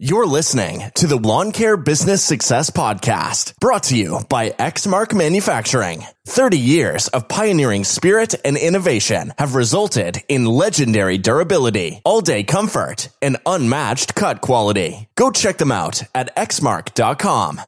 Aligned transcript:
You're 0.00 0.28
listening 0.28 0.92
to 0.94 1.08
the 1.08 1.16
Lawn 1.16 1.50
Care 1.50 1.76
Business 1.76 2.22
Success 2.22 2.70
Podcast, 2.70 3.58
brought 3.58 3.82
to 3.84 3.96
you 3.96 4.20
by 4.28 4.50
Exmark 4.50 5.12
Manufacturing. 5.12 6.04
30 6.24 6.56
years 6.56 7.08
of 7.08 7.26
pioneering 7.26 7.82
spirit 7.82 8.36
and 8.44 8.56
innovation 8.56 9.34
have 9.38 9.56
resulted 9.56 10.22
in 10.28 10.46
legendary 10.46 11.18
durability, 11.18 12.00
all 12.04 12.20
day 12.20 12.44
comfort, 12.44 13.08
and 13.20 13.38
unmatched 13.44 14.14
cut 14.14 14.40
quality. 14.40 15.08
Go 15.16 15.32
check 15.32 15.58
them 15.58 15.72
out 15.72 16.04
at 16.14 16.32
exmark.com. 16.36 17.60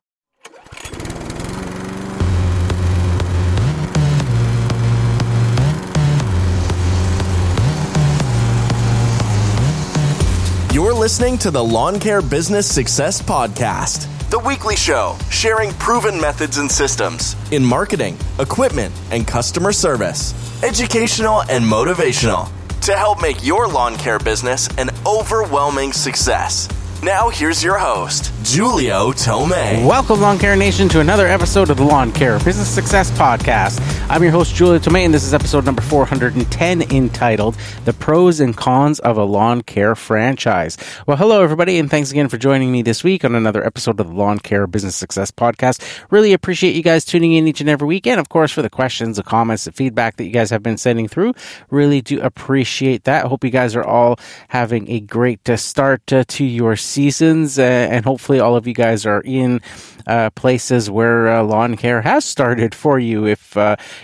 You're 10.72 10.94
listening 10.94 11.36
to 11.38 11.50
the 11.50 11.64
Lawn 11.64 11.98
Care 11.98 12.22
Business 12.22 12.64
Success 12.72 13.20
Podcast, 13.20 14.06
the 14.30 14.38
weekly 14.38 14.76
show 14.76 15.18
sharing 15.28 15.72
proven 15.72 16.20
methods 16.20 16.58
and 16.58 16.70
systems 16.70 17.34
in 17.50 17.64
marketing, 17.64 18.16
equipment, 18.38 18.94
and 19.10 19.26
customer 19.26 19.72
service, 19.72 20.32
educational 20.62 21.42
and 21.50 21.64
motivational 21.64 22.48
to 22.82 22.96
help 22.96 23.20
make 23.20 23.44
your 23.44 23.66
lawn 23.66 23.96
care 23.96 24.20
business 24.20 24.68
an 24.78 24.90
overwhelming 25.04 25.92
success. 25.92 26.68
Now, 27.02 27.30
here's 27.30 27.64
your 27.64 27.78
host, 27.78 28.26
Julio 28.46 29.12
Tomei. 29.12 29.86
Welcome, 29.86 30.20
Lawn 30.20 30.38
Care 30.38 30.54
Nation, 30.54 30.86
to 30.90 31.00
another 31.00 31.26
episode 31.26 31.70
of 31.70 31.78
the 31.78 31.82
Lawn 31.82 32.12
Care 32.12 32.38
Business 32.40 32.68
Success 32.68 33.10
Podcast. 33.12 33.80
I'm 34.10 34.22
your 34.22 34.32
host, 34.32 34.54
Julio 34.54 34.78
Tomei, 34.78 35.06
and 35.06 35.14
this 35.14 35.24
is 35.24 35.32
episode 35.32 35.64
number 35.64 35.80
410 35.80 36.82
entitled 36.92 37.56
The 37.86 37.94
Pros 37.94 38.38
and 38.38 38.54
Cons 38.54 38.98
of 38.98 39.16
a 39.16 39.24
Lawn 39.24 39.62
Care 39.62 39.94
Franchise. 39.96 40.76
Well, 41.06 41.16
hello, 41.16 41.42
everybody, 41.42 41.78
and 41.78 41.90
thanks 41.90 42.10
again 42.10 42.28
for 42.28 42.36
joining 42.36 42.70
me 42.70 42.82
this 42.82 43.02
week 43.02 43.24
on 43.24 43.34
another 43.34 43.64
episode 43.64 43.98
of 43.98 44.08
the 44.08 44.12
Lawn 44.12 44.38
Care 44.38 44.66
Business 44.66 44.94
Success 44.94 45.30
Podcast. 45.30 45.82
Really 46.10 46.34
appreciate 46.34 46.74
you 46.74 46.82
guys 46.82 47.06
tuning 47.06 47.32
in 47.32 47.48
each 47.48 47.62
and 47.62 47.70
every 47.70 47.88
week, 47.88 48.06
and 48.06 48.20
of 48.20 48.28
course, 48.28 48.52
for 48.52 48.60
the 48.60 48.68
questions, 48.68 49.16
the 49.16 49.22
comments, 49.22 49.64
the 49.64 49.72
feedback 49.72 50.16
that 50.16 50.24
you 50.24 50.32
guys 50.32 50.50
have 50.50 50.62
been 50.62 50.76
sending 50.76 51.08
through. 51.08 51.32
Really 51.70 52.02
do 52.02 52.20
appreciate 52.20 53.04
that. 53.04 53.24
Hope 53.24 53.42
you 53.42 53.48
guys 53.48 53.74
are 53.74 53.84
all 53.84 54.18
having 54.48 54.90
a 54.90 55.00
great 55.00 55.48
uh, 55.48 55.56
start 55.56 56.12
uh, 56.12 56.24
to 56.28 56.44
your 56.44 56.76
seasons, 56.90 57.58
uh, 57.58 57.62
and 57.62 58.04
hopefully, 58.04 58.40
all 58.40 58.56
of 58.56 58.66
you 58.66 58.74
guys 58.74 59.06
are 59.06 59.22
in 59.24 59.60
uh, 60.06 60.30
places 60.30 60.90
where 60.90 61.28
uh, 61.28 61.42
lawn 61.42 61.76
care 61.76 62.02
has 62.02 62.24
started 62.24 62.74
for 62.74 62.98
you. 62.98 63.26
If 63.26 63.56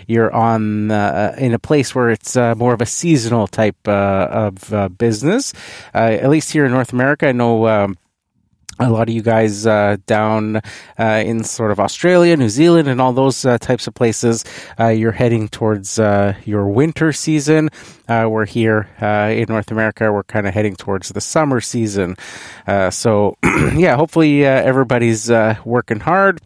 you're 0.07 0.33
on 0.33 0.91
in 0.91 1.53
a 1.53 1.59
place 1.59 1.95
where 1.95 2.11
it's 2.11 2.37
more 2.37 2.73
of 2.73 2.81
a 2.81 2.87
seasonal 2.87 3.47
type 3.49 3.89
of 3.89 4.99
business, 4.99 5.53
at 5.93 6.31
least 6.31 6.53
here 6.53 6.65
in 6.65 6.73
North 6.73 6.93
America, 6.93 7.29
I 7.29 7.33
know. 7.33 7.67
Um, 7.67 7.99
a 8.79 8.91
lot 8.91 9.09
of 9.09 9.15
you 9.15 9.23
guys 9.23 9.67
uh, 9.67 9.97
down 10.07 10.57
uh, 10.99 11.23
in 11.25 11.45
sort 11.45 11.71
of 11.71 11.81
Australia, 11.81 12.37
New 12.37 12.49
Zealand, 12.49 12.89
and 12.89 13.01
all 13.01 13.13
those 13.13 13.45
uh, 13.45 13.59
types 13.59 13.87
of 13.87 13.95
places, 13.95 14.45
uh, 14.79 14.89
you're 14.89 15.13
heading 15.13 15.49
towards 15.49 15.99
uh, 15.99 16.35
your 16.45 16.69
winter 16.69 17.13
season. 17.13 17.71
Uh, 18.09 18.27
we're 18.29 18.47
here 18.47 18.89
in 19.01 19.47
North 19.49 19.71
America. 19.71 20.13
We're 20.13 20.25
kind 20.25 20.47
of 20.47 20.55
heading 20.55 20.77
towards 20.77 21.09
the 21.09 21.21
summer 21.21 21.61
season. 21.61 22.17
so, 22.91 23.37
yeah, 23.75 23.97
hopefully 23.97 24.45
everybody's 24.45 25.31
working 25.65 26.01
hard 26.01 26.41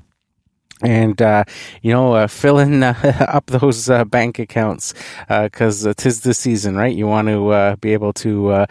and 0.83 1.21
uh, 1.21 1.45
you 1.83 1.93
know 1.93 2.15
uh, 2.15 2.27
filling 2.27 2.83
uh, 2.83 2.95
up 3.29 3.47
those 3.47 3.91
uh, 3.91 4.05
bank 4.05 4.39
accounts 4.39 4.95
because 5.29 5.87
uh, 5.87 5.95
tis 5.97 6.23
the 6.23 6.35
season 6.35 6.77
right? 6.77 6.95
You 6.95 7.07
want 7.07 7.29
to 7.29 7.49
uh, 7.51 7.77
be 7.77 7.93
able 7.93 8.13
to 8.15 8.67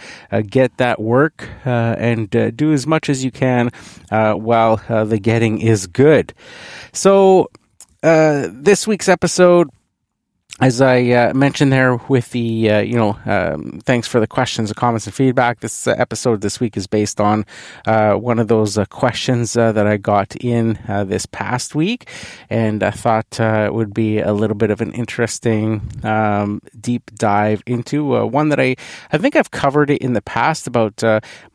get 0.47 0.77
that 0.77 0.99
work 0.99 1.47
and 1.65 2.29
do 2.29 2.73
as 2.73 2.87
much 2.87 3.09
as 3.09 3.23
you 3.23 3.31
can 3.31 3.71
while 4.09 4.77
the 4.87 5.19
getting 5.19 5.61
is 5.61 5.87
good. 5.87 6.33
So 6.93 7.49
this 8.01 8.87
week's 8.87 9.09
episode 9.09 9.69
as 10.61 10.81
I 10.81 11.03
uh, 11.11 11.33
mentioned 11.33 11.71
there 11.71 11.95
with 11.95 12.31
the, 12.31 12.69
uh, 12.69 12.79
you 12.79 12.95
know, 12.95 13.17
um, 13.25 13.79
thanks 13.85 14.07
for 14.07 14.19
the 14.19 14.27
questions, 14.27 14.69
the 14.69 14.75
comments, 14.75 15.05
and 15.05 15.15
feedback. 15.15 15.61
This 15.61 15.87
uh, 15.87 15.95
episode 15.97 16.41
this 16.41 16.59
week 16.59 16.75
is 16.75 16.85
based 16.85 17.21
on 17.21 17.45
uh, 17.85 18.15
one 18.15 18.39
of 18.39 18.49
those 18.49 18.77
uh, 18.77 18.85
questions 18.85 19.55
uh, 19.55 19.71
that 19.71 19.87
I 19.87 19.95
got 19.97 20.35
in 20.35 20.77
this 21.07 21.25
past 21.25 21.75
week. 21.75 22.09
And 22.49 22.83
I 22.83 22.91
thought 22.91 23.39
it 23.39 23.73
would 23.73 23.93
be 23.93 24.19
a 24.19 24.33
little 24.33 24.55
bit 24.55 24.69
of 24.69 24.81
an 24.81 24.91
interesting 24.93 25.81
um, 26.03 26.61
deep 26.79 27.11
dive 27.15 27.63
into 27.65 28.27
one 28.27 28.49
that 28.49 28.59
I, 28.59 28.75
I 29.11 29.17
think 29.17 29.35
I've 29.35 29.51
covered 29.51 29.89
it 29.89 30.01
in 30.01 30.13
the 30.13 30.21
past 30.21 30.67
about 30.67 31.01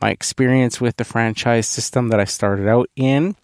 my 0.01 0.11
experience 0.11 0.81
with 0.81 0.97
the 0.97 1.05
franchise 1.05 1.67
system 1.69 2.09
that 2.09 2.21
I 2.21 2.25
started 2.25 2.69
out 2.69 2.89
in 2.97 3.37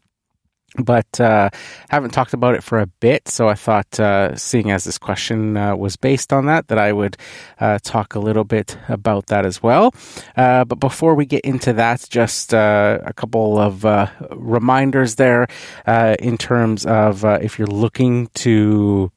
but 0.76 1.20
uh, 1.20 1.50
haven't 1.88 2.10
talked 2.10 2.32
about 2.32 2.54
it 2.54 2.62
for 2.62 2.78
a 2.80 2.86
bit. 2.86 3.28
So 3.28 3.48
I 3.48 3.54
thought, 3.54 3.98
uh, 3.98 4.36
seeing 4.36 4.70
as 4.70 4.84
this 4.84 4.98
question 4.98 5.56
uh, 5.56 5.76
was 5.76 5.96
based 5.96 6.32
on 6.32 6.46
that, 6.46 6.68
that 6.68 6.78
I 6.78 6.92
would 6.92 7.16
uh, 7.58 7.78
talk 7.82 8.14
a 8.14 8.20
little 8.20 8.44
bit 8.44 8.78
about 8.88 9.26
that 9.26 9.44
as 9.44 9.62
well. 9.62 9.94
Uh, 10.36 10.64
but 10.64 10.76
before 10.76 11.14
we 11.14 11.26
get 11.26 11.44
into 11.44 11.72
that, 11.74 12.06
just 12.08 12.54
uh, 12.54 12.98
a 13.04 13.12
couple 13.12 13.58
of 13.58 13.84
reminders 14.30 15.16
there 15.16 15.46
in 15.86 16.38
terms 16.38 16.86
of 16.86 17.24
if 17.24 17.58
you're 17.58 17.66
looking 17.68 18.28
to 18.34 19.10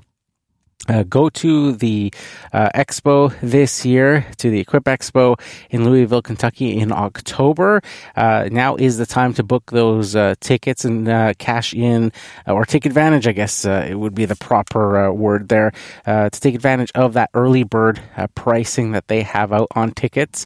uh, 0.90 1.04
go 1.04 1.30
to 1.30 1.74
the 1.74 2.14
uh, 2.52 2.70
expo 2.76 3.34
this 3.42 3.86
year, 3.86 4.26
to 4.38 4.50
the 4.50 4.60
Equip 4.60 4.84
Expo 4.84 5.40
in 5.70 5.86
Louisville, 5.86 6.22
Kentucky 6.22 6.78
in 6.78 6.92
October. 6.92 7.82
Uh, 8.16 8.50
now 8.52 8.76
is 8.76 8.98
the 8.98 9.06
time 9.06 9.34
to 9.34 9.44
book 9.44 9.72
those 9.72 10.16
uh, 10.16 10.36
tickets 10.40 10.84
and 10.84 11.08
uh, 11.08 11.34
cash 11.38 11.74
in 11.74 12.12
or 12.48 12.66
take 12.66 12.86
advantage, 12.86 13.28
I 13.28 13.32
guess 13.32 13.66
uh, 13.66 13.88
it 13.90 13.96
would 13.96 14.14
be 14.14 14.26
the 14.26 14.36
proper 14.36 15.12
word 15.14 15.50
there, 15.50 15.72
to 16.06 16.30
take 16.32 16.56
advantage 16.56 16.92
of 16.96 17.14
that 17.14 17.30
early 17.34 17.64
bird 17.64 18.02
pricing 18.36 18.92
that 18.92 19.08
they 19.08 19.22
have 19.22 19.54
out 19.54 19.68
on 19.76 19.92
tickets 19.92 20.46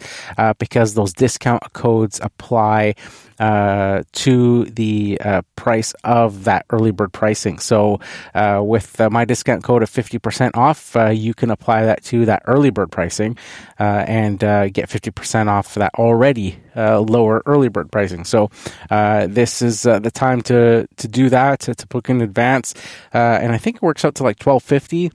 because 0.59 0.94
those 0.94 1.14
discount 1.14 1.74
codes 1.74 2.19
apply 2.22 2.96
uh, 3.40 4.03
to 4.14 4.66
the 4.66 5.20
uh, 5.24 5.42
price 5.56 5.94
of 6.03 6.46
that 6.46 6.66
early 6.70 6.92
bird 6.92 7.14
pricing. 7.14 7.59
So, 7.59 8.00
uh, 8.34 8.62
with 8.64 9.00
uh, 9.00 9.09
my 9.09 9.25
discount 9.25 9.64
code 9.64 9.84
of 9.84 9.90
50% 9.90 10.52
off, 10.56 10.96
uh, 10.96 11.09
you 11.09 11.34
can 11.34 11.52
apply 11.52 11.86
that 11.86 12.03
to 12.06 12.25
that 12.25 12.44
early 12.46 12.70
bird 12.70 12.92
pricing 12.92 13.38
uh, 13.80 14.06
and 14.08 14.40
get 14.40 14.90
50% 14.90 15.48
off 15.48 15.75
that 15.75 15.94
already 15.96 16.59
lower 16.75 17.42
early 17.46 17.70
bird 17.70 17.92
pricing. 17.92 18.24
So, 18.24 18.50
uh 18.92 19.28
this 19.28 19.62
is 19.62 19.81
the 19.84 20.12
time 20.14 20.42
to, 20.42 20.88
to 20.98 21.08
do 21.08 21.30
that, 21.30 21.59
to, 21.62 21.75
to 21.75 21.88
book 21.88 22.09
in 22.09 22.22
advance. 22.22 22.74
and 23.14 23.52
I 23.52 23.58
think 23.58 23.78
it 23.78 23.81
works 23.81 24.06
out 24.06 24.16
to 24.16 24.24
like 24.24 24.42
1250 24.42 25.12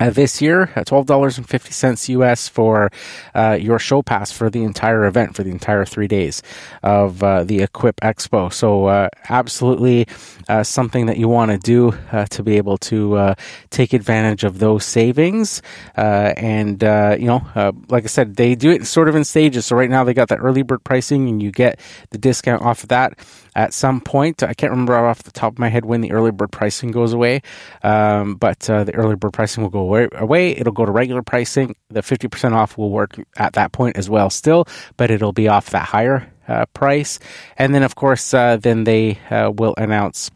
uh, 0.00 0.10
this 0.10 0.40
year, 0.40 0.70
uh, 0.76 0.84
$12.50 0.84 2.08
US 2.08 2.48
for 2.48 2.90
uh, 3.34 3.58
your 3.60 3.78
show 3.78 4.02
pass 4.02 4.30
for 4.30 4.48
the 4.50 4.62
entire 4.62 5.06
event, 5.06 5.34
for 5.34 5.42
the 5.42 5.50
entire 5.50 5.84
three 5.84 6.06
days 6.06 6.42
of 6.82 7.22
uh, 7.22 7.44
the 7.44 7.62
Equip 7.62 7.96
Expo. 7.96 8.52
So, 8.52 8.86
uh, 8.86 9.08
absolutely 9.28 10.06
uh, 10.48 10.62
something 10.62 11.06
that 11.06 11.16
you 11.16 11.28
want 11.28 11.50
to 11.50 11.58
do 11.58 11.92
to 12.30 12.42
be 12.42 12.56
able 12.56 12.78
to 12.78 13.34
take 13.70 13.92
advantage 13.92 14.44
of 14.44 14.58
those 14.58 14.84
savings. 14.84 15.62
and, 15.96 16.82
you 16.82 17.26
know, 17.26 17.74
like 17.88 18.04
I 18.04 18.06
said, 18.06 18.36
they 18.36 18.54
do 18.54 18.70
it 18.70 18.86
sort 18.86 19.08
of 19.08 19.14
in 19.14 19.24
stages. 19.24 19.66
So, 19.66 19.76
right 19.76 19.90
now 19.90 20.04
they 20.04 20.14
got 20.14 20.28
the 20.28 20.36
early 20.36 20.62
bird 20.62 20.84
pricing 20.84 21.28
and 21.28 21.42
you 21.42 21.50
get 21.50 21.80
the 22.10 22.18
discount 22.18 22.62
off 22.62 22.82
of 22.82 22.88
that 22.90 23.18
at 23.58 23.74
some 23.74 24.00
point. 24.00 24.44
I 24.44 24.54
can't 24.54 24.70
remember 24.70 24.94
off 24.96 25.24
the 25.24 25.32
top 25.32 25.54
of 25.54 25.58
my 25.58 25.68
head 25.68 25.84
when 25.84 26.00
the 26.00 26.12
early 26.12 26.30
bird 26.30 26.52
pricing 26.52 26.92
goes 26.92 27.12
away, 27.12 27.42
um, 27.82 28.36
but 28.36 28.70
uh, 28.70 28.84
the 28.84 28.94
early 28.94 29.16
bird 29.16 29.32
pricing 29.32 29.64
will 29.64 29.70
go 29.70 30.08
away. 30.14 30.52
It'll 30.52 30.72
go 30.72 30.86
to 30.86 30.92
regular 30.92 31.22
pricing. 31.22 31.74
The 31.90 32.00
50% 32.00 32.52
off 32.52 32.78
will 32.78 32.90
work 32.90 33.16
at 33.36 33.54
that 33.54 33.72
point 33.72 33.96
as 33.96 34.08
well, 34.08 34.30
still, 34.30 34.68
but 34.96 35.10
it'll 35.10 35.32
be 35.32 35.48
off 35.48 35.70
that 35.70 35.86
higher 35.86 36.32
uh, 36.46 36.66
price. 36.66 37.18
And 37.56 37.74
then, 37.74 37.82
of 37.82 37.96
course, 37.96 38.32
uh, 38.32 38.58
then 38.58 38.84
they 38.84 39.18
uh, 39.28 39.50
will 39.52 39.74
announce 39.76 40.30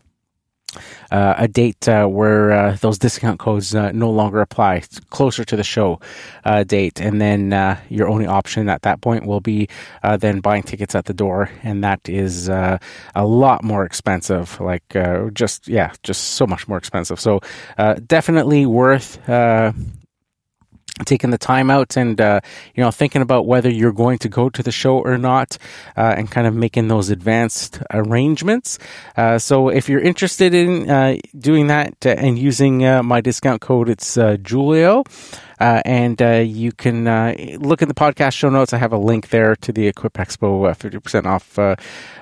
uh, 1.11 1.35
a 1.39 1.49
date 1.49 1.89
uh, 1.89 2.07
where 2.07 2.53
uh, 2.53 2.77
those 2.81 2.99
discount 2.99 3.39
codes 3.39 3.75
uh, 3.75 3.93
no 3.93 4.11
longer 4.11 4.41
apply, 4.41 4.77
it's 4.77 5.01
closer 5.11 5.45
to 5.45 5.57
the 5.57 5.65
show 5.65 6.01
uh, 6.45 6.65
date, 6.65 7.01
and 7.01 7.21
then 7.21 7.53
uh, 7.53 7.79
your 7.89 8.09
only 8.09 8.27
option 8.27 8.69
at 8.69 8.83
that 8.83 9.01
point 9.01 9.27
will 9.27 9.41
be 9.41 9.69
then 10.19 10.41
buying 10.41 10.63
tickets 10.63 10.95
at 10.95 11.05
the 11.07 11.15
door, 11.15 11.51
and 11.63 11.85
that 11.85 12.09
is 12.09 12.49
a 12.49 12.79
lot 13.17 13.63
more 13.65 13.85
expensive. 13.85 14.61
Like 14.61 14.97
just 15.35 15.69
yeah, 15.69 15.93
just 16.03 16.23
so 16.35 16.47
much 16.47 16.69
more 16.69 16.79
expensive. 16.79 17.21
So 17.21 17.41
definitely 18.07 18.67
worth 18.67 19.19
taking 21.05 21.31
the 21.31 21.39
time 21.39 21.71
out 21.71 21.97
and 21.97 22.21
uh, 22.21 22.41
you 22.75 22.83
know 22.83 22.91
thinking 22.91 23.23
about 23.23 23.47
whether 23.47 23.71
you're 23.71 23.93
going 23.93 24.19
to 24.19 24.29
go 24.29 24.51
to 24.51 24.63
the 24.63 24.73
show 24.73 24.99
or 24.99 25.17
not 25.17 25.57
uh, 25.97 26.15
and 26.17 26.31
kind 26.31 26.47
of 26.47 26.55
making 26.55 26.89
those 26.89 27.09
advanced 27.09 27.83
arrangements. 27.91 28.79
Uh, 29.17 29.39
so 29.39 29.69
if 29.69 29.89
you're 29.89 30.01
interested 30.01 30.55
in 30.55 30.91
uh, 30.91 31.17
doing 31.39 31.69
that 31.69 31.95
uh, 32.05 32.11
and 32.11 32.39
using 32.39 32.85
uh, 32.85 33.03
my 33.03 33.21
discount 33.21 33.61
code 33.61 33.89
it's 33.89 34.15
julio 34.47 35.03
Uh, 35.63 35.81
and 35.85 36.21
uh, 36.21 36.43
you 36.45 36.73
can 36.73 37.07
uh, 37.07 37.33
look 37.59 37.81
in 37.83 37.89
the 37.89 37.95
podcast 37.95 38.33
show 38.33 38.51
notes. 38.51 38.73
I 38.73 38.79
have 38.79 38.93
a 38.93 38.99
link 38.99 39.29
there 39.29 39.55
to 39.55 39.71
the 39.71 39.87
Equip 39.87 40.15
Expo 40.15 40.69
uh, 40.69 40.75
50% 40.75 41.25
off 41.25 41.57
uh, 41.57 41.77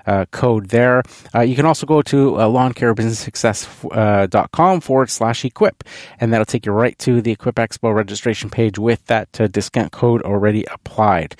uh, 0.06 0.26
code 0.30 0.68
there. 0.68 1.02
you 1.42 1.56
can 1.56 1.64
also 1.64 1.86
go 1.86 2.02
to 2.02 2.36
uh, 2.36 2.46
lawncarebusinesssuccess.com 2.46 4.82
forward 4.82 5.08
slash 5.08 5.42
equip, 5.46 5.84
and 6.20 6.30
that'll 6.30 6.44
take 6.44 6.66
you 6.66 6.72
right 6.72 6.98
to 6.98 7.22
the 7.22 7.30
Equip 7.30 7.54
Expo 7.54 7.94
registration 7.94 8.50
page 8.50 8.78
with 8.78 9.06
that 9.06 9.32
discount 9.50 9.90
code 9.90 10.20
already 10.20 10.66
applied. 10.66 11.34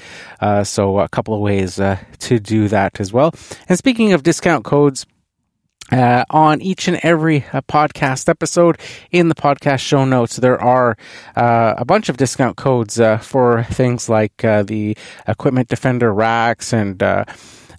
so, 0.63 1.01
a 1.01 1.09
couple 1.11 1.35
of 1.35 1.41
ways 1.41 1.75
to 1.77 2.41
do 2.41 2.67
that 2.69 2.99
as 2.99 3.13
well. 3.13 3.35
And 3.69 3.77
speaking 3.77 4.15
of 4.15 4.23
discount 4.23 4.65
codes, 4.65 5.05
uh, 5.91 6.25
on 6.31 6.61
each 6.61 6.89
and 6.89 6.99
every 7.03 7.45
uh, 7.53 7.61
podcast 7.63 8.29
episode 8.29 8.79
in 9.11 9.29
the 9.29 9.35
podcast 9.35 9.81
show 9.81 10.05
notes, 10.05 10.37
there 10.37 10.61
are 10.61 10.97
uh, 11.37 11.75
a 11.77 11.85
bunch 11.85 12.09
of 12.09 12.17
discount 12.17 12.57
codes 12.57 13.01
uh, 13.01 13.19
for 13.19 13.65
things 13.65 14.09
like 14.09 14.45
uh, 14.45 14.63
the 14.63 14.97
Equipment 15.27 15.69
Defender 15.69 16.13
racks 16.13 16.73
and 16.73 17.03
uh, 17.03 17.25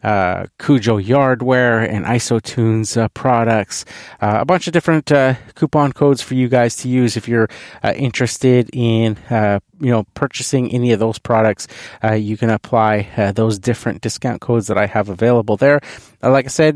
uh, 0.04 0.46
Kujo 0.60 1.06
Yard 1.06 1.42
Wear 1.42 1.80
and 1.80 2.06
IsoTunes 2.06 3.00
uh, 3.00 3.08
products. 3.10 3.86
Uh, 4.20 4.38
a 4.42 4.46
bunch 4.46 4.68
of 4.68 4.74
different 4.74 5.12
uh, 5.12 5.36
coupon 5.56 5.94
codes 5.94 6.22
for 6.22 6.34
you 6.34 6.48
guys 6.48 6.76
to 6.78 6.90
use 6.90 7.18
if 7.18 7.28
you're 7.28 7.48
interested 7.84 8.70
in 8.74 9.16
you 9.82 9.92
know 9.92 10.04
purchasing 10.14 10.72
any 10.72 10.92
of 10.92 11.00
those 11.00 11.20
products. 11.20 11.68
you 12.16 12.38
can 12.38 12.50
apply 12.50 13.32
those 13.36 13.60
different 13.60 14.02
discount 14.02 14.42
codes 14.42 14.68
that 14.68 14.78
I 14.78 14.86
have 14.86 15.10
available 15.10 15.58
there. 15.58 15.82
like 16.22 16.46
I 16.46 16.50
said 16.50 16.76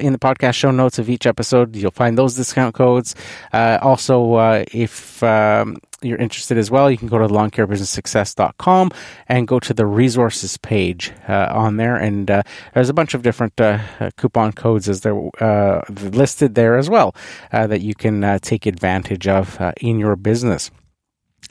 in 0.00 0.12
the 0.12 0.18
podcast 0.18 0.54
show 0.54 0.70
notes 0.70 0.98
of 0.98 1.08
each 1.08 1.26
episode, 1.26 1.76
you'll 1.76 1.90
find 1.90 2.16
those 2.16 2.34
discount 2.34 2.74
codes. 2.74 3.14
also, 3.52 4.64
if 4.72 5.22
um, 5.22 5.76
you're 6.02 6.18
interested 6.18 6.58
as 6.58 6.70
well, 6.70 6.90
you 6.90 6.96
can 6.96 7.08
go 7.08 7.18
to 7.18 7.26
lawncarebusinesssuccess.com 7.26 8.90
and 9.28 9.48
go 9.48 9.58
to 9.60 9.74
the 9.74 9.86
resources 9.86 10.56
page 10.58 11.12
uh, 11.28 11.48
on 11.50 11.76
there. 11.76 11.96
And 11.96 12.30
uh, 12.30 12.42
there's 12.74 12.88
a 12.88 12.94
bunch 12.94 13.14
of 13.14 13.22
different 13.22 13.60
uh, 13.60 13.78
uh 14.00 14.10
coupon 14.16 14.52
codes 14.52 14.88
as 14.88 15.00
they're 15.00 15.30
uh, 15.40 15.82
listed 15.90 16.54
there 16.54 16.76
as 16.76 16.88
well 16.88 17.14
uh, 17.52 17.66
that 17.66 17.80
you 17.80 17.94
can 17.94 18.38
take 18.40 18.66
advantage 18.66 19.26
of 19.28 19.60
in 19.80 19.98
your 19.98 20.16
business. 20.16 20.70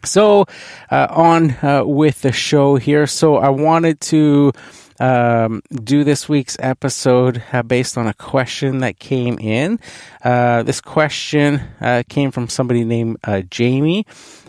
So, 0.03 0.45
on 0.91 1.55
with 1.87 2.21
the 2.21 2.31
show 2.31 2.75
here. 2.75 3.07
So, 3.07 3.37
I 3.37 3.49
wanted 3.49 4.01
to 4.01 4.51
um, 4.99 5.61
do 5.71 6.03
this 6.03 6.29
week's 6.29 6.57
episode 6.59 7.43
uh, 7.51 7.63
based 7.63 7.97
on 7.97 8.07
a 8.07 8.13
question 8.13 8.79
that 8.79 8.99
came 8.99 9.37
in. 9.39 9.79
Uh, 10.23 10.63
this 10.63 10.81
question 10.81 11.61
uh, 11.81 12.03
came 12.07 12.31
from 12.31 12.47
somebody 12.47 12.83
named 12.83 13.17
uh, 13.23 13.41
Jamie, 13.41 14.05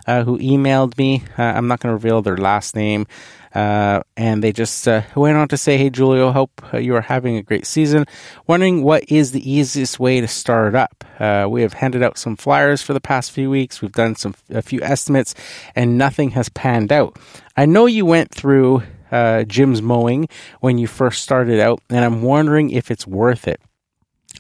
uh, 0.06 0.24
who 0.24 0.38
emailed 0.38 0.96
me. 0.98 1.24
Uh, 1.36 1.42
I'm 1.42 1.68
not 1.68 1.80
going 1.80 1.90
to 1.90 1.94
reveal 1.94 2.22
their 2.22 2.36
last 2.36 2.76
name. 2.76 3.06
And 3.56 4.42
they 4.42 4.52
just 4.52 4.86
went 5.14 5.36
on 5.36 5.48
to 5.48 5.56
say, 5.56 5.76
Hey, 5.76 5.90
Julio, 5.94 6.32
hope 6.32 6.62
you 6.74 6.94
are 6.94 7.00
having 7.00 7.36
a 7.36 7.42
great 7.42 7.66
season. 7.66 8.06
Wondering 8.46 8.82
what 8.82 9.10
is 9.10 9.32
the 9.32 9.50
easiest 9.50 9.98
way 9.98 10.20
to 10.20 10.28
start 10.28 10.74
up? 10.74 11.04
we 11.48 11.62
have 11.62 11.72
handed 11.72 12.02
out 12.02 12.18
some 12.18 12.36
flyers 12.36 12.82
for 12.82 12.92
the 12.92 13.00
past 13.00 13.32
few 13.32 13.50
weeks. 13.50 13.80
We've 13.80 13.92
done 13.92 14.16
some 14.16 14.34
a 14.50 14.62
few 14.62 14.82
estimates, 14.82 15.34
and 15.74 15.96
nothing 15.98 16.30
has 16.30 16.48
panned 16.50 16.92
out. 16.92 17.18
I 17.56 17.66
know 17.66 17.86
you 17.86 18.04
went 18.04 18.34
through 18.34 18.82
uh, 19.10 19.44
Jim's 19.44 19.82
Mowing 19.82 20.28
when 20.60 20.78
you 20.78 20.86
first 20.86 21.22
started 21.22 21.60
out, 21.60 21.80
and 21.90 22.04
I'm 22.04 22.22
wondering 22.22 22.70
if 22.70 22.90
it's 22.90 23.06
worth 23.06 23.48
it. 23.48 23.60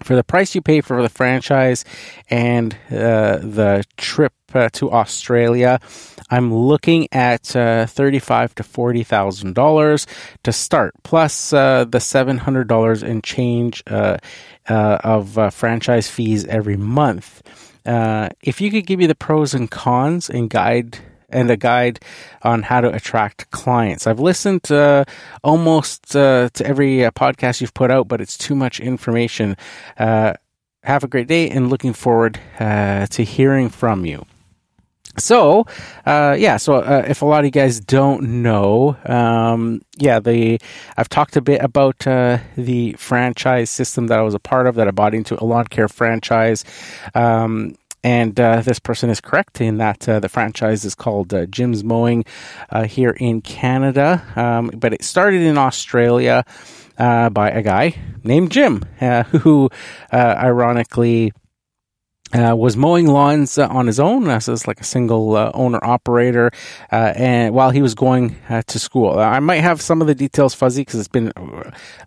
For 0.02 0.14
the 0.14 0.24
price 0.24 0.54
you 0.54 0.60
pay 0.60 0.82
for 0.82 1.00
the 1.00 1.08
franchise 1.08 1.84
and 2.28 2.74
uh, 2.90 3.38
the 3.38 3.84
trip 3.96 4.34
uh, 4.52 4.68
to 4.74 4.90
Australia, 4.92 5.80
I'm 6.30 6.52
looking 6.52 7.08
at 7.12 7.54
uh, 7.54 7.86
thirty-five 7.86 8.54
to 8.56 8.62
forty 8.62 9.04
thousand 9.04 9.54
dollars 9.54 10.06
to 10.42 10.52
start, 10.52 10.94
plus 11.04 11.52
uh, 11.52 11.84
the 11.84 12.00
seven 12.00 12.38
hundred 12.38 12.68
dollars 12.68 13.02
in 13.02 13.22
change 13.22 13.82
uh, 13.86 14.18
uh, 14.68 14.98
of 15.04 15.54
franchise 15.54 16.10
fees 16.10 16.44
every 16.46 16.76
month. 16.76 17.42
if 17.86 18.60
you 18.60 18.70
could 18.70 18.86
give 18.86 18.98
me 18.98 19.06
the 19.06 19.14
pros 19.14 19.54
and 19.54 19.70
cons 19.70 20.28
and 20.28 20.50
guide 20.50 20.98
and 21.28 21.50
a 21.50 21.56
guide 21.56 22.00
on 22.42 22.62
how 22.62 22.80
to 22.80 22.92
attract 22.92 23.50
clients. 23.50 24.06
I've 24.06 24.20
listened 24.20 24.62
to 24.64 25.04
almost 25.42 26.14
uh, 26.14 26.48
to 26.54 26.66
every 26.66 27.04
uh, 27.04 27.10
podcast 27.10 27.60
you've 27.60 27.74
put 27.74 27.90
out, 27.90 28.08
but 28.08 28.20
it's 28.20 28.38
too 28.38 28.54
much 28.54 28.80
information. 28.80 29.56
Uh, 29.98 30.34
have 30.82 31.02
a 31.02 31.08
great 31.08 31.26
day 31.26 31.50
and 31.50 31.68
looking 31.68 31.92
forward 31.92 32.38
uh, 32.60 33.06
to 33.06 33.24
hearing 33.24 33.68
from 33.68 34.06
you. 34.06 34.24
So, 35.18 35.66
uh, 36.04 36.36
yeah. 36.38 36.56
So, 36.56 36.74
uh, 36.76 37.04
if 37.08 37.22
a 37.22 37.26
lot 37.26 37.40
of 37.40 37.44
you 37.46 37.50
guys 37.50 37.80
don't 37.80 38.42
know, 38.42 38.96
um, 39.04 39.82
yeah, 39.96 40.20
the 40.20 40.60
I've 40.96 41.08
talked 41.08 41.36
a 41.36 41.40
bit 41.40 41.62
about 41.62 42.06
uh, 42.06 42.38
the 42.56 42.92
franchise 42.94 43.70
system 43.70 44.08
that 44.08 44.18
I 44.18 44.22
was 44.22 44.34
a 44.34 44.38
part 44.38 44.66
of 44.66 44.74
that 44.76 44.88
I 44.88 44.90
bought 44.90 45.14
into 45.14 45.42
a 45.42 45.44
lawn 45.44 45.66
care 45.66 45.88
franchise. 45.88 46.64
Um, 47.14 47.76
and 48.06 48.38
uh, 48.38 48.60
this 48.60 48.78
person 48.78 49.10
is 49.10 49.20
correct 49.20 49.60
in 49.60 49.78
that 49.78 50.08
uh, 50.08 50.20
the 50.20 50.28
franchise 50.28 50.84
is 50.84 50.94
called 50.94 51.34
uh, 51.34 51.46
Jim's 51.46 51.82
Mowing 51.82 52.24
uh, 52.70 52.84
here 52.84 53.10
in 53.10 53.40
Canada, 53.40 54.22
um, 54.36 54.70
but 54.76 54.92
it 54.92 55.02
started 55.02 55.42
in 55.42 55.58
Australia 55.58 56.44
uh, 56.98 57.30
by 57.30 57.50
a 57.50 57.62
guy 57.62 57.96
named 58.22 58.52
Jim, 58.52 58.84
uh, 59.00 59.22
who 59.42 59.70
ironically. 60.12 61.32
Was 62.34 62.76
mowing 62.76 63.06
lawns 63.06 63.58
on 63.58 63.86
his 63.86 64.00
own 64.00 64.28
as 64.28 64.66
like 64.66 64.80
a 64.80 64.84
single 64.84 65.36
owner 65.54 65.78
operator, 65.82 66.50
and 66.90 67.54
while 67.54 67.70
he 67.70 67.82
was 67.82 67.94
going 67.94 68.36
to 68.66 68.78
school, 68.78 69.18
I 69.18 69.40
might 69.40 69.60
have 69.60 69.80
some 69.80 70.00
of 70.00 70.06
the 70.06 70.14
details 70.14 70.54
fuzzy 70.54 70.82
because 70.82 71.00
it's 71.00 71.08
been 71.08 71.32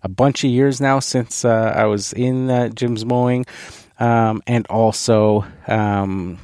a 0.02 0.08
bunch 0.08 0.44
of 0.44 0.50
years 0.50 0.80
now 0.80 1.00
since 1.00 1.44
I 1.44 1.84
was 1.84 2.12
in 2.12 2.72
Jim's 2.74 3.04
mowing 3.04 3.46
um, 4.00 4.42
and 4.46 4.66
also, 4.68 5.44
um, 5.68 6.38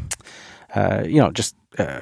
uh, 0.74 1.02
you 1.06 1.20
know, 1.20 1.30
just 1.30 1.56
uh, 1.78 2.00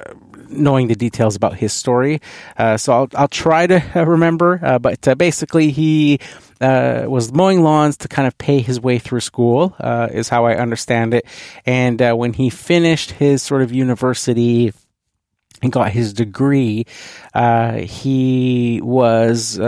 knowing 0.49 0.87
the 0.87 0.95
details 0.95 1.35
about 1.35 1.55
his 1.55 1.73
story. 1.73 2.21
Uh, 2.57 2.77
so 2.77 2.93
I'll, 2.93 3.09
I'll 3.15 3.27
try 3.27 3.65
to 3.65 3.81
remember, 3.95 4.59
uh, 4.61 4.79
but 4.79 5.07
uh, 5.07 5.15
basically 5.15 5.71
he 5.71 6.19
uh, 6.61 7.05
was 7.07 7.31
mowing 7.31 7.63
lawns 7.63 7.97
to 7.97 8.07
kind 8.07 8.27
of 8.27 8.37
pay 8.37 8.59
his 8.59 8.79
way 8.79 8.99
through 8.99 9.21
school, 9.21 9.75
uh, 9.79 10.07
is 10.11 10.29
how 10.29 10.45
I 10.45 10.55
understand 10.55 11.13
it. 11.13 11.25
And 11.65 12.01
uh, 12.01 12.13
when 12.13 12.33
he 12.33 12.49
finished 12.49 13.11
his 13.11 13.43
sort 13.43 13.61
of 13.61 13.71
university 13.71 14.73
and 15.61 15.71
got 15.71 15.91
his 15.91 16.13
degree, 16.13 16.85
uh, 17.33 17.73
he 17.79 18.81
was 18.81 19.59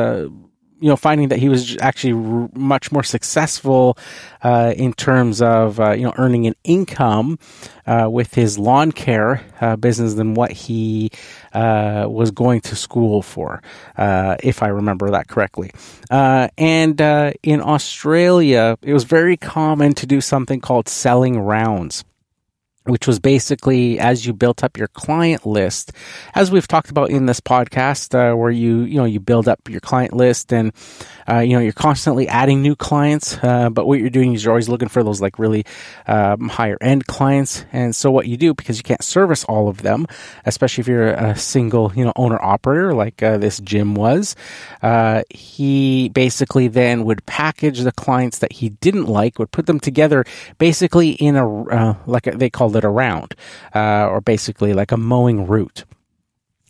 you 0.79 0.89
know, 0.89 0.95
finding 0.95 1.29
that 1.29 1.39
he 1.39 1.49
was 1.49 1.77
actually 1.77 2.13
r- 2.13 2.49
much 2.53 2.91
more 2.91 3.03
successful 3.03 3.97
uh, 4.43 4.73
in 4.75 4.93
terms 4.93 5.41
of 5.41 5.79
uh, 5.79 5.91
you 5.91 6.03
know 6.03 6.13
earning 6.17 6.45
an 6.47 6.55
income 6.63 7.39
uh, 7.85 8.07
with 8.09 8.33
his 8.33 8.59
lawn 8.59 8.91
care 8.91 9.43
uh, 9.61 9.75
business 9.75 10.13
than 10.13 10.33
what 10.33 10.51
he 10.51 11.09
uh, 11.53 12.05
was 12.07 12.31
going 12.31 12.61
to 12.61 12.75
school 12.75 13.21
for, 13.21 13.61
uh, 13.97 14.35
if 14.43 14.61
I 14.61 14.67
remember 14.67 15.11
that 15.11 15.27
correctly. 15.27 15.71
and 16.09 17.01
in 17.43 17.61
Australia, 17.61 18.77
it 18.81 18.93
was 18.93 19.03
very 19.03 19.37
common 19.37 19.93
to 19.95 20.05
do 20.05 20.21
something 20.21 20.61
called 20.61 20.87
selling 20.89 21.39
rounds 21.39 22.03
which 22.87 23.07
was 23.07 23.19
basically 23.19 23.99
as 23.99 24.25
you 24.25 24.33
built 24.33 24.63
up 24.63 24.77
your 24.77 24.87
client 24.87 25.45
list, 25.45 25.91
as 26.35 26.51
we've 26.51 26.67
talked 26.67 26.89
about 26.89 27.09
in 27.09 27.25
this 27.25 27.39
podcast, 27.39 28.13
uh, 28.15 28.35
where 28.35 28.51
you 28.51 28.81
you 28.81 28.97
know 28.97 29.05
you 29.05 29.19
build 29.19 29.47
up 29.47 29.59
your 29.69 29.81
client 29.81 30.13
list 30.13 30.51
and 30.53 30.71
uh, 31.29 31.39
you 31.39 31.53
know 31.53 31.59
you're 31.59 31.73
constantly 31.73 32.27
adding 32.27 32.61
new 32.61 32.75
clients, 32.75 33.37
uh, 33.43 33.69
but 33.69 33.87
what 33.87 33.99
you're 33.99 34.09
doing 34.09 34.33
is 34.33 34.43
you're 34.43 34.51
always 34.51 34.69
looking 34.69 34.87
for 34.87 35.03
those 35.03 35.21
like 35.21 35.39
really 35.39 35.65
um, 36.07 36.49
higher 36.49 36.77
end 36.81 37.07
clients. 37.07 37.65
And 37.71 37.95
so 37.95 38.11
what 38.11 38.27
you 38.27 38.37
do 38.37 38.53
because 38.53 38.77
you 38.77 38.83
can't 38.83 39.03
service 39.03 39.43
all 39.45 39.67
of 39.67 39.81
them, 39.81 40.07
especially 40.45 40.81
if 40.81 40.87
you're 40.87 41.09
a 41.09 41.35
single 41.35 41.91
you 41.95 42.05
know 42.05 42.13
owner 42.15 42.41
operator 42.41 42.93
like 42.93 43.21
uh, 43.21 43.37
this 43.37 43.59
Jim 43.59 43.95
was, 43.95 44.35
uh, 44.81 45.23
he 45.29 46.09
basically 46.09 46.67
then 46.67 47.05
would 47.05 47.25
package 47.25 47.79
the 47.81 47.91
clients 47.91 48.39
that 48.39 48.53
he 48.53 48.69
didn't 48.69 49.05
like, 49.05 49.39
would 49.39 49.51
put 49.51 49.65
them 49.65 49.79
together 49.79 50.25
basically 50.57 51.11
in 51.11 51.35
a 51.35 51.63
uh, 51.65 51.95
like 52.05 52.27
a, 52.27 52.31
they 52.31 52.49
called 52.49 52.75
it 52.75 52.85
around, 52.85 53.35
uh, 53.75 54.07
or 54.07 54.21
basically 54.21 54.73
like 54.73 54.91
a 54.91 54.97
mowing 54.97 55.47
route. 55.47 55.83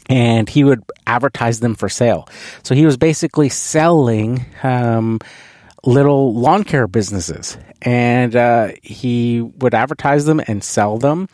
And 0.09 0.47
he 0.47 0.63
would 0.63 0.83
advertise 1.05 1.59
them 1.59 1.75
for 1.75 1.89
sale. 1.89 2.29
So 2.63 2.75
he 2.75 2.85
was 2.85 2.97
basically 2.97 3.49
selling 3.49 4.45
um, 4.63 5.19
little 5.83 6.33
lawn 6.33 6.63
care 6.63 6.87
businesses, 6.87 7.57
and 7.81 8.35
uh, 8.35 8.69
he 8.81 9.41
would 9.41 9.73
advertise 9.73 10.25
them 10.25 10.41
and 10.47 10.63
sell 10.63 10.97
them. 10.97 11.27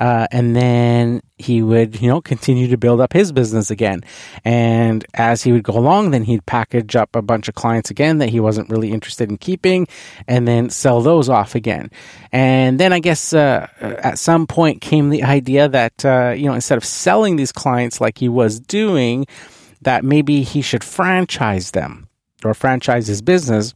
Uh, 0.00 0.26
and 0.30 0.54
then 0.54 1.20
he 1.36 1.62
would, 1.62 2.00
you 2.00 2.08
know, 2.08 2.20
continue 2.20 2.68
to 2.68 2.76
build 2.76 3.00
up 3.00 3.12
his 3.12 3.32
business 3.32 3.70
again. 3.70 4.02
And 4.44 5.04
as 5.14 5.42
he 5.42 5.52
would 5.52 5.64
go 5.64 5.76
along, 5.76 6.10
then 6.10 6.24
he'd 6.24 6.46
package 6.46 6.96
up 6.96 7.14
a 7.16 7.22
bunch 7.22 7.48
of 7.48 7.54
clients 7.54 7.90
again 7.90 8.18
that 8.18 8.28
he 8.28 8.40
wasn't 8.40 8.70
really 8.70 8.92
interested 8.92 9.30
in 9.30 9.38
keeping 9.38 9.86
and 10.28 10.46
then 10.46 10.70
sell 10.70 11.00
those 11.00 11.28
off 11.28 11.54
again. 11.54 11.90
And 12.32 12.78
then 12.78 12.92
I 12.92 13.00
guess 13.00 13.32
uh, 13.32 13.68
at 13.80 14.18
some 14.18 14.46
point 14.46 14.80
came 14.80 15.10
the 15.10 15.22
idea 15.22 15.68
that, 15.68 16.04
uh, 16.04 16.34
you 16.36 16.46
know, 16.46 16.54
instead 16.54 16.78
of 16.78 16.84
selling 16.84 17.36
these 17.36 17.52
clients 17.52 18.00
like 18.00 18.18
he 18.18 18.28
was 18.28 18.60
doing, 18.60 19.26
that 19.82 20.04
maybe 20.04 20.42
he 20.42 20.62
should 20.62 20.82
franchise 20.84 21.72
them 21.72 22.08
or 22.44 22.54
franchise 22.54 23.06
his 23.06 23.22
business 23.22 23.74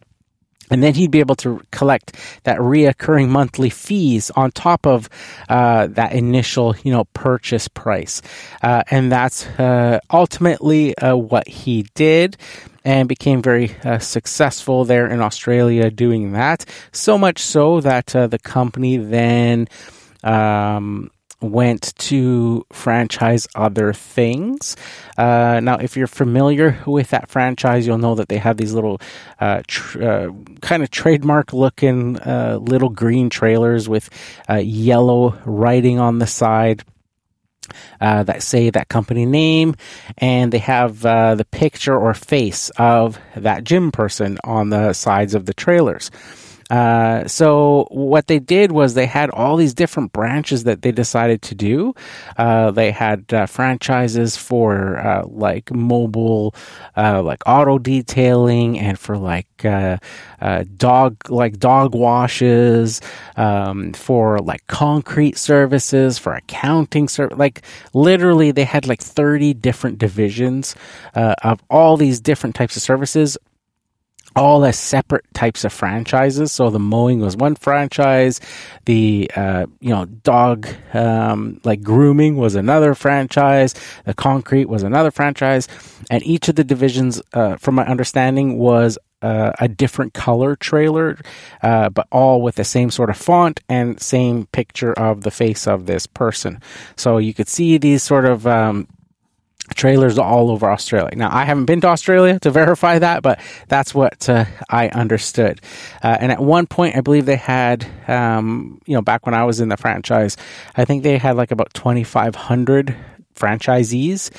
and 0.71 0.83
then 0.83 0.95
he'd 0.95 1.11
be 1.11 1.21
able 1.21 1.37
to 1.37 1.61
collect 1.71 2.17
that 2.45 2.59
reoccurring 2.59 3.29
monthly 3.29 3.71
fees 3.71 4.31
on 4.31 4.51
top 4.51 4.87
of 4.87 5.09
uh, 5.49 5.87
that 5.89 6.13
initial, 6.13 6.75
you 6.83 6.93
know, 6.93 7.05
purchase 7.15 7.69
price, 7.69 8.23
uh, 8.63 8.83
and 8.91 9.11
that's 9.11 9.47
uh, 9.59 10.01
ultimately 10.11 10.97
uh, 10.99 11.17
what 11.17 11.49
he 11.49 11.87
did, 11.95 12.37
and 12.85 13.09
became 13.09 13.43
very 13.43 13.75
uh, 13.85 13.99
successful 13.99 14.85
there 14.85 15.07
in 15.09 15.21
Australia 15.21 15.91
doing 15.91 16.33
that. 16.33 16.65
So 16.93 17.19
much 17.19 17.39
so 17.39 17.81
that 17.81 18.15
uh, 18.15 18.27
the 18.27 18.39
company 18.39 18.97
then. 18.97 19.69
Um, 20.25 21.11
went 21.41 21.95
to 21.97 22.67
franchise 22.73 23.47
other 23.55 23.93
things. 23.93 24.77
Uh, 25.17 25.61
now, 25.63 25.77
if 25.77 25.97
you're 25.97 26.07
familiar 26.07 26.79
with 26.87 27.11
that 27.11 27.29
franchise, 27.29 27.87
you'll 27.87 27.99
know 27.99 28.15
that 28.17 28.29
they 28.29 28.39
have 28.39 28.57
these 28.57 28.73
little 28.73 29.01
uh, 29.41 29.63
tr- 29.67 30.03
uh, 30.03 30.29
kind 30.61 30.83
of 30.83 30.91
trademark 30.91 31.53
looking 31.53 32.19
uh, 32.21 32.59
little 32.61 32.89
green 32.89 33.31
trailers 33.31 33.89
with 33.89 34.11
uh, 34.51 34.57
yellow 34.57 35.39
writing 35.45 35.99
on 35.99 36.19
the 36.19 36.27
side. 36.27 36.83
Uh, 38.01 38.23
that 38.23 38.43
say 38.43 38.71
that 38.71 38.89
company 38.89 39.27
name, 39.27 39.75
and 40.17 40.53
they 40.53 40.59
have 40.59 41.01
the 41.03 41.47
picture 41.51 41.99
or 41.99 42.15
face 42.15 42.71
of 42.79 43.19
that 43.37 43.63
Jim 43.63 43.93
person 43.93 44.39
on 44.43 44.71
the 44.71 44.95
sides 44.95 45.35
of 45.35 45.45
the 45.45 45.53
trailers. 45.53 46.11
Uh, 46.71 47.27
so 47.27 47.87
what 47.91 48.27
they 48.27 48.39
did 48.39 48.73
was 48.73 48.95
they 48.95 49.07
had 49.07 49.31
all 49.31 49.57
these 49.57 49.73
different 49.73 50.13
branches 50.13 50.65
that 50.65 50.83
they 50.83 50.93
decided 50.93 51.41
to 51.41 51.55
do. 51.55 51.95
Uh, 52.37 52.71
they 52.71 52.91
had 52.91 53.25
uh, 53.33 53.47
franchises 53.47 54.37
for 54.37 54.99
uh, 54.99 55.25
like 55.27 55.73
mobile, 55.73 56.55
uh, 56.97 57.23
like 57.23 57.43
auto 57.47 57.79
detailing, 57.79 58.79
and 58.79 58.99
for 58.99 59.17
like 59.17 59.47
dog 60.77 61.31
like 61.31 61.59
dog 61.59 61.95
washes, 61.95 63.01
um, 63.37 63.93
for 63.95 64.39
like 64.39 64.67
concrete 64.67 65.39
services, 65.39 66.19
for 66.19 66.35
accounting 66.35 67.09
service. 67.09 67.39
Like 67.39 67.63
literally, 67.95 68.51
they 68.51 68.65
had 68.65 68.87
like 68.87 69.01
thirty 69.01 69.55
different 69.55 69.99
divisions 69.99 70.75
of 71.15 71.63
all 71.71 71.97
these 71.97 72.21
different 72.21 72.55
types 72.55 72.77
of 72.77 72.83
services 72.83 73.39
all 74.37 74.65
as 74.65 74.79
separate 74.79 75.25
types 75.35 75.65
of 75.65 75.73
franchises. 75.73 76.53
So 76.53 76.71
the 76.71 76.79
mowing 76.79 77.21
was 77.21 77.37
one 77.37 77.55
franchise, 77.55 78.41
the 78.85 79.31
uh, 79.35 79.67
you 79.81 79.91
know 79.91 80.05
dog 80.05 80.69
um, 80.95 81.61
like 81.65 81.83
grooming 81.83 82.37
was 82.37 82.55
another 82.55 82.95
franchise, 82.95 83.75
the 84.05 84.15
concrete 84.15 84.67
was 84.67 84.83
another 84.83 85.11
franchise, 85.11 85.69
and 86.11 86.23
each 86.23 86.49
of 86.49 86.55
the 86.55 86.65
divisions, 86.65 87.21
uh, 87.33 87.57
from 87.57 87.75
my 87.77 87.87
understanding, 87.87 88.59
was 88.59 88.99
uh, 89.23 89.53
a 89.59 89.69
different 89.69 90.15
color 90.15 90.57
trailer, 90.57 91.19
uh, 91.63 91.89
but 91.89 92.07
all 92.13 92.41
with 92.41 92.55
the 92.55 92.65
same 92.65 92.91
sort 92.91 93.11
of 93.11 93.17
font 93.17 93.61
and 93.69 94.01
same 94.01 94.47
picture 94.47 94.93
of 94.93 95.23
the 95.23 95.31
face 95.31 95.67
of 95.67 95.87
this 95.87 96.07
person. 96.07 96.61
So 96.97 97.19
you 97.19 97.35
could 97.35 97.49
see 97.49 97.79
these 97.79 98.03
sort 98.03 98.25
of 98.25 98.47
um, 98.47 98.87
trailers 99.75 100.19
all 100.19 100.51
over 100.51 100.71
Australia. 100.71 101.15
Now, 101.17 101.31
I 101.33 101.45
haven't 101.45 101.67
been 101.67 101.81
to 101.83 101.89
Australia 101.89 102.39
to 102.41 102.51
verify 102.63 102.99
that, 102.99 103.23
but 103.23 103.41
that's 103.69 103.95
what 103.95 104.29
uh, 104.29 104.45
I 104.69 104.89
understood. 104.89 105.61
Uh, 106.03 106.17
and 106.21 106.33
at 106.33 106.41
one 106.41 106.67
point, 106.67 106.97
I 106.97 107.01
believe 107.01 107.27
they 107.27 107.37
had, 107.37 107.87
um, 108.07 108.81
you 108.87 108.95
know, 108.95 109.03
back 109.03 109.27
when 109.27 109.35
I 109.35 109.45
was 109.45 109.61
in 109.61 109.69
the 109.69 109.77
franchise, 109.77 110.37
I 110.77 110.85
think 110.85 111.03
they 111.03 111.19
had 111.19 111.37
like 111.37 111.51
about 111.51 111.73
2,500 111.75 112.97
franchisees 113.39 114.31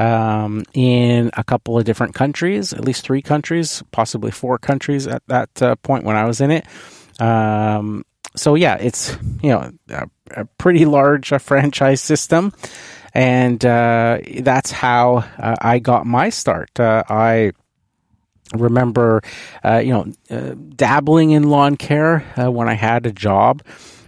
um, 0.00 0.64
in 0.72 1.30
a 1.34 1.44
couple 1.44 1.78
of 1.78 1.84
different 1.84 2.14
countries, 2.14 2.72
at 2.72 2.84
least 2.84 3.04
three 3.04 3.22
countries, 3.22 3.82
possibly 3.92 4.30
four 4.30 4.58
countries 4.58 5.06
at 5.06 5.22
that 5.28 5.62
uh, 5.62 5.76
point 5.76 6.04
when 6.04 6.16
I 6.16 6.24
was 6.24 6.40
in 6.40 6.50
it. 6.50 6.66
Um, 7.20 8.04
so 8.34 8.54
yeah, 8.54 8.76
it's 8.76 9.16
you 9.42 9.50
know 9.50 9.72
a, 9.88 10.08
a 10.32 10.44
pretty 10.58 10.84
large 10.84 11.32
uh, 11.32 11.38
franchise 11.38 12.00
system 12.00 12.52
and 13.16 13.64
uh, 13.64 14.18
that's 14.40 14.70
how 14.70 15.24
uh, 15.38 15.56
I 15.62 15.78
got 15.78 16.06
my 16.06 16.28
start. 16.28 16.78
Uh, 16.78 17.02
I 17.08 17.52
remember, 18.54 19.22
you 19.64 20.12
know, 20.28 20.54
dabbling 20.76 21.30
in 21.30 21.44
lawn 21.44 21.78
care 21.78 22.20
when 22.36 22.68
I 22.68 22.74
had 22.74 23.06
a 23.06 23.12
job. 23.12 23.62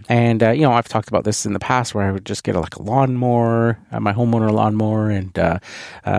And 0.09 0.41
uh, 0.41 0.49
you 0.49 0.63
know, 0.63 0.73
I've 0.73 0.87
talked 0.87 1.07
about 1.07 1.23
this 1.23 1.45
in 1.45 1.53
the 1.53 1.59
past, 1.59 1.93
where 1.93 2.03
I 2.03 2.11
would 2.11 2.25
just 2.25 2.43
get 2.43 2.55
a, 2.55 2.59
like 2.59 2.75
a 2.75 2.81
lawnmower, 2.81 3.79
uh, 3.91 3.99
my 3.99 4.11
homeowner 4.11 4.51
lawnmower, 4.51 5.11
and 5.11 5.37
uh, 5.37 5.59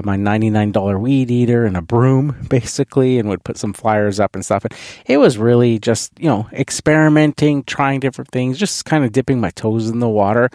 my 0.05 0.17
ninety-nine 0.17 0.71
dollar 0.71 0.99
weed 0.99 1.31
eater 1.31 1.67
and 1.67 1.77
a 1.77 1.83
broom, 1.83 2.37
basically, 2.49 3.19
and 3.19 3.29
would 3.29 3.43
put 3.43 3.59
some 3.59 3.73
flyers 3.73 4.21
up 4.21 4.35
and 4.35 4.45
stuff. 4.45 4.65
And 4.65 4.75
it 5.07 5.19
was 5.19 5.37
really 5.37 5.81
just 5.81 6.13
you 6.21 6.29
know 6.29 6.49
experimenting, 6.53 7.65
trying 7.65 7.99
different 7.99 8.31
things, 8.31 8.59
just 8.59 8.85
kind 8.85 9.05
of 9.05 9.11
dipping 9.11 9.41
my 9.41 9.51
toes 9.51 9.91
in 9.91 9.99
the 9.99 10.09
water. 10.09 10.51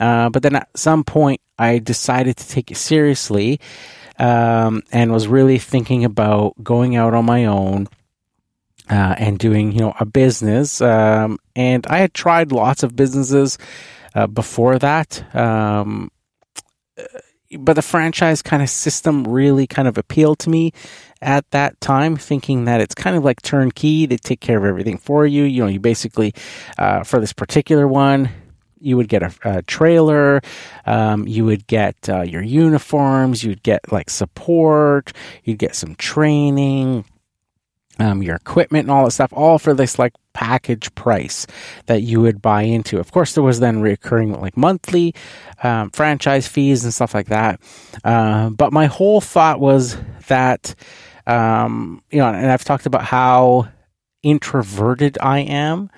Uh, 0.00 0.28
but 0.30 0.42
then 0.42 0.56
at 0.56 0.68
some 0.76 1.04
point, 1.04 1.40
I 1.58 1.78
decided 1.78 2.36
to 2.38 2.48
take 2.48 2.72
it 2.72 2.76
seriously 2.76 3.60
um, 4.18 4.82
and 4.90 5.12
was 5.12 5.28
really 5.28 5.58
thinking 5.58 6.04
about 6.04 6.54
going 6.62 6.96
out 6.96 7.14
on 7.14 7.24
my 7.24 7.44
own. 7.44 7.86
Uh, 8.90 9.14
and 9.16 9.38
doing, 9.38 9.72
you 9.72 9.78
know, 9.78 9.94
a 10.00 10.04
business. 10.04 10.80
Um, 10.80 11.38
and 11.54 11.86
I 11.86 11.98
had 11.98 12.12
tried 12.12 12.50
lots 12.50 12.82
of 12.82 12.96
businesses 12.96 13.56
uh, 14.14 14.26
before 14.26 14.78
that. 14.80 15.24
Um, 15.34 16.10
but 17.58 17.74
the 17.74 17.82
franchise 17.82 18.42
kind 18.42 18.62
of 18.62 18.68
system 18.68 19.24
really 19.24 19.66
kind 19.66 19.88
of 19.88 19.98
appealed 19.98 20.38
to 20.40 20.50
me 20.50 20.72
at 21.20 21.48
that 21.50 21.80
time, 21.80 22.16
thinking 22.16 22.64
that 22.64 22.80
it's 22.80 22.94
kind 22.94 23.16
of 23.16 23.24
like 23.24 23.42
turnkey. 23.42 24.06
They 24.06 24.16
take 24.16 24.40
care 24.40 24.58
of 24.58 24.64
everything 24.64 24.98
for 24.98 25.26
you. 25.26 25.44
You 25.44 25.62
know, 25.62 25.68
you 25.68 25.80
basically, 25.80 26.34
uh, 26.78 27.04
for 27.04 27.20
this 27.20 27.32
particular 27.32 27.86
one, 27.86 28.30
you 28.80 28.96
would 28.96 29.08
get 29.08 29.22
a, 29.22 29.32
a 29.44 29.62
trailer, 29.62 30.40
um, 30.86 31.28
you 31.28 31.44
would 31.44 31.66
get 31.68 31.96
uh, 32.08 32.22
your 32.22 32.42
uniforms, 32.42 33.44
you'd 33.44 33.62
get 33.62 33.92
like 33.92 34.10
support, 34.10 35.12
you'd 35.44 35.58
get 35.58 35.76
some 35.76 35.94
training, 35.94 37.04
um, 38.02 38.22
your 38.22 38.34
equipment 38.34 38.84
and 38.84 38.90
all 38.90 39.04
that 39.04 39.12
stuff, 39.12 39.32
all 39.32 39.58
for 39.58 39.74
this 39.74 39.98
like 39.98 40.12
package 40.32 40.92
price 40.94 41.46
that 41.86 42.02
you 42.02 42.20
would 42.20 42.42
buy 42.42 42.62
into. 42.62 42.98
Of 42.98 43.12
course, 43.12 43.34
there 43.34 43.44
was 43.44 43.60
then 43.60 43.80
recurring 43.80 44.32
like 44.40 44.56
monthly 44.56 45.14
um, 45.62 45.90
franchise 45.90 46.48
fees 46.48 46.82
and 46.82 46.92
stuff 46.92 47.14
like 47.14 47.28
that. 47.28 47.60
Uh, 48.02 48.50
but 48.50 48.72
my 48.72 48.86
whole 48.86 49.20
thought 49.20 49.60
was 49.60 49.96
that, 50.26 50.74
um, 51.26 52.02
you 52.10 52.18
know, 52.18 52.26
and 52.26 52.50
I've 52.50 52.64
talked 52.64 52.86
about 52.86 53.04
how 53.04 53.68
introverted 54.22 55.16
I 55.20 55.40
am. 55.40 55.88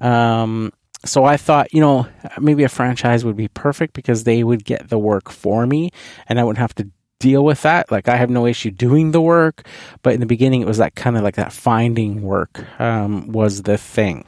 Um, 0.00 0.72
so 1.04 1.24
I 1.24 1.36
thought, 1.36 1.72
you 1.72 1.80
know, 1.80 2.06
maybe 2.40 2.64
a 2.64 2.68
franchise 2.68 3.24
would 3.24 3.36
be 3.36 3.48
perfect 3.48 3.94
because 3.94 4.24
they 4.24 4.44
would 4.44 4.64
get 4.64 4.88
the 4.88 4.98
work 4.98 5.30
for 5.30 5.66
me 5.66 5.90
and 6.28 6.38
I 6.38 6.44
wouldn't 6.44 6.58
have 6.58 6.74
to 6.76 6.90
deal 7.18 7.44
with 7.44 7.62
that. 7.62 7.90
Like 7.90 8.08
I 8.08 8.16
have 8.16 8.30
no 8.30 8.46
issue 8.46 8.70
doing 8.70 9.12
the 9.12 9.20
work, 9.20 9.66
but 10.02 10.14
in 10.14 10.20
the 10.20 10.26
beginning 10.26 10.60
it 10.60 10.66
was 10.66 10.78
that 10.78 10.94
kind 10.94 11.16
of 11.16 11.22
like 11.22 11.36
that 11.36 11.52
finding 11.52 12.22
work 12.22 12.64
um, 12.80 13.28
was 13.32 13.62
the 13.62 13.78
thing. 13.78 14.24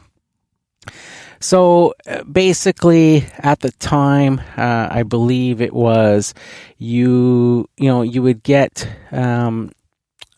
So 1.42 1.94
basically, 2.30 3.26
at 3.38 3.61
the 3.61 3.70
time, 3.73 4.42
uh, 4.59 4.88
I 4.90 5.04
believe 5.04 5.62
it 5.62 5.73
was 5.73 6.35
you. 6.76 7.66
You 7.78 7.88
know, 7.88 8.02
you 8.02 8.23
would 8.23 8.42
get 8.42 8.87
um, 9.11 9.73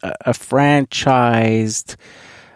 a, 0.02 0.14
a 0.26 0.30
franchised 0.30 1.96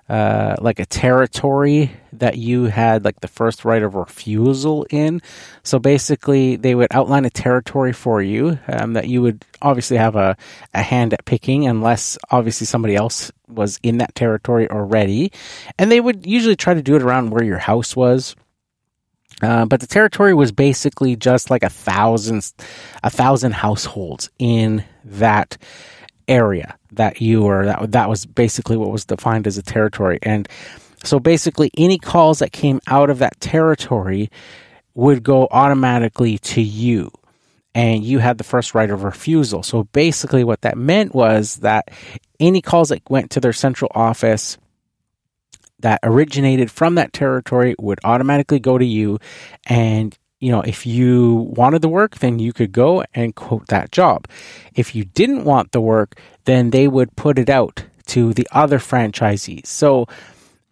uh, 0.09 0.55
like 0.61 0.79
a 0.79 0.87
territory 0.87 1.91
that 2.13 2.39
you 2.39 2.65
had 2.65 3.05
like 3.05 3.21
the 3.21 3.29
first 3.29 3.65
right 3.65 3.83
of 3.83 3.95
refusal 3.95 4.87
in. 4.91 5.21
So 5.65 5.79
basically, 5.79 6.57
they 6.57 6.75
would 6.75 6.89
outline 6.93 7.25
a 7.25 7.31
territory 7.31 7.93
for 7.93 8.23
you 8.23 8.59
um, 8.69 8.93
that 8.93 9.09
you 9.09 9.21
would 9.23 9.45
obviously 9.61 9.97
have 9.97 10.15
a, 10.15 10.37
a 10.75 10.83
hand 10.83 11.13
at 11.13 11.25
picking, 11.25 11.67
unless 11.67 12.17
obviously 12.31 12.67
somebody 12.67 12.95
else 12.95 13.33
was 13.49 13.81
in 13.83 13.99
that 13.99 14.15
territory 14.15 14.71
already. 14.71 15.33
And 15.79 15.91
they 15.91 16.01
would 16.01 16.25
usually 16.25 16.57
try 16.57 16.75
to 16.75 16.83
do 16.83 16.97
it 16.97 17.03
around 17.03 17.31
where 17.31 17.45
your 17.45 17.59
house 17.59 17.97
was. 17.97 18.37
Uh, 19.43 19.67
but 19.67 19.81
the 19.81 19.87
territory 19.87 20.33
was 20.33 20.51
basically 20.51 21.15
just 21.15 21.51
like 21.51 21.63
a 21.63 21.69
thousand, 21.69 22.53
a 23.03 23.11
thousand 23.11 23.53
households 23.53 24.31
in 24.39 24.83
that 25.05 25.59
area 26.29 26.77
that 26.93 27.21
you 27.21 27.43
were 27.43 27.67
that 27.67 27.93
that 27.93 28.09
was 28.09 28.27
basically 28.27 28.77
what 28.77 28.91
was 28.91 29.05
defined 29.05 29.47
as 29.47 29.57
a 29.57 29.63
territory 29.63 30.19
and 30.23 30.49
so 31.05 31.21
basically 31.21 31.71
any 31.77 31.99
calls 31.99 32.41
that 32.41 32.53
came 32.53 32.81
out 32.89 33.11
of 33.11 33.19
that 33.19 33.41
territory 33.41 34.31
would 34.95 35.23
go 35.23 35.47
automatically 35.51 36.39
to 36.39 36.61
you 36.61 37.11
and 37.77 38.03
you 38.03 38.21
had 38.21 38.39
the 38.39 38.45
first 38.45 38.75
right 38.75 38.91
of 38.91 39.05
refusal. 39.05 39.63
So 39.63 39.85
basically, 39.85 40.45
what 40.45 40.63
that 40.63 40.79
meant 40.79 41.15
was 41.15 41.57
that 41.57 41.91
any 42.41 42.63
calls 42.63 42.89
that 42.89 43.03
went 43.11 43.33
to 43.33 43.41
their 43.41 43.53
central 43.53 43.93
office 43.95 44.57
that 45.81 46.01
originated 46.03 46.71
from 46.71 46.95
that 46.95 47.13
territory 47.13 47.75
would 47.79 48.01
automatically 48.03 48.61
go 48.61 48.79
to 48.79 48.85
you. 48.85 49.19
And, 49.67 50.17
you 50.47 50.53
know, 50.53 50.61
if 50.61 50.87
you 50.87 51.35
wanted 51.57 51.83
the 51.83 51.89
work, 51.89 52.19
then 52.19 52.39
you 52.39 52.53
could 52.53 52.71
go 52.71 53.03
and 53.13 53.35
quote 53.35 53.67
that 53.67 53.91
job. 53.91 54.29
If 54.77 54.95
you 54.95 55.05
didn't 55.05 55.43
want 55.43 55.73
the 55.73 55.81
work, 55.81 56.21
then 56.45 56.71
they 56.71 56.87
would 56.87 57.17
put 57.17 57.37
it 57.37 57.51
out 57.51 57.85
to 58.15 58.33
the 58.33 58.47
other 58.53 58.79
franchisees. 58.79 59.67
So, 59.67 60.07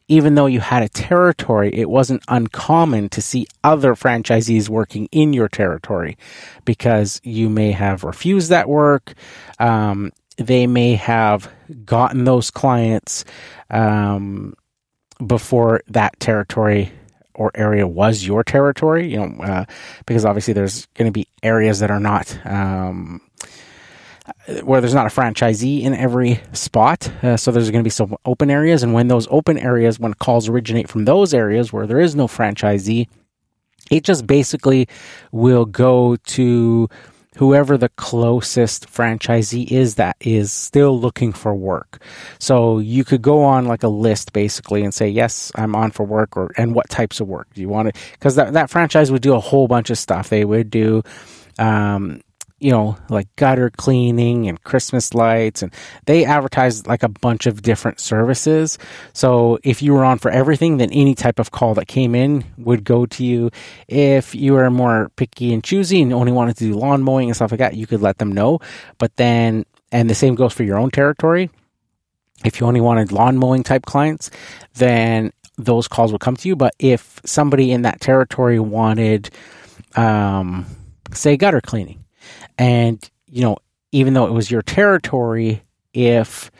even 0.06 0.36
though 0.36 0.46
you 0.46 0.60
had 0.60 0.84
a 0.84 0.88
territory, 0.88 1.74
it 1.74 1.90
wasn't 1.90 2.22
uncommon 2.28 3.08
to 3.08 3.20
see 3.20 3.48
other 3.64 3.96
franchisees 3.96 4.68
working 4.68 5.08
in 5.10 5.32
your 5.32 5.48
territory 5.48 6.16
because 6.64 7.20
you 7.24 7.48
may 7.48 7.72
have 7.72 8.04
refused 8.04 8.50
that 8.50 8.68
work. 8.68 9.14
Um, 9.58 10.12
they 10.36 10.68
may 10.68 10.94
have 10.94 11.50
gotten 11.84 12.22
those 12.22 12.52
clients 12.52 13.24
um, 13.70 14.54
before 15.26 15.82
that 15.88 16.20
territory 16.20 16.92
or 17.34 17.50
area 17.54 17.86
was 17.86 18.26
your 18.26 18.44
territory. 18.44 19.10
You 19.10 19.26
know, 19.26 19.44
uh, 19.44 19.64
because 20.06 20.24
obviously 20.24 20.54
there's 20.54 20.86
going 20.94 21.06
to 21.06 21.12
be 21.12 21.26
areas 21.42 21.80
that 21.80 21.90
are 21.90 22.00
not. 22.00 22.38
Um, 22.46 23.20
where 24.62 24.80
there's 24.80 24.94
not 24.94 25.06
a 25.06 25.10
franchisee 25.10 25.82
in 25.82 25.94
every 25.94 26.40
spot. 26.52 27.10
Uh, 27.22 27.36
so 27.36 27.50
there's 27.50 27.70
going 27.70 27.82
to 27.82 27.86
be 27.86 27.90
some 27.90 28.16
open 28.24 28.50
areas. 28.50 28.82
And 28.82 28.94
when 28.94 29.08
those 29.08 29.28
open 29.30 29.58
areas, 29.58 29.98
when 29.98 30.14
calls 30.14 30.48
originate 30.48 30.88
from 30.88 31.04
those 31.04 31.34
areas 31.34 31.72
where 31.72 31.86
there 31.86 32.00
is 32.00 32.14
no 32.14 32.26
franchisee, 32.26 33.06
it 33.90 34.02
just 34.02 34.26
basically 34.26 34.88
will 35.30 35.66
go 35.66 36.16
to 36.16 36.88
whoever 37.36 37.76
the 37.76 37.88
closest 37.90 38.86
franchisee 38.86 39.70
is 39.70 39.96
that 39.96 40.16
is 40.20 40.52
still 40.52 40.98
looking 40.98 41.32
for 41.32 41.54
work. 41.54 42.02
So 42.38 42.78
you 42.78 43.04
could 43.04 43.22
go 43.22 43.42
on 43.42 43.66
like 43.66 43.82
a 43.82 43.88
list 43.88 44.32
basically 44.32 44.82
and 44.82 44.94
say, 44.94 45.08
yes, 45.08 45.50
I'm 45.54 45.74
on 45.74 45.90
for 45.90 46.04
work 46.04 46.36
or, 46.36 46.52
and 46.56 46.74
what 46.74 46.88
types 46.88 47.20
of 47.20 47.28
work 47.28 47.48
do 47.54 47.60
you 47.60 47.68
want 47.68 47.94
to, 47.94 48.00
cause 48.20 48.36
that, 48.36 48.52
that 48.52 48.70
franchise 48.70 49.10
would 49.10 49.22
do 49.22 49.34
a 49.34 49.40
whole 49.40 49.68
bunch 49.68 49.90
of 49.90 49.98
stuff. 49.98 50.28
They 50.28 50.44
would 50.44 50.70
do, 50.70 51.02
um, 51.58 52.20
you 52.64 52.70
know, 52.70 52.96
like 53.10 53.28
gutter 53.36 53.68
cleaning 53.68 54.48
and 54.48 54.64
Christmas 54.64 55.12
lights, 55.12 55.62
and 55.62 55.70
they 56.06 56.24
advertised 56.24 56.86
like 56.86 57.02
a 57.02 57.10
bunch 57.10 57.44
of 57.44 57.60
different 57.60 58.00
services. 58.00 58.78
So 59.12 59.58
if 59.62 59.82
you 59.82 59.92
were 59.92 60.02
on 60.02 60.18
for 60.18 60.30
everything, 60.30 60.78
then 60.78 60.90
any 60.90 61.14
type 61.14 61.38
of 61.38 61.50
call 61.50 61.74
that 61.74 61.88
came 61.88 62.14
in 62.14 62.42
would 62.56 62.82
go 62.82 63.04
to 63.04 63.22
you. 63.22 63.50
If 63.86 64.34
you 64.34 64.54
were 64.54 64.70
more 64.70 65.10
picky 65.16 65.52
and 65.52 65.62
choosy 65.62 66.00
and 66.00 66.10
only 66.14 66.32
wanted 66.32 66.56
to 66.56 66.64
do 66.64 66.74
lawn 66.74 67.02
mowing 67.02 67.28
and 67.28 67.36
stuff 67.36 67.50
like 67.50 67.58
that, 67.58 67.76
you 67.76 67.86
could 67.86 68.00
let 68.00 68.16
them 68.16 68.32
know. 68.32 68.60
But 68.96 69.14
then, 69.16 69.66
and 69.92 70.08
the 70.08 70.14
same 70.14 70.34
goes 70.34 70.54
for 70.54 70.62
your 70.62 70.78
own 70.78 70.90
territory. 70.90 71.50
If 72.46 72.60
you 72.60 72.66
only 72.66 72.80
wanted 72.80 73.12
lawn 73.12 73.36
mowing 73.36 73.62
type 73.62 73.84
clients, 73.84 74.30
then 74.76 75.34
those 75.58 75.86
calls 75.86 76.12
would 76.12 76.22
come 76.22 76.36
to 76.36 76.48
you. 76.48 76.56
But 76.56 76.74
if 76.78 77.20
somebody 77.26 77.72
in 77.72 77.82
that 77.82 78.00
territory 78.00 78.58
wanted, 78.58 79.28
um, 79.96 80.64
say 81.12 81.36
gutter 81.36 81.60
cleaning, 81.60 82.03
and, 82.58 83.10
you 83.26 83.42
know, 83.42 83.56
even 83.92 84.14
though 84.14 84.26
it 84.26 84.32
was 84.32 84.50
your 84.50 84.62
territory, 84.62 85.62
if 85.92 86.50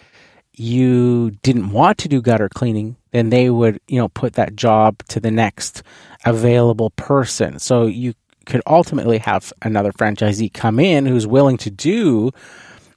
you 0.53 1.33
didn't 1.43 1.71
want 1.71 1.99
to 1.99 2.09
do 2.09 2.23
gutter 2.23 2.49
cleaning, 2.49 2.97
then 3.11 3.31
they 3.31 3.51
would, 3.51 3.81
you 3.89 3.99
know, 3.99 4.09
put 4.09 4.35
that 4.35 4.57
job 4.57 5.03
to 5.09 5.21
the 5.21 5.31
next 5.31 5.83
available 6.25 6.91
person. 6.91 7.59
So 7.59 7.87
you 7.87 8.15
could 8.47 8.63
ultimately 8.67 9.19
have 9.19 9.53
another 9.63 9.93
franchisee 9.93 10.53
come 10.53 10.79
in 10.79 11.07
who's 11.07 11.27
willing 11.27 11.57
to 11.59 11.71
do 11.71 12.31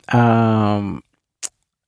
um, 0.09 1.03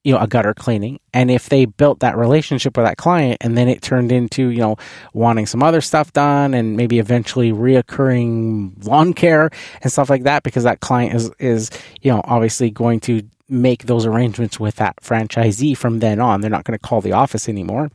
you 0.09 0.15
know, 0.15 0.21
a 0.21 0.25
gutter 0.25 0.55
cleaning. 0.55 0.99
And 1.13 1.29
if 1.29 1.49
they 1.49 1.65
built 1.65 1.99
that 1.99 2.17
relationship 2.17 2.75
with 2.75 2.87
that 2.87 2.97
client 2.97 3.37
and 3.41 3.55
then 3.55 3.67
it 3.67 3.83
turned 3.83 4.11
into, 4.11 4.49
you 4.49 4.57
know, 4.57 4.75
wanting 5.13 5.45
some 5.45 5.61
other 5.61 5.81
stuff 5.81 6.11
done 6.13 6.55
and 6.55 6.75
maybe 6.75 6.97
eventually 6.97 7.51
reoccurring 7.51 8.83
lawn 8.87 9.13
care 9.13 9.51
and 9.83 9.91
stuff 9.91 10.09
like 10.09 10.23
that, 10.23 10.41
because 10.41 10.63
that 10.63 10.79
client 10.79 11.13
is, 11.13 11.29
is, 11.37 11.69
you 12.01 12.11
know, 12.11 12.21
obviously 12.23 12.71
going 12.71 12.99
to 13.01 13.21
make 13.49 13.83
those 13.83 14.07
arrangements 14.07 14.59
with 14.59 14.77
that 14.77 14.95
franchisee 14.95 15.77
from 15.77 15.99
then 15.99 16.19
on. 16.19 16.41
They're 16.41 16.49
not 16.49 16.63
going 16.63 16.79
to 16.79 16.87
call 16.87 17.01
the 17.01 17.11
office 17.11 17.47
anymore. 17.47 17.91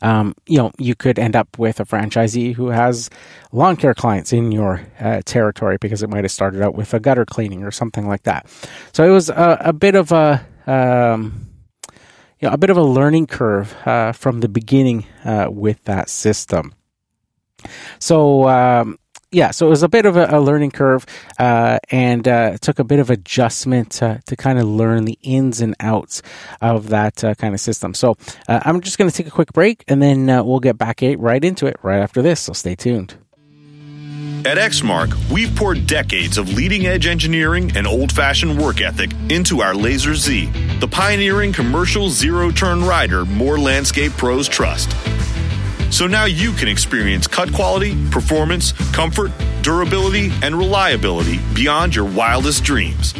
Um, 0.00 0.34
you 0.46 0.56
know, 0.56 0.72
you 0.78 0.94
could 0.94 1.18
end 1.18 1.36
up 1.36 1.58
with 1.58 1.80
a 1.80 1.84
franchisee 1.84 2.54
who 2.54 2.68
has 2.68 3.10
lawn 3.52 3.76
care 3.76 3.94
clients 3.94 4.32
in 4.32 4.52
your 4.52 4.80
uh, 5.00 5.20
territory 5.26 5.76
because 5.78 6.02
it 6.02 6.08
might 6.08 6.24
have 6.24 6.32
started 6.32 6.62
out 6.62 6.74
with 6.74 6.94
a 6.94 7.00
gutter 7.00 7.26
cleaning 7.26 7.62
or 7.62 7.70
something 7.70 8.08
like 8.08 8.22
that. 8.22 8.46
So 8.92 9.04
it 9.06 9.10
was 9.10 9.28
a, 9.28 9.58
a 9.60 9.72
bit 9.74 9.94
of 9.94 10.12
a 10.12 10.46
um, 10.66 11.48
you 12.40 12.48
know, 12.48 12.54
a 12.54 12.58
bit 12.58 12.70
of 12.70 12.76
a 12.76 12.82
learning 12.82 13.26
curve 13.26 13.74
uh, 13.86 14.12
from 14.12 14.40
the 14.40 14.48
beginning 14.48 15.06
uh, 15.24 15.48
with 15.50 15.82
that 15.84 16.08
system. 16.08 16.74
So 17.98 18.48
um, 18.48 18.98
yeah, 19.34 19.50
so 19.50 19.66
it 19.66 19.70
was 19.70 19.82
a 19.82 19.88
bit 19.88 20.06
of 20.06 20.16
a, 20.16 20.28
a 20.30 20.40
learning 20.40 20.70
curve, 20.70 21.04
uh, 21.38 21.78
and 21.90 22.26
uh, 22.26 22.56
took 22.58 22.78
a 22.78 22.84
bit 22.84 23.00
of 23.00 23.10
adjustment 23.10 23.90
to, 23.92 24.22
to 24.26 24.36
kind 24.36 24.58
of 24.58 24.66
learn 24.66 25.04
the 25.04 25.18
ins 25.22 25.60
and 25.60 25.74
outs 25.80 26.22
of 26.60 26.88
that 26.90 27.24
uh, 27.24 27.34
kind 27.34 27.52
of 27.52 27.60
system. 27.60 27.94
So 27.94 28.16
uh, 28.48 28.60
I'm 28.64 28.80
just 28.80 28.96
going 28.96 29.10
to 29.10 29.16
take 29.16 29.26
a 29.26 29.32
quick 29.32 29.52
break, 29.52 29.84
and 29.88 30.00
then 30.00 30.30
uh, 30.30 30.44
we'll 30.44 30.60
get 30.60 30.78
back 30.78 31.02
right 31.18 31.44
into 31.44 31.66
it 31.66 31.76
right 31.82 32.00
after 32.00 32.22
this. 32.22 32.40
So 32.40 32.52
stay 32.52 32.76
tuned. 32.76 33.16
At 34.46 34.58
Exmark, 34.58 35.14
we've 35.32 35.54
poured 35.56 35.86
decades 35.86 36.36
of 36.36 36.52
leading 36.52 36.86
edge 36.86 37.06
engineering 37.06 37.72
and 37.76 37.86
old 37.86 38.12
fashioned 38.12 38.60
work 38.60 38.82
ethic 38.82 39.10
into 39.30 39.62
our 39.62 39.74
Laser 39.74 40.14
Z, 40.14 40.50
the 40.80 40.86
pioneering 40.86 41.50
commercial 41.50 42.10
zero 42.10 42.50
turn 42.50 42.84
rider 42.84 43.24
more 43.24 43.58
landscape 43.58 44.12
pros 44.12 44.46
trust. 44.46 44.94
So 45.90 46.06
now 46.06 46.26
you 46.26 46.52
can 46.52 46.68
experience 46.68 47.26
cut 47.26 47.54
quality, 47.54 47.96
performance, 48.10 48.72
comfort, 48.92 49.32
durability, 49.62 50.30
and 50.42 50.54
reliability 50.54 51.40
beyond 51.54 51.96
your 51.96 52.04
wildest 52.04 52.64
dreams. 52.64 53.14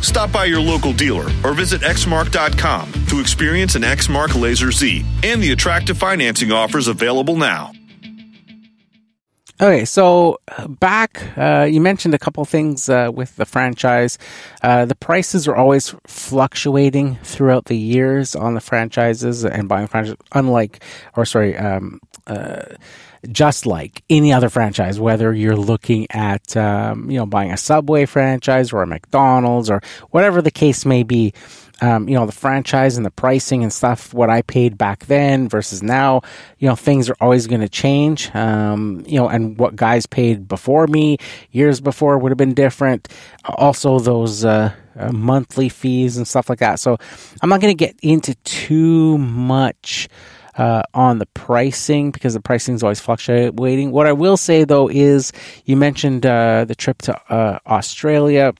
Stop 0.00 0.32
by 0.32 0.46
your 0.46 0.60
local 0.60 0.94
dealer 0.94 1.30
or 1.44 1.52
visit 1.52 1.82
exmark.com 1.82 2.90
to 3.08 3.20
experience 3.20 3.74
an 3.74 3.82
Exmark 3.82 4.40
Laser 4.40 4.72
Z 4.72 5.04
and 5.24 5.42
the 5.42 5.52
attractive 5.52 5.98
financing 5.98 6.50
offers 6.50 6.88
available 6.88 7.36
now. 7.36 7.72
Okay, 9.60 9.84
so 9.84 10.40
uh, 10.48 10.66
back, 10.66 11.22
uh, 11.36 11.68
you 11.70 11.80
mentioned 11.80 12.14
a 12.14 12.18
couple 12.18 12.44
things 12.44 12.88
uh, 12.88 13.10
with 13.14 13.36
the 13.36 13.44
franchise. 13.44 14.18
Uh, 14.62 14.86
the 14.86 14.94
prices 14.94 15.46
are 15.46 15.54
always 15.54 15.94
fluctuating 16.06 17.16
throughout 17.22 17.66
the 17.66 17.76
years 17.76 18.34
on 18.34 18.54
the 18.54 18.60
franchises 18.60 19.44
and 19.44 19.68
buying 19.68 19.86
franchises, 19.86 20.16
unlike, 20.32 20.82
or 21.16 21.24
sorry, 21.24 21.56
um, 21.56 22.00
uh, 22.26 22.62
just 23.30 23.66
like 23.66 24.02
any 24.10 24.32
other 24.32 24.48
franchise, 24.48 24.98
whether 24.98 25.32
you're 25.32 25.54
looking 25.54 26.06
at, 26.10 26.56
um, 26.56 27.08
you 27.08 27.18
know, 27.18 27.26
buying 27.26 27.52
a 27.52 27.56
Subway 27.56 28.04
franchise 28.04 28.72
or 28.72 28.82
a 28.82 28.86
McDonald's 28.86 29.70
or 29.70 29.80
whatever 30.10 30.42
the 30.42 30.50
case 30.50 30.84
may 30.84 31.04
be 31.04 31.32
um, 31.82 32.08
you 32.08 32.14
know, 32.14 32.24
the 32.26 32.32
franchise 32.32 32.96
and 32.96 33.04
the 33.04 33.10
pricing 33.10 33.64
and 33.64 33.72
stuff, 33.72 34.14
what 34.14 34.30
I 34.30 34.42
paid 34.42 34.78
back 34.78 35.06
then 35.06 35.48
versus 35.48 35.82
now, 35.82 36.22
you 36.58 36.68
know, 36.68 36.76
things 36.76 37.10
are 37.10 37.16
always 37.20 37.48
going 37.48 37.60
to 37.60 37.68
change. 37.68 38.32
Um, 38.36 39.02
you 39.04 39.18
know, 39.18 39.28
and 39.28 39.58
what 39.58 39.74
guys 39.74 40.06
paid 40.06 40.46
before 40.46 40.86
me 40.86 41.18
years 41.50 41.80
before 41.80 42.18
would 42.18 42.30
have 42.30 42.38
been 42.38 42.54
different. 42.54 43.08
Also, 43.44 43.98
those, 43.98 44.44
uh, 44.44 44.72
uh, 44.96 45.10
monthly 45.10 45.68
fees 45.68 46.16
and 46.16 46.28
stuff 46.28 46.48
like 46.48 46.60
that. 46.60 46.78
So 46.78 46.98
I'm 47.42 47.48
not 47.48 47.60
going 47.60 47.76
to 47.76 47.84
get 47.86 47.96
into 48.00 48.36
too 48.44 49.18
much, 49.18 50.08
uh, 50.56 50.82
on 50.94 51.18
the 51.18 51.26
pricing 51.26 52.12
because 52.12 52.34
the 52.34 52.40
pricing 52.40 52.76
is 52.76 52.84
always 52.84 53.00
fluctuating. 53.00 53.90
What 53.90 54.06
I 54.06 54.12
will 54.12 54.36
say 54.36 54.62
though 54.62 54.88
is 54.88 55.32
you 55.64 55.76
mentioned, 55.76 56.26
uh, 56.26 56.64
the 56.64 56.76
trip 56.76 57.02
to, 57.02 57.18
uh, 57.32 57.58
Australia. 57.66 58.52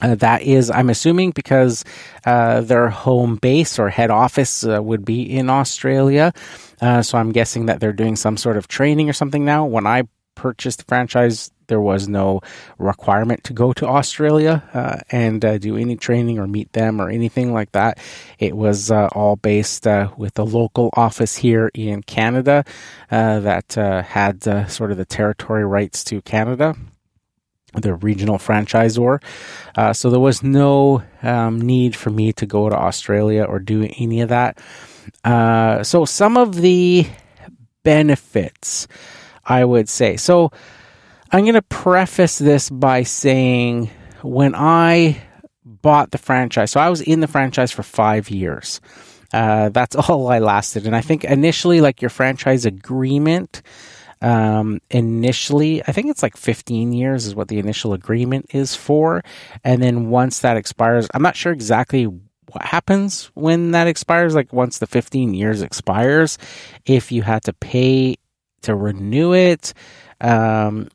Uh, 0.00 0.14
that 0.16 0.42
is, 0.42 0.70
I'm 0.70 0.90
assuming, 0.90 1.30
because 1.32 1.84
uh, 2.24 2.62
their 2.62 2.88
home 2.88 3.36
base 3.36 3.78
or 3.78 3.88
head 3.88 4.10
office 4.10 4.64
uh, 4.64 4.82
would 4.82 5.04
be 5.04 5.22
in 5.22 5.50
Australia. 5.50 6.32
Uh, 6.80 7.02
so 7.02 7.18
I'm 7.18 7.32
guessing 7.32 7.66
that 7.66 7.80
they're 7.80 7.92
doing 7.92 8.16
some 8.16 8.36
sort 8.36 8.56
of 8.56 8.68
training 8.68 9.10
or 9.10 9.12
something 9.12 9.44
now. 9.44 9.66
When 9.66 9.86
I 9.86 10.04
purchased 10.34 10.78
the 10.78 10.84
franchise, 10.86 11.50
there 11.66 11.80
was 11.80 12.08
no 12.08 12.40
requirement 12.78 13.44
to 13.44 13.52
go 13.52 13.72
to 13.74 13.86
Australia 13.86 14.62
uh, 14.72 15.00
and 15.12 15.44
uh, 15.44 15.58
do 15.58 15.76
any 15.76 15.96
training 15.96 16.38
or 16.38 16.46
meet 16.46 16.72
them 16.72 17.00
or 17.00 17.10
anything 17.10 17.52
like 17.52 17.72
that. 17.72 17.98
It 18.38 18.56
was 18.56 18.90
all 18.90 19.36
based 19.36 19.86
with 20.16 20.34
the 20.34 20.46
local 20.46 20.90
office 20.94 21.36
here 21.36 21.70
in 21.74 22.02
Canada 22.02 22.64
that 23.10 23.74
had 23.74 24.70
sort 24.70 24.90
of 24.90 24.96
the 24.96 25.04
territory 25.04 25.64
rights 25.64 26.02
to 26.04 26.22
Canada 26.22 26.74
the 27.74 27.94
regional 27.94 28.38
franchisor. 28.38 29.22
Uh, 29.76 29.92
so 29.92 30.10
there 30.10 30.20
was 30.20 30.42
no 30.42 31.02
um, 31.22 31.60
need 31.60 31.94
for 31.94 32.10
me 32.10 32.32
to 32.34 32.46
go 32.46 32.68
to 32.68 32.76
Australia 32.76 33.44
or 33.44 33.58
do 33.58 33.88
any 33.98 34.20
of 34.20 34.28
that. 34.30 34.58
Uh, 35.24 35.82
so 35.82 36.04
some 36.04 36.36
of 36.36 36.56
the 36.56 37.06
benefits 37.82 38.86
I 39.50 39.64
would 39.64 39.88
say. 39.88 40.16
So 40.16 40.52
I'm 41.32 41.42
going 41.42 41.54
to 41.54 41.62
preface 41.62 42.38
this 42.38 42.70
by 42.70 43.02
saying 43.02 43.90
when 44.22 44.54
I 44.54 45.20
bought 45.64 46.12
the 46.12 46.18
franchise, 46.18 46.70
so 46.70 46.80
I 46.80 46.88
was 46.88 47.00
in 47.00 47.20
the 47.20 47.26
franchise 47.26 47.72
for 47.72 47.82
five 47.82 48.30
years. 48.30 48.80
Uh, 49.32 49.68
that's 49.70 49.96
all 50.08 50.28
I 50.28 50.38
lasted. 50.38 50.86
And 50.86 50.94
I 50.94 51.00
think 51.00 51.24
initially, 51.24 51.80
like 51.80 52.00
your 52.00 52.10
franchise 52.10 52.64
agreement, 52.64 53.62
um, 54.22 54.80
initially, 54.90 55.82
I 55.82 55.92
think 55.92 56.08
it's 56.08 56.22
like 56.22 56.36
15 56.36 56.92
years 56.92 57.26
is 57.26 57.34
what 57.34 57.48
the 57.48 57.58
initial 57.58 57.92
agreement 57.92 58.46
is 58.54 58.74
for. 58.74 59.22
And 59.64 59.82
then 59.82 60.10
once 60.10 60.40
that 60.40 60.56
expires, 60.56 61.08
I'm 61.14 61.22
not 61.22 61.36
sure 61.36 61.52
exactly 61.52 62.04
what 62.04 62.62
happens 62.62 63.30
when 63.34 63.70
that 63.70 63.86
expires. 63.86 64.34
Like 64.34 64.52
once 64.52 64.78
the 64.78 64.86
15 64.86 65.34
years 65.34 65.62
expires, 65.62 66.38
if 66.84 67.12
you 67.12 67.22
had 67.22 67.44
to 67.44 67.52
pay 67.52 68.16
to 68.62 68.74
renew 68.74 69.32
it, 69.32 69.72
um, 70.20 70.88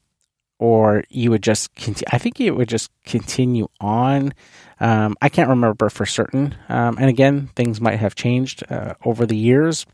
or 0.59 1.03
you 1.09 1.31
would 1.31 1.43
just 1.43 1.73
continue, 1.75 2.05
I 2.11 2.17
think 2.17 2.39
it 2.39 2.51
would 2.51 2.69
just 2.69 2.91
continue 3.03 3.67
on. 3.81 4.33
Um, 4.79 5.15
I 5.21 5.29
can't 5.29 5.49
remember 5.49 5.89
for 5.89 6.05
certain. 6.05 6.55
Um, 6.69 6.97
and 6.99 7.09
again, 7.09 7.49
things 7.55 7.81
might 7.81 7.99
have 7.99 8.15
changed 8.15 8.63
uh, 8.69 8.93
over 9.03 9.25
the 9.25 9.35
years. 9.37 9.85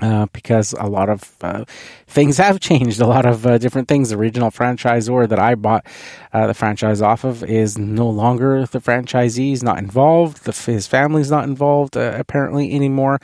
Uh, 0.00 0.26
because 0.32 0.72
a 0.72 0.86
lot 0.86 1.08
of 1.08 1.32
uh, 1.40 1.64
things 2.08 2.36
have 2.38 2.58
changed. 2.58 3.00
A 3.00 3.06
lot 3.06 3.24
of 3.24 3.46
uh, 3.46 3.58
different 3.58 3.86
things. 3.86 4.10
The 4.10 4.16
regional 4.16 4.50
franchisor 4.50 5.28
that 5.28 5.38
I 5.38 5.54
bought 5.54 5.86
uh, 6.32 6.48
the 6.48 6.54
franchise 6.54 7.00
off 7.00 7.22
of 7.22 7.44
is 7.44 7.78
no 7.78 8.08
longer 8.08 8.66
the 8.66 8.80
franchisee. 8.80 9.38
He's 9.38 9.62
not 9.62 9.78
involved. 9.78 10.44
The, 10.44 10.72
his 10.72 10.88
family's 10.88 11.30
not 11.30 11.44
involved 11.44 11.96
uh, 11.96 12.16
apparently 12.18 12.74
anymore. 12.74 13.20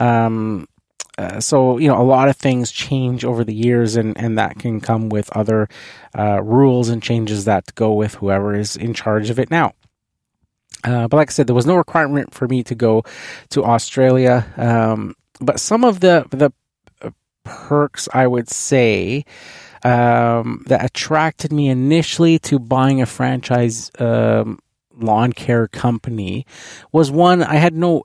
Um, 0.00 0.66
uh, 1.18 1.40
so 1.40 1.78
you 1.78 1.88
know 1.88 2.00
a 2.00 2.02
lot 2.02 2.28
of 2.28 2.36
things 2.36 2.70
change 2.70 3.24
over 3.24 3.44
the 3.44 3.54
years 3.54 3.96
and, 3.96 4.16
and 4.16 4.38
that 4.38 4.58
can 4.58 4.80
come 4.80 5.08
with 5.08 5.30
other 5.36 5.68
rules 6.14 6.88
and 6.88 7.02
changes 7.02 7.44
that 7.44 7.74
go 7.74 7.92
with 7.92 8.14
whoever 8.16 8.54
is 8.54 8.76
in 8.76 8.94
charge 8.94 9.28
of 9.28 9.36
it 9.36 9.50
now 9.50 9.72
uh, 10.84 11.08
but 11.08 11.16
like 11.16 11.28
i 11.28 11.32
said 11.32 11.48
there 11.48 11.56
was 11.56 11.66
no 11.66 11.74
requirement 11.74 12.32
for 12.32 12.46
me 12.46 12.62
to 12.62 12.76
go 12.76 13.02
to 13.50 13.64
australia 13.64 14.46
um, 14.56 15.16
but 15.40 15.60
some 15.60 15.84
of 15.84 16.00
the 16.00 16.26
the 16.30 16.50
uh, 17.02 17.10
perks 17.44 18.08
i 18.12 18.26
would 18.26 18.48
say 18.48 19.24
um, 19.84 20.64
that 20.66 20.84
attracted 20.84 21.52
me 21.52 21.68
initially 21.68 22.38
to 22.40 22.58
buying 22.58 23.00
a 23.00 23.06
franchise 23.06 23.90
um, 24.00 24.58
lawn 24.96 25.32
care 25.32 25.68
company 25.68 26.44
was 26.92 27.10
one 27.10 27.42
i 27.42 27.54
had 27.54 27.74
no 27.74 28.04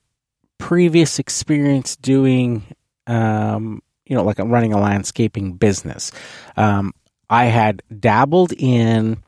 previous 0.57 1.19
experience 1.19 1.95
doing 1.95 2.63
um, 3.07 3.81
you 4.05 4.15
know, 4.15 4.23
like 4.23 4.39
running 4.39 4.73
a 4.73 4.79
landscaping 4.79 5.53
business. 5.53 6.11
Um, 6.57 6.93
I 7.29 7.45
had 7.45 7.81
dabbled 7.99 8.53
in 8.53 9.23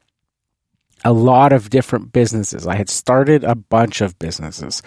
a 1.04 1.14
lot 1.14 1.54
of 1.54 1.70
different 1.70 2.12
businesses. 2.12 2.68
I 2.68 2.76
had 2.76 2.90
started 2.90 3.44
a 3.44 3.56
bunch 3.56 4.02
of 4.02 4.18
businesses 4.20 4.82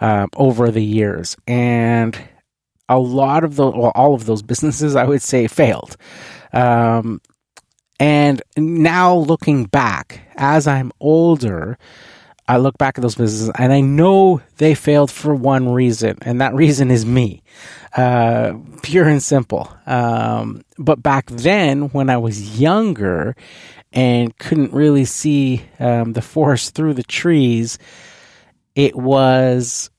um, 0.00 0.28
over 0.36 0.70
the 0.70 0.82
years, 0.82 1.36
and 1.46 2.18
a 2.88 2.98
lot 2.98 3.44
of 3.44 3.56
the, 3.56 3.70
well, 3.70 3.92
all 3.94 4.14
of 4.14 4.26
those 4.26 4.42
businesses, 4.42 4.96
I 4.96 5.04
would 5.04 5.22
say, 5.22 5.46
failed. 5.46 5.96
Um, 6.52 7.20
and 7.98 8.42
now 8.56 9.14
looking 9.14 9.64
back, 9.64 10.20
as 10.36 10.66
I'm 10.66 10.92
older, 11.00 11.78
I 12.48 12.58
look 12.58 12.78
back 12.78 12.96
at 12.96 13.02
those 13.02 13.16
businesses 13.16 13.50
and 13.58 13.72
I 13.72 13.80
know 13.80 14.40
they 14.58 14.74
failed 14.74 15.10
for 15.10 15.34
one 15.34 15.72
reason, 15.72 16.18
and 16.22 16.40
that 16.40 16.54
reason 16.54 16.90
is 16.90 17.04
me. 17.04 17.42
Uh, 17.96 18.54
pure 18.82 19.08
and 19.08 19.22
simple. 19.22 19.72
Um, 19.86 20.62
but 20.78 21.02
back 21.02 21.26
then, 21.26 21.88
when 21.88 22.08
I 22.08 22.18
was 22.18 22.60
younger 22.60 23.34
and 23.92 24.36
couldn't 24.38 24.72
really 24.72 25.06
see 25.06 25.64
um, 25.80 26.12
the 26.12 26.22
forest 26.22 26.74
through 26.74 26.94
the 26.94 27.02
trees, 27.02 27.78
it 28.74 28.94
was 28.94 29.90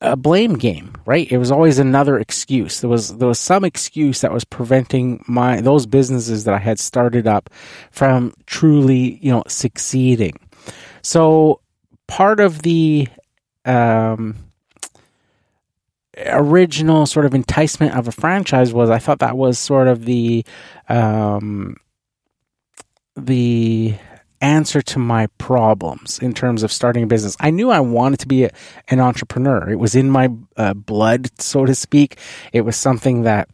a 0.00 0.16
blame 0.16 0.54
game, 0.54 0.92
right? 1.06 1.30
It 1.30 1.38
was 1.38 1.50
always 1.50 1.78
another 1.78 2.18
excuse. 2.18 2.80
There 2.80 2.90
was 2.90 3.16
there 3.16 3.28
was 3.28 3.40
some 3.40 3.64
excuse 3.64 4.20
that 4.20 4.32
was 4.32 4.44
preventing 4.44 5.24
my 5.26 5.60
those 5.60 5.86
businesses 5.86 6.44
that 6.44 6.54
I 6.54 6.58
had 6.58 6.78
started 6.78 7.26
up 7.26 7.50
from 7.90 8.32
truly, 8.46 9.18
you 9.20 9.32
know, 9.32 9.42
succeeding. 9.48 10.38
So 11.02 11.60
part 12.06 12.38
of 12.38 12.62
the 12.62 13.08
um, 13.64 14.36
original 16.26 17.06
sort 17.06 17.26
of 17.26 17.34
enticement 17.34 17.96
of 17.96 18.08
a 18.08 18.12
franchise 18.12 18.72
was 18.72 18.90
I 18.90 18.98
thought 18.98 19.18
that 19.18 19.36
was 19.36 19.58
sort 19.58 19.88
of 19.88 20.04
the 20.04 20.44
um, 20.88 21.76
the 23.16 23.94
answer 24.40 24.80
to 24.82 24.98
my 24.98 25.26
problems 25.38 26.18
in 26.18 26.32
terms 26.32 26.62
of 26.62 26.72
starting 26.72 27.02
a 27.02 27.06
business. 27.06 27.36
I 27.40 27.50
knew 27.50 27.70
I 27.70 27.80
wanted 27.80 28.20
to 28.20 28.28
be 28.28 28.44
a, 28.44 28.50
an 28.88 29.00
entrepreneur. 29.00 29.68
It 29.68 29.78
was 29.78 29.94
in 29.94 30.10
my 30.10 30.30
uh, 30.56 30.74
blood, 30.74 31.40
so 31.40 31.64
to 31.64 31.74
speak. 31.74 32.18
It 32.52 32.62
was 32.62 32.76
something 32.76 33.22
that 33.22 33.48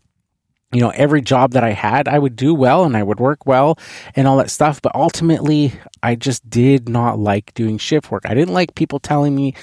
you 0.72 0.80
know, 0.80 0.90
every 0.90 1.22
job 1.22 1.52
that 1.52 1.62
I 1.62 1.70
had, 1.70 2.08
I 2.08 2.18
would 2.18 2.34
do 2.34 2.52
well 2.52 2.82
and 2.82 2.96
I 2.96 3.02
would 3.04 3.20
work 3.20 3.46
well 3.46 3.78
and 4.16 4.26
all 4.26 4.38
that 4.38 4.50
stuff. 4.50 4.82
But 4.82 4.92
ultimately, 4.96 5.72
I 6.02 6.16
just 6.16 6.50
did 6.50 6.88
not 6.88 7.16
like 7.16 7.54
doing 7.54 7.78
shift 7.78 8.10
work. 8.10 8.24
I 8.26 8.34
didn't 8.34 8.54
like 8.54 8.74
people 8.74 8.98
telling 8.98 9.36
me, 9.36 9.54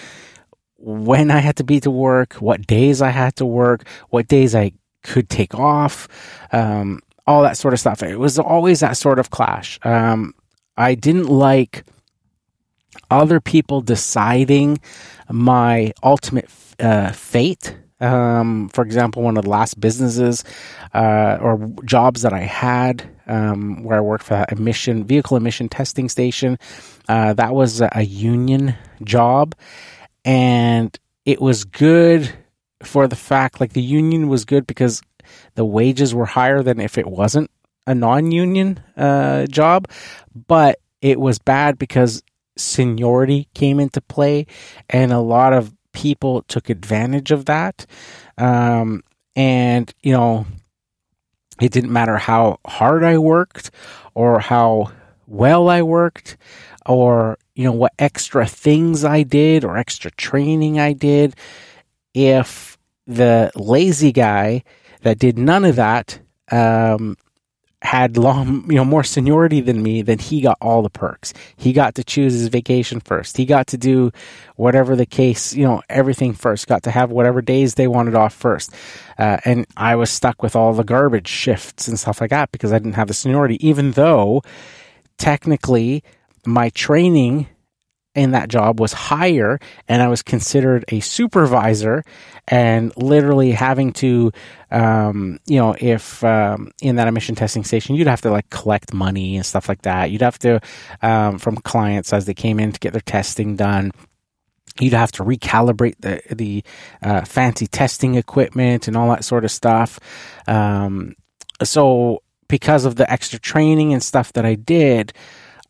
when 0.77 1.29
I 1.29 1.39
had 1.39 1.57
to 1.57 1.63
be 1.63 1.79
to 1.81 1.91
work, 1.91 2.35
what 2.35 2.65
days 2.65 3.01
I 3.01 3.09
had 3.09 3.35
to 3.35 3.45
work, 3.45 3.85
what 4.09 4.27
days 4.27 4.55
I 4.55 4.71
could 5.03 5.29
take 5.29 5.53
off, 5.53 6.07
um, 6.51 7.01
all 7.27 7.43
that 7.43 7.57
sort 7.57 7.73
of 7.73 7.79
stuff. 7.79 8.01
It 8.01 8.17
was 8.17 8.39
always 8.39 8.79
that 8.79 8.97
sort 8.97 9.19
of 9.19 9.29
clash. 9.29 9.79
Um, 9.83 10.33
I 10.77 10.95
didn't 10.95 11.27
like 11.27 11.83
other 13.09 13.39
people 13.39 13.81
deciding 13.81 14.79
my 15.29 15.93
ultimate 16.03 16.49
uh, 16.79 17.11
fate. 17.11 17.77
Um, 17.99 18.69
for 18.69 18.83
example, 18.83 19.21
one 19.21 19.37
of 19.37 19.43
the 19.43 19.49
last 19.49 19.79
businesses 19.79 20.43
uh, 20.93 21.37
or 21.39 21.69
jobs 21.85 22.23
that 22.23 22.33
I 22.33 22.39
had 22.39 23.07
um, 23.27 23.83
where 23.83 23.97
I 23.97 24.01
worked 24.01 24.23
for 24.23 24.45
emission 24.49 25.05
vehicle 25.05 25.37
emission 25.37 25.69
testing 25.69 26.09
station, 26.09 26.57
uh, 27.07 27.33
that 27.33 27.53
was 27.53 27.81
a 27.81 28.01
union 28.01 28.75
job, 29.03 29.55
and 30.25 30.97
it 31.25 31.39
was 31.39 31.63
good 31.63 32.33
for 32.81 33.07
the 33.07 33.15
fact 33.15 33.59
like 33.59 33.73
the 33.73 33.81
union 33.81 34.27
was 34.27 34.45
good 34.45 34.65
because 34.65 35.01
the 35.53 35.65
wages 35.65 36.15
were 36.15 36.25
higher 36.25 36.63
than 36.63 36.79
if 36.79 36.97
it 36.97 37.05
wasn't 37.05 37.51
a 37.87 37.95
non-union 37.95 38.79
uh, 38.97 39.45
job 39.47 39.87
but 40.47 40.79
it 41.01 41.19
was 41.19 41.39
bad 41.39 41.77
because 41.77 42.23
seniority 42.57 43.47
came 43.53 43.79
into 43.79 44.01
play 44.01 44.45
and 44.89 45.11
a 45.11 45.19
lot 45.19 45.53
of 45.53 45.73
people 45.93 46.41
took 46.43 46.69
advantage 46.69 47.31
of 47.31 47.45
that 47.45 47.85
um, 48.37 49.03
and 49.35 49.93
you 50.01 50.13
know 50.13 50.45
it 51.61 51.71
didn't 51.71 51.91
matter 51.91 52.17
how 52.17 52.59
hard 52.65 53.03
i 53.03 53.17
worked 53.17 53.71
or 54.13 54.39
how 54.39 54.91
well 55.27 55.69
i 55.69 55.81
worked 55.81 56.37
or 56.85 57.37
you 57.55 57.65
know, 57.65 57.73
what 57.73 57.93
extra 57.99 58.45
things 58.47 59.03
I 59.03 59.23
did 59.23 59.63
or 59.63 59.77
extra 59.77 60.11
training 60.11 60.79
I 60.79 60.93
did. 60.93 61.35
If 62.13 62.77
the 63.05 63.51
lazy 63.55 64.11
guy 64.11 64.63
that 65.01 65.19
did 65.19 65.37
none 65.37 65.65
of 65.65 65.75
that, 65.75 66.19
um, 66.51 67.17
had 67.81 68.15
long, 68.15 68.69
you 68.69 68.75
know, 68.75 68.85
more 68.85 69.03
seniority 69.03 69.59
than 69.59 69.81
me, 69.81 70.01
then 70.01 70.19
he 70.19 70.39
got 70.41 70.57
all 70.61 70.81
the 70.81 70.89
perks. 70.89 71.33
He 71.57 71.73
got 71.73 71.95
to 71.95 72.03
choose 72.03 72.33
his 72.33 72.47
vacation 72.47 72.99
first. 72.99 73.37
He 73.37 73.45
got 73.45 73.67
to 73.67 73.77
do 73.77 74.11
whatever 74.55 74.95
the 74.95 75.05
case, 75.05 75.53
you 75.53 75.63
know, 75.63 75.81
everything 75.89 76.33
first. 76.33 76.67
Got 76.67 76.83
to 76.83 76.91
have 76.91 77.09
whatever 77.09 77.41
days 77.41 77.75
they 77.75 77.87
wanted 77.87 78.15
off 78.15 78.33
first. 78.33 78.73
Uh, 79.17 79.37
and 79.45 79.65
I 79.75 79.95
was 79.95 80.11
stuck 80.11 80.43
with 80.43 80.55
all 80.55 80.73
the 80.73 80.83
garbage 80.83 81.27
shifts 81.27 81.87
and 81.87 81.97
stuff 81.99 82.21
like 82.21 82.29
that 82.29 82.51
because 82.51 82.71
I 82.71 82.77
didn't 82.77 82.93
have 82.93 83.07
the 83.07 83.13
seniority, 83.13 83.65
even 83.67 83.91
though 83.91 84.43
technically 85.17 86.03
my 86.45 86.69
training 86.69 87.47
in 88.13 88.31
that 88.31 88.49
job 88.49 88.79
was 88.79 88.91
higher 88.91 89.59
and 89.87 90.01
I 90.01 90.07
was 90.07 90.21
considered 90.21 90.83
a 90.89 90.99
supervisor 90.99 92.03
and 92.47 92.91
literally 92.97 93.51
having 93.51 93.93
to, 93.93 94.31
um, 94.69 95.39
you 95.45 95.57
know, 95.59 95.75
if 95.79 96.23
um, 96.23 96.71
in 96.81 96.97
that 96.97 97.07
emission 97.07 97.35
testing 97.35 97.63
station, 97.63 97.95
you'd 97.95 98.07
have 98.07 98.21
to 98.21 98.31
like 98.31 98.49
collect 98.49 98.93
money 98.93 99.37
and 99.37 99.45
stuff 99.45 99.69
like 99.69 99.83
that. 99.83 100.11
You'd 100.11 100.21
have 100.21 100.39
to, 100.39 100.59
um, 101.01 101.39
from 101.39 101.55
clients 101.57 102.11
as 102.11 102.25
they 102.25 102.33
came 102.33 102.59
in 102.59 102.73
to 102.73 102.79
get 102.79 102.91
their 102.91 103.01
testing 103.01 103.55
done. 103.55 103.91
You'd 104.79 104.93
have 104.93 105.11
to 105.13 105.23
recalibrate 105.23 105.95
the 105.99 106.21
the 106.33 106.63
uh, 107.01 107.25
fancy 107.25 107.67
testing 107.67 108.15
equipment 108.15 108.87
and 108.87 108.95
all 108.95 109.09
that 109.09 109.25
sort 109.25 109.43
of 109.43 109.51
stuff. 109.51 109.99
Um, 110.47 111.15
so 111.61 112.23
because 112.47 112.85
of 112.85 112.95
the 112.95 113.09
extra 113.11 113.39
training 113.39 113.93
and 113.93 114.01
stuff 114.01 114.33
that 114.33 114.45
I 114.45 114.55
did, 114.55 115.13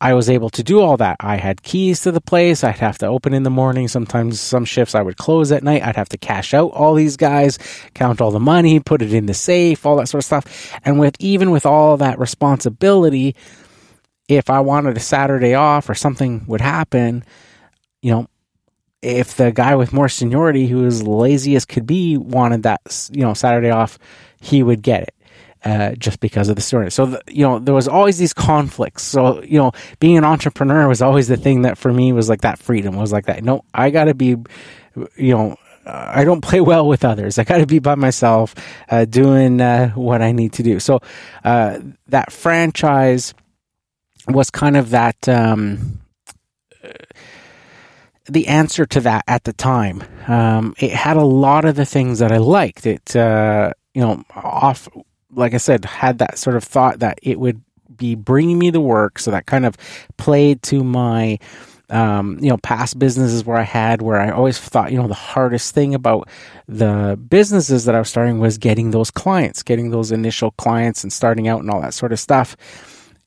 I 0.01 0.15
was 0.15 0.31
able 0.31 0.49
to 0.49 0.63
do 0.63 0.81
all 0.81 0.97
that. 0.97 1.17
I 1.19 1.35
had 1.37 1.61
keys 1.61 2.01
to 2.01 2.11
the 2.11 2.19
place. 2.19 2.63
I'd 2.63 2.79
have 2.79 2.97
to 2.97 3.05
open 3.05 3.35
in 3.35 3.43
the 3.43 3.51
morning. 3.51 3.87
Sometimes 3.87 4.41
some 4.41 4.65
shifts 4.65 4.95
I 4.95 5.03
would 5.03 5.17
close 5.17 5.51
at 5.51 5.61
night. 5.61 5.83
I'd 5.83 5.95
have 5.95 6.09
to 6.09 6.17
cash 6.17 6.55
out 6.55 6.71
all 6.71 6.95
these 6.95 7.17
guys, 7.17 7.59
count 7.93 8.19
all 8.19 8.31
the 8.31 8.39
money, 8.39 8.79
put 8.79 9.03
it 9.03 9.13
in 9.13 9.27
the 9.27 9.35
safe, 9.35 9.85
all 9.85 9.97
that 9.97 10.09
sort 10.09 10.21
of 10.21 10.25
stuff. 10.25 10.75
And 10.83 10.99
with 10.99 11.15
even 11.19 11.51
with 11.51 11.67
all 11.67 11.97
that 11.97 12.17
responsibility, 12.17 13.35
if 14.27 14.49
I 14.49 14.61
wanted 14.61 14.97
a 14.97 15.01
Saturday 15.01 15.53
off 15.53 15.87
or 15.87 15.93
something 15.93 16.45
would 16.47 16.61
happen, 16.61 17.23
you 18.01 18.11
know, 18.11 18.27
if 19.03 19.35
the 19.35 19.51
guy 19.51 19.75
with 19.75 19.93
more 19.93 20.09
seniority 20.09 20.65
who 20.65 20.81
was 20.81 21.03
lazy 21.03 21.55
as 21.55 21.65
could 21.65 21.85
be 21.85 22.17
wanted 22.17 22.63
that, 22.63 23.09
you 23.11 23.21
know, 23.21 23.35
Saturday 23.35 23.69
off, 23.69 23.99
he 24.39 24.63
would 24.63 24.81
get 24.81 25.03
it 25.03 25.13
uh, 25.63 25.91
just 25.95 26.19
because 26.19 26.49
of 26.49 26.55
the 26.55 26.61
story. 26.61 26.91
So, 26.91 27.05
the, 27.05 27.21
you 27.27 27.43
know, 27.43 27.59
there 27.59 27.73
was 27.73 27.87
always 27.87 28.17
these 28.17 28.33
conflicts. 28.33 29.03
So, 29.03 29.41
you 29.43 29.57
know, 29.57 29.71
being 29.99 30.17
an 30.17 30.23
entrepreneur 30.23 30.87
was 30.87 31.01
always 31.01 31.27
the 31.27 31.37
thing 31.37 31.63
that 31.63 31.77
for 31.77 31.93
me 31.93 32.13
was 32.13 32.29
like 32.29 32.41
that 32.41 32.59
freedom 32.59 32.95
was 32.95 33.11
like 33.11 33.25
that. 33.27 33.43
No, 33.43 33.63
I 33.73 33.89
got 33.89 34.05
to 34.05 34.13
be, 34.13 34.35
you 35.15 35.35
know, 35.35 35.57
uh, 35.85 36.11
I 36.15 36.23
don't 36.23 36.41
play 36.41 36.61
well 36.71 36.87
with 36.87 37.05
others. 37.05 37.37
I 37.37 37.43
got 37.43 37.57
to 37.57 37.67
be 37.67 37.79
by 37.79 37.95
myself, 37.95 38.55
uh, 38.89 39.05
doing 39.05 39.61
uh, 39.61 39.89
what 39.91 40.21
I 40.21 40.31
need 40.31 40.53
to 40.53 40.63
do. 40.63 40.79
So, 40.79 40.99
uh, 41.43 41.79
that 42.07 42.31
franchise 42.31 43.33
was 44.27 44.49
kind 44.49 44.77
of 44.77 44.91
that. 44.91 45.27
Um, 45.29 45.99
the 48.25 48.47
answer 48.47 48.85
to 48.85 49.01
that 49.01 49.23
at 49.27 49.43
the 49.43 49.51
time. 49.51 50.03
Um, 50.27 50.73
it 50.79 50.91
had 50.91 51.17
a 51.17 51.25
lot 51.25 51.65
of 51.65 51.75
the 51.75 51.85
things 51.85 52.19
that 52.19 52.31
I 52.31 52.37
liked. 52.37 52.85
It, 52.85 53.15
uh, 53.15 53.73
you 53.93 54.01
know, 54.01 54.23
off 54.35 54.87
like 55.33 55.53
I 55.53 55.57
said, 55.57 55.85
had 55.85 56.19
that 56.19 56.37
sort 56.37 56.55
of 56.55 56.63
thought 56.63 56.99
that 56.99 57.19
it 57.21 57.39
would 57.39 57.61
be 57.95 58.15
bringing 58.15 58.57
me 58.57 58.69
the 58.69 58.81
work. 58.81 59.19
So 59.19 59.31
that 59.31 59.45
kind 59.45 59.65
of 59.65 59.77
played 60.17 60.61
to 60.63 60.83
my, 60.83 61.39
um, 61.89 62.37
you 62.41 62.49
know, 62.49 62.57
past 62.57 62.97
businesses 62.99 63.45
where 63.45 63.57
I 63.57 63.63
had, 63.63 64.01
where 64.01 64.19
I 64.19 64.31
always 64.31 64.59
thought, 64.59 64.91
you 64.91 64.97
know, 64.97 65.07
the 65.07 65.13
hardest 65.13 65.73
thing 65.73 65.93
about 65.93 66.29
the 66.67 67.19
businesses 67.29 67.85
that 67.85 67.95
I 67.95 67.99
was 67.99 68.09
starting 68.09 68.39
was 68.39 68.57
getting 68.57 68.91
those 68.91 69.11
clients, 69.11 69.63
getting 69.63 69.91
those 69.91 70.11
initial 70.11 70.51
clients 70.51 71.03
and 71.03 71.11
starting 71.13 71.47
out 71.47 71.61
and 71.61 71.69
all 71.69 71.81
that 71.81 71.93
sort 71.93 72.11
of 72.11 72.19
stuff. 72.19 72.55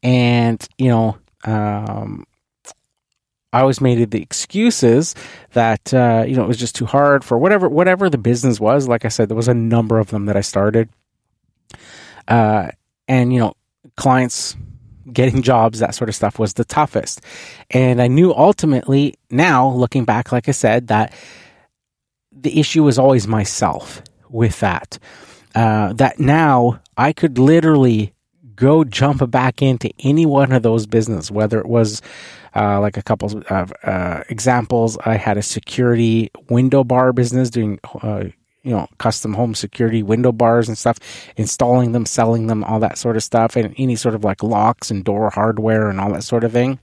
And, 0.02 0.66
you 0.78 0.88
know, 0.88 1.18
um, 1.44 2.26
I 3.54 3.60
always 3.60 3.80
made 3.80 4.10
the 4.10 4.20
excuses 4.20 5.14
that 5.52 5.94
uh, 5.94 6.24
you 6.26 6.34
know 6.34 6.42
it 6.42 6.48
was 6.48 6.56
just 6.56 6.74
too 6.74 6.86
hard 6.86 7.22
for 7.22 7.38
whatever 7.38 7.68
whatever 7.68 8.10
the 8.10 8.18
business 8.18 8.58
was. 8.58 8.88
Like 8.88 9.04
I 9.04 9.08
said, 9.08 9.28
there 9.28 9.36
was 9.36 9.46
a 9.46 9.54
number 9.54 10.00
of 10.00 10.08
them 10.08 10.26
that 10.26 10.36
I 10.36 10.40
started, 10.40 10.88
uh, 12.28 12.70
and, 13.08 13.32
you 13.32 13.40
know, 13.40 13.54
clients 13.96 14.56
getting 15.12 15.42
jobs, 15.42 15.78
that 15.78 15.94
sort 15.94 16.08
of 16.08 16.14
stuff 16.14 16.38
was 16.38 16.54
the 16.54 16.64
toughest. 16.64 17.20
And 17.70 18.00
I 18.00 18.08
knew 18.08 18.32
ultimately 18.32 19.14
now, 19.30 19.68
looking 19.70 20.04
back, 20.04 20.32
like 20.32 20.48
I 20.48 20.52
said, 20.52 20.88
that 20.88 21.12
the 22.32 22.58
issue 22.58 22.82
was 22.82 22.98
always 22.98 23.26
myself 23.26 24.02
with 24.28 24.60
that. 24.60 24.98
Uh, 25.54 25.92
that 25.94 26.18
now 26.18 26.80
I 26.96 27.12
could 27.12 27.38
literally 27.38 28.12
go 28.56 28.84
jump 28.84 29.28
back 29.30 29.62
into 29.62 29.90
any 30.00 30.26
one 30.26 30.52
of 30.52 30.62
those 30.62 30.86
business, 30.86 31.30
whether 31.30 31.58
it 31.58 31.66
was 31.66 32.02
uh, 32.54 32.80
like 32.80 32.96
a 32.96 33.02
couple 33.02 33.42
of 33.48 33.72
uh, 33.82 34.22
examples. 34.28 34.96
I 35.04 35.16
had 35.16 35.36
a 35.36 35.42
security 35.42 36.30
window 36.48 36.84
bar 36.84 37.12
business 37.12 37.50
doing 37.50 37.78
uh, 38.02 38.24
you 38.64 38.72
know, 38.72 38.88
custom 38.98 39.34
home 39.34 39.54
security 39.54 40.02
window 40.02 40.32
bars 40.32 40.68
and 40.68 40.76
stuff, 40.76 40.98
installing 41.36 41.92
them, 41.92 42.06
selling 42.06 42.46
them, 42.46 42.64
all 42.64 42.80
that 42.80 42.98
sort 42.98 43.16
of 43.16 43.22
stuff, 43.22 43.56
and 43.56 43.74
any 43.78 43.94
sort 43.94 44.14
of 44.14 44.24
like 44.24 44.42
locks 44.42 44.90
and 44.90 45.04
door 45.04 45.30
hardware 45.30 45.88
and 45.88 46.00
all 46.00 46.12
that 46.12 46.24
sort 46.24 46.44
of 46.44 46.52
thing. 46.52 46.78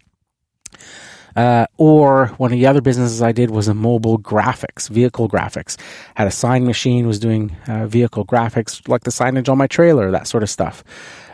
Uh, 1.36 1.66
or 1.78 2.28
one 2.38 2.52
of 2.52 2.60
the 2.60 2.68
other 2.68 2.82
businesses 2.82 3.22
I 3.22 3.32
did 3.32 3.52
was 3.52 3.68
a 3.68 3.74
mobile 3.74 4.20
graphics, 4.20 4.90
vehicle 4.90 5.30
graphics. 5.30 5.78
Had 6.16 6.28
a 6.28 6.32
sign 6.32 6.66
machine, 6.66 7.08
was 7.08 7.20
doing 7.20 7.56
uh, 7.68 7.88
vehicle 7.88 8.26
graphics, 8.26 8.88
like 8.88 9.04
the 9.04 9.12
signage 9.12 9.50
on 9.50 9.58
my 9.58 9.68
trailer, 9.68 10.12
that 10.12 10.28
sort 10.28 10.44
of 10.44 10.50
stuff, 10.50 10.84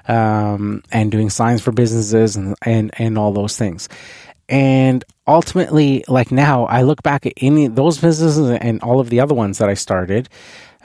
um, 0.08 0.84
and 0.92 1.12
doing 1.12 1.30
signs 1.30 1.62
for 1.62 1.72
businesses 1.72 2.36
and, 2.36 2.56
and 2.62 2.92
and 3.00 3.18
all 3.18 3.32
those 3.32 3.58
things. 3.58 3.90
And 4.50 5.04
ultimately, 5.26 6.04
like 6.08 6.32
now, 6.32 6.66
I 6.66 6.84
look 6.84 7.04
back 7.04 7.26
at 7.26 7.34
any 7.38 7.68
those 7.68 8.00
businesses 8.00 8.50
and 8.50 8.82
all 8.82 9.00
of 9.00 9.10
the 9.10 9.20
other 9.20 9.36
ones 9.36 9.58
that 9.58 9.68
I 9.68 9.74
started, 9.74 10.30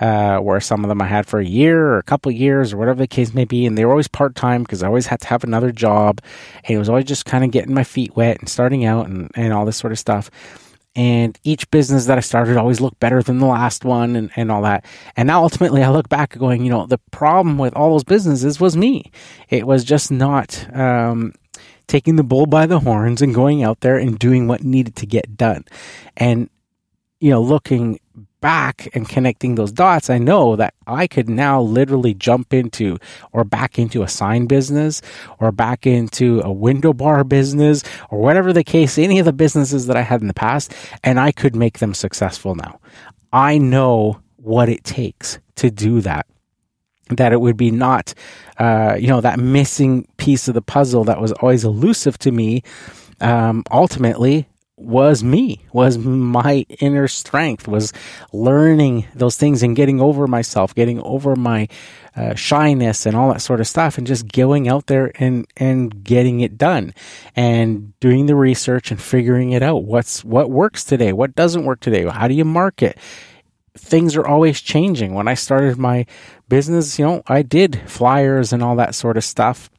uh, 0.00 0.38
where 0.38 0.60
some 0.60 0.84
of 0.84 0.88
them 0.88 1.00
I 1.00 1.06
had 1.06 1.26
for 1.26 1.38
a 1.38 1.46
year 1.46 1.86
or 1.86 1.98
a 1.98 2.02
couple 2.02 2.32
years 2.32 2.72
or 2.72 2.76
whatever 2.76 2.98
the 2.98 3.06
case 3.06 3.32
may 3.34 3.44
be, 3.44 3.64
and 3.64 3.78
they 3.78 3.84
were 3.84 3.92
always 3.92 4.08
part 4.08 4.34
time 4.34 4.62
because 4.62 4.82
I 4.82 4.88
always 4.88 5.06
had 5.06 5.20
to 5.20 5.28
have 5.28 5.44
another 5.44 5.70
job, 5.70 6.20
and 6.64 6.74
it 6.74 6.78
was 6.78 6.88
always 6.88 7.04
just 7.04 7.24
kind 7.24 7.44
of 7.44 7.52
getting 7.52 7.72
my 7.72 7.84
feet 7.84 8.16
wet 8.16 8.40
and 8.40 8.48
starting 8.48 8.84
out 8.84 9.06
and, 9.06 9.30
and 9.34 9.52
all 9.52 9.64
this 9.64 9.76
sort 9.76 9.92
of 9.92 9.98
stuff. 9.98 10.28
And 10.94 11.38
each 11.42 11.70
business 11.70 12.06
that 12.06 12.18
I 12.18 12.20
started 12.20 12.58
always 12.58 12.80
looked 12.80 13.00
better 13.00 13.22
than 13.22 13.38
the 13.38 13.46
last 13.46 13.84
one 13.84 14.14
and, 14.14 14.30
and 14.36 14.52
all 14.52 14.62
that. 14.62 14.84
And 15.16 15.26
now 15.26 15.42
ultimately 15.42 15.82
I 15.82 15.90
look 15.90 16.10
back 16.10 16.36
going, 16.36 16.64
you 16.64 16.70
know, 16.70 16.84
the 16.86 16.98
problem 17.12 17.56
with 17.56 17.74
all 17.74 17.92
those 17.92 18.04
businesses 18.04 18.60
was 18.60 18.76
me. 18.76 19.10
It 19.48 19.66
was 19.66 19.84
just 19.84 20.10
not, 20.10 20.66
um, 20.76 21.32
taking 21.92 22.16
the 22.16 22.24
bull 22.24 22.46
by 22.46 22.64
the 22.64 22.80
horns 22.80 23.20
and 23.20 23.34
going 23.34 23.62
out 23.62 23.80
there 23.80 23.98
and 23.98 24.18
doing 24.18 24.48
what 24.48 24.64
needed 24.64 24.96
to 24.96 25.04
get 25.04 25.36
done. 25.36 25.62
And, 26.16 26.48
you 27.20 27.28
know, 27.28 27.42
looking 27.42 28.00
back 28.40 28.88
and 28.94 29.06
connecting 29.06 29.56
those 29.56 29.72
dots, 29.72 30.08
I 30.08 30.16
know 30.16 30.56
that 30.56 30.72
I 30.86 31.06
could 31.06 31.28
now 31.28 31.60
literally 31.60 32.14
jump 32.14 32.54
into 32.54 32.96
or 33.32 33.44
back 33.44 33.78
into 33.78 34.02
a 34.02 34.08
sign 34.08 34.46
business 34.46 35.02
or 35.38 35.52
back 35.52 35.86
into 35.86 36.40
a 36.42 36.50
window 36.50 36.94
bar 36.94 37.24
business 37.24 37.82
or 38.08 38.20
whatever 38.20 38.54
the 38.54 38.64
case, 38.64 38.96
any 38.96 39.18
of 39.18 39.26
the 39.26 39.32
businesses 39.34 39.86
that 39.86 39.96
I 39.96 40.00
had 40.00 40.22
in 40.22 40.28
the 40.28 40.34
past, 40.34 40.74
and 41.04 41.20
I 41.20 41.30
could 41.30 41.54
make 41.54 41.78
them 41.78 41.92
successful 41.92 42.54
now. 42.54 42.80
I 43.34 43.58
know 43.58 44.22
what 44.36 44.70
it 44.70 44.82
takes 44.82 45.38
to 45.56 45.70
do 45.70 46.00
that 46.00 46.24
that 47.10 47.32
it 47.32 47.40
would 47.40 47.56
be 47.56 47.70
not, 47.70 48.14
uh, 48.58 48.96
you 48.98 49.08
know, 49.08 49.20
that 49.20 49.38
missing 49.38 50.06
piece 50.16 50.48
of 50.48 50.54
the 50.54 50.62
puzzle 50.62 51.04
that 51.04 51.20
was 51.20 51.32
always 51.32 51.64
elusive 51.64 52.18
to 52.18 52.32
me. 52.32 52.62
Um, 53.20 53.64
ultimately, 53.70 54.48
was 54.76 55.22
me, 55.22 55.64
was 55.72 55.98
my 55.98 56.66
inner 56.80 57.06
strength, 57.06 57.68
was 57.68 57.92
learning 58.32 59.06
those 59.14 59.36
things 59.36 59.62
and 59.62 59.76
getting 59.76 60.00
over 60.00 60.26
myself, 60.26 60.74
getting 60.74 61.00
over 61.02 61.36
my 61.36 61.68
uh, 62.16 62.34
shyness 62.34 63.06
and 63.06 63.16
all 63.16 63.32
that 63.32 63.40
sort 63.40 63.60
of 63.60 63.66
stuff, 63.66 63.96
and 63.96 64.06
just 64.06 64.28
going 64.28 64.68
out 64.68 64.86
there 64.86 65.12
and 65.16 65.46
and 65.56 66.02
getting 66.04 66.40
it 66.40 66.58
done, 66.58 66.92
and 67.36 67.98
doing 68.00 68.26
the 68.26 68.34
research 68.34 68.90
and 68.90 69.00
figuring 69.00 69.52
it 69.52 69.62
out. 69.62 69.84
What's 69.84 70.24
what 70.24 70.50
works 70.50 70.84
today? 70.84 71.12
What 71.12 71.34
doesn't 71.34 71.64
work 71.64 71.80
today? 71.80 72.04
How 72.06 72.26
do 72.28 72.34
you 72.34 72.44
market? 72.44 72.98
Things 73.76 74.16
are 74.16 74.26
always 74.26 74.60
changing. 74.60 75.14
When 75.14 75.28
I 75.28 75.34
started 75.34 75.78
my 75.78 76.06
business, 76.48 76.98
you 76.98 77.04
know, 77.06 77.22
I 77.26 77.42
did 77.42 77.80
flyers 77.86 78.52
and 78.52 78.62
all 78.62 78.76
that 78.76 78.94
sort 78.94 79.16
of 79.16 79.24
stuff. 79.24 79.70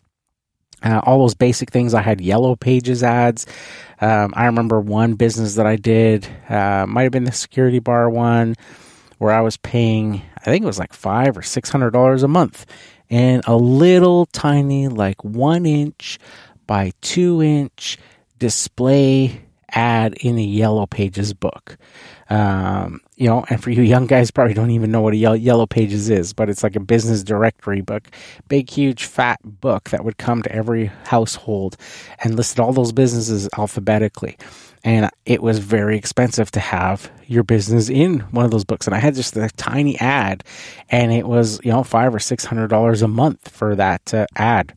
Uh, 0.81 0.99
all 1.03 1.19
those 1.19 1.35
basic 1.35 1.71
things. 1.71 1.93
I 1.93 2.01
had 2.01 2.19
yellow 2.19 2.57
pages 2.57 3.03
ads. 3.03 3.45
Um, 4.01 4.33
I 4.35 4.47
remember 4.47 4.81
one 4.81 5.13
business 5.13 5.55
that 5.55 5.65
I 5.65 5.77
did, 5.77 6.27
uh, 6.49 6.85
might 6.87 7.03
have 7.03 7.11
been 7.13 7.23
the 7.23 7.31
security 7.31 7.79
bar 7.79 8.09
one, 8.09 8.55
where 9.17 9.31
I 9.31 9.39
was 9.39 9.55
paying, 9.55 10.21
I 10.37 10.43
think 10.43 10.63
it 10.63 10.67
was 10.67 10.79
like 10.79 10.91
five 10.91 11.37
or 11.37 11.41
six 11.41 11.69
hundred 11.69 11.91
dollars 11.91 12.23
a 12.23 12.27
month, 12.27 12.65
and 13.09 13.43
a 13.47 13.55
little 13.55 14.25
tiny, 14.25 14.89
like 14.89 15.23
one 15.23 15.65
inch 15.65 16.19
by 16.67 16.91
two 16.99 17.41
inch 17.41 17.97
display 18.37 19.41
ad 19.71 20.15
in 20.15 20.37
a 20.37 20.43
yellow 20.43 20.85
pages 20.85 21.33
book. 21.33 21.77
Um, 22.29 22.99
you 23.23 23.29
know, 23.29 23.45
and 23.49 23.63
for 23.63 23.69
you 23.69 23.81
young 23.81 24.05
guys, 24.05 24.31
probably 24.31 24.53
don't 24.53 24.71
even 24.71 24.91
know 24.91 24.99
what 24.99 25.13
a 25.13 25.15
yellow 25.15 25.65
pages 25.65 26.09
is, 26.09 26.33
but 26.33 26.49
it's 26.49 26.61
like 26.61 26.75
a 26.75 26.81
business 26.81 27.23
directory 27.23 27.79
book, 27.79 28.09
big, 28.49 28.69
huge, 28.69 29.05
fat 29.05 29.39
book 29.45 29.91
that 29.91 30.03
would 30.03 30.17
come 30.17 30.41
to 30.41 30.51
every 30.51 30.87
household 31.05 31.77
and 32.21 32.35
listed 32.35 32.59
all 32.59 32.73
those 32.73 32.91
businesses 32.91 33.47
alphabetically. 33.57 34.37
And 34.83 35.09
it 35.25 35.41
was 35.41 35.59
very 35.59 35.97
expensive 35.97 36.51
to 36.51 36.59
have 36.59 37.09
your 37.25 37.43
business 37.43 37.89
in 37.89 38.19
one 38.31 38.43
of 38.43 38.51
those 38.51 38.65
books. 38.65 38.87
And 38.87 38.93
I 38.93 38.99
had 38.99 39.15
just 39.15 39.37
a 39.37 39.47
tiny 39.55 39.97
ad, 40.01 40.43
and 40.89 41.13
it 41.13 41.25
was 41.25 41.61
you 41.63 41.71
know 41.71 41.85
five 41.85 42.13
or 42.13 42.19
six 42.19 42.43
hundred 42.43 42.67
dollars 42.67 43.01
a 43.01 43.07
month 43.07 43.47
for 43.47 43.73
that 43.77 44.13
uh, 44.13 44.25
ad. 44.35 44.75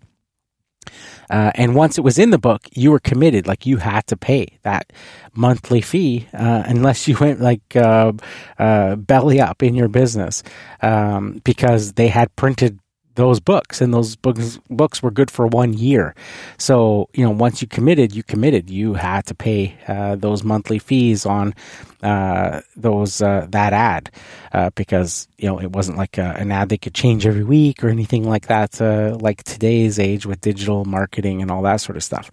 Uh, 1.31 1.51
and 1.55 1.75
once 1.75 1.99
it 1.99 2.03
was 2.03 2.19
in 2.19 2.31
the 2.31 2.39
book, 2.39 2.69
you 2.73 2.91
were 2.91 3.01
committed. 3.01 3.47
Like 3.47 3.67
you 3.67 3.79
had 3.79 4.07
to 4.09 4.17
pay 4.17 4.59
that 4.63 4.93
monthly 5.35 5.81
fee 5.81 6.29
uh, 6.33 6.63
unless 6.67 7.09
you 7.09 7.17
went 7.21 7.41
like 7.41 7.77
uh, 7.77 8.13
uh 8.59 8.97
belly 8.97 9.41
up 9.41 9.63
in 9.63 9.75
your 9.75 9.89
business 9.89 10.43
um, 10.83 11.41
because 11.45 11.93
they 11.95 12.09
had 12.09 12.35
printed 12.37 12.79
those 13.17 13.41
books 13.41 13.81
and 13.81 13.93
those 13.93 14.15
books 14.15 14.59
books 14.71 15.03
were 15.03 15.11
good 15.11 15.31
for 15.31 15.47
one 15.47 15.73
year. 15.73 16.15
So 16.59 17.09
you 17.13 17.25
know 17.25 17.31
once 17.31 17.61
you 17.61 17.69
committed 17.69 18.15
you 18.15 18.23
committed. 18.23 18.71
You 18.71 18.95
had 18.95 19.27
to 19.27 19.35
pay 19.35 19.77
uh, 19.89 20.17
those 20.17 20.45
monthly 20.45 20.79
fees 20.79 21.27
on 21.27 21.55
uh, 22.03 22.61
those 22.77 23.21
uh, 23.21 23.47
that 23.51 23.73
ad 23.73 24.11
uh, 24.53 24.71
because 24.75 25.29
you 25.39 25.49
know 25.49 25.59
it 25.61 25.73
wasn't 25.73 25.99
like 25.99 26.19
a, 26.19 26.35
an 26.37 26.53
ad 26.53 26.69
they 26.69 26.79
could 26.79 26.95
change 26.95 27.27
every 27.27 27.45
week 27.45 27.83
or 27.83 27.89
anything 27.89 28.29
like 28.29 28.47
that 28.47 28.81
uh, 28.81 29.17
like 29.21 29.43
today's 29.43 29.99
age 29.99 30.27
with 30.27 30.41
digital 30.41 30.85
marketing 30.85 31.43
and 31.43 31.51
all 31.51 31.63
that 31.63 31.81
sort 31.81 31.97
of 31.97 32.05
stuff. 32.05 32.31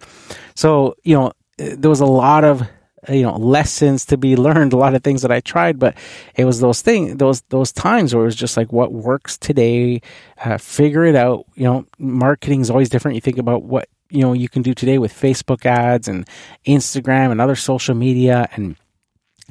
So 0.54 0.96
you 1.02 1.14
know 1.16 1.32
there 1.56 1.90
was 1.90 2.00
a 2.00 2.06
lot 2.06 2.44
of 2.44 2.62
you 3.08 3.22
know 3.22 3.36
lessons 3.36 4.04
to 4.04 4.16
be 4.16 4.36
learned 4.36 4.72
a 4.72 4.76
lot 4.76 4.94
of 4.94 5.02
things 5.02 5.22
that 5.22 5.30
i 5.30 5.40
tried 5.40 5.78
but 5.78 5.96
it 6.36 6.44
was 6.44 6.60
those 6.60 6.82
things 6.82 7.16
those 7.16 7.42
those 7.50 7.72
times 7.72 8.14
where 8.14 8.24
it 8.24 8.26
was 8.26 8.36
just 8.36 8.56
like 8.56 8.72
what 8.72 8.92
works 8.92 9.36
today 9.38 10.00
uh, 10.44 10.58
figure 10.58 11.04
it 11.04 11.16
out. 11.16 11.46
You 11.54 11.64
know 11.64 11.86
marketing 11.98 12.60
is 12.60 12.70
always 12.70 12.88
different. 12.88 13.14
You 13.14 13.20
think 13.20 13.38
about 13.38 13.62
what 13.62 13.88
you 14.10 14.20
know 14.20 14.32
you 14.32 14.48
can 14.48 14.62
do 14.62 14.74
today 14.74 14.98
with 14.98 15.12
facebook 15.12 15.64
ads 15.64 16.06
and 16.08 16.28
instagram 16.66 17.32
and 17.32 17.40
other 17.40 17.56
social 17.56 17.94
media 17.94 18.48
and 18.52 18.76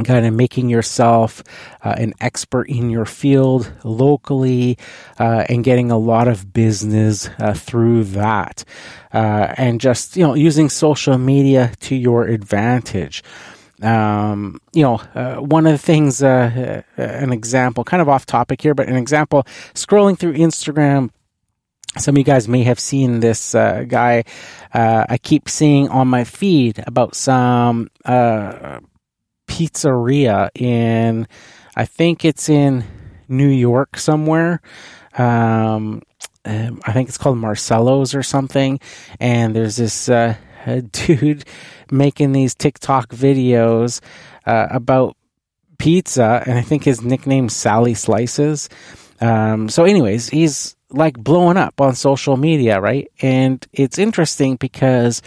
kind 0.02 0.26
of 0.26 0.34
making 0.34 0.70
yourself 0.70 1.44
uh, 1.84 1.94
an 1.98 2.14
expert 2.20 2.68
in 2.68 2.90
your 2.90 3.06
field 3.06 3.72
locally 3.84 4.78
uh, 5.20 5.46
and 5.50 5.64
getting 5.64 5.92
a 5.92 5.98
lot 5.98 6.28
of 6.28 6.52
business 6.52 7.30
uh, 7.40 7.54
through 7.54 8.04
that 8.04 8.64
uh, 9.14 9.54
and 9.56 9.80
just 9.80 10.18
you 10.18 10.24
know 10.24 10.34
using 10.34 10.70
social 10.70 11.18
media 11.18 11.72
to 11.80 11.96
your 11.96 12.26
advantage. 12.26 13.24
Um, 13.82 14.60
you 14.74 14.82
know 14.82 15.02
uh, 15.14 15.36
one 15.36 15.68
of 15.68 15.74
the 15.74 15.78
things 15.78 16.24
uh, 16.24 16.84
an 16.98 17.34
example 17.34 17.84
kind 17.84 18.02
of 18.02 18.08
off 18.08 18.26
topic 18.26 18.62
here 18.62 18.74
but 18.74 18.88
an 18.88 18.96
example 18.96 19.44
scrolling 19.74 20.18
through 20.18 20.36
instagram 20.36 21.10
some 21.98 22.14
of 22.14 22.18
you 22.18 22.24
guys 22.24 22.48
may 22.48 22.64
have 22.64 22.80
seen 22.80 23.20
this 23.20 23.52
guy 23.52 24.24
I 24.74 25.18
keep 25.22 25.50
seeing 25.50 25.90
on 25.90 26.08
my 26.08 26.24
feed 26.24 26.82
about 26.88 27.14
some 27.16 27.90
pizzeria 29.54 30.50
in, 30.60 31.28
I 31.76 31.86
think 31.86 32.26
it's 32.26 32.50
in 32.50 32.84
New 33.28 33.50
York 33.50 33.98
somewhere. 33.98 34.62
Um, 35.18 36.02
um 36.46 36.82
I 36.86 36.92
think 36.92 37.10
it's 37.10 37.18
called 37.18 37.38
Marcello's 37.38 38.16
or 38.16 38.24
something. 38.24 38.80
And 39.20 39.56
there's 39.56 39.76
this 39.76 40.10
uh, 40.10 40.36
dude 40.92 41.46
making 41.92 42.32
these 42.32 42.56
TikTok 42.56 43.10
videos 43.10 44.02
uh, 44.46 44.68
about 44.72 45.16
pizza, 45.78 46.44
and 46.46 46.58
I 46.58 46.62
think 46.62 46.84
his 46.84 47.02
nickname's 47.02 47.56
Sally 47.56 47.94
Slices. 47.94 48.70
Um, 49.22 49.70
so, 49.70 49.84
anyways, 49.84 50.30
he's 50.30 50.76
like 50.90 51.18
blowing 51.18 51.58
up 51.58 51.80
on 51.82 51.96
social 51.96 52.38
media, 52.38 52.80
right? 52.80 53.12
And 53.22 53.66
it's 53.74 53.98
interesting 53.98 54.56
because 54.56 55.22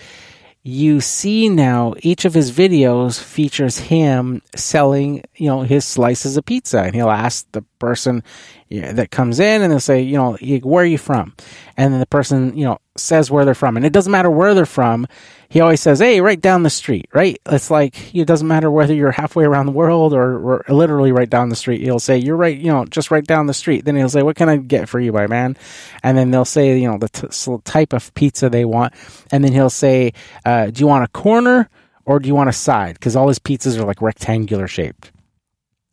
you 0.66 1.00
see 1.00 1.48
now 1.48 1.94
each 2.00 2.24
of 2.24 2.34
his 2.34 2.50
videos 2.50 3.22
features 3.22 3.78
him 3.78 4.42
selling, 4.56 5.22
you 5.36 5.46
know, 5.46 5.62
his 5.62 5.84
slices 5.84 6.36
of 6.36 6.44
pizza. 6.44 6.80
And 6.82 6.92
he'll 6.92 7.08
ask 7.08 7.46
the 7.52 7.62
person 7.78 8.24
that 8.70 9.10
comes 9.10 9.40
in 9.40 9.62
and 9.62 9.72
they'll 9.72 9.80
say, 9.80 10.02
you 10.02 10.16
know, 10.16 10.36
where 10.62 10.82
are 10.82 10.86
you 10.86 10.98
from? 10.98 11.34
And 11.76 11.92
then 11.92 12.00
the 12.00 12.06
person, 12.06 12.56
you 12.56 12.64
know, 12.64 12.78
says 12.96 13.30
where 13.30 13.44
they're 13.44 13.54
from. 13.54 13.76
And 13.76 13.86
it 13.86 13.92
doesn't 13.92 14.10
matter 14.10 14.30
where 14.30 14.54
they're 14.54 14.66
from 14.66 15.06
he 15.48 15.60
always 15.60 15.80
says, 15.80 16.00
"Hey, 16.00 16.20
right 16.20 16.40
down 16.40 16.62
the 16.62 16.70
street." 16.70 17.08
Right? 17.12 17.40
It's 17.46 17.70
like 17.70 18.14
it 18.14 18.26
doesn't 18.26 18.48
matter 18.48 18.70
whether 18.70 18.94
you're 18.94 19.12
halfway 19.12 19.44
around 19.44 19.66
the 19.66 19.72
world 19.72 20.12
or, 20.12 20.38
or 20.38 20.64
literally 20.68 21.12
right 21.12 21.30
down 21.30 21.48
the 21.48 21.56
street. 21.56 21.80
He'll 21.82 21.98
say, 21.98 22.18
"You're 22.18 22.36
right," 22.36 22.56
you 22.56 22.70
know, 22.70 22.84
just 22.84 23.10
right 23.10 23.24
down 23.24 23.46
the 23.46 23.54
street. 23.54 23.84
Then 23.84 23.96
he'll 23.96 24.08
say, 24.08 24.22
"What 24.22 24.36
can 24.36 24.48
I 24.48 24.56
get 24.56 24.88
for 24.88 25.00
you, 25.00 25.12
my 25.12 25.26
man?" 25.26 25.56
And 26.02 26.18
then 26.18 26.30
they'll 26.30 26.44
say, 26.44 26.78
you 26.78 26.90
know, 26.90 26.98
the 26.98 27.08
t- 27.08 27.58
type 27.64 27.92
of 27.92 28.12
pizza 28.14 28.48
they 28.48 28.64
want, 28.64 28.92
and 29.32 29.44
then 29.44 29.52
he'll 29.52 29.70
say, 29.70 30.12
uh, 30.44 30.66
"Do 30.66 30.80
you 30.80 30.86
want 30.86 31.04
a 31.04 31.08
corner 31.08 31.68
or 32.04 32.18
do 32.18 32.28
you 32.28 32.34
want 32.34 32.48
a 32.48 32.52
side?" 32.52 32.94
Because 32.94 33.14
all 33.14 33.28
his 33.28 33.38
pizzas 33.38 33.78
are 33.78 33.84
like 33.84 34.02
rectangular 34.02 34.66
shaped. 34.66 35.12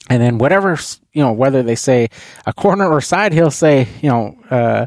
And 0.09 0.21
then 0.21 0.37
whatever, 0.37 0.77
you 1.13 1.23
know, 1.23 1.31
whether 1.31 1.63
they 1.63 1.75
say 1.75 2.09
a 2.45 2.53
corner 2.53 2.89
or 2.89 3.01
side, 3.01 3.33
he'll 3.33 3.51
say, 3.51 3.87
you 4.01 4.09
know, 4.09 4.37
uh, 4.49 4.85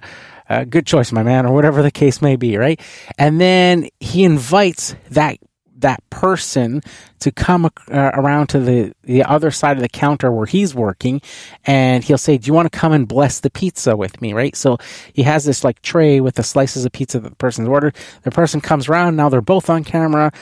uh, 0.49 0.65
good 0.65 0.87
choice, 0.87 1.11
my 1.11 1.23
man, 1.23 1.47
or 1.47 1.55
whatever 1.55 1.83
the 1.83 1.91
case 1.91 2.23
may 2.23 2.37
be, 2.37 2.57
right? 2.57 2.81
And 3.19 3.41
then 3.41 3.89
he 3.99 4.25
invites 4.25 4.95
that 5.11 5.39
that 5.79 6.09
person 6.09 6.83
to 7.21 7.31
come 7.31 7.67
uh, 7.67 7.71
around 8.15 8.49
to 8.49 8.61
the 8.61 8.93
the 9.03 9.25
other 9.25 9.51
side 9.51 9.77
of 9.77 9.83
the 9.83 9.89
counter 9.89 10.33
where 10.33 10.47
he's 10.47 10.75
working, 10.75 11.21
and 11.65 12.03
he'll 12.03 12.19
say, 12.19 12.39
"Do 12.39 12.47
you 12.47 12.55
want 12.55 12.71
to 12.71 12.79
come 12.79 12.93
and 12.93 13.07
bless 13.07 13.41
the 13.41 13.51
pizza 13.51 13.97
with 13.97 14.21
me?" 14.23 14.33
Right? 14.33 14.57
So 14.57 14.79
he 15.13 15.23
has 15.23 15.45
this 15.45 15.65
like 15.65 15.83
tray 15.83 16.21
with 16.21 16.37
the 16.37 16.43
slices 16.43 16.85
of 16.85 16.93
pizza 16.93 17.21
that 17.21 17.29
the 17.29 17.37
person's 17.37 17.69
ordered. 17.69 17.97
The 18.23 18.31
person 18.31 18.61
comes 18.61 18.89
around. 18.89 19.17
Now 19.17 19.29
they're 19.29 19.41
both 19.41 19.69
on 19.69 19.85
camera, 19.85 20.33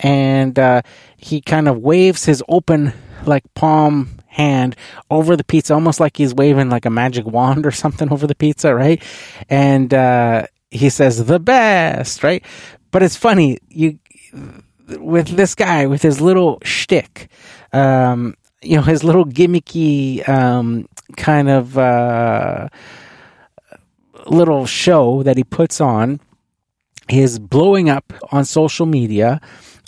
and 0.00 0.58
uh, 0.58 0.82
he 1.16 1.40
kind 1.40 1.68
of 1.68 1.78
waves 1.78 2.24
his 2.24 2.42
open 2.48 2.92
like 3.26 3.42
palm 3.54 4.10
hand 4.34 4.76
over 5.10 5.36
the 5.36 5.44
pizza, 5.44 5.74
almost 5.74 6.00
like 6.00 6.16
he's 6.16 6.34
waving 6.34 6.68
like 6.68 6.84
a 6.84 6.90
magic 6.90 7.24
wand 7.26 7.64
or 7.66 7.70
something 7.84 8.12
over 8.12 8.26
the 8.26 8.34
pizza, 8.34 8.74
right? 8.74 9.02
And 9.48 9.92
uh, 9.94 10.46
he 10.70 10.90
says 10.90 11.24
the 11.24 11.40
best, 11.40 12.22
right? 12.22 12.44
But 12.90 13.02
it's 13.02 13.16
funny 13.16 13.58
you 13.68 13.98
with 14.98 15.28
this 15.28 15.54
guy 15.54 15.86
with 15.86 16.02
his 16.02 16.20
little 16.20 16.58
shtick, 16.62 17.30
um, 17.72 18.34
you 18.62 18.76
know, 18.76 18.82
his 18.82 19.04
little 19.04 19.24
gimmicky 19.24 20.26
um, 20.28 20.88
kind 21.16 21.48
of 21.48 21.78
uh, 21.78 22.68
little 24.26 24.66
show 24.66 25.22
that 25.22 25.36
he 25.36 25.44
puts 25.44 25.80
on 25.80 26.20
is 27.08 27.38
blowing 27.38 27.88
up 27.88 28.12
on 28.32 28.44
social 28.44 28.86
media. 28.86 29.40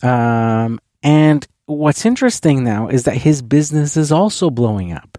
Um, 0.03 0.79
and 1.03 1.47
what's 1.67 2.07
interesting 2.07 2.65
now 2.65 2.89
is 2.89 3.05
that 3.05 3.17
his 3.17 3.43
business 3.43 3.97
is 3.97 4.11
also 4.11 4.51
blowing 4.51 4.93
up. 4.93 5.19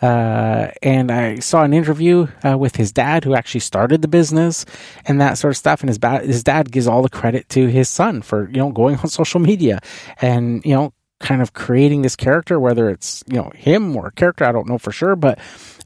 Uh, 0.00 0.72
and 0.82 1.12
I 1.12 1.38
saw 1.38 1.62
an 1.62 1.72
interview 1.72 2.26
uh, 2.44 2.58
with 2.58 2.74
his 2.74 2.90
dad, 2.90 3.22
who 3.22 3.36
actually 3.36 3.60
started 3.60 4.02
the 4.02 4.08
business 4.08 4.64
and 5.04 5.20
that 5.20 5.38
sort 5.38 5.52
of 5.52 5.56
stuff. 5.56 5.80
And 5.80 5.88
his, 5.88 5.98
ba- 5.98 6.20
his 6.20 6.42
dad 6.42 6.72
gives 6.72 6.88
all 6.88 7.02
the 7.02 7.08
credit 7.08 7.48
to 7.50 7.68
his 7.68 7.88
son 7.88 8.20
for 8.22 8.48
you 8.48 8.56
know 8.56 8.70
going 8.70 8.96
on 9.02 9.08
social 9.08 9.38
media 9.38 9.78
and 10.20 10.64
you 10.64 10.74
know 10.74 10.92
kind 11.20 11.40
of 11.40 11.52
creating 11.52 12.02
this 12.02 12.16
character, 12.16 12.58
whether 12.58 12.90
it's 12.90 13.22
you 13.28 13.36
know 13.36 13.52
him 13.54 13.96
or 13.96 14.08
a 14.08 14.12
character, 14.12 14.44
I 14.44 14.50
don't 14.50 14.68
know 14.68 14.78
for 14.78 14.90
sure, 14.90 15.14
but 15.14 15.38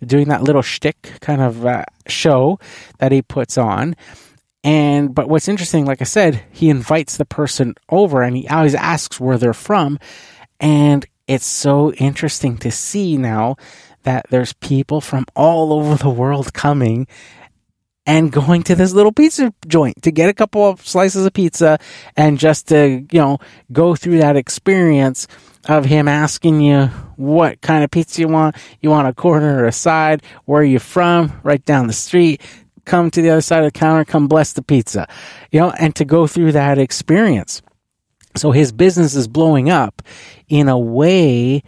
doing 0.05 0.29
that 0.29 0.43
little 0.43 0.63
shtick 0.63 1.21
kind 1.21 1.43
of 1.43 1.67
uh, 1.67 1.85
show 2.07 2.59
that 2.99 3.13
he 3.13 3.21
puts 3.21 3.59
on. 3.59 3.97
And 4.67 5.15
but 5.15 5.29
what's 5.29 5.47
interesting, 5.47 5.87
like 5.87 6.01
I 6.01 6.05
said, 6.07 6.43
he 6.51 6.71
invites 6.71 7.17
the 7.17 7.25
person 7.25 7.77
over 7.89 8.21
and 8.21 8.37
he 8.37 8.49
always 8.49 8.75
asks 8.75 9.21
where 9.21 9.39
they're 9.39 9.55
from. 9.55 10.01
And 10.59 11.07
it's 11.29 11.47
so 11.47 11.93
interesting 11.93 12.59
to 12.59 12.73
see 12.73 13.17
now 13.17 13.55
that 14.03 14.27
there's 14.29 14.55
people 14.55 15.01
from 15.01 15.25
all 15.37 15.73
over 15.73 15.95
the 15.95 16.11
world 16.11 16.53
coming 16.53 17.07
and 18.07 18.33
going 18.33 18.65
to 18.65 18.75
this 18.75 18.93
little 18.93 19.13
pizza 19.13 19.55
joint 19.69 20.03
to 20.03 20.11
get 20.11 20.29
a 20.29 20.35
couple 20.35 20.69
of 20.69 20.85
slices 20.85 21.25
of 21.25 21.33
pizza 21.33 21.79
and 22.17 22.37
just 22.37 22.67
to, 22.69 23.07
you 23.13 23.21
know, 23.21 23.39
go 23.71 23.95
through 23.95 24.19
that 24.19 24.37
experience 24.37 25.29
of 25.69 25.85
him 25.85 26.09
asking 26.09 26.61
you 26.61 26.87
what 27.15 27.61
kind 27.61 27.85
of 27.85 27.93
pizza 27.93 28.21
you 28.21 28.27
want. 28.27 28.57
You 28.81 28.91
want 28.91 29.07
a 29.07 29.15
corner 29.15 29.63
or 29.63 29.67
a 29.67 29.73
side? 29.73 30.25
Where 30.45 30.63
are 30.63 30.65
you 30.65 30.81
from? 30.81 31.41
Right 31.45 31.65
down 31.65 31.87
the 31.87 31.93
street 31.93 32.43
come 32.87 33.11
to 33.11 33.21
the 33.21 33.31
other 33.31 33.43
side 33.43 33.65
of 33.65 33.73
the 33.73 33.79
counter, 33.79 34.05
come 34.05 34.29
bless 34.29 34.55
the 34.55 34.63
pizza, 34.63 35.07
you 35.51 35.61
know, 35.61 35.71
and 35.73 35.95
to 35.97 36.05
go 36.05 36.27
through 36.27 36.53
that 36.53 36.79
experience. 36.79 37.61
So 38.37 38.53
his 38.53 38.73
business 38.73 39.15
is 39.15 39.29
blowing 39.29 39.69
up 39.69 40.03
in 40.49 40.69
a 40.69 40.79
way 40.79 41.63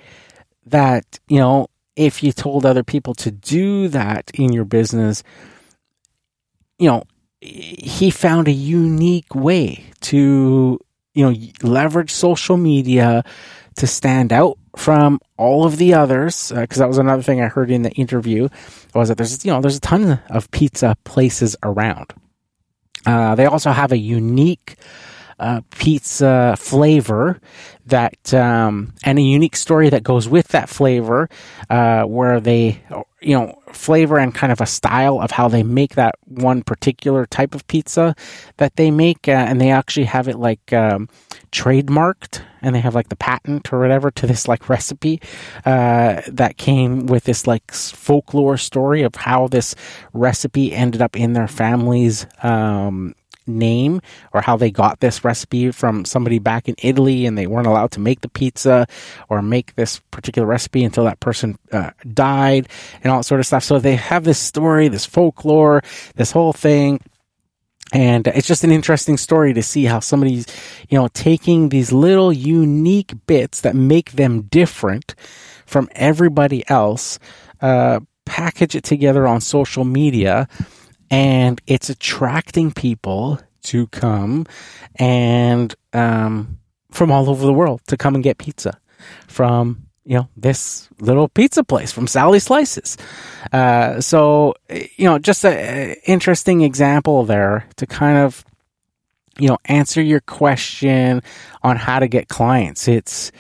that, 0.67 1.19
you 1.29 1.39
know, 1.39 1.69
if 1.97 2.23
you 2.23 2.33
told 2.33 2.65
other 2.65 2.85
people 2.85 3.15
to 3.15 3.31
do 3.31 3.89
that 3.89 4.31
in 4.35 4.53
your 4.53 4.65
business, 4.65 5.23
you 6.79 6.89
know, 6.89 7.03
he 7.41 8.11
found 8.11 8.49
a 8.49 8.53
unique 8.53 9.35
way 9.35 9.85
to, 10.03 10.79
you 11.15 11.25
know, 11.31 11.35
leverage 11.63 12.11
social 12.11 12.57
media 12.57 13.25
to 13.79 13.87
stand 13.87 14.33
out 14.33 14.59
from 14.77 15.21
all 15.37 15.65
of 15.65 15.77
the 15.77 15.95
others 15.95 16.53
because 16.55 16.79
uh, 16.79 16.85
that 16.85 16.89
was 16.89 16.99
another 16.99 17.23
thing 17.23 17.41
I 17.41 17.49
heard 17.49 17.71
in 17.71 17.83
the 17.83 17.93
interview 17.93 18.49
was 18.95 19.09
that 19.09 19.17
there's 19.17 19.45
you 19.45 19.53
know 19.53 19.61
there's 19.61 19.77
a 19.77 19.81
ton 19.81 20.21
of 20.31 20.51
pizza 20.51 20.97
places 21.05 21.57
around. 21.63 22.13
Uh, 23.07 23.35
they 23.35 23.47
also 23.47 23.71
have 23.71 23.93
a 23.93 23.97
unique 23.97 24.77
uh, 25.39 25.61
pizza 25.71 26.57
flavor 26.59 27.41
that 27.87 28.35
um, 28.35 28.93
and 29.05 29.19
a 29.19 29.23
unique 29.23 29.57
story 29.57 29.89
that 29.89 30.03
goes 30.03 30.29
with 30.29 30.49
that 30.49 30.69
flavor 30.69 31.29
uh, 31.71 32.03
where 32.03 32.41
they 32.41 32.83
you 33.21 33.39
know 33.39 33.61
flavor 33.73 34.19
and 34.19 34.35
kind 34.35 34.53
of 34.53 34.61
a 34.61 34.67
style 34.67 35.21
of 35.21 35.31
how 35.31 35.49
they 35.49 35.63
make 35.63 35.95
that 35.95 36.17
one 36.25 36.63
particular 36.63 37.27
type 37.27 37.55
of 37.55 37.67
pizza 37.69 38.17
that 38.57 38.75
they 38.77 38.91
make 38.91 39.29
uh, 39.29 39.33
and 39.33 39.61
they 39.61 39.71
actually 39.71 40.07
have 40.07 40.27
it 40.27 40.37
like 40.37 40.73
um, 40.73 41.09
trademarked 41.51 42.43
and 42.63 42.75
they 42.75 42.81
have 42.81 42.95
like 42.95 43.09
the 43.09 43.17
patent 43.17 43.73
or 43.73 43.81
whatever 43.81 44.11
to 44.11 44.27
this 44.27 44.49
like 44.49 44.69
recipe 44.69 45.21
uh, 45.65 46.23
that 46.29 46.57
came 46.57 47.07
with 47.07 47.25
this 47.25 47.47
like 47.47 47.71
folklore 47.73 48.57
story 48.57 49.03
of 49.03 49.15
how 49.15 49.49
this 49.49 49.75
recipe 50.13 50.73
ended 50.73 51.03
up 51.03 51.17
in 51.17 51.33
their 51.33 51.49
family's 51.49 52.27
um, 52.43 53.15
name 53.49 54.01
or 54.33 54.41
how 54.41 54.57
they 54.57 54.71
got 54.71 55.01
this 55.01 55.25
recipe 55.25 55.71
from 55.71 56.05
somebody 56.05 56.39
back 56.39 56.69
in 56.69 56.75
Italy 56.83 57.27
and 57.27 57.37
they 57.37 57.47
weren't 57.47 57.67
allowed 57.67 57.91
to 57.93 58.01
make 58.01 58.21
the 58.21 58.29
pizza 58.29 58.87
or 59.29 59.43
make 59.43 59.75
this 59.75 60.01
particular 60.11 60.47
recipe 60.47 60.85
until 60.85 61.05
that 61.05 61.19
person 61.21 61.59
uh, 61.73 61.91
died 62.13 62.69
and 63.03 63.11
all 63.11 63.21
that 63.21 63.25
sort 63.25 63.41
of 63.41 63.47
stuff. 63.47 63.65
So 63.65 63.79
they 63.79 63.97
have 63.97 64.25
this 64.25 64.39
story, 64.39 64.89
this 64.89 65.07
folklore, 65.07 65.83
this 66.15 66.31
whole 66.31 66.53
thing. 66.53 67.01
And 67.93 68.27
it's 68.27 68.47
just 68.47 68.65
an 68.65 68.71
interesting 68.71 69.17
story 69.17 69.55
to 69.55 69.63
see 69.63 69.85
how 69.85 70.01
somebody's, 70.01 70.47
you 70.89 70.99
know, 70.99 71.09
taking 71.09 71.71
these 71.71 71.93
little 71.93 72.33
unique 72.33 73.15
bits 73.27 73.63
that 73.63 73.75
make 73.75 74.13
them 74.13 74.43
different 74.43 75.15
from 75.65 75.89
everybody 75.95 76.69
else, 76.69 77.19
uh, 77.61 78.01
package 78.27 78.75
it 78.75 78.85
together 78.85 79.27
on 79.27 79.41
social 79.41 79.85
media, 79.85 80.49
and 81.11 81.61
it's 81.67 81.89
attracting 81.89 82.73
people 82.73 83.41
to 83.63 83.87
come 83.89 84.47
and 84.97 85.75
um, 85.93 86.59
from 86.91 87.11
all 87.11 87.29
over 87.29 87.45
the 87.45 87.53
world 87.53 87.81
to 87.87 87.97
come 87.97 88.15
and 88.15 88.25
get 88.25 88.39
pizza 88.39 88.79
from 89.27 89.88
you 90.09 90.15
know 90.15 90.29
this 90.39 90.89
little 91.01 91.29
pizza 91.29 91.63
place 91.63 91.93
from 91.93 92.07
Sally 92.07 92.39
Slices. 92.39 92.97
Uh, 93.53 94.01
so 94.01 94.55
you 94.71 95.05
know, 95.05 95.19
just 95.19 95.45
an 95.45 95.97
interesting 96.07 96.63
example 96.63 97.25
there 97.25 97.69
to 97.77 97.87
kind 97.87 98.17
of 98.17 98.43
you 99.39 99.49
know 99.49 99.59
answer 99.67 100.01
your 100.01 100.21
question 100.21 101.23
on 101.63 101.77
how 101.77 101.99
to 101.99 102.09
get 102.09 102.29
clients. 102.29 102.89
It's 102.89 103.31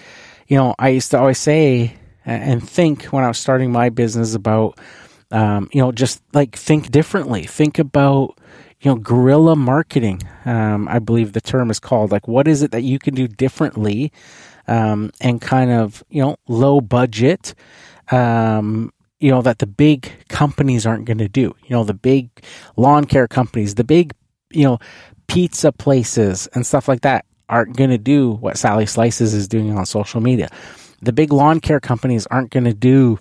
you 0.47 0.59
know 0.59 0.75
I 0.79 0.91
used 0.91 1.11
to 1.13 1.19
always 1.19 1.39
say 1.39 1.97
and 2.27 2.63
think 2.69 3.05
when 3.05 3.25
I 3.25 3.29
was 3.29 3.39
starting 3.39 3.73
my 3.73 3.89
business 3.89 4.35
about 4.35 4.79
um, 5.31 5.71
you 5.73 5.81
know 5.81 5.91
just 5.91 6.23
like 6.35 6.55
think 6.55 6.91
differently. 6.91 7.45
Think 7.45 7.79
about 7.79 8.39
you 8.81 8.91
know, 8.91 8.97
guerrilla 8.97 9.57
marketing. 9.57 10.23
Um, 10.45 10.87
I 10.89 11.01
believe 11.01 11.33
the 11.33 11.41
term 11.41 11.71
is 11.71 11.81
called. 11.81 12.13
Like, 12.13 12.29
what 12.29 12.47
is 12.47 12.63
it 12.63 12.71
that 12.71 12.83
you 12.83 12.99
can 12.99 13.15
do 13.15 13.27
differently, 13.27 14.13
um, 14.69 15.11
and 15.21 15.41
kind 15.41 15.71
of, 15.71 16.05
you 16.11 16.23
know, 16.23 16.37
low 16.47 16.81
budget, 16.81 17.55
um, 18.11 18.93
you 19.19 19.31
know, 19.31 19.43
that 19.43 19.59
the 19.59 19.67
big 19.67 20.13
companies 20.29 20.87
aren't 20.87 21.07
going 21.07 21.19
to 21.19 21.29
do. 21.29 21.55
You 21.65 21.71
know, 21.71 21.85
the 21.85 21.95
big 21.95 22.31
lawn 22.77 23.05
care 23.05 23.27
companies, 23.27 23.75
the 23.75 23.85
big, 23.85 24.13
you 24.51 24.65
know, 24.65 24.79
pizza 25.27 25.73
places 25.73 26.47
and 26.55 26.67
stuff 26.67 26.87
like 26.87 27.01
that 27.01 27.25
aren't 27.49 27.77
going 27.77 27.91
to 27.91 27.99
do 27.99 28.33
what 28.33 28.59
Sally 28.59 28.87
Slices 28.87 29.35
is 29.35 29.49
doing 29.49 29.77
on 29.77 29.87
social 29.87 30.21
media. 30.21 30.49
The 31.01 31.13
big 31.13 31.33
lawn 31.33 31.61
care 31.61 31.81
companies 31.81 32.27
aren't 32.27 32.51
going 32.51 32.65
to 32.65 32.75
do 32.75 33.19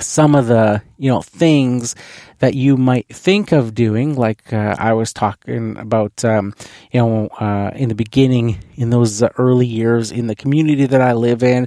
some 0.00 0.34
of 0.34 0.46
the 0.46 0.82
you 0.98 1.10
know 1.10 1.22
things 1.22 1.94
that 2.40 2.54
you 2.54 2.76
might 2.76 3.06
think 3.08 3.52
of 3.52 3.74
doing 3.74 4.14
like 4.14 4.52
uh, 4.52 4.74
i 4.78 4.92
was 4.92 5.12
talking 5.12 5.76
about 5.76 6.24
um, 6.24 6.52
you 6.90 7.00
know 7.00 7.28
uh, 7.40 7.70
in 7.74 7.88
the 7.88 7.94
beginning 7.94 8.58
in 8.74 8.90
those 8.90 9.22
early 9.38 9.66
years 9.66 10.10
in 10.10 10.26
the 10.26 10.34
community 10.34 10.84
that 10.86 11.00
i 11.00 11.12
live 11.12 11.42
in 11.42 11.66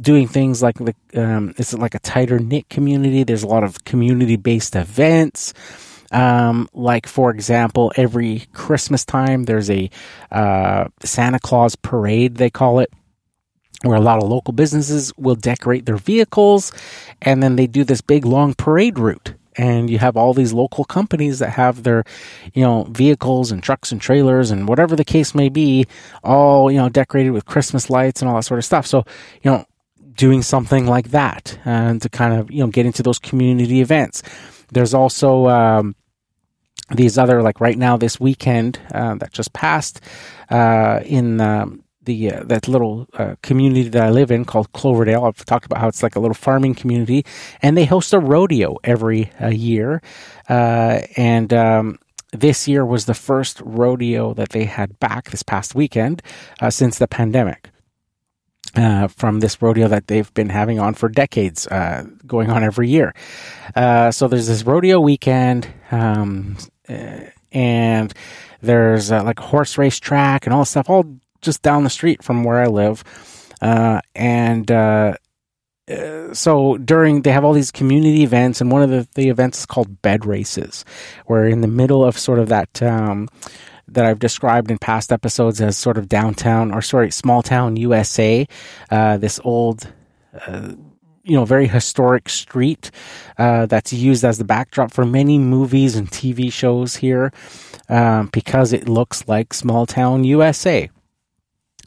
doing 0.00 0.28
things 0.28 0.62
like 0.62 0.76
the 0.76 0.94
um, 1.14 1.54
it's 1.56 1.72
like 1.74 1.94
a 1.94 1.98
tighter 2.00 2.38
knit 2.38 2.68
community. 2.68 3.24
There's 3.24 3.42
a 3.42 3.48
lot 3.48 3.64
of 3.64 3.84
community 3.84 4.36
based 4.36 4.76
events. 4.76 5.54
Um, 6.10 6.70
like 6.72 7.06
for 7.06 7.30
example 7.30 7.92
every 7.94 8.46
christmas 8.54 9.04
time 9.04 9.44
there's 9.44 9.68
a 9.68 9.90
uh, 10.32 10.88
santa 11.02 11.38
claus 11.38 11.76
parade 11.76 12.36
they 12.36 12.48
call 12.48 12.78
it 12.78 12.90
where 13.82 13.96
a 13.96 14.00
lot 14.00 14.22
of 14.22 14.28
local 14.28 14.52
businesses 14.52 15.12
will 15.16 15.36
decorate 15.36 15.86
their 15.86 15.96
vehicles 15.96 16.72
and 17.22 17.42
then 17.42 17.56
they 17.56 17.66
do 17.66 17.84
this 17.84 18.00
big 18.00 18.24
long 18.24 18.54
parade 18.54 18.98
route. 18.98 19.34
And 19.56 19.90
you 19.90 19.98
have 19.98 20.16
all 20.16 20.34
these 20.34 20.52
local 20.52 20.84
companies 20.84 21.40
that 21.40 21.50
have 21.50 21.82
their 21.82 22.04
you 22.54 22.62
know 22.62 22.84
vehicles 22.84 23.50
and 23.50 23.60
trucks 23.60 23.90
and 23.90 24.00
trailers 24.00 24.52
and 24.52 24.68
whatever 24.68 24.94
the 24.94 25.04
case 25.04 25.34
may 25.34 25.48
be 25.48 25.84
all 26.22 26.70
you 26.70 26.78
know 26.78 26.88
decorated 26.88 27.30
with 27.30 27.44
christmas 27.44 27.90
lights 27.90 28.22
and 28.22 28.28
all 28.28 28.36
that 28.36 28.44
sort 28.44 28.58
of 28.58 28.64
stuff. 28.64 28.86
So 28.86 29.04
you 29.42 29.50
know 29.50 29.64
doing 30.18 30.42
something 30.42 30.86
like 30.86 31.10
that 31.10 31.58
and 31.64 32.02
to 32.02 32.08
kind 32.08 32.34
of 32.34 32.50
you 32.52 32.60
know 32.60 32.66
get 32.66 32.86
into 32.86 33.02
those 33.02 33.18
community 33.18 33.80
events. 33.80 34.22
There's 34.70 34.94
also 34.94 35.48
um, 35.48 35.96
these 36.90 37.18
other 37.18 37.42
like 37.42 37.60
right 37.60 37.78
now 37.78 37.96
this 37.96 38.20
weekend 38.20 38.78
uh, 38.92 39.14
that 39.16 39.32
just 39.32 39.52
passed 39.52 40.00
uh, 40.50 41.00
in 41.04 41.40
um, 41.40 41.82
the 42.08 42.32
uh, 42.32 42.42
that 42.44 42.66
little 42.66 43.06
uh, 43.12 43.36
community 43.42 43.88
that 43.88 44.02
I 44.02 44.10
live 44.10 44.32
in 44.32 44.44
called 44.44 44.72
Cloverdale. 44.72 45.24
I've 45.24 45.44
talked 45.44 45.66
about 45.66 45.78
how 45.78 45.88
it's 45.88 46.02
like 46.02 46.16
a 46.16 46.20
little 46.20 46.34
farming 46.34 46.74
community, 46.74 47.24
and 47.62 47.76
they 47.76 47.84
host 47.84 48.12
a 48.12 48.18
rodeo 48.18 48.78
every 48.82 49.30
uh, 49.40 49.48
year. 49.48 50.02
Uh, 50.48 51.02
and 51.16 51.52
um, 51.52 51.98
this 52.32 52.66
year 52.66 52.84
was 52.84 53.04
the 53.04 53.14
first 53.14 53.60
rodeo 53.64 54.34
that 54.34 54.48
they 54.48 54.64
had 54.64 54.98
back 54.98 55.30
this 55.30 55.44
past 55.44 55.74
weekend 55.74 56.22
uh, 56.60 56.70
since 56.70 56.98
the 56.98 57.06
pandemic. 57.06 57.70
Uh, 58.76 59.08
from 59.08 59.40
this 59.40 59.62
rodeo 59.62 59.88
that 59.88 60.08
they've 60.08 60.32
been 60.34 60.50
having 60.50 60.78
on 60.78 60.92
for 60.92 61.08
decades, 61.08 61.66
going 62.26 62.50
on 62.50 62.62
every 62.62 62.88
year. 62.88 63.14
so 63.74 64.28
there's 64.28 64.46
this 64.46 64.62
rodeo 64.62 65.00
weekend, 65.00 65.66
um, 65.90 66.56
and 67.50 68.12
there's 68.60 69.10
like 69.10 69.38
horse 69.38 69.78
race 69.78 69.98
track 69.98 70.44
and 70.46 70.52
all 70.52 70.60
this 70.60 70.70
stuff, 70.70 70.90
all 70.90 71.18
just 71.40 71.62
down 71.62 71.84
the 71.84 71.90
street 71.90 72.22
from 72.22 72.44
where 72.44 72.58
I 72.58 72.66
live. 72.66 73.04
Uh, 73.60 74.00
and 74.14 74.70
uh, 74.70 75.14
uh, 75.90 76.32
so 76.34 76.76
during 76.78 77.22
they 77.22 77.32
have 77.32 77.44
all 77.44 77.52
these 77.52 77.70
community 77.70 78.22
events, 78.22 78.60
and 78.60 78.70
one 78.70 78.82
of 78.82 78.90
the, 78.90 79.08
the 79.14 79.28
events 79.28 79.60
is 79.60 79.66
called 79.66 80.02
bed 80.02 80.26
races, 80.26 80.84
where 81.26 81.46
in 81.46 81.60
the 81.60 81.68
middle 81.68 82.04
of 82.04 82.18
sort 82.18 82.38
of 82.38 82.48
that 82.48 82.82
um, 82.82 83.28
that 83.86 84.04
I've 84.04 84.18
described 84.18 84.70
in 84.70 84.78
past 84.78 85.12
episodes 85.12 85.60
as 85.60 85.76
sort 85.76 85.96
of 85.96 86.08
downtown 86.08 86.72
or 86.72 86.82
sorry 86.82 87.10
small 87.10 87.42
town 87.42 87.76
USA, 87.76 88.46
uh, 88.90 89.16
this 89.16 89.40
old. 89.44 89.90
Uh, 90.46 90.72
you 91.24 91.34
know, 91.34 91.44
very 91.44 91.66
historic 91.66 92.30
street 92.30 92.90
uh, 93.36 93.66
that's 93.66 93.92
used 93.92 94.24
as 94.24 94.38
the 94.38 94.44
backdrop 94.44 94.90
for 94.90 95.04
many 95.04 95.38
movies 95.38 95.94
and 95.94 96.10
TV 96.10 96.50
shows 96.50 96.96
here 96.96 97.30
um, 97.90 98.30
because 98.32 98.72
it 98.72 98.88
looks 98.88 99.28
like 99.28 99.52
small 99.52 99.84
town 99.84 100.24
USA 100.24 100.88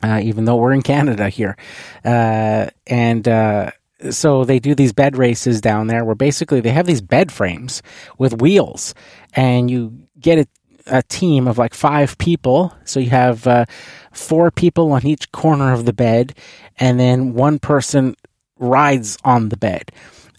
uh, 0.03 0.19
even 0.23 0.45
though 0.45 0.55
we're 0.55 0.73
in 0.73 0.81
Canada 0.81 1.29
here. 1.29 1.57
Uh, 2.03 2.67
and 2.87 3.27
uh, 3.27 3.71
so 4.09 4.45
they 4.45 4.59
do 4.59 4.73
these 4.75 4.93
bed 4.93 5.17
races 5.17 5.61
down 5.61 5.87
there 5.87 6.03
where 6.03 6.15
basically 6.15 6.61
they 6.61 6.71
have 6.71 6.85
these 6.85 7.01
bed 7.01 7.31
frames 7.31 7.81
with 8.17 8.41
wheels, 8.41 8.93
and 9.33 9.69
you 9.69 10.07
get 10.19 10.39
a, 10.39 10.47
a 10.87 11.03
team 11.03 11.47
of 11.47 11.57
like 11.57 11.73
five 11.73 12.17
people. 12.17 12.73
So 12.85 12.99
you 12.99 13.09
have 13.11 13.45
uh, 13.45 13.65
four 14.11 14.51
people 14.51 14.91
on 14.91 15.05
each 15.05 15.31
corner 15.31 15.73
of 15.73 15.85
the 15.85 15.93
bed, 15.93 16.35
and 16.77 16.99
then 16.99 17.33
one 17.33 17.59
person 17.59 18.15
rides 18.57 19.17
on 19.23 19.49
the 19.49 19.57
bed. 19.57 19.91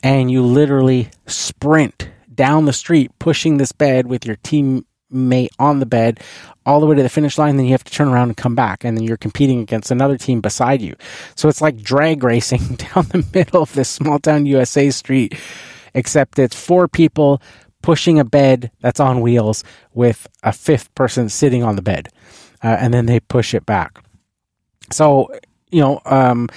And 0.02 0.30
you 0.30 0.42
literally 0.42 1.10
sprint 1.26 2.08
down 2.34 2.64
the 2.64 2.72
street 2.72 3.12
pushing 3.18 3.58
this 3.58 3.72
bed 3.72 4.06
with 4.06 4.26
your 4.26 4.36
team 4.36 4.84
mate 5.12 5.52
on 5.58 5.78
the 5.78 5.86
bed 5.86 6.20
all 6.64 6.80
the 6.80 6.86
way 6.86 6.96
to 6.96 7.02
the 7.02 7.08
finish 7.08 7.38
line. 7.38 7.56
Then 7.56 7.66
you 7.66 7.72
have 7.72 7.84
to 7.84 7.92
turn 7.92 8.08
around 8.08 8.28
and 8.28 8.36
come 8.36 8.54
back, 8.54 8.84
and 8.84 8.96
then 8.96 9.04
you're 9.04 9.16
competing 9.16 9.60
against 9.60 9.90
another 9.90 10.16
team 10.16 10.40
beside 10.40 10.80
you. 10.80 10.94
So 11.34 11.48
it's 11.48 11.60
like 11.60 11.82
drag 11.82 12.22
racing 12.24 12.76
down 12.76 13.06
the 13.08 13.26
middle 13.32 13.62
of 13.62 13.72
this 13.74 13.88
small 13.88 14.18
town 14.18 14.46
USA 14.46 14.90
street, 14.90 15.38
except 15.94 16.38
it's 16.38 16.56
four 16.56 16.88
people 16.88 17.42
pushing 17.82 18.18
a 18.18 18.24
bed 18.24 18.70
that's 18.80 19.00
on 19.00 19.20
wheels 19.20 19.64
with 19.92 20.28
a 20.44 20.52
fifth 20.52 20.94
person 20.94 21.28
sitting 21.28 21.62
on 21.64 21.76
the 21.76 21.82
bed, 21.82 22.08
uh, 22.62 22.76
and 22.78 22.94
then 22.94 23.06
they 23.06 23.20
push 23.20 23.54
it 23.54 23.66
back. 23.66 24.02
So 24.90 25.28
you 25.70 25.80
know. 25.80 26.00
Um, 26.04 26.48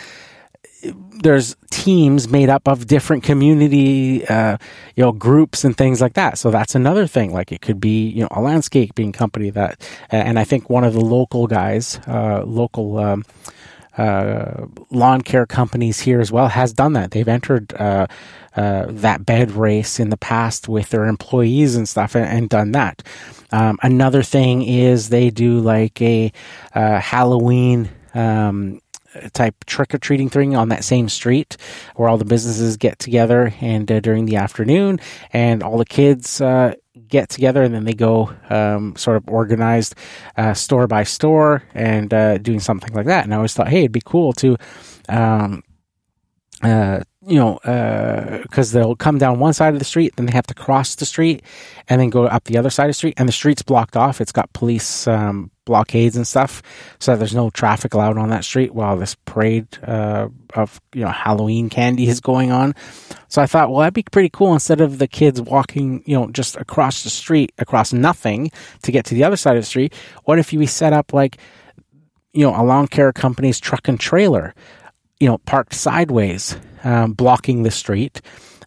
there's 1.22 1.56
teams 1.70 2.28
made 2.28 2.50
up 2.50 2.68
of 2.68 2.88
different 2.88 3.24
community, 3.24 4.26
uh, 4.28 4.58
you 4.96 5.04
know, 5.04 5.12
groups 5.12 5.64
and 5.64 5.78
things 5.78 6.02
like 6.02 6.14
that. 6.14 6.38
So 6.38 6.52
that's 6.52 6.76
another 6.76 7.08
thing. 7.08 7.34
Like 7.34 7.52
it 7.52 7.62
could 7.62 7.80
be, 7.80 8.08
you 8.08 8.22
know, 8.22 8.28
a 8.32 8.42
landscaping 8.42 9.12
company 9.12 9.50
that, 9.52 9.82
and 10.10 10.38
I 10.40 10.44
think 10.44 10.70
one 10.70 10.84
of 10.84 10.94
the 10.94 11.02
local 11.02 11.48
guys, 11.48 12.00
uh, 12.08 12.44
local, 12.46 12.98
um, 12.98 13.26
uh, 13.98 14.66
lawn 14.90 15.22
care 15.22 15.46
companies 15.46 16.02
here 16.02 16.20
as 16.20 16.32
well 16.32 16.50
has 16.50 16.74
done 16.74 16.94
that. 16.94 17.12
They've 17.12 17.28
entered 17.28 17.74
uh, 17.74 18.08
uh, 18.56 18.88
that 18.90 19.26
bed 19.26 19.52
race 19.52 20.00
in 20.00 20.10
the 20.10 20.18
past 20.18 20.68
with 20.68 20.90
their 20.90 21.06
employees 21.06 21.76
and 21.76 21.88
stuff, 21.88 22.16
and, 22.16 22.26
and 22.26 22.50
done 22.50 22.74
that. 22.74 23.04
Um, 23.52 23.78
another 23.82 24.22
thing 24.22 24.64
is 24.64 25.10
they 25.10 25.30
do 25.30 25.60
like 25.60 26.02
a 26.02 26.32
uh, 26.74 27.00
Halloween 27.00 27.90
um, 28.14 28.82
type 29.34 29.64
trick 29.66 29.94
or 29.94 29.98
treating 29.98 30.30
thing 30.30 30.56
on 30.56 30.70
that 30.70 30.84
same 30.84 31.10
street 31.10 31.58
where 31.96 32.10
all 32.10 32.18
the 32.18 32.26
businesses 32.26 32.78
get 32.78 33.00
together 33.00 33.54
and 33.62 33.92
uh, 33.92 34.00
during 34.00 34.26
the 34.26 34.36
afternoon 34.36 35.00
and 35.34 35.64
all 35.64 35.78
the 35.78 35.86
kids 35.86 36.42
uh, 36.42 36.74
get 37.08 37.30
together 37.30 37.64
and 37.64 37.74
then 37.74 37.86
they 37.86 37.94
go 37.94 38.34
um, 38.50 38.96
sort 38.96 39.18
of 39.18 39.24
organized 39.28 39.96
uh, 40.38 40.54
store 40.54 40.88
by 40.88 41.04
store 41.04 41.64
and 41.74 42.14
uh, 42.14 42.38
doing 42.38 42.60
something 42.60 42.94
like 42.94 43.06
that. 43.06 43.24
And 43.24 43.34
I 43.34 43.38
always 43.38 43.54
thought, 43.54 43.68
hey, 43.68 43.80
it'd 43.80 43.92
be 43.92 44.02
cool 44.04 44.34
to. 44.34 44.58
Um, 45.10 45.64
uh, 46.64 47.02
you 47.28 47.36
know, 47.36 47.60
because 48.44 48.76
uh, 48.76 48.80
they'll 48.80 48.96
come 48.96 49.18
down 49.18 49.40
one 49.40 49.54
side 49.54 49.74
of 49.74 49.80
the 49.80 49.86
street, 49.86 50.16
then 50.16 50.28
they 50.28 50.32
have 50.32 50.46
to 50.48 50.54
cross 50.54 50.96
the 50.96 51.06
street, 51.06 51.44
and 51.88 52.00
then 52.00 52.10
go 52.10 52.26
up 52.26 52.44
the 52.44 52.58
other 52.58 52.70
side 52.70 52.86
of 52.86 52.90
the 52.90 52.94
street, 52.94 53.16
and 53.18 53.28
the 53.28 53.34
street's 53.34 53.64
blocked 53.64 53.98
off. 53.98 54.22
It's 54.22 54.32
got 54.32 54.52
police 54.54 55.08
um, 55.08 55.50
blockades 55.66 56.16
and 56.16 56.28
stuff, 56.28 56.62
so 57.00 57.16
there's 57.16 57.34
no 57.34 57.50
traffic 57.50 57.94
allowed 57.96 58.18
on 58.18 58.30
that 58.30 58.44
street 58.44 58.76
while 58.76 58.96
this 58.96 59.16
parade 59.26 59.68
uh, 59.84 60.28
of 60.54 60.80
you 60.94 61.02
know 61.02 61.10
Halloween 61.10 61.70
candy 61.70 62.08
is 62.08 62.20
going 62.20 62.52
on. 62.52 62.76
So 63.28 63.42
I 63.42 63.48
thought, 63.48 63.70
well, 63.70 63.80
that'd 63.80 63.94
be 63.94 64.04
pretty 64.04 64.30
cool. 64.30 64.54
Instead 64.54 64.82
of 64.82 65.00
the 65.00 65.08
kids 65.08 65.42
walking, 65.42 66.04
you 66.06 66.16
know, 66.16 66.30
just 66.30 66.56
across 66.58 67.04
the 67.04 67.10
street, 67.10 67.52
across 67.58 67.92
nothing 67.92 68.52
to 68.84 68.92
get 68.92 69.06
to 69.06 69.16
the 69.16 69.24
other 69.24 69.36
side 69.36 69.58
of 69.58 69.64
the 69.64 69.68
street, 69.68 69.94
what 70.26 70.38
if 70.38 70.54
we 70.54 70.68
set 70.68 70.94
up 70.94 71.12
like, 71.12 71.38
you 72.34 72.44
know, 72.44 72.56
a 72.56 72.64
lawn 72.64 72.88
care 72.88 73.12
company's 73.12 73.60
truck 73.60 73.88
and 73.88 74.00
trailer, 74.00 74.54
you 75.20 75.28
know, 75.28 75.38
parked 75.40 75.74
sideways, 75.74 76.58
um, 76.84 77.14
blocking 77.14 77.64
the 77.64 77.72
street. 77.72 78.22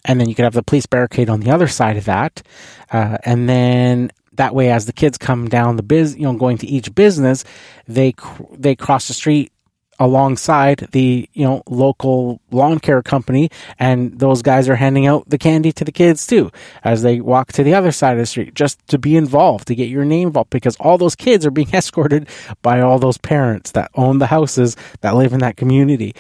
And 0.05 0.21
then 0.21 0.29
you 0.29 0.35
could 0.35 0.45
have 0.45 0.55
the 0.55 0.63
police 0.63 0.87
barricade 0.87 1.29
on 1.29 1.41
the 1.41 1.51
other 1.51 1.69
side 1.69 1.97
of 1.97 2.05
that. 2.07 2.43
Uh, 2.91 3.19
and 3.25 3.49
then 3.49 4.11
that 4.35 4.55
way, 4.55 4.71
as 4.71 4.87
the 4.87 4.93
kids 4.93 5.19
come 5.19 5.49
down 5.49 5.77
the 5.77 5.83
biz, 5.83 6.17
you 6.17 6.23
know, 6.23 6.33
going 6.33 6.57
to 6.59 6.67
each 6.67 6.95
business, 6.95 7.45
they 7.87 8.15
they 8.53 8.75
cross 8.75 9.09
the 9.09 9.15
street 9.15 9.53
alongside 9.99 10.89
the 10.93 11.29
you 11.33 11.45
know 11.45 11.63
local 11.69 12.41
lawn 12.51 12.79
care 12.79 13.03
company, 13.03 13.51
and 13.79 14.19
those 14.19 14.43
guys 14.43 14.69
are 14.69 14.77
handing 14.77 15.07
out 15.07 15.29
the 15.29 15.39
candy 15.39 15.73
to 15.73 15.85
the 15.85 15.93
kids 15.93 16.27
too 16.27 16.51
as 16.85 17.03
they 17.03 17.21
walk 17.21 17.53
to 17.53 17.63
the 17.63 17.75
other 17.75 17.93
side 17.93 18.13
of 18.13 18.19
the 18.19 18.27
street, 18.27 18.55
just 18.55 18.87
to 18.89 18.99
be 18.99 19.17
involved, 19.17 19.67
to 19.69 19.75
get 19.75 19.89
your 19.89 20.05
name 20.05 20.29
involved, 20.29 20.51
because 20.51 20.77
all 20.77 20.99
those 20.99 21.17
kids 21.17 21.45
are 21.45 21.51
being 21.51 21.71
escorted 21.73 22.29
by 22.63 22.81
all 22.81 22.99
those 22.99 23.19
parents 23.19 23.73
that 23.73 23.91
own 23.95 24.19
the 24.19 24.27
houses 24.27 24.77
that 25.01 25.15
live 25.15 25.33
in 25.33 25.41
that 25.41 25.57
community. 25.57 26.15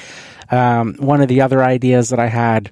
Um, 0.51 0.95
one 0.95 1.20
of 1.20 1.29
the 1.29 1.43
other 1.43 1.62
ideas 1.62 2.09
that 2.09 2.18
I 2.18 2.29
had 2.29 2.70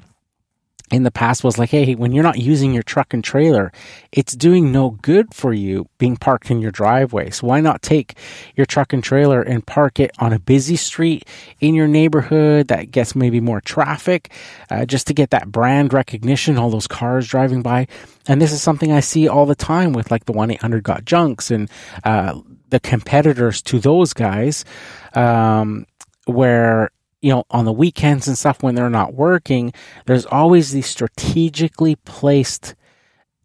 in 0.92 1.02
the 1.02 1.10
past 1.10 1.42
was 1.42 1.58
like, 1.58 1.70
hey, 1.70 1.94
when 1.94 2.12
you're 2.12 2.22
not 2.22 2.38
using 2.38 2.72
your 2.72 2.84
truck 2.84 3.12
and 3.12 3.24
trailer, 3.24 3.72
it's 4.12 4.36
doing 4.36 4.70
no 4.70 4.90
good 4.90 5.34
for 5.34 5.52
you 5.52 5.88
being 5.98 6.16
parked 6.16 6.48
in 6.50 6.60
your 6.60 6.70
driveway. 6.70 7.30
So 7.30 7.48
why 7.48 7.60
not 7.60 7.82
take 7.82 8.16
your 8.54 8.66
truck 8.66 8.92
and 8.92 9.02
trailer 9.02 9.42
and 9.42 9.66
park 9.66 9.98
it 9.98 10.12
on 10.20 10.32
a 10.32 10.38
busy 10.38 10.76
street 10.76 11.26
in 11.58 11.74
your 11.74 11.88
neighborhood 11.88 12.68
that 12.68 12.92
gets 12.92 13.16
maybe 13.16 13.40
more 13.40 13.60
traffic, 13.60 14.30
uh, 14.70 14.86
just 14.86 15.08
to 15.08 15.14
get 15.14 15.30
that 15.30 15.50
brand 15.50 15.92
recognition, 15.92 16.56
all 16.56 16.70
those 16.70 16.86
cars 16.86 17.26
driving 17.26 17.62
by. 17.62 17.88
And 18.28 18.40
this 18.40 18.52
is 18.52 18.62
something 18.62 18.92
I 18.92 19.00
see 19.00 19.26
all 19.26 19.46
the 19.46 19.56
time 19.56 19.92
with 19.92 20.12
like 20.12 20.26
the 20.26 20.32
1 20.32 20.52
800 20.52 20.84
Got 20.84 21.04
Junks 21.04 21.50
and 21.50 21.68
uh, 22.04 22.40
the 22.70 22.78
competitors 22.78 23.60
to 23.62 23.80
those 23.80 24.12
guys, 24.12 24.64
um, 25.14 25.86
where 26.26 26.90
you 27.22 27.30
know, 27.30 27.44
on 27.50 27.64
the 27.64 27.72
weekends 27.72 28.28
and 28.28 28.36
stuff 28.36 28.62
when 28.62 28.74
they're 28.74 28.90
not 28.90 29.14
working, 29.14 29.72
there's 30.06 30.26
always 30.26 30.72
these 30.72 30.86
strategically 30.86 31.96
placed 31.96 32.74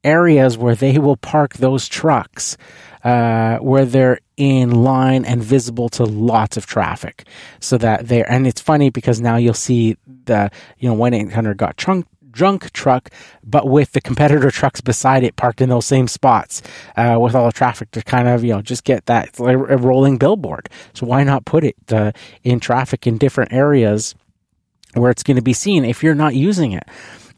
areas 0.04 0.58
where 0.58 0.76
they 0.76 0.98
will 0.98 1.18
park 1.18 1.56
those 1.56 1.88
trucks, 1.88 2.58
uh, 3.04 3.58
where 3.58 3.86
they're 3.86 4.20
in 4.38 4.84
line 4.84 5.26
and 5.26 5.44
visible 5.44 5.90
to 5.90 6.04
lots 6.04 6.58
of 6.58 6.66
traffic. 6.66 7.26
So 7.60 7.78
that 7.78 8.08
they're, 8.08 8.30
and 8.30 8.48
it's 8.48 8.62
funny 8.62 8.90
because 8.90 9.22
now 9.22 9.38
you'll 9.38 9.54
see 9.54 9.98
the, 10.26 10.52
you 10.78 10.90
know, 10.90 10.96
1 10.96 11.14
800 11.14 11.58
got 11.58 11.78
trunk 11.78 12.08
drunk 12.32 12.72
truck, 12.72 13.10
but 13.44 13.68
with 13.68 13.92
the 13.92 14.02
competitor 14.02 14.52
trucks 14.52 14.82
beside 14.82 15.24
it 15.24 15.36
parked 15.36 15.62
in 15.62 15.70
those 15.70 15.86
same 15.86 16.08
spots 16.08 16.62
uh, 16.96 17.18
with 17.20 17.36
all 17.36 17.46
the 17.46 17.52
traffic 17.52 17.92
to 17.92 18.02
kind 18.02 18.28
of, 18.28 18.44
you 18.44 18.54
know, 18.54 18.62
just 18.62 18.84
get 18.84 19.06
that 19.06 19.40
a 19.40 19.78
rolling 19.78 20.18
billboard. 20.18 20.70
So 20.94 21.06
why 21.06 21.24
not 21.24 21.46
put 21.46 21.64
it 21.64 21.76
uh, 21.92 22.12
in 22.44 22.60
traffic 22.60 23.08
in 23.08 23.18
different 23.18 23.54
areas 23.54 24.16
where 24.94 25.12
it's 25.12 25.24
going 25.24 25.38
to 25.38 25.44
be 25.44 25.54
seen 25.54 25.86
if 25.86 26.04
you're 26.04 26.16
not 26.16 26.36
using 26.36 26.72
it? 26.74 26.84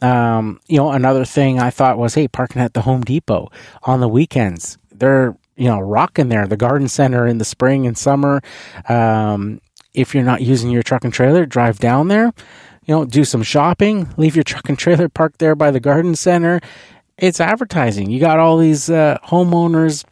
Um, 0.01 0.59
you 0.67 0.77
know, 0.77 0.91
another 0.91 1.23
thing 1.23 1.59
I 1.59 1.69
thought 1.69 1.97
was, 1.97 2.13
hey, 2.13 2.27
parking 2.27 2.61
at 2.61 2.73
the 2.73 2.81
Home 2.81 3.01
Depot 3.01 3.49
on 3.83 4.01
the 4.01 4.09
weekends. 4.09 4.77
They're, 4.91 5.37
you 5.55 5.67
know, 5.67 5.79
rocking 5.79 6.29
there. 6.29 6.45
The 6.45 6.57
garden 6.57 6.89
center 6.89 7.25
in 7.25 7.37
the 7.37 7.45
spring 7.45 7.87
and 7.87 7.97
summer. 7.97 8.41
Um, 8.89 9.61
if 9.93 10.13
you're 10.13 10.23
not 10.23 10.41
using 10.41 10.71
your 10.71 10.83
truck 10.83 11.05
and 11.05 11.13
trailer, 11.13 11.45
drive 11.45 11.79
down 11.79 12.09
there 12.09 12.33
you 12.86 12.93
know, 12.93 13.05
do 13.05 13.23
some 13.23 13.43
shopping, 13.43 14.09
leave 14.17 14.36
your 14.36 14.43
truck 14.43 14.67
and 14.69 14.77
trailer 14.77 15.09
parked 15.09 15.39
there 15.39 15.55
by 15.55 15.71
the 15.71 15.79
garden 15.79 16.15
center. 16.15 16.59
It's 17.17 17.39
advertising. 17.39 18.09
You 18.09 18.19
got 18.19 18.39
all 18.39 18.57
these 18.57 18.89
uh, 18.89 19.17
homeowners 19.25 20.03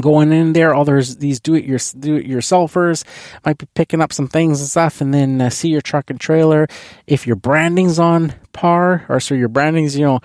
going 0.00 0.32
in 0.32 0.52
there. 0.52 0.74
All 0.74 0.84
there's 0.84 1.16
these 1.16 1.40
do 1.40 1.54
it 1.54 1.64
your 1.64 1.78
do 1.98 2.16
it 2.16 2.26
yourselfers 2.26 3.04
might 3.44 3.58
be 3.58 3.66
picking 3.74 4.00
up 4.00 4.12
some 4.12 4.28
things 4.28 4.60
and 4.60 4.68
stuff, 4.68 5.00
and 5.00 5.12
then 5.12 5.40
uh, 5.40 5.50
see 5.50 5.68
your 5.68 5.80
truck 5.80 6.10
and 6.10 6.20
trailer. 6.20 6.66
If 7.06 7.26
your 7.26 7.36
branding's 7.36 7.98
on 7.98 8.34
par, 8.52 9.04
or 9.08 9.20
so 9.20 9.34
your 9.34 9.48
branding's 9.48 9.96
you 9.96 10.06
know. 10.06 10.20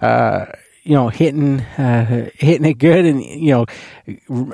Uh, 0.00 0.46
you 0.84 0.94
know, 0.96 1.10
hitting 1.10 1.60
uh, 1.60 2.28
hitting 2.34 2.64
it 2.64 2.74
good, 2.74 3.04
and 3.04 3.22
you 3.22 3.52
know, 3.52 3.66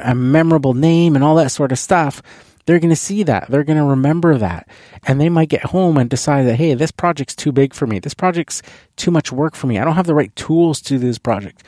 a 0.02 0.14
memorable 0.14 0.74
name 0.74 1.14
and 1.14 1.24
all 1.24 1.36
that 1.36 1.50
sort 1.50 1.72
of 1.72 1.78
stuff 1.78 2.20
they're 2.68 2.78
going 2.78 2.90
to 2.90 2.96
see 2.96 3.22
that. 3.22 3.48
They're 3.48 3.64
going 3.64 3.78
to 3.78 3.84
remember 3.84 4.36
that. 4.36 4.68
And 5.06 5.18
they 5.18 5.30
might 5.30 5.48
get 5.48 5.64
home 5.64 5.96
and 5.96 6.10
decide 6.10 6.42
that, 6.42 6.56
hey, 6.56 6.74
this 6.74 6.90
project's 6.90 7.34
too 7.34 7.50
big 7.50 7.72
for 7.72 7.86
me. 7.86 7.98
This 7.98 8.12
project's 8.12 8.60
too 8.96 9.10
much 9.10 9.32
work 9.32 9.54
for 9.54 9.66
me. 9.66 9.78
I 9.78 9.84
don't 9.84 9.94
have 9.94 10.06
the 10.06 10.14
right 10.14 10.36
tools 10.36 10.82
to 10.82 10.90
do 10.90 10.98
this 10.98 11.16
project. 11.16 11.64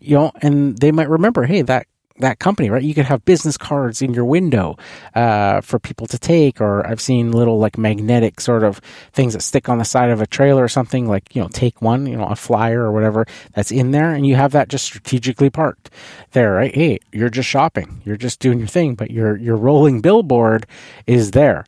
You 0.00 0.16
know, 0.16 0.32
and 0.42 0.76
they 0.78 0.90
might 0.90 1.08
remember, 1.08 1.44
hey, 1.44 1.62
that 1.62 1.86
that 2.20 2.38
company, 2.38 2.70
right? 2.70 2.82
You 2.82 2.94
could 2.94 3.06
have 3.06 3.24
business 3.24 3.56
cards 3.56 4.02
in 4.02 4.14
your 4.14 4.24
window 4.24 4.76
uh, 5.14 5.60
for 5.60 5.78
people 5.78 6.06
to 6.06 6.18
take, 6.18 6.60
or 6.60 6.86
I've 6.86 7.00
seen 7.00 7.32
little 7.32 7.58
like 7.58 7.78
magnetic 7.78 8.40
sort 8.40 8.62
of 8.64 8.78
things 9.12 9.32
that 9.34 9.42
stick 9.42 9.68
on 9.68 9.78
the 9.78 9.84
side 9.84 10.10
of 10.10 10.20
a 10.20 10.26
trailer 10.26 10.64
or 10.64 10.68
something, 10.68 11.06
like 11.06 11.34
you 11.34 11.42
know, 11.42 11.48
take 11.48 11.82
one, 11.82 12.06
you 12.06 12.16
know, 12.16 12.26
a 12.26 12.36
flyer 12.36 12.82
or 12.82 12.92
whatever 12.92 13.26
that's 13.54 13.70
in 13.70 13.90
there, 13.90 14.12
and 14.12 14.26
you 14.26 14.36
have 14.36 14.52
that 14.52 14.68
just 14.68 14.84
strategically 14.84 15.50
parked 15.50 15.90
there, 16.32 16.52
right? 16.52 16.74
Hey, 16.74 16.98
you're 17.12 17.30
just 17.30 17.48
shopping, 17.48 18.00
you're 18.04 18.16
just 18.16 18.40
doing 18.40 18.58
your 18.58 18.68
thing, 18.68 18.94
but 18.94 19.10
your 19.10 19.36
your 19.36 19.56
rolling 19.56 20.00
billboard 20.00 20.66
is 21.06 21.32
there. 21.32 21.64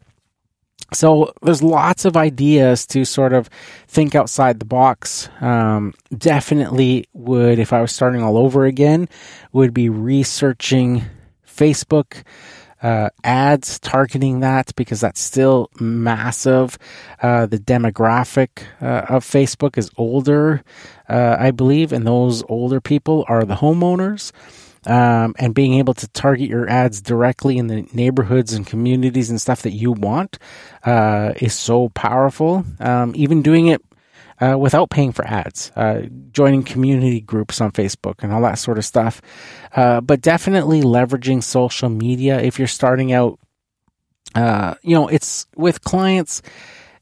So 0.92 1.32
there's 1.42 1.62
lots 1.62 2.04
of 2.04 2.16
ideas 2.16 2.86
to 2.88 3.04
sort 3.04 3.32
of 3.32 3.48
think 3.88 4.14
outside 4.14 4.58
the 4.58 4.64
box. 4.64 5.28
Um, 5.40 5.94
definitely 6.16 7.06
would, 7.12 7.58
if 7.58 7.72
I 7.72 7.80
was 7.80 7.92
starting 7.92 8.22
all 8.22 8.36
over 8.36 8.64
again, 8.64 9.08
would 9.52 9.72
be 9.72 9.88
researching 9.88 11.04
Facebook 11.46 12.22
uh, 12.82 13.10
ads, 13.22 13.78
targeting 13.78 14.40
that 14.40 14.74
because 14.74 15.00
that's 15.00 15.20
still 15.20 15.70
massive. 15.78 16.78
Uh, 17.22 17.46
the 17.46 17.58
demographic 17.58 18.64
uh, 18.80 19.06
of 19.08 19.24
Facebook 19.24 19.78
is 19.78 19.90
older, 19.96 20.62
uh, 21.08 21.36
I 21.38 21.52
believe, 21.52 21.92
and 21.92 22.06
those 22.06 22.42
older 22.48 22.80
people 22.80 23.24
are 23.28 23.44
the 23.44 23.56
homeowners 23.56 24.32
um, 24.86 25.34
and 25.38 25.54
being 25.54 25.74
able 25.74 25.94
to 25.94 26.08
target 26.08 26.48
your 26.48 26.68
ads 26.68 27.00
directly 27.00 27.58
in 27.58 27.68
the 27.68 27.86
neighborhoods 27.92 28.52
and 28.52 28.66
communities 28.66 29.30
and 29.30 29.40
stuff 29.40 29.62
that 29.62 29.72
you 29.72 29.92
want 29.92 30.38
uh, 30.84 31.32
is 31.36 31.54
so 31.54 31.88
powerful. 31.90 32.64
Um, 32.80 33.12
even 33.14 33.42
doing 33.42 33.68
it 33.68 33.82
uh, 34.40 34.58
without 34.58 34.90
paying 34.90 35.12
for 35.12 35.24
ads, 35.26 35.70
uh, 35.76 36.02
joining 36.32 36.64
community 36.64 37.20
groups 37.20 37.60
on 37.60 37.70
Facebook 37.70 38.16
and 38.22 38.32
all 38.32 38.42
that 38.42 38.58
sort 38.58 38.78
of 38.78 38.84
stuff. 38.84 39.22
Uh, 39.76 40.00
but 40.00 40.20
definitely 40.20 40.82
leveraging 40.82 41.42
social 41.42 41.88
media 41.88 42.40
if 42.40 42.58
you're 42.58 42.68
starting 42.68 43.12
out. 43.12 43.38
Uh, 44.34 44.74
you 44.82 44.94
know, 44.94 45.08
it's 45.08 45.46
with 45.56 45.82
clients, 45.82 46.42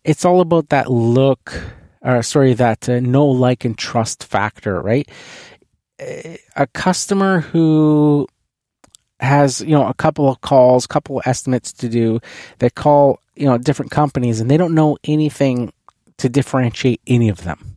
it's 0.05 0.25
all 0.25 0.41
about 0.41 0.69
that 0.71 0.91
look, 0.91 1.55
or 2.03 2.23
sorry, 2.23 2.55
that 2.55 2.89
uh, 2.89 2.99
know, 3.01 3.27
like, 3.27 3.65
and 3.65 3.79
trust 3.79 4.25
factor, 4.25 4.81
right? 4.81 5.09
A 6.57 6.67
customer 6.73 7.41
who 7.41 8.27
has 9.21 9.61
you 9.61 9.71
know 9.71 9.87
a 9.87 9.95
couple 9.95 10.29
of 10.29 10.41
calls, 10.41 10.87
couple 10.87 11.19
of 11.19 11.27
estimates 11.27 11.73
to 11.75 11.89
do. 11.89 12.21
They 12.59 12.71
call 12.71 13.21
you 13.37 13.47
know 13.47 13.59
different 13.59 13.91
companies 13.91 14.41
and 14.41 14.51
they 14.51 14.57
don't 14.57 14.75
know 14.75 14.97
anything 15.05 15.73
to 16.19 16.29
differentiate 16.29 17.01
any 17.07 17.29
of 17.29 17.45
them. 17.45 17.77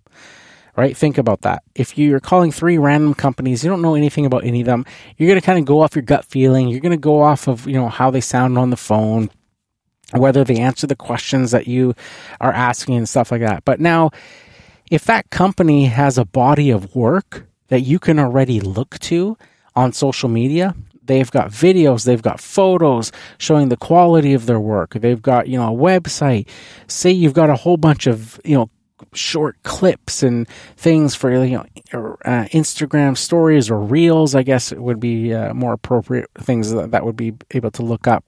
Right? 0.76 0.97
Think 0.97 1.19
about 1.19 1.41
that. 1.41 1.61
If 1.76 1.99
you're 1.99 2.19
calling 2.19 2.51
three 2.51 2.80
random 2.80 3.13
companies, 3.13 3.63
you 3.63 3.69
don't 3.69 3.84
know 3.84 3.93
anything 3.93 4.26
about 4.26 4.43
any 4.43 4.61
of 4.61 4.65
them. 4.65 4.86
You're 5.17 5.30
going 5.30 5.39
to 5.39 5.45
kind 5.45 5.59
of 5.59 5.65
go 5.65 5.82
off 5.82 5.95
your 5.95 6.01
gut 6.01 6.26
feeling. 6.26 6.67
You're 6.67 6.80
going 6.80 6.91
to 6.91 6.97
go 6.97 7.21
off 7.21 7.47
of 7.47 7.67
you 7.67 7.74
know 7.74 7.89
how 7.89 8.09
they 8.09 8.21
sound 8.21 8.57
on 8.57 8.69
the 8.69 8.78
phone, 8.78 9.30
whether 10.13 10.43
they 10.43 10.57
answer 10.57 10.88
the 10.88 10.95
questions 10.95 11.51
that 11.51 11.67
you 11.67 11.93
are 12.41 12.51
asking 12.51 12.95
and 12.95 13.07
stuff 13.07 13.32
like 13.32 13.41
that. 13.41 13.65
But 13.65 13.80
now, 13.80 14.11
if 14.89 15.05
that 15.05 15.30
company 15.30 15.86
has 15.86 16.17
a 16.17 16.26
body 16.26 16.71
of 16.71 16.95
work 16.95 17.45
that 17.74 17.82
you 17.82 17.97
can 17.97 18.19
already 18.19 18.61
look 18.61 18.99
to 18.99 19.36
on 19.76 19.91
social 19.91 20.30
media. 20.30 20.76
They've 21.01 21.32
got 21.32 21.49
videos, 21.49 22.05
they've 22.05 22.21
got 22.21 22.39
photos 22.39 23.11
showing 23.39 23.69
the 23.69 23.78
quality 23.78 24.36
of 24.36 24.45
their 24.45 24.59
work. 24.59 24.93
They've 24.93 25.19
got, 25.19 25.47
you 25.47 25.57
know, 25.57 25.74
a 25.74 25.76
website. 25.76 26.47
Say 26.86 27.09
you've 27.09 27.34
got 27.34 27.49
a 27.49 27.55
whole 27.55 27.78
bunch 27.78 28.05
of, 28.05 28.39
you 28.45 28.55
know, 28.55 28.69
short 29.13 29.57
clips 29.63 30.21
and 30.21 30.47
things 30.78 31.15
for 31.15 31.43
you 31.43 31.57
know 31.57 32.15
uh, 32.24 32.45
Instagram 32.53 33.17
stories 33.17 33.71
or 33.71 33.80
reels. 33.80 34.36
I 34.36 34.43
guess 34.43 34.71
it 34.71 34.80
would 34.80 34.99
be 34.99 35.34
uh, 35.34 35.55
more 35.55 35.74
appropriate 35.74 36.30
things 36.38 36.69
that, 36.69 36.91
that 36.91 37.03
would 37.03 37.17
be 37.17 37.34
able 37.51 37.71
to 37.71 37.82
look 37.82 38.05
up. 38.05 38.24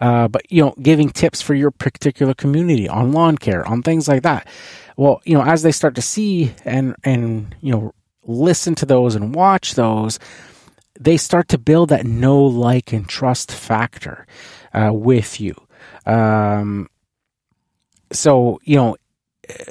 Uh, 0.00 0.28
but 0.28 0.50
you 0.52 0.62
know, 0.62 0.72
giving 0.80 1.10
tips 1.10 1.42
for 1.42 1.54
your 1.54 1.72
particular 1.72 2.32
community 2.32 2.88
on 2.88 3.10
lawn 3.10 3.36
care, 3.36 3.66
on 3.66 3.82
things 3.82 4.06
like 4.06 4.22
that. 4.22 4.46
Well, 4.96 5.20
you 5.24 5.36
know, 5.36 5.42
as 5.42 5.62
they 5.62 5.72
start 5.72 5.96
to 5.96 6.02
see 6.02 6.54
and 6.64 6.94
and 7.02 7.54
you 7.60 7.72
know 7.72 7.92
listen 8.24 8.74
to 8.76 8.86
those 8.86 9.14
and 9.14 9.34
watch 9.34 9.74
those, 9.74 10.18
they 10.98 11.16
start 11.16 11.48
to 11.48 11.58
build 11.58 11.88
that 11.88 12.06
know, 12.06 12.42
like, 12.42 12.92
and 12.92 13.08
trust 13.08 13.52
factor 13.52 14.26
uh, 14.72 14.90
with 14.92 15.40
you. 15.40 15.54
Um, 16.06 16.88
so 18.12 18.60
you 18.64 18.76
know, 18.76 18.96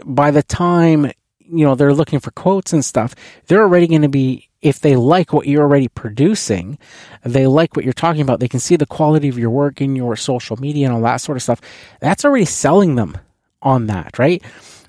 by 0.06 0.32
the 0.32 0.43
time 0.43 1.06
you 1.39 1.66
know 1.66 1.76
they're 1.76 1.93
looking 1.93 2.20
for 2.20 2.32
quotes 2.32 2.74
and 2.74 2.84
stuff, 2.84 3.16
they're 3.47 3.62
already 3.62 3.88
going 3.88 4.01
to 4.01 4.10
be 4.10 4.49
if 4.62 4.80
they 4.80 4.95
like 4.95 5.34
what 5.34 5.45
you're 5.45 5.62
already 5.62 5.89
producing, 5.89 6.80
they 7.24 7.47
like 7.47 7.76
what 7.76 7.84
you're 7.84 7.93
talking 7.93 8.22
about, 8.22 8.39
they 8.39 8.47
can 8.47 8.62
see 8.62 8.78
the 8.78 8.86
quality 8.86 9.28
of 9.28 9.38
your 9.38 9.49
work 9.49 9.82
in 9.82 9.93
your 9.93 10.16
social 10.16 10.56
media 10.56 10.88
and 10.88 10.95
all 10.95 11.01
that 11.01 11.18
sort 11.18 11.36
of 11.36 11.43
stuff. 11.43 11.60
That's 11.99 12.24
already 12.24 12.45
selling 12.45 12.95
them 12.95 13.18
on 13.62 13.88
that, 13.88 14.18
right? 14.18 14.41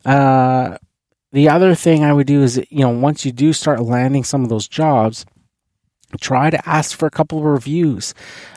Uh, 0.04 0.78
the 1.34 1.48
other 1.48 1.74
thing 1.74 2.04
I 2.04 2.12
would 2.12 2.28
do 2.28 2.42
is, 2.42 2.58
you 2.70 2.78
know, 2.78 2.90
once 2.90 3.26
you 3.26 3.32
do 3.32 3.52
start 3.52 3.82
landing 3.82 4.22
some 4.22 4.44
of 4.44 4.50
those 4.50 4.68
jobs, 4.68 5.26
try 6.20 6.48
to 6.48 6.68
ask 6.68 6.96
for 6.96 7.06
a 7.06 7.10
couple 7.10 7.38
of 7.38 7.44
reviews 7.44 8.14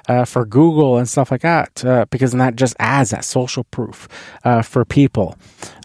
uh, 0.08 0.26
for 0.26 0.46
Google 0.46 1.00
and 1.00 1.10
stuff 1.10 1.32
like 1.32 1.42
that, 1.42 1.84
uh, 1.84 2.06
because 2.12 2.34
that 2.34 2.56
just 2.56 2.76
adds 2.78 3.10
that 3.10 3.26
social 3.26 3.64
proof 3.64 4.08
uh, 4.44 4.62
for 4.62 4.86
people 4.86 5.36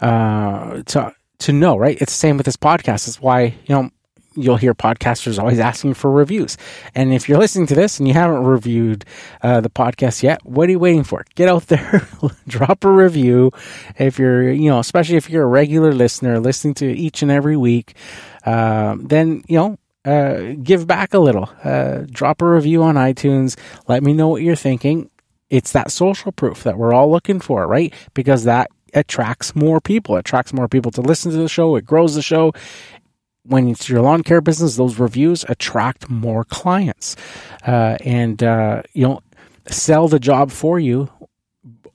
uh, 0.03 0.83
to 0.83 1.11
to 1.39 1.51
know. 1.51 1.75
Right? 1.75 1.99
It's 1.99 2.13
the 2.13 2.17
same 2.17 2.37
with 2.37 2.45
this 2.45 2.57
podcast. 2.57 3.07
It's 3.07 3.19
why 3.19 3.55
you 3.65 3.75
know 3.75 3.89
you'll 4.35 4.57
hear 4.57 4.73
podcasters 4.73 5.39
always 5.39 5.59
asking 5.59 5.93
for 5.93 6.11
reviews. 6.11 6.57
And 6.95 7.13
if 7.13 7.27
you're 7.27 7.37
listening 7.37 7.67
to 7.67 7.75
this 7.75 7.99
and 7.99 8.07
you 8.07 8.13
haven't 8.13 8.43
reviewed 8.43 9.05
uh, 9.41 9.61
the 9.61 9.69
podcast 9.69 10.23
yet, 10.23 10.45
what 10.45 10.67
are 10.67 10.71
you 10.71 10.79
waiting 10.79 11.03
for? 11.03 11.25
Get 11.35 11.49
out 11.49 11.67
there, 11.67 12.07
drop 12.47 12.83
a 12.83 12.91
review. 12.91 13.51
If 13.97 14.19
you're, 14.19 14.51
you 14.51 14.69
know, 14.69 14.79
especially 14.79 15.17
if 15.17 15.29
you're 15.29 15.43
a 15.43 15.47
regular 15.47 15.93
listener 15.93 16.39
listening 16.39 16.73
to 16.75 16.91
each 16.91 17.21
and 17.21 17.31
every 17.31 17.57
week, 17.57 17.95
uh, 18.45 18.95
then, 18.99 19.43
you 19.47 19.57
know, 19.57 19.77
uh, 20.05 20.55
give 20.61 20.85
back 20.85 21.13
a 21.13 21.19
little. 21.19 21.49
Uh, 21.63 21.99
drop 22.11 22.41
a 22.41 22.49
review 22.49 22.83
on 22.83 22.95
iTunes. 22.95 23.57
Let 23.87 24.03
me 24.03 24.13
know 24.13 24.27
what 24.27 24.41
you're 24.41 24.55
thinking. 24.55 25.09
It's 25.49 25.71
that 25.71 25.91
social 25.91 26.31
proof 26.31 26.63
that 26.63 26.77
we're 26.77 26.93
all 26.93 27.11
looking 27.11 27.39
for, 27.39 27.67
right? 27.67 27.93
Because 28.13 28.43
that 28.43 28.69
attracts 28.93 29.55
more 29.55 29.81
people, 29.81 30.15
it 30.15 30.19
attracts 30.19 30.53
more 30.53 30.67
people 30.67 30.91
to 30.91 31.01
listen 31.01 31.31
to 31.31 31.37
the 31.37 31.49
show. 31.49 31.75
It 31.75 31.85
grows 31.85 32.15
the 32.15 32.21
show 32.21 32.53
when 33.45 33.67
it's 33.67 33.89
your 33.89 34.01
lawn 34.01 34.23
care 34.23 34.41
business, 34.41 34.75
those 34.75 34.99
reviews 34.99 35.45
attract 35.49 36.09
more 36.09 36.43
clients, 36.43 37.15
uh, 37.67 37.97
and 38.03 38.41
uh, 38.41 38.81
you 38.93 39.07
know 39.07 39.21
sell 39.67 40.07
the 40.07 40.19
job 40.19 40.51
for 40.51 40.79
you 40.79 41.09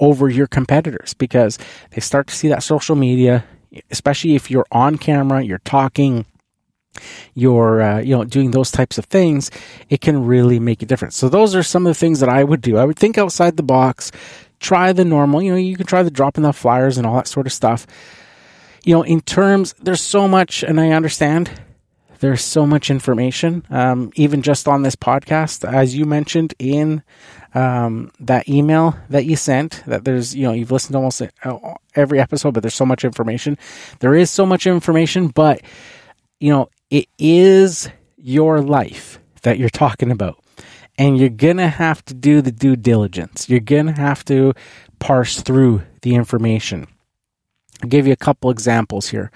over 0.00 0.28
your 0.28 0.46
competitors 0.46 1.14
because 1.14 1.58
they 1.90 2.00
start 2.00 2.28
to 2.28 2.34
see 2.34 2.48
that 2.48 2.62
social 2.62 2.96
media, 2.96 3.44
especially 3.90 4.34
if 4.34 4.50
you're 4.50 4.66
on 4.70 4.96
camera, 4.96 5.42
you're 5.42 5.58
talking, 5.58 6.24
you're 7.34 7.82
uh, 7.82 7.98
you 7.98 8.14
know 8.14 8.24
doing 8.24 8.50
those 8.50 8.70
types 8.70 8.98
of 8.98 9.06
things, 9.06 9.50
it 9.88 10.00
can 10.00 10.24
really 10.24 10.60
make 10.60 10.82
a 10.82 10.86
difference. 10.86 11.16
So 11.16 11.28
those 11.28 11.54
are 11.54 11.62
some 11.62 11.86
of 11.86 11.90
the 11.90 11.98
things 11.98 12.20
that 12.20 12.28
I 12.28 12.44
would 12.44 12.60
do. 12.60 12.76
I 12.76 12.84
would 12.84 12.98
think 12.98 13.16
outside 13.16 13.56
the 13.56 13.62
box, 13.62 14.12
try 14.60 14.92
the 14.92 15.04
normal. 15.04 15.42
You 15.42 15.52
know, 15.52 15.58
you 15.58 15.76
can 15.76 15.86
try 15.86 16.02
the 16.02 16.10
dropping 16.10 16.42
the 16.42 16.52
flyers 16.52 16.98
and 16.98 17.06
all 17.06 17.16
that 17.16 17.28
sort 17.28 17.46
of 17.46 17.52
stuff 17.52 17.86
you 18.88 18.94
know, 18.94 19.02
in 19.02 19.20
terms, 19.20 19.74
there's 19.82 20.00
so 20.00 20.26
much, 20.26 20.62
and 20.62 20.80
I 20.80 20.92
understand 20.92 21.50
there's 22.20 22.42
so 22.42 22.66
much 22.66 22.88
information, 22.88 23.62
um, 23.68 24.10
even 24.14 24.40
just 24.40 24.66
on 24.66 24.82
this 24.82 24.96
podcast, 24.96 25.70
as 25.70 25.94
you 25.94 26.06
mentioned 26.06 26.54
in 26.58 27.02
um, 27.52 28.10
that 28.18 28.48
email 28.48 28.96
that 29.10 29.26
you 29.26 29.36
sent. 29.36 29.84
That 29.86 30.06
there's, 30.06 30.34
you 30.34 30.44
know, 30.44 30.52
you've 30.54 30.70
listened 30.70 30.94
to 30.94 30.96
almost 30.96 31.20
uh, 31.20 31.74
every 31.96 32.18
episode, 32.18 32.54
but 32.54 32.62
there's 32.62 32.72
so 32.72 32.86
much 32.86 33.04
information. 33.04 33.58
There 33.98 34.14
is 34.14 34.30
so 34.30 34.46
much 34.46 34.66
information, 34.66 35.28
but 35.28 35.60
you 36.40 36.50
know, 36.50 36.70
it 36.88 37.08
is 37.18 37.90
your 38.16 38.62
life 38.62 39.18
that 39.42 39.58
you're 39.58 39.68
talking 39.68 40.10
about. 40.10 40.42
And 40.96 41.18
you're 41.18 41.28
to 41.58 41.68
have 41.68 42.02
to 42.06 42.14
do 42.14 42.40
the 42.40 42.52
due 42.52 42.74
diligence. 42.74 43.50
You're 43.50 43.60
to 43.88 44.00
have 44.00 44.24
to 44.24 44.54
parse 44.98 45.42
through 45.42 45.82
the 46.00 46.14
information. 46.14 46.86
I'll 47.82 47.88
give 47.88 48.06
you 48.06 48.12
a 48.12 48.16
couple 48.16 48.50
examples 48.50 49.08
here. 49.08 49.30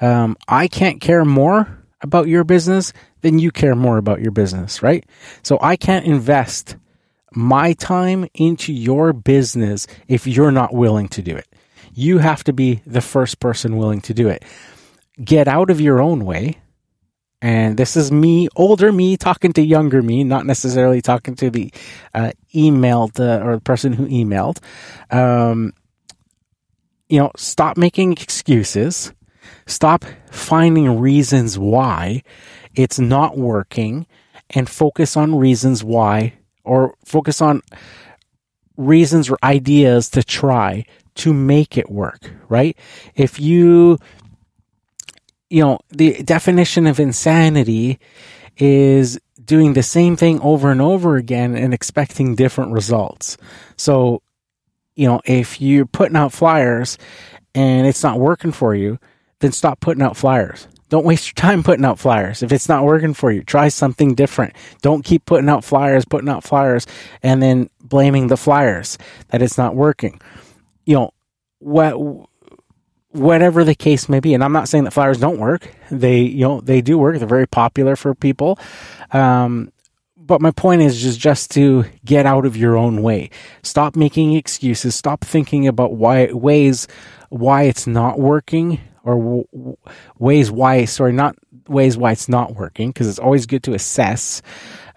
Um, 0.00 0.36
I 0.48 0.68
can't 0.68 1.00
care 1.00 1.24
more 1.24 1.84
about 2.02 2.28
your 2.28 2.44
business 2.44 2.92
than 3.22 3.38
you 3.38 3.50
care 3.50 3.74
more 3.74 3.96
about 3.98 4.20
your 4.20 4.30
business, 4.32 4.82
right? 4.82 5.04
So 5.42 5.58
I 5.60 5.76
can't 5.76 6.06
invest 6.06 6.76
my 7.32 7.72
time 7.74 8.26
into 8.34 8.72
your 8.72 9.12
business 9.12 9.86
if 10.08 10.26
you're 10.26 10.52
not 10.52 10.74
willing 10.74 11.08
to 11.08 11.22
do 11.22 11.36
it. 11.36 11.46
You 11.92 12.18
have 12.18 12.44
to 12.44 12.52
be 12.52 12.82
the 12.86 13.00
first 13.00 13.40
person 13.40 13.76
willing 13.76 14.00
to 14.02 14.14
do 14.14 14.28
it. 14.28 14.44
Get 15.22 15.48
out 15.48 15.70
of 15.70 15.80
your 15.80 16.00
own 16.00 16.24
way. 16.24 16.58
And 17.42 17.76
this 17.76 17.96
is 17.96 18.10
me, 18.10 18.48
older 18.56 18.90
me, 18.90 19.16
talking 19.16 19.52
to 19.54 19.62
younger 19.62 20.02
me, 20.02 20.24
not 20.24 20.46
necessarily 20.46 21.02
talking 21.02 21.34
to 21.36 21.50
the 21.50 21.72
uh, 22.14 22.32
emailed 22.54 23.20
uh, 23.20 23.44
or 23.44 23.56
the 23.56 23.60
person 23.60 23.92
who 23.92 24.06
emailed. 24.06 24.58
Um, 25.10 25.72
you 27.08 27.18
know, 27.18 27.30
stop 27.36 27.76
making 27.76 28.12
excuses. 28.12 29.12
Stop 29.66 30.04
finding 30.30 30.98
reasons 30.98 31.58
why 31.58 32.22
it's 32.74 32.98
not 32.98 33.36
working 33.36 34.06
and 34.50 34.68
focus 34.68 35.16
on 35.16 35.34
reasons 35.34 35.82
why 35.82 36.34
or 36.64 36.94
focus 37.04 37.40
on 37.40 37.62
reasons 38.76 39.30
or 39.30 39.38
ideas 39.42 40.10
to 40.10 40.22
try 40.22 40.84
to 41.14 41.32
make 41.32 41.78
it 41.78 41.90
work, 41.90 42.30
right? 42.48 42.76
If 43.14 43.40
you, 43.40 43.98
you 45.48 45.62
know, 45.62 45.80
the 45.88 46.22
definition 46.22 46.86
of 46.86 47.00
insanity 47.00 47.98
is 48.58 49.18
doing 49.42 49.72
the 49.72 49.82
same 49.82 50.16
thing 50.16 50.40
over 50.40 50.70
and 50.70 50.82
over 50.82 51.16
again 51.16 51.56
and 51.56 51.72
expecting 51.72 52.34
different 52.34 52.72
results. 52.72 53.38
So 53.76 54.22
you 54.96 55.06
know, 55.06 55.20
if 55.24 55.60
you're 55.60 55.86
putting 55.86 56.16
out 56.16 56.32
flyers 56.32 56.98
and 57.54 57.86
it's 57.86 58.02
not 58.02 58.18
working 58.18 58.50
for 58.50 58.74
you, 58.74 58.98
then 59.40 59.52
stop 59.52 59.80
putting 59.80 60.02
out 60.02 60.16
flyers. 60.16 60.66
Don't 60.88 61.04
waste 61.04 61.28
your 61.28 61.34
time 61.34 61.62
putting 61.62 61.84
out 61.84 61.98
flyers. 61.98 62.42
If 62.42 62.52
it's 62.52 62.68
not 62.68 62.84
working 62.84 63.12
for 63.12 63.30
you, 63.30 63.42
try 63.42 63.68
something 63.68 64.14
different. 64.14 64.54
Don't 64.82 65.04
keep 65.04 65.24
putting 65.26 65.48
out 65.48 65.64
flyers, 65.64 66.04
putting 66.04 66.28
out 66.28 66.44
flyers, 66.44 66.86
and 67.22 67.42
then 67.42 67.68
blaming 67.82 68.28
the 68.28 68.36
flyers 68.36 68.96
that 69.28 69.42
it's 69.42 69.58
not 69.58 69.74
working. 69.74 70.20
You 70.84 70.94
know, 70.94 71.10
what, 71.58 72.28
whatever 73.10 73.64
the 73.64 73.74
case 73.74 74.08
may 74.08 74.20
be. 74.20 74.32
And 74.32 74.44
I'm 74.44 74.52
not 74.52 74.68
saying 74.68 74.84
that 74.84 74.92
flyers 74.92 75.18
don't 75.18 75.38
work. 75.40 75.68
They, 75.90 76.20
you 76.20 76.46
know, 76.46 76.60
they 76.60 76.80
do 76.80 76.98
work. 76.98 77.18
They're 77.18 77.26
very 77.26 77.48
popular 77.48 77.96
for 77.96 78.14
people. 78.14 78.58
Um, 79.10 79.72
but 80.26 80.40
my 80.40 80.50
point 80.50 80.82
is 80.82 81.00
just 81.00 81.20
just 81.20 81.50
to 81.52 81.84
get 82.04 82.26
out 82.26 82.46
of 82.46 82.56
your 82.56 82.76
own 82.76 83.02
way. 83.02 83.30
Stop 83.62 83.96
making 83.96 84.34
excuses. 84.34 84.94
Stop 84.94 85.24
thinking 85.24 85.66
about 85.68 85.94
why 85.94 86.32
ways 86.32 86.88
why 87.30 87.64
it's 87.64 87.86
not 87.86 88.18
working 88.18 88.80
or 89.04 89.14
w- 89.16 89.76
ways 90.18 90.50
why 90.50 90.84
sorry 90.84 91.12
not 91.12 91.36
ways 91.68 91.96
why 91.96 92.12
it's 92.12 92.28
not 92.28 92.54
working 92.54 92.90
because 92.90 93.08
it's 93.08 93.18
always 93.18 93.46
good 93.46 93.62
to 93.64 93.74
assess 93.74 94.42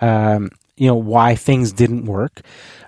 um, 0.01 0.49
you 0.77 0.87
know 0.87 0.95
why 0.95 1.35
things 1.35 1.71
didn't 1.73 2.05
work, 2.05 2.41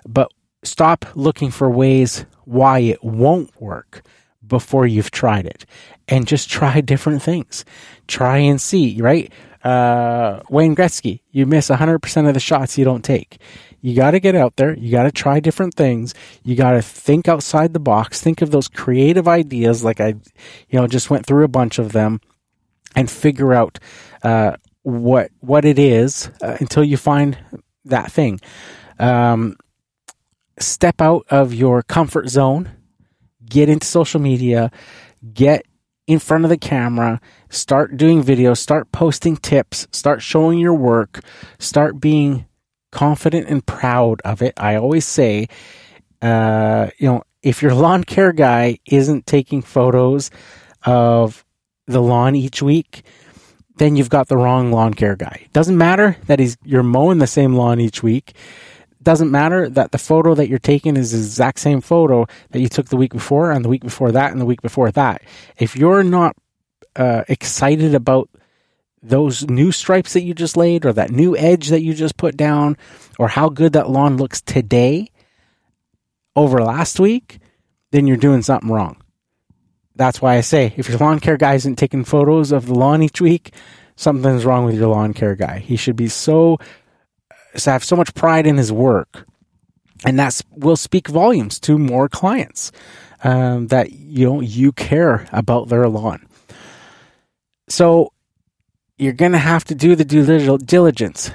but 0.08 0.32
stop 0.64 1.04
looking 1.14 1.50
for 1.50 1.70
ways 1.70 2.24
why 2.44 2.80
it 2.80 3.02
won't 3.04 3.50
work 3.60 4.02
before 4.46 4.86
you've 4.86 5.10
tried 5.10 5.46
it 5.46 5.64
and 6.08 6.26
just 6.26 6.50
try 6.50 6.80
different 6.80 7.22
things. 7.22 7.64
Try 8.08 8.38
and 8.38 8.60
see, 8.60 9.00
right? 9.00 9.32
Uh, 9.64 10.40
Wayne 10.50 10.74
Gretzky, 10.74 11.20
you 11.30 11.46
miss 11.46 11.68
100% 11.68 12.28
of 12.28 12.34
the 12.34 12.40
shots 12.40 12.76
you 12.76 12.84
don't 12.84 13.04
take. 13.04 13.38
You 13.80 13.96
got 13.96 14.12
to 14.12 14.20
get 14.20 14.36
out 14.36 14.56
there. 14.56 14.76
You 14.76 14.92
got 14.92 15.04
to 15.04 15.12
try 15.12 15.40
different 15.40 15.74
things. 15.74 16.14
You 16.44 16.54
got 16.54 16.72
to 16.72 16.82
think 16.82 17.28
outside 17.28 17.72
the 17.72 17.80
box. 17.80 18.20
Think 18.20 18.40
of 18.40 18.50
those 18.52 18.68
creative 18.68 19.26
ideas, 19.26 19.82
like 19.82 20.00
I, 20.00 20.14
you 20.68 20.78
know, 20.78 20.86
just 20.86 21.10
went 21.10 21.26
through 21.26 21.44
a 21.44 21.48
bunch 21.48 21.78
of 21.80 21.92
them, 21.92 22.20
and 22.94 23.10
figure 23.10 23.52
out 23.52 23.80
uh, 24.22 24.56
what 24.82 25.30
what 25.40 25.64
it 25.64 25.78
is 25.78 26.30
uh, 26.40 26.56
until 26.60 26.84
you 26.84 26.96
find 26.96 27.38
that 27.84 28.12
thing. 28.12 28.40
Um, 29.00 29.56
step 30.58 31.00
out 31.00 31.26
of 31.28 31.52
your 31.52 31.82
comfort 31.82 32.28
zone. 32.28 32.70
Get 33.44 33.68
into 33.68 33.86
social 33.86 34.20
media. 34.20 34.70
Get 35.34 35.66
in 36.06 36.18
front 36.18 36.44
of 36.44 36.50
the 36.50 36.56
camera, 36.56 37.20
start 37.48 37.96
doing 37.96 38.22
videos, 38.22 38.58
start 38.58 38.90
posting 38.92 39.36
tips, 39.36 39.86
start 39.92 40.22
showing 40.22 40.58
your 40.58 40.74
work, 40.74 41.20
start 41.58 42.00
being 42.00 42.46
confident 42.90 43.48
and 43.48 43.64
proud 43.64 44.20
of 44.24 44.42
it. 44.42 44.52
I 44.56 44.76
always 44.76 45.06
say, 45.06 45.48
uh, 46.20 46.90
you 46.98 47.08
know, 47.08 47.22
if 47.42 47.62
your 47.62 47.74
lawn 47.74 48.04
care 48.04 48.32
guy 48.32 48.78
isn't 48.86 49.26
taking 49.26 49.62
photos 49.62 50.30
of 50.84 51.44
the 51.86 52.00
lawn 52.00 52.36
each 52.36 52.62
week, 52.62 53.02
then 53.76 53.96
you've 53.96 54.10
got 54.10 54.28
the 54.28 54.36
wrong 54.36 54.70
lawn 54.70 54.94
care 54.94 55.16
guy. 55.16 55.46
Doesn't 55.52 55.76
matter 55.76 56.16
that 56.26 56.38
he's 56.38 56.56
you're 56.64 56.82
mowing 56.82 57.18
the 57.18 57.26
same 57.26 57.54
lawn 57.54 57.80
each 57.80 58.02
week. 58.02 58.34
Doesn't 59.02 59.30
matter 59.30 59.68
that 59.68 59.90
the 59.90 59.98
photo 59.98 60.34
that 60.34 60.48
you're 60.48 60.58
taking 60.58 60.96
is 60.96 61.12
the 61.12 61.18
exact 61.18 61.58
same 61.58 61.80
photo 61.80 62.26
that 62.50 62.60
you 62.60 62.68
took 62.68 62.88
the 62.88 62.96
week 62.96 63.12
before 63.12 63.50
and 63.50 63.64
the 63.64 63.68
week 63.68 63.82
before 63.82 64.12
that 64.12 64.32
and 64.32 64.40
the 64.40 64.46
week 64.46 64.62
before 64.62 64.90
that. 64.92 65.22
If 65.58 65.76
you're 65.76 66.04
not 66.04 66.36
uh, 66.94 67.24
excited 67.28 67.94
about 67.94 68.28
those 69.02 69.48
new 69.48 69.72
stripes 69.72 70.12
that 70.12 70.22
you 70.22 70.34
just 70.34 70.56
laid 70.56 70.86
or 70.86 70.92
that 70.92 71.10
new 71.10 71.36
edge 71.36 71.68
that 71.68 71.82
you 71.82 71.94
just 71.94 72.16
put 72.16 72.36
down 72.36 72.76
or 73.18 73.28
how 73.28 73.48
good 73.48 73.72
that 73.72 73.90
lawn 73.90 74.16
looks 74.16 74.40
today 74.40 75.08
over 76.36 76.62
last 76.62 77.00
week, 77.00 77.40
then 77.90 78.06
you're 78.06 78.16
doing 78.16 78.42
something 78.42 78.70
wrong. 78.70 78.96
That's 79.96 80.22
why 80.22 80.36
I 80.36 80.40
say 80.40 80.72
if 80.76 80.88
your 80.88 80.98
lawn 80.98 81.18
care 81.20 81.36
guy 81.36 81.54
isn't 81.54 81.76
taking 81.76 82.04
photos 82.04 82.52
of 82.52 82.66
the 82.66 82.74
lawn 82.74 83.02
each 83.02 83.20
week, 83.20 83.52
something's 83.96 84.44
wrong 84.44 84.64
with 84.64 84.76
your 84.76 84.88
lawn 84.88 85.12
care 85.12 85.34
guy. 85.34 85.58
He 85.58 85.76
should 85.76 85.96
be 85.96 86.08
so 86.08 86.58
have 87.54 87.84
so 87.84 87.96
much 87.96 88.14
pride 88.14 88.46
in 88.46 88.56
his 88.56 88.72
work, 88.72 89.26
and 90.04 90.18
that 90.18 90.40
will 90.50 90.76
speak 90.76 91.08
volumes 91.08 91.60
to 91.60 91.78
more 91.78 92.08
clients 92.08 92.72
um, 93.24 93.68
that 93.68 93.92
you 93.92 94.26
know 94.26 94.40
you 94.40 94.72
care 94.72 95.28
about 95.32 95.68
their 95.68 95.88
lawn. 95.88 96.26
So 97.68 98.12
you're 98.98 99.12
going 99.12 99.32
to 99.32 99.38
have 99.38 99.64
to 99.64 99.74
do 99.74 99.96
the 99.96 100.04
due 100.04 100.58
diligence. 100.58 101.30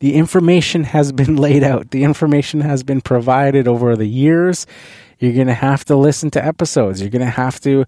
The 0.00 0.14
information 0.14 0.84
has 0.84 1.12
been 1.12 1.36
laid 1.46 1.62
out. 1.62 1.90
The 1.90 2.04
information 2.04 2.60
has 2.60 2.82
been 2.82 3.00
provided 3.00 3.68
over 3.68 3.96
the 3.96 4.06
years. 4.06 4.66
You're 5.18 5.32
going 5.32 5.46
to 5.46 5.54
have 5.54 5.84
to 5.86 5.96
listen 5.96 6.30
to 6.32 6.44
episodes. 6.44 7.00
You're 7.00 7.10
going 7.10 7.20
to 7.20 7.26
have 7.26 7.60
to 7.60 7.84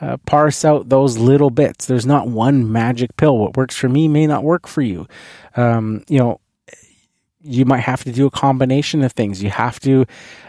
uh, 0.00 0.16
parse 0.26 0.64
out 0.64 0.88
those 0.88 1.18
little 1.18 1.50
bits. 1.50 1.86
There's 1.86 2.06
not 2.06 2.28
one 2.28 2.72
magic 2.72 3.16
pill. 3.16 3.38
What 3.38 3.56
works 3.56 3.76
for 3.76 3.88
me 3.88 4.08
may 4.08 4.26
not 4.26 4.42
work 4.42 4.66
for 4.66 4.82
you. 4.82 5.06
Um, 5.54 6.02
you 6.08 6.18
know, 6.18 6.40
you 7.42 7.64
might 7.64 7.80
have 7.80 8.04
to 8.04 8.12
do 8.12 8.26
a 8.26 8.30
combination 8.30 9.02
of 9.02 9.12
things. 9.12 9.42
You 9.42 9.50
have 9.50 9.80
to, 9.80 10.06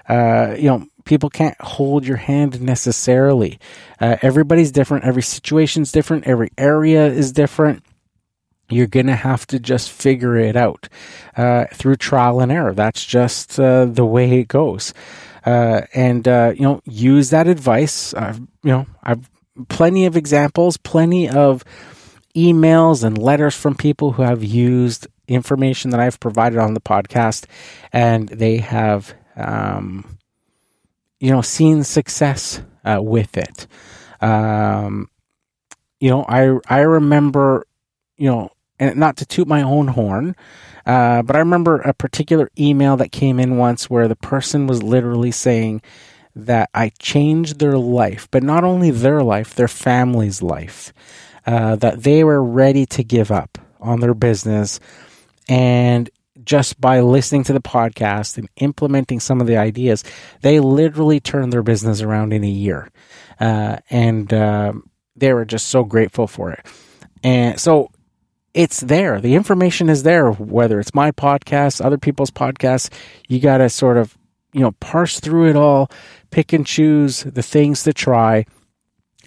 uh, 0.08 0.56
you 0.58 0.70
know, 0.70 0.86
people 1.06 1.30
can't 1.30 1.60
hold 1.62 2.06
your 2.06 2.18
hand 2.18 2.62
necessarily. 2.62 3.60
Uh, 4.00 4.18
everybody's 4.22 4.72
different. 4.72 5.06
Every 5.06 5.22
situation's 5.22 5.92
different. 5.92 6.26
Every 6.28 6.52
area 6.58 7.08
is 7.08 7.32
different. 7.32 7.84
You're 8.70 8.88
going 8.88 9.08
to 9.08 9.16
have 9.16 9.46
to 9.48 9.60
just 9.60 9.92
figure 9.92 10.38
it 10.38 10.56
out 10.56 10.88
uh, 11.36 11.66
through 11.74 11.98
trial 11.98 12.40
and 12.40 12.52
error. 12.52 12.74
That's 12.74 13.04
just 13.06 13.60
uh, 13.60 13.86
the 13.86 14.06
way 14.06 14.40
it 14.40 14.48
goes. 14.48 14.94
Uh, 15.46 15.82
and, 15.94 16.28
uh, 16.28 16.54
you 16.56 16.62
know, 16.62 16.82
use 16.86 17.32
that 17.32 17.48
advice. 17.48 18.14
I've, 18.14 18.40
you 18.40 18.72
know, 18.72 18.86
I've 19.04 19.30
plenty 19.68 20.06
of 20.06 20.16
examples, 20.16 20.78
plenty 20.78 21.30
of 21.30 21.64
emails 22.36 23.04
and 23.04 23.18
letters 23.18 23.56
from 23.56 23.76
people 23.76 24.14
who 24.14 24.24
have 24.24 24.44
used 24.44 25.08
information 25.28 25.92
that 25.92 26.00
I've 26.00 26.20
provided 26.20 26.60
on 26.60 26.74
the 26.74 26.82
podcast, 26.82 27.46
and 27.92 28.28
they 28.30 28.58
have, 28.58 29.14
um, 29.36 30.18
you 31.20 31.32
know, 31.32 31.42
seen 31.42 31.84
success 31.84 32.62
uh, 32.86 33.00
with 33.02 33.38
it. 33.38 33.68
Um, 34.22 35.10
you 36.00 36.10
know, 36.10 36.26
I 36.28 36.58
I 36.68 36.82
remember, 36.82 37.66
you 38.18 38.30
know, 38.30 38.50
and 38.80 38.98
not 38.98 39.18
to 39.18 39.26
toot 39.26 39.48
my 39.48 39.62
own 39.62 39.88
horn, 39.88 40.36
uh, 40.86 41.22
but 41.22 41.36
I 41.36 41.40
remember 41.40 41.78
a 41.78 41.94
particular 41.94 42.50
email 42.60 42.98
that 42.98 43.12
came 43.12 43.40
in 43.40 43.58
once 43.58 43.90
where 43.90 44.08
the 44.08 44.16
person 44.16 44.68
was 44.68 44.84
literally 44.84 45.32
saying 45.32 45.82
that 46.36 46.70
I 46.74 46.92
changed 47.00 47.60
their 47.60 47.78
life, 47.78 48.28
but 48.32 48.44
not 48.44 48.64
only 48.64 48.92
their 48.92 49.24
life, 49.24 49.56
their 49.56 49.68
family's 49.68 50.42
life. 50.42 50.94
Uh, 51.46 51.76
that 51.76 52.04
they 52.04 52.24
were 52.24 52.42
ready 52.42 52.86
to 52.86 53.04
give 53.04 53.30
up 53.30 53.58
on 53.82 54.00
their 54.00 54.14
business 54.14 54.80
and 55.48 56.10
just 56.44 56.80
by 56.82 57.00
listening 57.00 57.44
to 57.44 57.54
the 57.54 57.62
podcast 57.62 58.38
and 58.38 58.50
implementing 58.58 59.20
some 59.20 59.40
of 59.40 59.48
the 59.48 59.58
ideas, 59.58 60.04
they 60.42 60.60
literally 60.60 61.20
turned 61.20 61.54
their 61.54 61.64
business 61.64 62.02
around 62.02 62.34
in 62.34 62.44
a 62.44 62.50
year. 62.50 62.90
Uh, 63.40 63.78
and 63.90 64.34
uh, 64.34 64.74
they 65.16 65.34
were 65.34 65.46
just 65.46 65.68
so 65.68 65.84
grateful 65.84 66.28
for 66.28 66.52
it. 66.52 66.66
And 67.24 67.60
so 67.60 67.92
it's 68.54 68.82
there. 68.82 69.22
The 69.22 69.36
information 69.36 69.90
is 69.90 70.04
there, 70.04 70.32
whether 70.32 70.80
it's 70.80 70.94
my 70.94 71.12
podcast, 71.12 71.84
other 71.84 71.98
people's 71.98 72.32
podcasts. 72.32 72.92
You 73.28 73.40
got 73.40 73.58
to 73.60 73.70
sort 73.70 73.98
of, 73.98 74.18
you 74.54 74.62
know, 74.62 74.72
parse 74.74 75.20
through 75.20 75.50
it 75.50 75.56
all, 75.56 75.90
pick 76.30 76.54
and 76.54 76.66
choose 76.66 77.24
the 77.24 77.44
things 77.44 77.84
to 77.84 77.94
try 77.94 78.46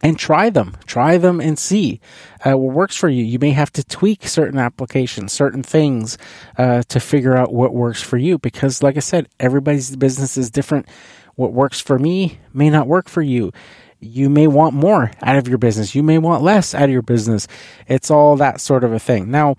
and 0.03 0.19
try 0.19 0.51
them. 0.51 0.77
Try 0.87 1.19
them 1.19 1.41
and 1.41 1.59
see 1.59 2.01
uh, 2.45 2.57
what 2.57 2.75
works 2.75 2.97
for 2.97 3.09
you. 3.09 3.25
You 3.25 3.39
may 3.39 3.51
have 3.51 3.73
to 3.73 3.85
tweak 3.85 4.29
certain 4.29 4.59
applications, 4.59 5.33
certain 5.33 5.63
things 5.63 6.19
uh, 6.59 6.83
to 6.89 7.01
figure 7.01 7.37
out 7.37 7.53
what 7.53 7.75
works 7.75 8.03
for 8.03 8.17
you. 8.17 8.39
Because, 8.39 8.83
like 8.83 8.97
I 8.97 9.01
said, 9.01 9.29
everybody's 9.41 9.97
business 9.97 10.37
is 10.37 10.51
different. 10.51 10.87
What 11.35 11.53
works 11.53 11.81
for 11.81 11.99
me 11.99 12.39
may 12.53 12.71
not 12.71 12.87
work 12.87 13.09
for 13.09 13.23
you. 13.23 13.53
You 13.99 14.29
may 14.29 14.47
want 14.47 14.75
more 14.75 15.11
out 15.23 15.37
of 15.37 15.49
your 15.49 15.59
business. 15.59 15.95
You 15.95 16.03
may 16.03 16.19
want 16.19 16.43
less 16.43 16.75
out 16.75 16.85
of 16.85 16.91
your 16.91 17.03
business. 17.03 17.49
It's 17.89 18.11
all 18.11 18.37
that 18.37 18.61
sort 18.61 18.85
of 18.85 18.93
a 18.93 18.99
thing. 18.99 19.31
Now, 19.31 19.57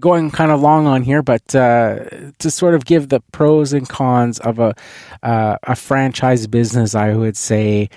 going 0.00 0.30
kind 0.30 0.50
of 0.50 0.60
long 0.60 0.86
on 0.86 1.02
here, 1.02 1.22
but 1.22 1.54
uh, 1.54 1.98
to 2.38 2.50
sort 2.50 2.74
of 2.74 2.84
give 2.84 3.08
the 3.08 3.20
pros 3.32 3.72
and 3.72 3.88
cons 3.88 4.38
of 4.40 4.58
a 4.58 4.74
uh, 5.22 5.56
a 5.62 5.76
franchise 5.76 6.46
business, 6.46 6.94
I 6.94 7.14
would 7.14 7.36
say 7.36 7.90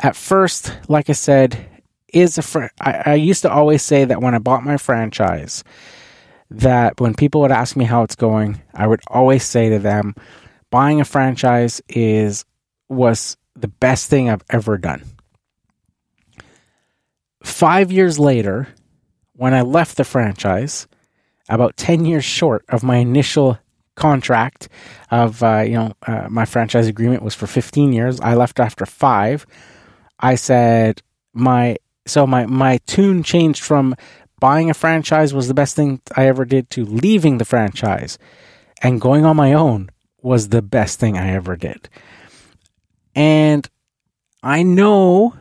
at 0.00 0.16
first, 0.16 0.72
like 0.88 1.10
I 1.10 1.14
said, 1.14 1.66
is 2.12 2.38
a 2.38 2.42
fr- 2.42 2.74
I, 2.80 3.02
I 3.06 3.14
used 3.14 3.42
to 3.42 3.52
always 3.52 3.82
say 3.82 4.04
that 4.04 4.22
when 4.22 4.34
I 4.34 4.38
bought 4.38 4.64
my 4.64 4.76
franchise, 4.76 5.62
that 6.50 7.00
when 7.00 7.14
people 7.14 7.40
would 7.42 7.52
ask 7.52 7.76
me 7.76 7.84
how 7.84 8.02
it's 8.02 8.16
going, 8.16 8.60
I 8.74 8.86
would 8.86 9.00
always 9.08 9.44
say 9.44 9.68
to 9.70 9.78
them, 9.78 10.14
buying 10.70 11.00
a 11.00 11.04
franchise 11.04 11.80
is 11.88 12.44
was 12.88 13.36
the 13.54 13.68
best 13.68 14.08
thing 14.08 14.30
I've 14.30 14.44
ever 14.50 14.78
done. 14.78 15.04
Five 17.42 17.92
years 17.92 18.18
later, 18.18 18.68
when 19.34 19.54
I 19.54 19.62
left 19.62 19.96
the 19.96 20.04
franchise, 20.04 20.86
about 21.50 21.76
10 21.76 22.04
years 22.04 22.24
short 22.24 22.64
of 22.68 22.82
my 22.82 22.96
initial 22.96 23.58
contract 23.96 24.68
of 25.10 25.42
uh, 25.42 25.58
you 25.60 25.74
know 25.74 25.92
uh, 26.06 26.26
my 26.30 26.44
franchise 26.44 26.86
agreement 26.86 27.22
was 27.22 27.34
for 27.34 27.46
15 27.46 27.92
years. 27.92 28.18
I 28.20 28.34
left 28.34 28.58
after 28.58 28.86
five. 28.86 29.46
I 30.18 30.36
said 30.36 31.02
my 31.34 31.76
so 32.06 32.26
my 32.26 32.46
my 32.46 32.78
tune 32.86 33.22
changed 33.22 33.62
from 33.62 33.94
buying 34.40 34.70
a 34.70 34.74
franchise 34.74 35.34
was 35.34 35.48
the 35.48 35.54
best 35.54 35.76
thing 35.76 36.00
i 36.16 36.26
ever 36.26 36.44
did 36.44 36.70
to 36.70 36.84
leaving 36.84 37.38
the 37.38 37.44
franchise 37.44 38.18
and 38.82 39.00
going 39.00 39.26
on 39.26 39.36
my 39.36 39.52
own 39.52 39.90
was 40.22 40.48
the 40.48 40.62
best 40.62 40.98
thing 40.98 41.18
i 41.18 41.30
ever 41.30 41.56
did. 41.56 41.88
And 43.14 43.68
i 44.42 44.62
know 44.62 45.34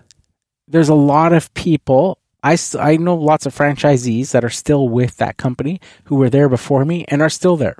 there's 0.67 0.89
a 0.89 0.95
lot 0.95 1.33
of 1.33 1.53
people 1.53 2.18
I, 2.43 2.57
I 2.79 2.97
know 2.97 3.15
lots 3.15 3.45
of 3.45 3.55
franchisees 3.55 4.31
that 4.31 4.45
are 4.45 4.49
still 4.49 4.87
with 4.87 5.17
that 5.17 5.37
company 5.37 5.81
who 6.05 6.15
were 6.15 6.29
there 6.29 6.49
before 6.49 6.85
me 6.85 7.05
and 7.07 7.21
are 7.21 7.29
still 7.29 7.57
there. 7.57 7.75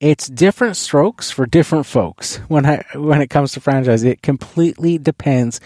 It's 0.00 0.26
different 0.26 0.76
strokes 0.76 1.30
for 1.30 1.46
different 1.46 1.86
folks 1.86 2.38
when 2.48 2.66
I 2.66 2.84
when 2.94 3.22
it 3.22 3.30
comes 3.30 3.52
to 3.52 3.60
franchise. 3.60 4.02
It 4.02 4.20
completely 4.20 4.98
depends 4.98 5.60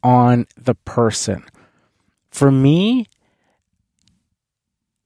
on 0.00 0.46
the 0.56 0.76
person. 0.76 1.44
For 2.30 2.52
me, 2.52 3.08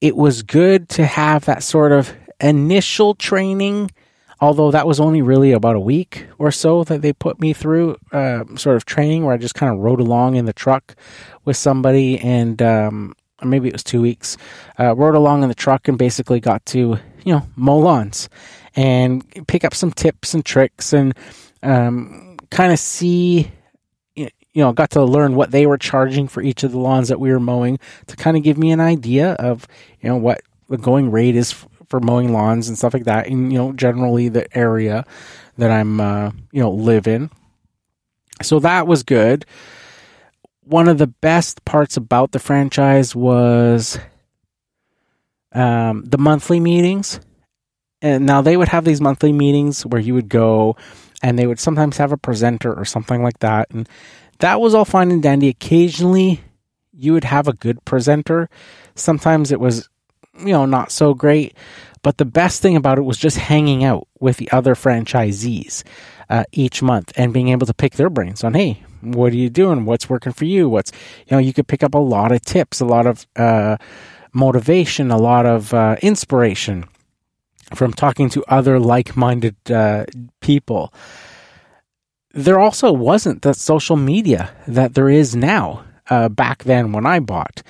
it 0.02 0.16
was 0.16 0.42
good 0.42 0.90
to 0.90 1.06
have 1.06 1.46
that 1.46 1.62
sort 1.62 1.92
of 1.92 2.12
initial 2.40 3.14
training 3.14 3.90
although 4.40 4.70
that 4.70 4.86
was 4.86 5.00
only 5.00 5.22
really 5.22 5.52
about 5.52 5.76
a 5.76 5.80
week 5.80 6.26
or 6.38 6.50
so 6.50 6.84
that 6.84 7.02
they 7.02 7.12
put 7.12 7.40
me 7.40 7.52
through 7.52 7.96
uh, 8.12 8.44
sort 8.56 8.76
of 8.76 8.84
training 8.84 9.24
where 9.24 9.34
I 9.34 9.38
just 9.38 9.54
kind 9.54 9.72
of 9.72 9.80
rode 9.80 10.00
along 10.00 10.36
in 10.36 10.44
the 10.44 10.52
truck 10.52 10.94
with 11.44 11.56
somebody 11.56 12.18
and 12.18 12.60
um, 12.62 13.14
maybe 13.42 13.68
it 13.68 13.74
was 13.74 13.84
two 13.84 14.02
weeks. 14.02 14.36
Uh, 14.78 14.94
rode 14.94 15.14
along 15.14 15.42
in 15.42 15.48
the 15.48 15.54
truck 15.54 15.88
and 15.88 15.98
basically 15.98 16.40
got 16.40 16.64
to 16.66 16.98
you 17.24 17.34
know 17.34 17.46
mow 17.56 17.78
lawns 17.78 18.28
and 18.76 19.24
pick 19.46 19.64
up 19.64 19.74
some 19.74 19.92
tips 19.92 20.34
and 20.34 20.44
tricks 20.44 20.92
and 20.92 21.14
um, 21.62 22.36
kind 22.50 22.72
of 22.72 22.78
see 22.78 23.50
you 24.58 24.64
know, 24.64 24.72
got 24.72 24.90
to 24.90 25.04
learn 25.04 25.36
what 25.36 25.52
they 25.52 25.66
were 25.66 25.78
charging 25.78 26.26
for 26.26 26.42
each 26.42 26.64
of 26.64 26.72
the 26.72 26.78
lawns 26.78 27.06
that 27.08 27.20
we 27.20 27.30
were 27.30 27.38
mowing 27.38 27.78
to 28.08 28.16
kind 28.16 28.36
of 28.36 28.42
give 28.42 28.58
me 28.58 28.72
an 28.72 28.80
idea 28.80 29.34
of, 29.34 29.68
you 30.00 30.08
know, 30.08 30.16
what 30.16 30.40
the 30.68 30.76
going 30.76 31.12
rate 31.12 31.36
is 31.36 31.64
for 31.88 32.00
mowing 32.00 32.32
lawns 32.32 32.68
and 32.68 32.76
stuff 32.76 32.94
like 32.94 33.04
that 33.04 33.26
in 33.26 33.50
you 33.50 33.58
know 33.58 33.72
generally 33.72 34.28
the 34.28 34.56
area 34.56 35.04
that 35.56 35.70
I'm 35.70 36.00
uh, 36.00 36.30
you 36.52 36.60
know 36.62 36.70
live 36.70 37.06
in. 37.06 37.30
So 38.42 38.60
that 38.60 38.86
was 38.86 39.02
good. 39.02 39.44
One 40.62 40.88
of 40.88 40.98
the 40.98 41.06
best 41.06 41.64
parts 41.64 41.96
about 41.96 42.32
the 42.32 42.38
franchise 42.38 43.16
was 43.16 43.98
um, 45.52 46.04
the 46.04 46.18
monthly 46.18 46.60
meetings. 46.60 47.20
And 48.00 48.26
now 48.26 48.42
they 48.42 48.56
would 48.56 48.68
have 48.68 48.84
these 48.84 49.00
monthly 49.00 49.32
meetings 49.32 49.84
where 49.84 50.00
you 50.00 50.14
would 50.14 50.28
go 50.28 50.76
and 51.22 51.38
they 51.38 51.46
would 51.46 51.58
sometimes 51.58 51.96
have 51.96 52.12
a 52.12 52.16
presenter 52.16 52.72
or 52.72 52.84
something 52.84 53.22
like 53.22 53.40
that. 53.40 53.68
And 53.70 53.88
that 54.38 54.60
was 54.60 54.74
all 54.74 54.84
fine 54.84 55.10
and 55.10 55.22
dandy. 55.22 55.48
Occasionally, 55.48 56.40
you 56.92 57.12
would 57.12 57.24
have 57.24 57.48
a 57.48 57.52
good 57.52 57.84
presenter. 57.84 58.48
Sometimes 58.94 59.50
it 59.50 59.58
was, 59.58 59.88
you 60.38 60.52
know, 60.52 60.66
not 60.66 60.92
so 60.92 61.14
great. 61.14 61.54
But 62.02 62.18
the 62.18 62.24
best 62.24 62.62
thing 62.62 62.76
about 62.76 62.98
it 62.98 63.02
was 63.02 63.18
just 63.18 63.36
hanging 63.36 63.84
out 63.84 64.06
with 64.20 64.36
the 64.36 64.50
other 64.50 64.74
franchisees 64.74 65.82
uh, 66.30 66.44
each 66.52 66.82
month 66.82 67.12
and 67.16 67.32
being 67.32 67.48
able 67.48 67.66
to 67.66 67.74
pick 67.74 67.94
their 67.94 68.10
brains 68.10 68.44
on, 68.44 68.54
hey, 68.54 68.82
what 69.00 69.32
are 69.32 69.36
you 69.36 69.50
doing? 69.50 69.84
What's 69.84 70.08
working 70.08 70.32
for 70.32 70.44
you? 70.44 70.68
What's, 70.68 70.92
you 71.26 71.32
know, 71.32 71.38
you 71.38 71.52
could 71.52 71.66
pick 71.66 71.82
up 71.82 71.94
a 71.94 71.98
lot 71.98 72.32
of 72.32 72.42
tips, 72.42 72.80
a 72.80 72.84
lot 72.84 73.06
of 73.06 73.26
uh, 73.36 73.76
motivation, 74.32 75.10
a 75.10 75.16
lot 75.16 75.46
of 75.46 75.74
uh, 75.74 75.96
inspiration 76.02 76.84
from 77.74 77.92
talking 77.92 78.30
to 78.30 78.44
other 78.48 78.78
like 78.78 79.16
minded 79.16 79.56
uh, 79.70 80.04
people. 80.40 80.92
There 82.32 82.58
also 82.58 82.92
wasn't 82.92 83.42
the 83.42 83.54
social 83.54 83.96
media 83.96 84.50
that 84.66 84.94
there 84.94 85.08
is 85.08 85.34
now 85.34 85.84
uh, 86.10 86.28
back 86.28 86.64
then 86.64 86.92
when 86.92 87.06
I 87.06 87.20
bought. 87.20 87.62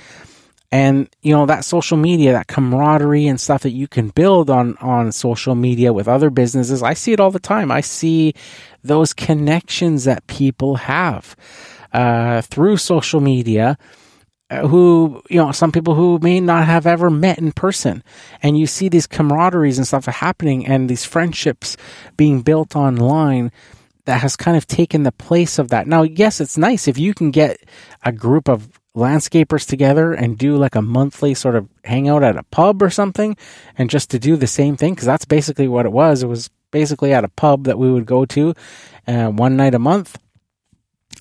And 0.70 1.08
you 1.22 1.32
know 1.32 1.46
that 1.46 1.64
social 1.64 1.96
media, 1.96 2.32
that 2.32 2.46
camaraderie 2.46 3.26
and 3.26 3.40
stuff 3.40 3.62
that 3.62 3.70
you 3.70 3.88
can 3.88 4.08
build 4.08 4.50
on 4.50 4.76
on 4.78 5.12
social 5.12 5.54
media 5.54 5.94
with 5.94 6.08
other 6.08 6.28
businesses. 6.28 6.82
I 6.82 6.92
see 6.92 7.12
it 7.12 7.20
all 7.20 7.30
the 7.30 7.38
time. 7.38 7.70
I 7.70 7.80
see 7.80 8.34
those 8.82 9.14
connections 9.14 10.04
that 10.04 10.26
people 10.26 10.76
have 10.76 11.34
uh, 11.92 12.42
through 12.42 12.76
social 12.76 13.20
media 13.20 13.78
uh, 14.50 14.66
who 14.66 15.22
you 15.28 15.36
know 15.36 15.52
some 15.52 15.72
people 15.72 15.94
who 15.94 16.18
may 16.22 16.40
not 16.40 16.64
have 16.64 16.86
ever 16.86 17.10
met 17.10 17.38
in 17.38 17.52
person 17.52 18.02
and 18.42 18.58
you 18.58 18.66
see 18.66 18.88
these 18.88 19.06
camaraderies 19.06 19.76
and 19.76 19.86
stuff 19.86 20.06
happening 20.06 20.66
and 20.66 20.88
these 20.88 21.04
friendships 21.04 21.76
being 22.16 22.40
built 22.40 22.74
online 22.74 23.52
that 24.06 24.22
has 24.22 24.36
kind 24.36 24.56
of 24.56 24.66
taken 24.66 25.02
the 25.02 25.12
place 25.12 25.58
of 25.58 25.68
that 25.68 25.86
now 25.86 26.02
yes 26.02 26.40
it's 26.40 26.56
nice 26.56 26.88
if 26.88 26.96
you 26.96 27.12
can 27.12 27.30
get 27.30 27.60
a 28.04 28.12
group 28.12 28.48
of 28.48 28.77
landscapers 28.98 29.66
together 29.66 30.12
and 30.12 30.36
do 30.36 30.56
like 30.56 30.74
a 30.74 30.82
monthly 30.82 31.34
sort 31.34 31.56
of 31.56 31.68
hangout 31.84 32.22
at 32.22 32.36
a 32.36 32.42
pub 32.44 32.82
or 32.82 32.90
something 32.90 33.36
and 33.76 33.88
just 33.88 34.10
to 34.10 34.18
do 34.18 34.36
the 34.36 34.46
same 34.46 34.76
thing 34.76 34.94
because 34.94 35.06
that's 35.06 35.24
basically 35.24 35.68
what 35.68 35.86
it 35.86 35.92
was. 35.92 36.22
It 36.22 36.26
was 36.26 36.50
basically 36.70 37.12
at 37.14 37.24
a 37.24 37.28
pub 37.28 37.64
that 37.64 37.78
we 37.78 37.90
would 37.90 38.06
go 38.06 38.24
to 38.26 38.54
uh, 39.06 39.28
one 39.28 39.56
night 39.56 39.74
a 39.74 39.78
month 39.78 40.18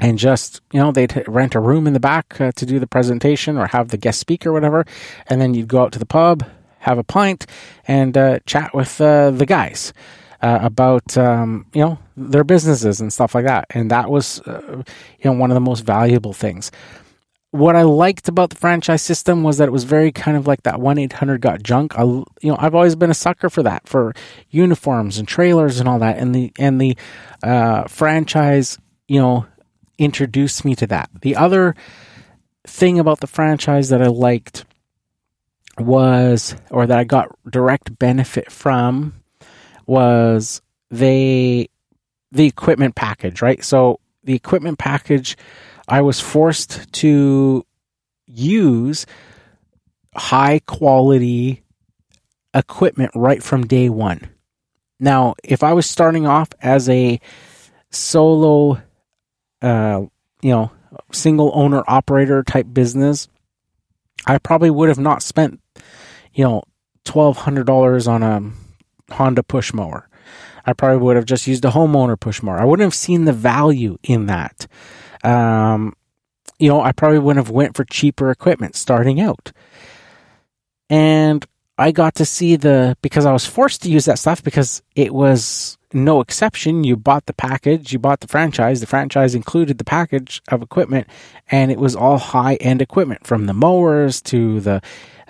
and 0.01 0.17
just 0.17 0.61
you 0.73 0.80
know 0.80 0.91
they'd 0.91 1.23
rent 1.28 1.55
a 1.55 1.59
room 1.59 1.88
in 1.88 1.93
the 1.93 1.99
back 1.99 2.39
uh, 2.41 2.51
to 2.55 2.65
do 2.65 2.80
the 2.80 2.88
presentation 2.88 3.57
or 3.57 3.67
have 3.67 3.89
the 3.89 3.97
guest 3.97 4.19
speaker 4.19 4.49
or 4.49 4.53
whatever. 4.53 4.86
And 5.28 5.39
then 5.39 5.53
you'd 5.53 5.69
go 5.69 5.84
out 5.84 5.91
to 5.93 5.99
the 5.99 6.05
pub 6.05 6.43
have 6.88 6.97
a 6.97 7.03
pint 7.03 7.45
and 7.88 8.17
uh, 8.17 8.39
chat 8.45 8.73
with 8.73 8.99
uh, 9.01 9.32
the 9.32 9.45
guys 9.45 9.93
uh, 10.41 10.59
about 10.61 11.17
um, 11.17 11.65
you 11.73 11.82
know 11.82 11.99
their 12.15 12.43
businesses 12.43 13.01
and 13.01 13.11
stuff 13.11 13.36
like 13.36 13.45
that. 13.45 13.65
And 13.71 13.91
that 13.91 14.09
was 14.09 14.39
uh, 14.41 14.84
you 15.19 15.25
know 15.25 15.34
one 15.34 15.51
of 15.51 15.55
the 15.55 15.61
most 15.61 15.82
valuable 15.82 16.34
things 16.34 16.71
what 17.52 17.76
I 17.76 17.84
liked 17.84 18.28
about 18.28 18.50
the 18.50 18.58
franchise 18.58 19.02
system 19.02 19.41
was 19.41 19.58
that 19.58 19.68
it 19.68 19.72
was 19.72 19.86
very 19.86 20.12
kind 20.12 20.36
of 20.38 20.48
like 20.48 20.64
that 20.64 20.80
one 20.80 20.98
eight 20.98 21.14
hundred 21.14 21.41
got 21.41 21.64
junk. 21.64 21.98
I, 21.98 22.04
you 22.04 22.28
know, 22.43 22.58
I've 22.60 22.76
always 22.76 22.95
been 22.95 23.10
a 23.10 23.16
sucker 23.16 23.50
for 23.50 23.64
that, 23.64 23.88
for 23.88 24.14
uniforms 24.50 25.18
and 25.18 25.28
trailers 25.28 25.80
and 25.80 25.88
all 25.88 26.00
that, 26.00 26.18
and 26.18 26.36
the 26.36 26.52
and 26.60 26.80
the 26.80 26.98
uh, 27.43 27.86
franchise, 27.86 28.78
you 29.08 29.20
know, 29.20 29.45
introduced 29.98 30.66
me 30.66 30.76
to 30.76 30.88
that. 30.88 31.10
The 31.22 31.36
other 31.36 31.76
thing 32.66 33.00
about 33.00 33.22
the 33.22 33.28
franchise 33.28 33.89
that 33.89 34.02
I 34.02 34.08
liked 34.08 34.66
was, 35.80 36.56
or 36.70 36.86
that 36.86 37.00
I 37.00 37.04
got 37.04 37.34
direct 37.50 37.98
benefit 37.98 38.52
from, 38.52 39.14
was 39.86 40.62
they, 40.89 41.70
the 42.32 42.45
equipment 42.45 42.95
package, 42.95 43.41
right? 43.41 43.64
So 43.64 44.00
the 44.24 44.34
equipment 44.34 44.80
package, 44.80 45.38
I 45.88 46.01
was 46.01 46.19
forced 46.19 46.91
to 46.93 47.65
use 48.25 49.05
high 50.15 50.59
quality 50.65 51.63
equipment 52.53 53.11
right 53.15 53.41
from 53.41 53.67
day 53.67 53.89
one. 53.89 54.29
Now, 54.99 55.35
if 55.43 55.63
I 55.63 55.73
was 55.73 55.85
starting 55.89 56.25
off 56.25 56.49
as 56.61 56.89
a 56.89 57.19
solo 57.91 58.81
uh, 59.61 60.05
you 60.41 60.51
know, 60.51 60.71
single 61.11 61.51
owner 61.53 61.83
operator 61.88 62.43
type 62.43 62.67
business, 62.71 63.27
I 64.25 64.38
probably 64.38 64.69
would 64.69 64.89
have 64.89 64.99
not 64.99 65.23
spent, 65.23 65.59
you 66.33 66.43
know, 66.43 66.63
twelve 67.05 67.38
hundred 67.38 67.65
dollars 67.65 68.07
on 68.07 68.23
a 68.23 68.51
Honda 69.13 69.43
push 69.43 69.73
mower. 69.73 70.09
I 70.65 70.73
probably 70.73 70.97
would 70.97 71.15
have 71.15 71.25
just 71.25 71.47
used 71.47 71.63
a 71.63 71.71
homeowner 71.71 72.19
push 72.19 72.43
mower. 72.43 72.59
I 72.59 72.65
wouldn't 72.65 72.85
have 72.85 72.93
seen 72.93 73.25
the 73.25 73.33
value 73.33 73.97
in 74.03 74.25
that. 74.25 74.67
Um, 75.28 75.93
you 76.59 76.69
know, 76.69 76.82
I 76.82 76.91
probably 76.91 77.19
wouldn't 77.19 77.45
have 77.45 77.53
went 77.53 77.75
for 77.75 77.84
cheaper 77.84 78.32
equipment 78.32 78.75
starting 78.75 79.19
out. 79.19 79.51
And 80.89 81.45
I 81.78 81.91
got 81.91 82.15
to 82.15 82.25
see 82.25 82.55
the 82.55 82.97
because 83.01 83.25
I 83.25 83.34
was 83.34 83.45
forced 83.45 83.84
to 83.84 83.91
use 83.91 84.05
that 84.05 84.19
stuff 84.19 84.43
because 84.43 84.82
it 84.95 85.13
was 85.13 85.78
no 85.93 86.21
exception. 86.21 86.84
You 86.84 86.95
bought 86.95 87.25
the 87.25 87.34
package, 87.34 87.93
you 87.93 87.99
bought 87.99 88.21
the 88.21 88.28
franchise. 88.28 88.80
The 88.80 88.88
franchise 88.88 89.36
included 89.36 89.78
the 89.78 89.84
package 89.84 90.41
of 90.47 90.61
equipment, 90.61 91.07
and 91.51 91.71
it 91.71 91.78
was 91.78 91.95
all 91.95 92.17
high 92.17 92.55
end 92.55 92.82
equipment 92.82 93.28
from 93.28 93.45
the 93.45 93.53
mowers 93.53 94.21
to 94.23 94.59
the, 94.61 94.82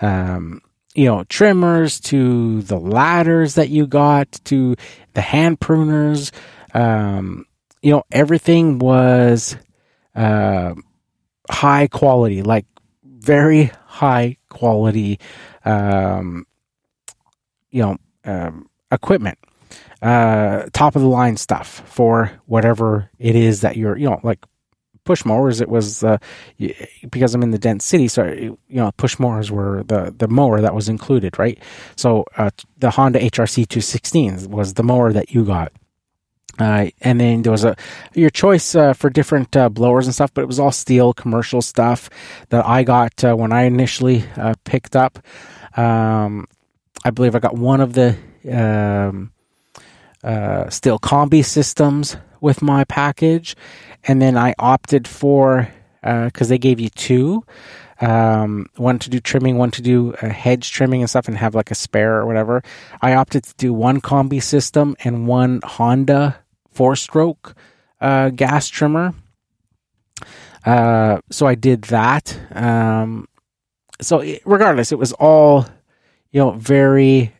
um, 0.01 0.61
you 0.95 1.05
know, 1.05 1.23
trimmers 1.25 1.99
to 2.01 2.61
the 2.61 2.79
ladders 2.79 3.55
that 3.55 3.69
you 3.69 3.85
got 3.87 4.31
to 4.45 4.75
the 5.13 5.21
hand 5.21 5.59
pruners. 5.59 6.31
Um, 6.73 7.45
you 7.81 7.91
know, 7.91 8.03
everything 8.11 8.79
was 8.79 9.57
uh, 10.17 10.73
high 11.49 11.87
quality, 11.87 12.41
like 12.43 12.65
very 13.03 13.71
high 13.85 14.37
quality 14.49 15.19
um, 15.63 16.45
you 17.71 17.81
know, 17.81 17.97
um, 18.25 18.69
equipment, 18.91 19.37
uh, 20.01 20.63
top 20.73 20.95
of 20.95 21.01
the 21.01 21.07
line 21.07 21.37
stuff 21.37 21.83
for 21.85 22.31
whatever 22.45 23.09
it 23.19 23.35
is 23.35 23.61
that 23.61 23.77
you're, 23.77 23.97
you 23.97 24.09
know, 24.09 24.19
like 24.23 24.39
push 25.03 25.25
mowers. 25.25 25.61
It 25.61 25.69
was 25.69 26.03
uh, 26.03 26.17
because 27.09 27.35
I'm 27.35 27.43
in 27.43 27.51
the 27.51 27.57
dense 27.57 27.85
city, 27.85 28.07
so 28.07 28.25
you 28.25 28.57
know, 28.69 28.91
push 28.97 29.19
mowers 29.19 29.51
were 29.51 29.83
the 29.83 30.13
the 30.15 30.27
mower 30.27 30.61
that 30.61 30.73
was 30.73 30.89
included, 30.89 31.37
right? 31.39 31.61
So 31.95 32.25
uh, 32.37 32.51
the 32.77 32.91
Honda 32.91 33.19
HRC 33.19 33.67
216 33.67 34.49
was 34.49 34.75
the 34.75 34.83
mower 34.83 35.11
that 35.13 35.31
you 35.31 35.45
got. 35.45 35.71
Uh, 36.59 36.87
and 37.01 37.19
then 37.19 37.43
there 37.43 37.51
was 37.51 37.63
a 37.63 37.75
your 38.13 38.29
choice 38.29 38.73
uh, 38.75 38.93
for 38.93 39.09
different 39.09 39.55
uh, 39.55 39.69
blowers 39.69 40.05
and 40.05 40.13
stuff, 40.13 40.33
but 40.33 40.41
it 40.41 40.47
was 40.47 40.59
all 40.59 40.71
Stihl 40.71 41.15
commercial 41.15 41.61
stuff 41.61 42.09
that 42.49 42.65
I 42.65 42.83
got 42.83 43.23
uh, 43.23 43.35
when 43.35 43.51
I 43.51 43.63
initially 43.63 44.25
uh, 44.35 44.55
picked 44.63 44.95
up. 44.95 45.19
Um, 45.75 46.47
I 47.03 47.11
believe 47.11 47.35
I 47.35 47.39
got 47.39 47.55
one 47.55 47.81
of 47.81 47.93
the 47.93 48.17
um, 48.51 49.31
uh, 50.23 50.65
Stihl 50.65 50.99
combi 50.99 51.45
systems 51.45 52.17
with 52.41 52.61
my 52.61 52.83
package, 52.85 53.55
and 54.03 54.21
then 54.21 54.37
I 54.37 54.55
opted 54.57 55.07
for 55.07 55.69
because 56.01 56.49
they 56.49 56.57
gave 56.57 56.79
you 56.79 56.89
two. 56.89 57.43
Um, 57.99 58.67
one 58.75 58.99
to 58.99 59.09
do 59.09 59.19
trimming, 59.19 59.57
one 59.57 59.71
to 59.71 59.81
do 59.81 60.13
uh, 60.21 60.29
hedge 60.29 60.71
trimming 60.71 61.01
and 61.01 61.09
stuff, 61.09 61.27
and 61.27 61.37
have 61.37 61.55
like 61.55 61.71
a 61.71 61.75
spare 61.75 62.17
or 62.17 62.25
whatever. 62.25 62.63
I 63.01 63.15
opted 63.15 63.43
to 63.45 63.55
do 63.55 63.73
one 63.73 64.01
combi 64.01 64.41
system 64.41 64.95
and 65.03 65.27
one 65.27 65.61
Honda 65.63 66.37
four 66.77 66.95
stroke 66.95 67.55
uh, 67.99 68.29
gas 68.29 68.67
trimmer. 68.67 69.15
Uh, 70.63 71.19
so 71.31 71.47
I 71.47 71.55
did 71.55 71.81
that. 71.83 72.39
Um, 72.51 73.27
so 73.99 74.23
regardless, 74.45 74.91
it 74.91 74.99
was 74.99 75.11
all, 75.13 75.65
you 76.31 76.39
know, 76.39 76.51
very 76.51 77.33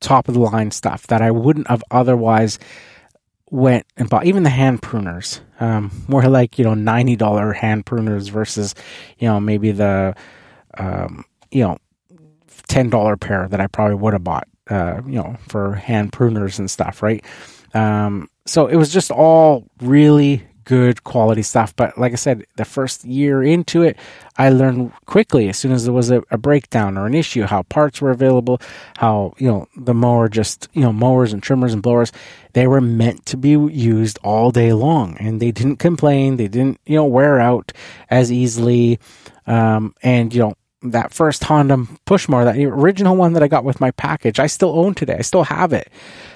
top 0.00 0.26
of 0.26 0.34
the 0.34 0.40
line 0.40 0.72
stuff 0.72 1.06
that 1.06 1.22
I 1.22 1.30
wouldn't 1.30 1.68
have 1.68 1.84
otherwise 1.92 2.58
went 3.52 3.86
and 3.96 4.10
bought. 4.10 4.26
Even 4.26 4.42
the 4.42 4.50
hand 4.50 4.82
pruners, 4.82 5.40
um, 5.60 5.92
more 6.08 6.24
like 6.24 6.58
you 6.58 6.64
know 6.64 6.74
ninety 6.74 7.14
dollar 7.14 7.52
hand 7.52 7.86
pruners 7.86 8.30
versus 8.30 8.74
you 9.18 9.28
know 9.28 9.38
maybe 9.38 9.70
the 9.70 10.14
um, 10.76 11.24
you 11.52 11.62
know 11.62 11.78
ten 12.66 12.90
dollar 12.90 13.16
pair 13.16 13.46
that 13.48 13.60
I 13.60 13.68
probably 13.68 13.96
would 13.96 14.14
have 14.14 14.24
bought. 14.24 14.48
Uh, 14.68 15.00
you 15.06 15.14
know, 15.14 15.34
for 15.48 15.74
hand 15.74 16.12
pruners 16.12 16.58
and 16.58 16.70
stuff, 16.70 17.02
right? 17.02 17.24
Um, 17.74 18.28
so 18.46 18.66
it 18.66 18.76
was 18.76 18.92
just 18.92 19.10
all 19.10 19.66
really 19.80 20.48
good 20.68 21.02
quality 21.02 21.40
stuff. 21.40 21.74
But 21.74 21.96
like 21.96 22.12
I 22.12 22.16
said, 22.16 22.44
the 22.56 22.64
first 22.66 23.02
year 23.02 23.42
into 23.42 23.80
it, 23.80 23.96
I 24.36 24.50
learned 24.50 24.92
quickly 25.06 25.48
as 25.48 25.56
soon 25.56 25.72
as 25.72 25.84
there 25.84 25.94
was 25.94 26.10
a, 26.10 26.22
a, 26.30 26.36
breakdown 26.36 26.98
or 26.98 27.06
an 27.06 27.14
issue, 27.14 27.44
how 27.44 27.62
parts 27.62 28.02
were 28.02 28.10
available, 28.10 28.60
how, 28.98 29.32
you 29.38 29.48
know, 29.48 29.66
the 29.78 29.94
mower 29.94 30.28
just, 30.28 30.68
you 30.74 30.82
know, 30.82 30.92
mowers 30.92 31.32
and 31.32 31.42
trimmers 31.42 31.72
and 31.72 31.82
blowers, 31.82 32.12
they 32.52 32.66
were 32.66 32.82
meant 32.82 33.24
to 33.26 33.38
be 33.38 33.50
used 33.52 34.18
all 34.22 34.50
day 34.50 34.74
long 34.74 35.16
and 35.18 35.40
they 35.40 35.52
didn't 35.52 35.76
complain. 35.76 36.36
They 36.36 36.48
didn't, 36.48 36.78
you 36.84 36.96
know, 36.96 37.06
wear 37.06 37.40
out 37.40 37.72
as 38.10 38.30
easily. 38.30 39.00
Um, 39.46 39.94
and, 40.02 40.34
you 40.34 40.40
know, 40.40 40.54
that 40.82 41.14
first 41.14 41.44
Honda 41.44 41.86
push 42.04 42.28
mower, 42.28 42.44
that 42.44 42.58
original 42.58 43.16
one 43.16 43.32
that 43.32 43.42
I 43.42 43.48
got 43.48 43.64
with 43.64 43.80
my 43.80 43.90
package, 43.92 44.38
I 44.38 44.48
still 44.48 44.78
own 44.78 44.94
today. 44.94 45.16
I 45.18 45.22
still 45.22 45.44
have 45.44 45.72
it. 45.72 45.90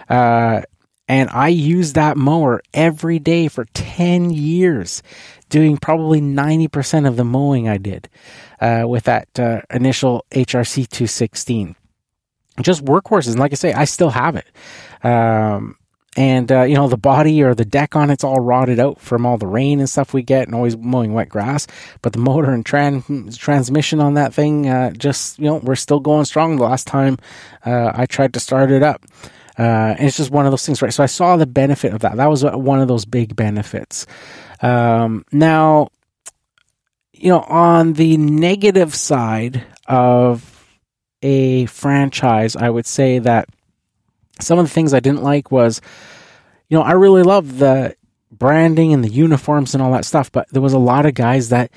Uh, 0.08 0.62
And 1.08 1.28
I 1.30 1.48
used 1.48 1.94
that 1.94 2.16
mower 2.16 2.62
every 2.72 3.18
day 3.18 3.48
for 3.48 3.64
10 3.74 4.30
years, 4.30 5.02
doing 5.48 5.76
probably 5.76 6.20
90% 6.20 7.06
of 7.06 7.16
the 7.16 7.24
mowing 7.24 7.68
I 7.68 7.76
did 7.76 8.08
uh, 8.60 8.84
with 8.86 9.04
that 9.04 9.28
uh, 9.38 9.62
initial 9.70 10.24
HRC 10.30 10.88
216. 10.88 11.76
Just 12.60 12.84
workhorses. 12.84 13.30
And 13.32 13.40
like 13.40 13.52
I 13.52 13.56
say, 13.56 13.72
I 13.72 13.84
still 13.84 14.10
have 14.10 14.36
it. 14.36 14.46
Um, 15.04 15.76
and 16.16 16.52
uh, 16.52 16.62
you 16.62 16.74
know 16.74 16.88
the 16.88 16.96
body 16.96 17.42
or 17.42 17.54
the 17.54 17.64
deck 17.64 17.96
on 17.96 18.10
it's 18.10 18.24
all 18.24 18.40
rotted 18.40 18.78
out 18.78 19.00
from 19.00 19.24
all 19.24 19.38
the 19.38 19.46
rain 19.46 19.80
and 19.80 19.88
stuff 19.88 20.12
we 20.12 20.22
get 20.22 20.46
and 20.46 20.54
always 20.54 20.76
mowing 20.76 21.14
wet 21.14 21.28
grass 21.28 21.66
but 22.02 22.12
the 22.12 22.18
motor 22.18 22.50
and 22.50 22.64
tran- 22.64 23.38
transmission 23.38 24.00
on 24.00 24.14
that 24.14 24.34
thing 24.34 24.68
uh, 24.68 24.90
just 24.90 25.38
you 25.38 25.46
know 25.46 25.56
we're 25.56 25.74
still 25.74 26.00
going 26.00 26.24
strong 26.24 26.56
the 26.56 26.62
last 26.62 26.86
time 26.86 27.16
uh, 27.64 27.92
i 27.94 28.04
tried 28.04 28.34
to 28.34 28.40
start 28.40 28.70
it 28.70 28.82
up 28.82 29.06
uh, 29.62 29.94
and 29.98 30.08
it's 30.08 30.16
just 30.16 30.30
one 30.30 30.46
of 30.46 30.52
those 30.52 30.66
things 30.66 30.82
right? 30.82 30.92
So 30.92 31.02
i 31.02 31.06
saw 31.06 31.36
the 31.36 31.46
benefit 31.46 31.92
of 31.92 32.00
that. 32.00 32.16
That 32.16 32.30
was 32.30 32.44
one 32.44 32.80
of 32.80 32.88
those 32.88 33.04
big 33.04 33.36
benefits. 33.36 34.06
Um, 34.60 35.24
now 35.32 35.88
you 37.12 37.28
know 37.28 37.40
on 37.40 37.92
the 37.92 38.16
negative 38.16 38.94
side 38.94 39.64
of 39.86 40.48
a 41.22 41.66
franchise 41.66 42.56
i 42.56 42.68
would 42.68 42.86
say 42.86 43.20
that 43.20 43.48
some 44.42 44.58
of 44.58 44.66
the 44.66 44.70
things 44.70 44.94
I 44.94 45.00
didn't 45.00 45.22
like 45.22 45.50
was, 45.50 45.80
you 46.68 46.76
know, 46.76 46.82
I 46.82 46.92
really 46.92 47.22
love 47.22 47.58
the 47.58 47.96
branding 48.30 48.92
and 48.92 49.04
the 49.04 49.10
uniforms 49.10 49.74
and 49.74 49.82
all 49.82 49.92
that 49.92 50.04
stuff, 50.04 50.32
but 50.32 50.48
there 50.50 50.62
was 50.62 50.72
a 50.72 50.78
lot 50.78 51.06
of 51.06 51.14
guys 51.14 51.50
that 51.50 51.70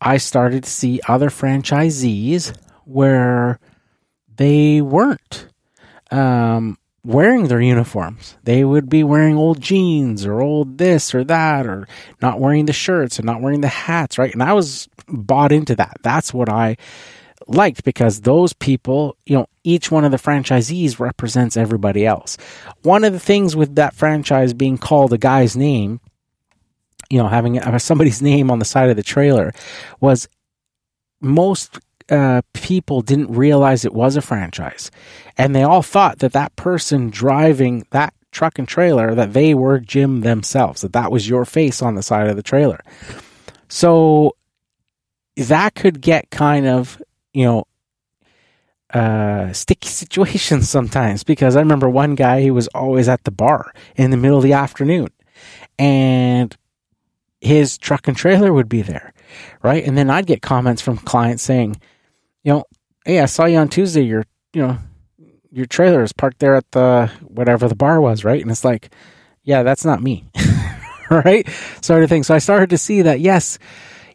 I 0.00 0.16
started 0.18 0.64
to 0.64 0.70
see 0.70 1.00
other 1.08 1.28
franchisees 1.28 2.56
where 2.84 3.58
they 4.36 4.80
weren't. 4.80 5.48
Um, 6.10 6.77
wearing 7.04 7.48
their 7.48 7.60
uniforms. 7.60 8.36
They 8.44 8.64
would 8.64 8.88
be 8.88 9.04
wearing 9.04 9.36
old 9.36 9.60
jeans 9.60 10.26
or 10.26 10.40
old 10.40 10.78
this 10.78 11.14
or 11.14 11.24
that, 11.24 11.66
or 11.66 11.86
not 12.20 12.40
wearing 12.40 12.66
the 12.66 12.72
shirts 12.72 13.18
and 13.18 13.26
not 13.26 13.40
wearing 13.40 13.60
the 13.60 13.68
hats, 13.68 14.18
right? 14.18 14.32
And 14.32 14.42
I 14.42 14.52
was 14.52 14.88
bought 15.06 15.52
into 15.52 15.74
that. 15.76 15.98
That's 16.02 16.34
what 16.34 16.48
I 16.48 16.76
liked 17.46 17.84
because 17.84 18.20
those 18.20 18.52
people, 18.52 19.16
you 19.26 19.36
know, 19.36 19.46
each 19.64 19.90
one 19.90 20.04
of 20.04 20.10
the 20.10 20.18
franchisees 20.18 20.98
represents 20.98 21.56
everybody 21.56 22.04
else. 22.04 22.36
One 22.82 23.04
of 23.04 23.12
the 23.12 23.20
things 23.20 23.56
with 23.56 23.76
that 23.76 23.94
franchise 23.94 24.52
being 24.52 24.78
called 24.78 25.12
a 25.12 25.18
guy's 25.18 25.56
name, 25.56 26.00
you 27.08 27.18
know, 27.18 27.28
having 27.28 27.60
somebody's 27.78 28.22
name 28.30 28.50
on 28.50 28.58
the 28.58 28.64
side 28.64 28.90
of 28.90 28.96
the 28.96 29.02
trailer 29.02 29.52
was 30.00 30.28
most 31.20 31.78
uh, 32.10 32.42
people 32.52 33.02
didn't 33.02 33.30
realize 33.34 33.84
it 33.84 33.94
was 33.94 34.16
a 34.16 34.22
franchise. 34.22 34.90
And 35.36 35.54
they 35.54 35.62
all 35.62 35.82
thought 35.82 36.18
that 36.20 36.32
that 36.32 36.56
person 36.56 37.10
driving 37.10 37.86
that 37.90 38.14
truck 38.32 38.58
and 38.58 38.68
trailer, 38.68 39.14
that 39.14 39.32
they 39.32 39.54
were 39.54 39.78
Jim 39.78 40.20
themselves, 40.20 40.82
that 40.82 40.92
that 40.92 41.10
was 41.10 41.28
your 41.28 41.44
face 41.44 41.82
on 41.82 41.94
the 41.94 42.02
side 42.02 42.28
of 42.28 42.36
the 42.36 42.42
trailer. 42.42 42.80
So 43.68 44.36
that 45.36 45.74
could 45.74 46.00
get 46.00 46.30
kind 46.30 46.66
of 46.66 47.00
you 47.32 47.44
know, 47.44 47.64
uh, 48.92 49.52
sticky 49.52 49.88
situations 49.88 50.68
sometimes 50.68 51.22
because 51.22 51.56
I 51.56 51.60
remember 51.60 51.88
one 51.88 52.14
guy, 52.14 52.40
he 52.40 52.50
was 52.50 52.68
always 52.68 53.08
at 53.08 53.24
the 53.24 53.30
bar 53.30 53.72
in 53.96 54.10
the 54.10 54.16
middle 54.16 54.38
of 54.38 54.42
the 54.42 54.54
afternoon 54.54 55.08
and 55.78 56.56
his 57.40 57.78
truck 57.78 58.08
and 58.08 58.16
trailer 58.16 58.52
would 58.52 58.68
be 58.68 58.82
there. 58.82 59.12
Right. 59.62 59.84
And 59.84 59.96
then 59.96 60.10
I'd 60.10 60.26
get 60.26 60.42
comments 60.42 60.82
from 60.82 60.96
clients 60.96 61.42
saying, 61.42 61.80
you 62.48 62.54
know, 62.54 62.64
Hey, 63.04 63.20
I 63.20 63.26
saw 63.26 63.44
you 63.44 63.58
on 63.58 63.68
Tuesday. 63.68 64.02
Your, 64.02 64.24
you 64.54 64.62
know, 64.62 64.78
your 65.50 65.66
trailer 65.66 66.02
is 66.02 66.14
parked 66.14 66.38
there 66.38 66.54
at 66.54 66.70
the, 66.72 67.10
whatever 67.26 67.68
the 67.68 67.74
bar 67.74 68.00
was. 68.00 68.24
Right. 68.24 68.40
And 68.40 68.50
it's 68.50 68.64
like, 68.64 68.90
yeah, 69.44 69.62
that's 69.62 69.84
not 69.84 70.02
me. 70.02 70.24
right. 71.10 71.46
Sort 71.82 72.02
of 72.02 72.08
thing. 72.08 72.22
So 72.22 72.34
I 72.34 72.38
started 72.38 72.70
to 72.70 72.78
see 72.78 73.02
that, 73.02 73.20
yes, 73.20 73.58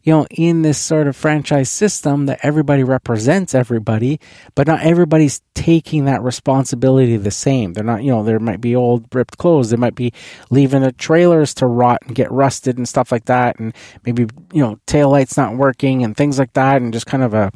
you 0.01 0.13
know, 0.13 0.25
in 0.31 0.63
this 0.63 0.79
sort 0.79 1.07
of 1.07 1.15
franchise 1.15 1.69
system 1.69 2.25
that 2.25 2.39
everybody 2.41 2.83
represents 2.83 3.53
everybody, 3.53 4.19
but 4.55 4.65
not 4.65 4.81
everybody's 4.81 5.41
taking 5.53 6.05
that 6.05 6.23
responsibility 6.23 7.17
the 7.17 7.31
same. 7.31 7.73
They're 7.73 7.83
not, 7.83 8.03
you 8.03 8.11
know, 8.11 8.23
there 8.23 8.39
might 8.39 8.61
be 8.61 8.75
old 8.75 9.05
ripped 9.13 9.37
clothes. 9.37 9.69
They 9.69 9.77
might 9.77 9.95
be 9.95 10.11
leaving 10.49 10.81
the 10.81 10.91
trailers 10.91 11.53
to 11.55 11.67
rot 11.67 11.99
and 12.05 12.15
get 12.15 12.31
rusted 12.31 12.77
and 12.77 12.89
stuff 12.89 13.11
like 13.11 13.25
that. 13.25 13.59
And 13.59 13.75
maybe, 14.05 14.27
you 14.51 14.61
know, 14.61 14.79
tail 14.87 15.11
lights 15.11 15.37
not 15.37 15.55
working 15.55 16.03
and 16.03 16.17
things 16.17 16.39
like 16.39 16.53
that. 16.53 16.81
And 16.81 16.91
just 16.91 17.05
kind 17.05 17.23
of 17.23 17.35
a, 17.35 17.51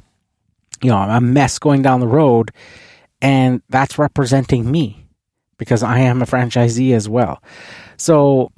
you 0.82 0.90
know, 0.90 0.98
I'm 0.98 1.10
a 1.10 1.22
mess 1.22 1.60
going 1.60 1.82
down 1.82 2.00
the 2.00 2.08
road. 2.08 2.52
And 3.22 3.62
that's 3.70 3.98
representing 3.98 4.70
me 4.70 5.08
because 5.58 5.82
I 5.82 6.00
am 6.00 6.22
a 6.22 6.26
franchisee 6.26 6.94
as 6.94 7.10
well. 7.10 7.42
So 7.98 8.52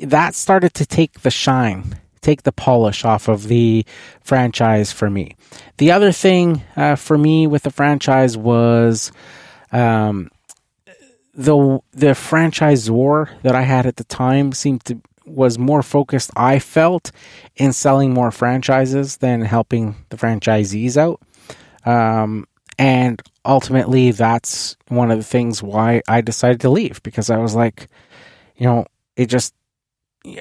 that 0.00 0.34
started 0.34 0.74
to 0.74 0.86
take 0.86 1.20
the 1.20 1.30
shine 1.30 1.96
take 2.26 2.42
the 2.42 2.52
polish 2.52 3.04
off 3.04 3.28
of 3.28 3.46
the 3.46 3.86
franchise 4.20 4.90
for 4.90 5.08
me. 5.08 5.36
The 5.78 5.92
other 5.92 6.10
thing 6.10 6.62
uh, 6.74 6.96
for 6.96 7.16
me 7.16 7.46
with 7.46 7.62
the 7.62 7.70
franchise 7.70 8.36
was 8.36 9.12
um, 9.70 10.30
the 11.34 11.80
the 11.92 12.14
franchisor 12.14 13.28
that 13.42 13.54
I 13.54 13.62
had 13.62 13.86
at 13.86 13.96
the 13.96 14.04
time 14.04 14.52
seemed 14.52 14.84
to 14.86 15.00
was 15.24 15.58
more 15.58 15.82
focused. 15.82 16.30
I 16.36 16.58
felt 16.58 17.12
in 17.56 17.72
selling 17.72 18.12
more 18.12 18.30
franchises 18.30 19.18
than 19.18 19.42
helping 19.42 19.94
the 20.08 20.16
franchisees 20.16 20.96
out. 20.96 21.20
Um, 21.86 22.46
and 22.78 23.22
ultimately, 23.44 24.10
that's 24.10 24.76
one 24.88 25.10
of 25.10 25.18
the 25.18 25.24
things 25.24 25.62
why 25.62 26.02
I 26.06 26.20
decided 26.20 26.60
to 26.60 26.70
leave 26.70 27.02
because 27.02 27.30
I 27.30 27.38
was 27.38 27.54
like, 27.54 27.88
you 28.56 28.66
know, 28.66 28.86
it 29.16 29.26
just 29.26 29.54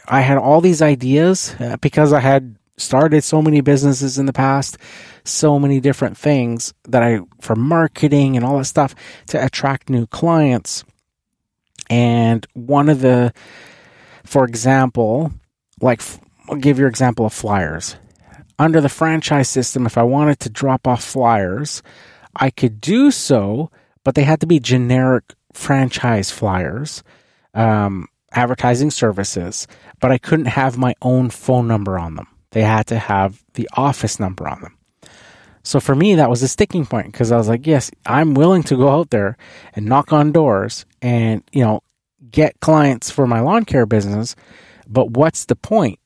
I 0.07 0.21
had 0.21 0.37
all 0.37 0.61
these 0.61 0.81
ideas 0.81 1.55
uh, 1.59 1.77
because 1.77 2.11
I 2.11 2.19
had 2.19 2.57
started 2.77 3.23
so 3.23 3.41
many 3.41 3.61
businesses 3.61 4.17
in 4.17 4.25
the 4.25 4.33
past, 4.33 4.77
so 5.23 5.59
many 5.59 5.79
different 5.79 6.17
things 6.17 6.73
that 6.87 7.03
I, 7.03 7.19
for 7.39 7.55
marketing 7.55 8.35
and 8.35 8.45
all 8.45 8.57
that 8.57 8.65
stuff 8.65 8.95
to 9.27 9.43
attract 9.43 9.89
new 9.89 10.07
clients. 10.07 10.83
And 11.89 12.45
one 12.53 12.89
of 12.89 13.01
the, 13.01 13.33
for 14.25 14.43
example, 14.45 15.31
like, 15.81 16.01
I'll 16.49 16.57
give 16.57 16.79
your 16.79 16.89
example 16.89 17.25
of 17.25 17.33
flyers. 17.33 17.95
Under 18.57 18.79
the 18.79 18.89
franchise 18.89 19.49
system, 19.49 19.85
if 19.85 19.97
I 19.97 20.03
wanted 20.03 20.39
to 20.41 20.49
drop 20.49 20.87
off 20.87 21.03
flyers, 21.03 21.83
I 22.35 22.49
could 22.49 22.79
do 22.79 23.11
so, 23.11 23.69
but 24.03 24.15
they 24.15 24.23
had 24.23 24.39
to 24.41 24.47
be 24.47 24.59
generic 24.59 25.33
franchise 25.53 26.31
flyers. 26.31 27.03
Um, 27.53 28.09
advertising 28.35 28.91
services, 28.91 29.67
but 29.99 30.11
I 30.11 30.17
couldn't 30.17 30.45
have 30.45 30.77
my 30.77 30.93
own 31.01 31.29
phone 31.29 31.67
number 31.67 31.97
on 31.97 32.15
them. 32.15 32.27
They 32.51 32.61
had 32.61 32.87
to 32.87 32.99
have 32.99 33.43
the 33.53 33.69
office 33.73 34.19
number 34.19 34.47
on 34.47 34.61
them. 34.61 34.77
So 35.63 35.79
for 35.79 35.95
me, 35.95 36.15
that 36.15 36.29
was 36.29 36.43
a 36.43 36.47
sticking 36.47 36.85
point 36.85 37.07
because 37.07 37.31
I 37.31 37.37
was 37.37 37.47
like, 37.47 37.65
yes, 37.65 37.89
I'm 38.05 38.35
willing 38.35 38.61
to 38.63 38.77
go 38.77 38.89
out 38.89 39.09
there 39.09 39.35
and 39.73 39.87
knock 39.87 40.13
on 40.13 40.31
doors 40.31 40.85
and, 41.01 41.43
you 41.51 41.63
know, 41.63 41.81
get 42.29 42.59
clients 42.59 43.09
for 43.09 43.25
my 43.25 43.39
lawn 43.39 43.65
care 43.65 43.85
business. 43.85 44.35
But 44.87 45.11
what's 45.11 45.45
the 45.45 45.55
point 45.55 45.99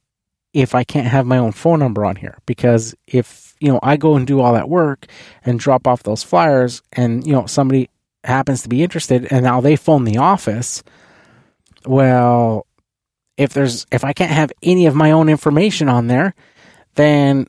if 0.54 0.76
I 0.76 0.84
can't 0.84 1.08
have 1.08 1.26
my 1.26 1.38
own 1.38 1.52
phone 1.52 1.80
number 1.80 2.06
on 2.06 2.16
here? 2.16 2.38
Because 2.45 2.95
if, 3.08 3.56
you 3.60 3.72
know, 3.72 3.80
I 3.84 3.97
go 3.97 4.16
and 4.16 4.26
do 4.26 4.39
all 4.39 4.54
that 4.54 4.70
work 4.70 5.06
and 5.45 5.60
drop 5.60 5.88
off 5.88 6.04
those 6.04 6.24
flyers 6.24 6.82
and, 6.93 7.26
you 7.26 7.34
know, 7.34 7.45
somebody 7.45 7.89
happens 8.24 8.64
to 8.64 8.70
be 8.70 8.84
interested 8.84 9.28
and 9.32 9.43
now 9.43 9.62
they 9.62 9.76
phone 9.76 10.04
the 10.04 10.18
office, 10.18 10.84
well, 11.86 12.66
if 13.38 13.54
there's 13.54 13.86
if 13.91 14.04
I 14.04 14.14
can't 14.14 14.32
have 14.32 14.52
any 14.62 14.86
of 14.86 14.95
my 14.95 15.12
own 15.12 15.30
information 15.30 15.88
on 15.88 16.08
there, 16.08 16.36
then 16.95 17.47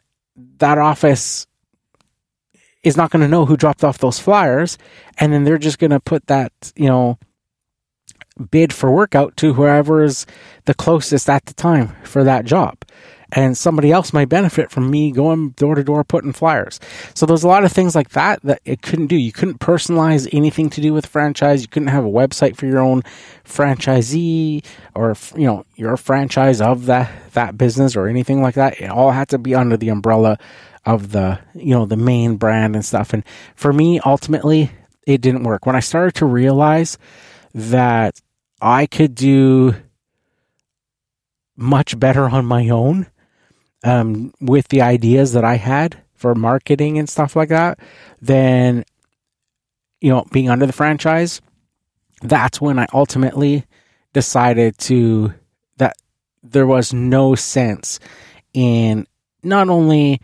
that 0.59 0.79
office 0.79 1.47
is 2.83 2.97
not 2.97 3.11
going 3.11 3.23
to 3.23 3.29
know 3.29 3.45
who 3.45 3.57
dropped 3.57 3.85
off 3.85 3.99
those 3.99 4.19
flyers 4.19 4.79
and 5.19 5.33
then 5.33 5.45
they're 5.45 5.59
just 5.59 5.79
going 5.79 5.91
to 5.91 6.01
put 6.01 6.27
that, 6.29 6.53
you 6.77 6.87
know, 6.87 7.19
bid 8.51 8.72
for 8.72 8.91
work 8.91 9.14
out 9.14 9.36
to 9.36 9.55
whoever 9.55 10.03
is 10.03 10.26
the 10.64 10.74
closest 10.74 11.28
at 11.28 11.47
the 11.47 11.55
time 11.55 11.95
for 12.05 12.24
that 12.24 12.45
job 12.45 12.76
and 13.32 13.57
somebody 13.57 13.93
else 13.93 14.12
might 14.12 14.28
benefit 14.28 14.70
from 14.70 14.91
me 14.91 15.12
going 15.12 15.51
door 15.51 15.74
to 15.74 15.84
door 15.84 16.05
putting 16.05 16.32
flyers. 16.32 16.80
So 17.14 17.26
there's 17.26 17.45
a 17.45 17.49
lot 17.49 17.64
of 17.64 17.72
things 17.72 17.95
like 17.95 18.11
that 18.11 18.43
that 18.43 18.61
it 18.64 18.82
couldn't 18.82 19.07
do. 19.07 19.16
You 19.16 19.32
couldn't 19.32 19.61
personalize 19.61 20.28
anything 20.32 20.70
to 20.70 20.80
do 20.80 20.93
with 20.93 21.07
franchise. 21.07 21.62
You 21.62 21.68
couldn't 21.68 21.88
have 21.88 22.05
a 22.05 22.09
website 22.09 22.57
for 22.57 22.66
your 22.66 22.80
own 22.80 23.03
franchisee 23.45 24.64
or 24.95 25.14
you 25.36 25.47
know 25.47 25.64
your 25.76 25.97
franchise 25.97 26.61
of 26.61 26.86
that 26.86 27.11
that 27.32 27.57
business 27.57 27.97
or 27.97 28.09
anything 28.09 28.43
like 28.43 28.55
that. 28.55 28.80
It 28.80 28.91
all 28.91 29.12
had 29.12 29.28
to 29.30 29.38
be 29.38 29.55
under 29.55 29.76
the 29.76 29.88
umbrella 29.88 30.38
of 30.86 31.12
the 31.12 31.38
you 31.55 31.74
know 31.74 31.86
the 31.86 31.97
main 31.97 32.36
brand 32.36 32.74
and 32.74 32.84
stuff. 32.84 33.12
And 33.12 33.24
for 33.55 33.72
me, 33.72 34.01
ultimately, 34.05 34.70
it 35.07 35.20
didn't 35.20 35.45
work. 35.45 35.66
When 35.66 35.76
I 35.76 35.80
started 35.80 36.14
to 36.16 36.26
realize 36.26 36.99
that 37.55 38.20
I 38.61 38.87
could 38.87 39.15
do 39.15 39.75
much 41.57 41.99
better 41.99 42.29
on 42.29 42.45
my 42.47 42.69
own 42.69 43.07
um, 43.85 44.33
with 44.41 44.69
the 44.69 44.83
ideas 44.83 45.33
that 45.33 45.45
I 45.45 45.57
had 45.57 46.03
for 46.15 46.35
marketing 46.35 46.99
and 46.99 47.09
stuff 47.09 47.35
like 47.35 47.49
that, 47.49 47.79
then, 48.21 48.85
you 50.01 50.11
know, 50.11 50.27
being 50.33 50.51
under 50.51 50.67
the 50.67 50.73
franchise, 50.73 51.41
that's 52.23 52.61
when 52.61 52.79
I 52.79 52.87
ultimately 52.93 53.65
decided 54.13 54.77
to 54.79 55.33
that 55.79 55.97
there 56.43 56.67
was 56.67 56.93
no 56.93 57.35
sense 57.35 58.01
in 58.53 59.07
not 59.43 59.69
only 59.69 60.21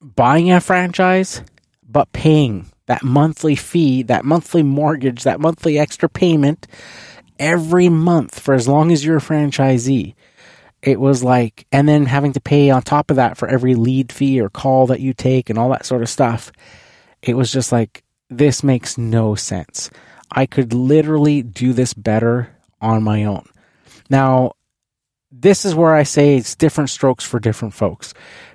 buying 0.00 0.52
a 0.52 0.60
franchise 0.60 1.42
but 1.82 2.12
paying 2.12 2.70
that 2.90 3.04
monthly 3.04 3.54
fee, 3.54 4.02
that 4.02 4.24
monthly 4.24 4.64
mortgage, 4.64 5.22
that 5.22 5.38
monthly 5.38 5.78
extra 5.78 6.08
payment 6.08 6.66
every 7.38 7.88
month 7.88 8.40
for 8.40 8.52
as 8.52 8.66
long 8.66 8.90
as 8.90 9.04
you're 9.04 9.18
a 9.18 9.20
franchisee. 9.20 10.16
It 10.82 10.98
was 10.98 11.22
like, 11.22 11.68
and 11.70 11.88
then 11.88 12.04
having 12.04 12.32
to 12.32 12.40
pay 12.40 12.68
on 12.70 12.82
top 12.82 13.12
of 13.12 13.16
that 13.16 13.36
for 13.36 13.46
every 13.46 13.76
lead 13.76 14.10
fee 14.10 14.40
or 14.40 14.50
call 14.50 14.88
that 14.88 14.98
you 14.98 15.14
take 15.14 15.50
and 15.50 15.56
all 15.56 15.68
that 15.68 15.86
sort 15.86 16.02
of 16.02 16.08
stuff. 16.08 16.50
It 17.22 17.36
was 17.36 17.52
just 17.52 17.70
like, 17.70 18.02
this 18.28 18.64
makes 18.64 18.98
no 18.98 19.36
sense. 19.36 19.88
I 20.28 20.46
could 20.46 20.72
literally 20.72 21.42
do 21.42 21.72
this 21.72 21.94
better 21.94 22.50
on 22.80 23.04
my 23.04 23.22
own. 23.22 23.46
Now, 24.08 24.54
this 25.30 25.64
is 25.64 25.76
where 25.76 25.94
I 25.94 26.02
say 26.02 26.38
it's 26.38 26.56
different 26.56 26.90
strokes 26.90 27.24
for 27.24 27.38
different 27.38 27.72
folks 27.72 28.14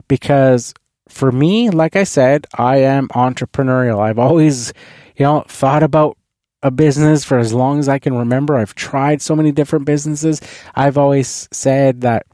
because 0.09 0.73
for 1.09 1.31
me, 1.31 1.69
like 1.69 1.95
I 1.95 2.03
said, 2.03 2.47
I 2.55 2.77
am 2.77 3.07
entrepreneurial. 3.09 3.99
I've 3.99 4.19
always, 4.19 4.73
you 5.15 5.25
know, 5.25 5.45
thought 5.47 5.83
about 5.83 6.17
a 6.63 6.71
business 6.71 7.23
for 7.23 7.37
as 7.37 7.53
long 7.53 7.79
as 7.79 7.87
I 7.87 7.99
can 7.99 8.17
remember. 8.17 8.55
I've 8.55 8.73
tried 8.73 9.21
so 9.21 9.35
many 9.35 9.51
different 9.51 9.85
businesses. 9.85 10.41
I've 10.73 10.97
always 10.97 11.47
said 11.51 12.01
that 12.01 12.25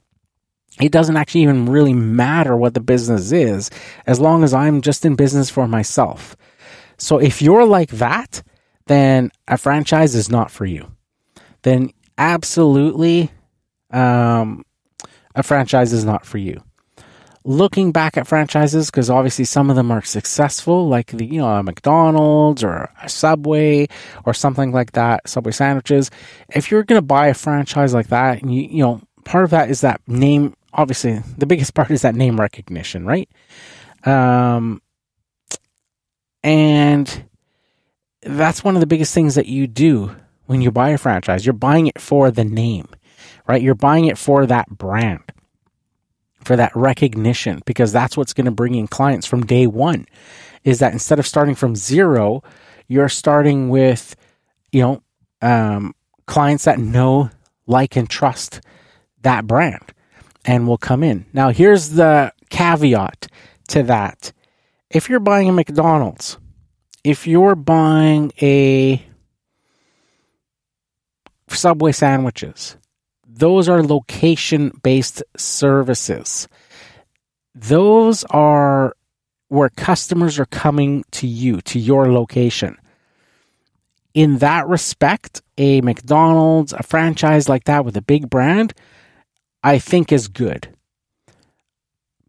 it 0.80 0.91
doesn't 0.91 1.17
actually 1.17 1.41
even 1.41 1.65
really 1.65 1.93
matter 1.93 2.55
what 2.55 2.74
the 2.74 2.80
business 2.80 3.32
is 3.32 3.69
as 4.07 4.19
long 4.19 4.43
as 4.43 4.53
I'm 4.53 4.82
just 4.82 5.05
in 5.05 5.15
business 5.15 5.49
for 5.49 5.67
myself. 5.67 6.38
So 6.97 7.17
if 7.17 7.41
you're 7.41 7.65
like 7.65 7.89
that, 7.91 8.41
then 8.88 9.32
a 9.47 9.57
franchise 9.57 10.15
is 10.15 10.30
not 10.30 10.49
for 10.49 10.65
you. 10.65 10.89
Then 11.63 11.91
absolutely, 12.17 13.32
um, 13.91 14.63
a 15.36 15.43
franchise 15.43 15.91
is 15.93 16.05
not 16.05 16.26
for 16.26 16.38
you. 16.38 16.63
Looking 17.43 17.91
back 17.91 18.17
at 18.17 18.27
franchises, 18.27 18.91
because 18.91 19.09
obviously 19.09 19.45
some 19.45 19.69
of 19.71 19.75
them 19.75 19.89
are 19.91 20.03
successful, 20.03 20.87
like 20.87 21.07
the 21.07 21.25
you 21.25 21.39
know 21.39 21.49
a 21.49 21.63
McDonald's 21.63 22.63
or 22.63 22.89
a 23.01 23.09
Subway 23.09 23.87
or 24.25 24.33
something 24.33 24.71
like 24.71 24.91
that, 24.91 25.27
Subway 25.27 25.51
sandwiches. 25.51 26.11
If 26.49 26.69
you're 26.69 26.83
going 26.83 27.01
to 27.01 27.05
buy 27.05 27.27
a 27.27 27.33
franchise 27.33 27.93
like 27.93 28.07
that, 28.07 28.43
you 28.43 28.61
you 28.61 28.83
know 28.83 29.01
part 29.25 29.43
of 29.43 29.49
that 29.51 29.69
is 29.69 29.81
that 29.81 30.01
name. 30.07 30.55
Obviously, 30.73 31.21
the 31.37 31.47
biggest 31.47 31.73
part 31.75 31.89
is 31.89 32.03
that 32.03 32.15
name 32.15 32.39
recognition, 32.39 33.05
right? 33.05 33.29
Um, 34.05 34.81
and 36.43 37.25
that's 38.21 38.63
one 38.63 38.75
of 38.75 38.81
the 38.81 38.87
biggest 38.87 39.13
things 39.13 39.35
that 39.35 39.47
you 39.47 39.67
do 39.67 40.15
when 40.45 40.61
you 40.61 40.71
buy 40.71 40.89
a 40.89 40.97
franchise. 40.97 41.45
You're 41.45 41.53
buying 41.53 41.87
it 41.87 41.99
for 41.99 42.31
the 42.31 42.43
name, 42.43 42.87
right? 43.47 43.61
You're 43.61 43.75
buying 43.75 44.05
it 44.05 44.17
for 44.17 44.45
that 44.45 44.69
brand, 44.69 45.23
for 46.43 46.55
that 46.55 46.75
recognition, 46.75 47.61
because 47.65 47.91
that's 47.91 48.17
what's 48.17 48.33
going 48.33 48.45
to 48.45 48.51
bring 48.51 48.75
in 48.75 48.87
clients 48.87 49.27
from 49.27 49.45
day 49.45 49.67
one. 49.67 50.05
Is 50.63 50.79
that 50.79 50.93
instead 50.93 51.19
of 51.19 51.27
starting 51.27 51.55
from 51.55 51.75
zero, 51.75 52.43
you're 52.87 53.09
starting 53.09 53.69
with, 53.69 54.15
you 54.71 54.81
know, 54.81 55.03
um, 55.41 55.95
clients 56.27 56.65
that 56.65 56.79
know, 56.79 57.29
like, 57.65 57.95
and 57.95 58.09
trust 58.09 58.61
that 59.23 59.47
brand 59.47 59.93
and 60.45 60.67
will 60.67 60.77
come 60.77 61.03
in. 61.03 61.25
Now, 61.33 61.49
here's 61.49 61.89
the 61.89 62.33
caveat 62.49 63.27
to 63.69 63.83
that 63.83 64.33
if 64.89 65.09
you're 65.09 65.19
buying 65.19 65.49
a 65.49 65.51
McDonald's, 65.51 66.37
if 67.03 67.25
you're 67.25 67.55
buying 67.55 68.31
a 68.41 69.03
Subway 71.47 71.91
sandwiches, 71.91 72.77
those 73.41 73.67
are 73.67 73.81
location 73.81 74.69
based 74.83 75.23
services. 75.35 76.47
Those 77.55 78.23
are 78.25 78.95
where 79.47 79.69
customers 79.69 80.37
are 80.37 80.45
coming 80.45 81.03
to 81.09 81.25
you, 81.25 81.59
to 81.61 81.79
your 81.79 82.13
location. 82.13 82.77
In 84.13 84.37
that 84.37 84.67
respect, 84.67 85.41
a 85.57 85.81
McDonald's, 85.81 86.71
a 86.71 86.83
franchise 86.83 87.49
like 87.49 87.63
that 87.63 87.83
with 87.83 87.97
a 87.97 88.01
big 88.03 88.29
brand, 88.29 88.75
I 89.63 89.79
think 89.79 90.11
is 90.11 90.27
good 90.27 90.69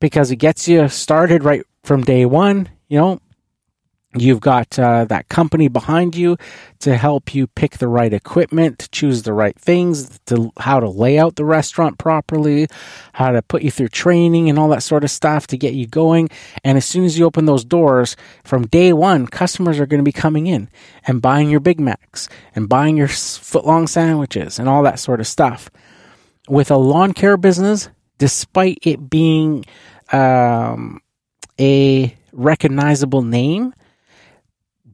because 0.00 0.30
it 0.30 0.36
gets 0.36 0.66
you 0.66 0.88
started 0.88 1.44
right 1.44 1.62
from 1.84 2.04
day 2.04 2.24
one. 2.24 2.70
You 2.88 2.98
know, 2.98 3.20
You've 4.14 4.40
got 4.40 4.78
uh, 4.78 5.06
that 5.06 5.30
company 5.30 5.68
behind 5.68 6.14
you 6.14 6.36
to 6.80 6.98
help 6.98 7.34
you 7.34 7.46
pick 7.46 7.78
the 7.78 7.88
right 7.88 8.12
equipment, 8.12 8.78
to 8.80 8.90
choose 8.90 9.22
the 9.22 9.32
right 9.32 9.58
things, 9.58 10.20
to 10.26 10.52
how 10.58 10.80
to 10.80 10.90
lay 10.90 11.18
out 11.18 11.36
the 11.36 11.46
restaurant 11.46 11.96
properly, 11.96 12.66
how 13.14 13.32
to 13.32 13.40
put 13.40 13.62
you 13.62 13.70
through 13.70 13.88
training 13.88 14.50
and 14.50 14.58
all 14.58 14.68
that 14.68 14.82
sort 14.82 15.02
of 15.02 15.10
stuff 15.10 15.46
to 15.46 15.56
get 15.56 15.72
you 15.72 15.86
going. 15.86 16.28
And 16.62 16.76
as 16.76 16.84
soon 16.84 17.04
as 17.04 17.18
you 17.18 17.24
open 17.24 17.46
those 17.46 17.64
doors, 17.64 18.14
from 18.44 18.66
day 18.66 18.92
one, 18.92 19.26
customers 19.28 19.80
are 19.80 19.86
going 19.86 20.00
to 20.00 20.04
be 20.04 20.12
coming 20.12 20.46
in 20.46 20.68
and 21.06 21.22
buying 21.22 21.48
your 21.48 21.60
Big 21.60 21.80
Macs 21.80 22.28
and 22.54 22.68
buying 22.68 22.98
your 22.98 23.08
footlong 23.08 23.88
sandwiches 23.88 24.58
and 24.58 24.68
all 24.68 24.82
that 24.82 24.98
sort 24.98 25.20
of 25.20 25.26
stuff. 25.26 25.70
With 26.48 26.70
a 26.70 26.76
lawn 26.76 27.14
care 27.14 27.38
business, 27.38 27.88
despite 28.18 28.78
it 28.82 29.08
being 29.08 29.64
um, 30.12 31.00
a 31.58 32.14
recognizable 32.32 33.22
name, 33.22 33.72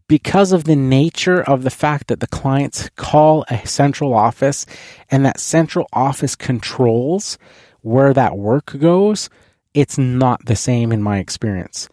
because 0.09 0.53
of 0.53 0.65
the 0.65 0.75
nature 0.75 1.43
of 1.43 1.63
the 1.63 1.71
fact 1.71 2.09
that 2.09 2.21
the 2.21 2.27
clients 2.27 2.89
call 2.97 3.45
a 3.51 3.67
central 3.67 4.15
office 4.15 4.65
and 5.11 5.25
that 5.25 5.39
central 5.39 5.87
office 5.93 6.35
controls 6.35 7.39
where 7.83 8.15
that 8.15 8.37
work 8.37 8.77
goes, 8.79 9.29
it's 9.75 9.99
not 9.99 10.45
the 10.47 10.57
same 10.57 10.93
in 10.93 11.03
my 11.03 11.19
experience. 11.19 11.89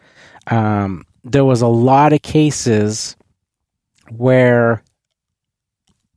Um, 0.47 1.05
there 1.25 1.43
was 1.43 1.61
a 1.61 1.67
lot 1.67 2.13
of 2.13 2.21
cases 2.21 3.17
where 4.09 4.81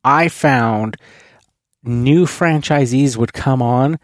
I 0.04 0.28
found 0.28 0.96
new 1.82 2.26
franchisees 2.26 3.16
would 3.16 3.32
come 3.32 3.60
on 3.60 3.98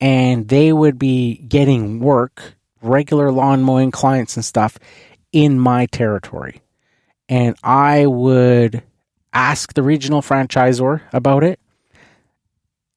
and 0.00 0.48
they 0.48 0.72
would 0.72 0.98
be 0.98 1.36
getting 1.36 2.00
work, 2.00 2.54
regular 2.82 3.32
lawn 3.32 3.62
mowing 3.62 3.90
clients 3.90 4.36
and 4.36 4.44
stuff 4.44 4.78
in 5.32 5.58
my 5.58 5.86
territory 5.86 6.60
and 7.30 7.56
I 7.62 8.06
would 8.06 8.82
ask 9.32 9.72
the 9.72 9.84
regional 9.84 10.20
franchisor 10.20 11.02
about 11.12 11.44
it. 11.44 11.60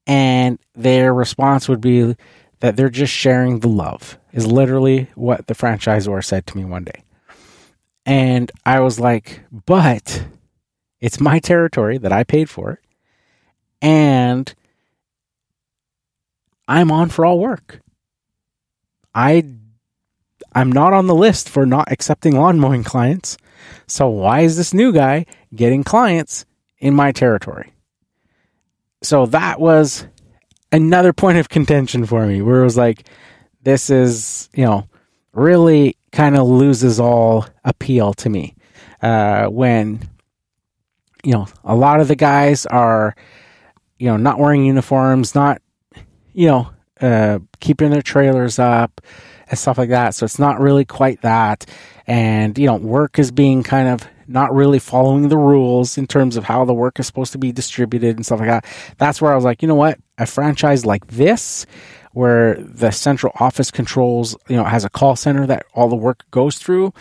And 0.07 0.59
their 0.73 1.13
response 1.13 1.69
would 1.69 1.79
be 1.79 2.17
that 2.59 2.75
they're 2.75 2.89
just 2.89 3.13
sharing 3.13 3.59
the 3.59 3.69
love, 3.69 4.17
is 4.33 4.47
literally 4.47 5.07
what 5.15 5.47
the 5.47 5.53
franchisor 5.53 6.21
said 6.25 6.47
to 6.47 6.57
me 6.57 6.65
one 6.65 6.83
day. 6.83 7.03
And 8.05 8.51
I 8.65 8.79
was 8.79 8.99
like, 8.99 9.41
but 9.65 10.25
it's 10.99 11.19
my 11.21 11.39
territory 11.39 11.99
that 11.99 12.11
I 12.11 12.23
paid 12.23 12.49
for. 12.49 12.71
it. 12.71 12.79
And 13.81 14.53
I'm 16.67 16.91
on 16.91 17.09
for 17.09 17.25
all 17.25 17.39
work. 17.39 17.81
I 19.13 19.45
I'm 20.55 20.71
not 20.71 20.93
on 20.93 21.07
the 21.07 21.15
list 21.15 21.49
for 21.49 21.65
not 21.65 21.91
accepting 21.91 22.35
lawn 22.35 22.59
mowing 22.59 22.83
clients. 22.83 23.37
So 23.87 24.07
why 24.07 24.41
is 24.41 24.57
this 24.57 24.73
new 24.73 24.91
guy 24.91 25.25
getting 25.53 25.83
clients 25.83 26.45
in 26.77 26.93
my 26.93 27.11
territory? 27.11 27.73
So 29.01 29.25
that 29.27 29.59
was 29.59 30.05
another 30.71 31.13
point 31.13 31.37
of 31.37 31.49
contention 31.49 32.05
for 32.05 32.25
me 32.25 32.41
where 32.41 32.61
it 32.61 32.65
was 32.65 32.77
like, 32.77 33.07
this 33.61 33.89
is, 33.89 34.49
you 34.53 34.65
know, 34.65 34.87
really 35.33 35.97
kind 36.11 36.37
of 36.37 36.47
loses 36.47 36.99
all 36.99 37.45
appeal 37.63 38.13
to 38.13 38.29
me. 38.29 38.55
Uh, 39.01 39.47
when, 39.47 40.07
you 41.23 41.33
know, 41.33 41.47
a 41.63 41.75
lot 41.75 41.99
of 41.99 42.07
the 42.07 42.15
guys 42.15 42.65
are, 42.65 43.15
you 43.99 44.07
know, 44.07 44.17
not 44.17 44.39
wearing 44.39 44.65
uniforms, 44.65 45.35
not, 45.35 45.61
you 46.33 46.47
know, 46.47 46.69
uh, 47.01 47.39
keeping 47.59 47.89
their 47.89 48.01
trailers 48.01 48.59
up 48.59 49.01
and 49.53 49.59
stuff 49.59 49.77
like 49.77 49.89
that. 49.89 50.15
So 50.15 50.25
it's 50.25 50.39
not 50.39 50.59
really 50.59 50.83
quite 50.83 51.21
that. 51.21 51.65
And 52.07 52.57
you 52.57 52.65
know 52.65 52.75
work 52.75 53.19
is 53.19 53.31
being 53.31 53.63
kind 53.63 53.87
of 53.87 54.07
not 54.27 54.53
really 54.53 54.79
following 54.79 55.29
the 55.29 55.37
rules 55.37 55.97
in 55.97 56.07
terms 56.07 56.37
of 56.37 56.43
how 56.43 56.65
the 56.65 56.73
work 56.73 56.99
is 56.99 57.05
supposed 57.05 57.33
to 57.33 57.37
be 57.37 57.51
distributed 57.51 58.15
and 58.15 58.25
stuff 58.25 58.39
like 58.39 58.49
that. 58.49 58.65
That's 58.97 59.21
where 59.21 59.31
i 59.31 59.35
was 59.35 59.45
like 59.45 59.61
you 59.61 59.67
know 59.67 59.75
what? 59.75 59.99
A 60.17 60.25
franchise 60.25 60.85
like 60.85 61.07
this 61.07 61.65
where 62.13 62.55
the 62.55 62.91
central 62.91 63.33
office 63.39 63.71
controls 63.71 64.35
you 64.47 64.55
know 64.55 64.63
has 64.63 64.85
a 64.85 64.89
call 64.89 65.15
center 65.15 65.45
that 65.45 65.65
all 65.73 65.89
the 65.89 65.95
work 65.95 66.23
goes 66.31 66.57
through 66.57 66.93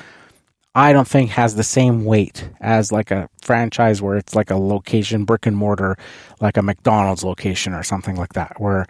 i 0.75 0.93
don't 0.93 1.07
think 1.07 1.31
has 1.31 1.55
the 1.55 1.63
same 1.63 2.05
weight 2.05 2.49
as 2.61 2.91
like 2.91 3.11
a 3.11 3.29
franchise 3.43 4.01
where 4.01 4.17
it's 4.17 4.35
like 4.35 4.51
a 4.51 4.57
location 4.57 5.25
brick 5.25 5.45
and 5.47 5.57
mortar 5.57 5.97
like 6.41 6.57
a 6.57 6.63
mcdonald's 6.63 7.23
location 7.23 7.75
or 7.75 7.83
something 7.83 8.17
like 8.17 8.33
that 8.33 8.59
where 8.59 8.87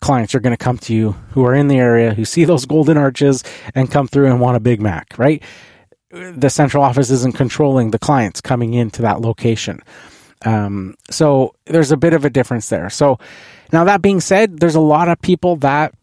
clients 0.00 0.34
are 0.34 0.40
going 0.40 0.56
to 0.56 0.64
come 0.64 0.78
to 0.78 0.94
you 0.94 1.12
who 1.30 1.44
are 1.44 1.54
in 1.54 1.68
the 1.68 1.78
area, 1.78 2.14
who 2.14 2.24
see 2.24 2.44
those 2.44 2.66
golden 2.66 2.96
arches 2.96 3.44
and 3.74 3.90
come 3.90 4.08
through 4.08 4.26
and 4.26 4.40
want 4.40 4.56
a 4.56 4.60
Big 4.60 4.80
Mac, 4.80 5.18
right? 5.18 5.42
The 6.10 6.50
central 6.50 6.82
office 6.82 7.10
isn't 7.10 7.36
controlling 7.36 7.90
the 7.90 7.98
clients 7.98 8.40
coming 8.40 8.74
into 8.74 9.02
that 9.02 9.20
location. 9.20 9.80
Um, 10.44 10.96
so 11.10 11.54
there's 11.66 11.92
a 11.92 11.96
bit 11.96 12.14
of 12.14 12.24
a 12.24 12.30
difference 12.30 12.68
there. 12.68 12.90
So 12.90 13.18
now 13.72 13.84
that 13.84 14.02
being 14.02 14.20
said, 14.20 14.58
there's 14.58 14.74
a 14.74 14.80
lot 14.80 15.08
of 15.08 15.20
people 15.20 15.56
that, 15.56 15.94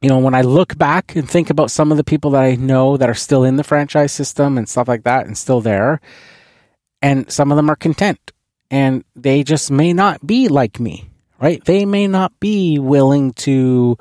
you 0.00 0.08
know, 0.08 0.18
when 0.18 0.34
I 0.34 0.42
look 0.42 0.76
back 0.76 1.14
and 1.14 1.28
think 1.28 1.50
about 1.50 1.70
some 1.70 1.90
of 1.90 1.96
the 1.96 2.04
people 2.04 2.32
that 2.32 2.42
I 2.42 2.56
know 2.56 2.96
that 2.96 3.08
are 3.08 3.14
still 3.14 3.44
in 3.44 3.56
the 3.56 3.64
franchise 3.64 4.12
system 4.12 4.58
and 4.58 4.68
stuff 4.68 4.88
like 4.88 5.04
that 5.04 5.26
and 5.26 5.36
still 5.36 5.60
there, 5.60 6.00
and 7.00 7.30
some 7.30 7.52
of 7.52 7.56
them 7.56 7.70
are 7.70 7.76
content 7.76 8.32
and 8.70 9.04
they 9.14 9.44
just 9.44 9.70
may 9.70 9.92
not 9.92 10.26
be 10.26 10.48
like 10.48 10.80
me, 10.80 11.10
right? 11.40 11.64
They 11.64 11.84
may 11.84 12.06
not 12.06 12.38
be 12.40 12.78
willing 12.78 13.32
to 13.34 13.98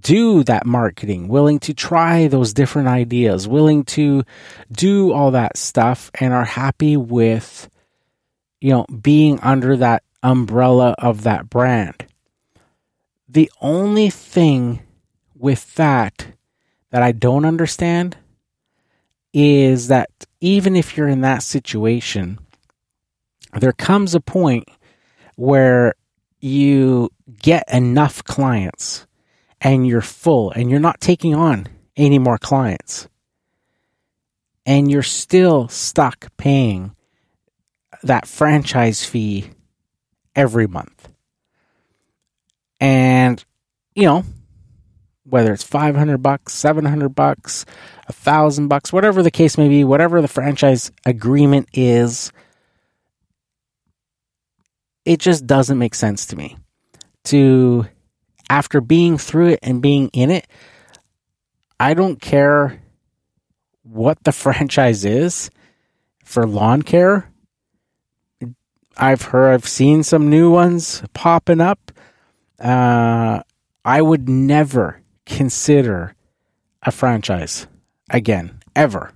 do 0.00 0.42
that 0.44 0.66
marketing, 0.66 1.28
willing 1.28 1.60
to 1.60 1.72
try 1.72 2.26
those 2.26 2.52
different 2.52 2.88
ideas, 2.88 3.46
willing 3.46 3.84
to 3.84 4.24
do 4.70 5.12
all 5.12 5.30
that 5.30 5.56
stuff 5.56 6.10
and 6.20 6.32
are 6.34 6.44
happy 6.44 6.96
with, 6.96 7.70
you 8.60 8.70
know, 8.70 8.84
being 8.86 9.38
under 9.40 9.76
that 9.76 10.02
umbrella 10.22 10.94
of 10.98 11.22
that 11.22 11.48
brand. 11.48 12.06
The 13.28 13.50
only 13.60 14.10
thing 14.10 14.82
with 15.36 15.74
that 15.76 16.26
that 16.90 17.02
I 17.02 17.12
don't 17.12 17.44
understand 17.44 18.16
is 19.32 19.88
that 19.88 20.10
even 20.40 20.76
if 20.76 20.96
you're 20.96 21.08
in 21.08 21.22
that 21.22 21.42
situation, 21.42 22.38
there 23.58 23.72
comes 23.72 24.14
a 24.14 24.20
point 24.20 24.68
where 25.36 25.94
you 26.42 27.08
get 27.40 27.64
enough 27.72 28.22
clients 28.24 29.06
and 29.60 29.86
you're 29.86 30.02
full 30.02 30.50
and 30.50 30.70
you're 30.70 30.80
not 30.80 31.00
taking 31.00 31.34
on 31.34 31.68
any 31.96 32.18
more 32.18 32.36
clients 32.36 33.08
and 34.66 34.90
you're 34.90 35.02
still 35.02 35.68
stuck 35.68 36.36
paying 36.36 36.94
that 38.02 38.26
franchise 38.26 39.04
fee 39.04 39.50
every 40.34 40.66
month. 40.66 41.08
And, 42.80 43.42
you 43.94 44.04
know, 44.04 44.24
whether 45.24 45.52
it's 45.52 45.62
500 45.62 46.18
bucks, 46.18 46.54
700 46.54 47.08
bucks, 47.10 47.64
a 48.08 48.12
thousand 48.12 48.68
bucks, 48.68 48.92
whatever 48.92 49.22
the 49.22 49.30
case 49.30 49.56
may 49.56 49.68
be, 49.68 49.84
whatever 49.84 50.20
the 50.20 50.28
franchise 50.28 50.90
agreement 51.06 51.68
is, 51.72 52.32
it 55.04 55.18
just 55.20 55.46
doesn't 55.46 55.78
make 55.78 55.94
sense 55.94 56.26
to 56.26 56.36
me 56.36 56.56
to 57.24 57.86
after 58.48 58.80
being 58.80 59.18
through 59.18 59.48
it 59.48 59.60
and 59.62 59.80
being 59.80 60.08
in 60.12 60.30
it, 60.30 60.46
I 61.80 61.94
don't 61.94 62.20
care 62.20 62.82
what 63.82 64.22
the 64.24 64.32
franchise 64.42 65.04
is 65.04 65.50
for 66.24 66.46
lawn 66.46 66.82
care. 66.82 67.28
I've 68.96 69.22
heard, 69.22 69.54
I've 69.54 69.66
seen 69.66 70.02
some 70.02 70.28
new 70.28 70.50
ones 70.50 71.02
popping 71.14 71.60
up. 71.60 71.92
Uh, 72.60 73.42
I 73.84 74.02
would 74.02 74.28
never 74.28 75.00
consider 75.24 76.14
a 76.82 76.90
franchise 76.90 77.66
again, 78.10 78.60
ever. 78.76 79.12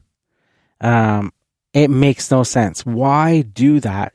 Um, 0.80 1.32
it 1.74 1.88
makes 1.90 2.30
no 2.30 2.42
sense. 2.42 2.86
Why 2.86 3.42
do 3.42 3.80
that? 3.80 4.14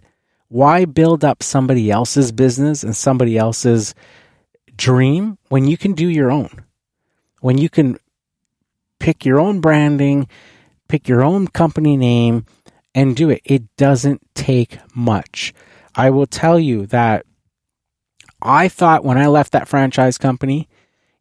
Why 0.51 0.83
build 0.83 1.23
up 1.23 1.41
somebody 1.41 1.89
else's 1.89 2.33
business 2.33 2.83
and 2.83 2.93
somebody 2.93 3.37
else's 3.37 3.95
dream 4.75 5.37
when 5.47 5.65
you 5.65 5.77
can 5.77 5.93
do 5.93 6.09
your 6.09 6.29
own? 6.29 6.65
When 7.39 7.57
you 7.57 7.69
can 7.69 7.97
pick 8.99 9.23
your 9.23 9.39
own 9.39 9.61
branding, 9.61 10.27
pick 10.89 11.07
your 11.07 11.23
own 11.23 11.47
company 11.47 11.95
name, 11.95 12.43
and 12.93 13.15
do 13.15 13.29
it. 13.29 13.41
It 13.45 13.73
doesn't 13.77 14.27
take 14.35 14.77
much. 14.93 15.53
I 15.95 16.09
will 16.09 16.27
tell 16.27 16.59
you 16.59 16.85
that 16.87 17.25
I 18.41 18.67
thought 18.67 19.05
when 19.05 19.17
I 19.17 19.27
left 19.27 19.53
that 19.53 19.69
franchise 19.69 20.17
company, 20.17 20.67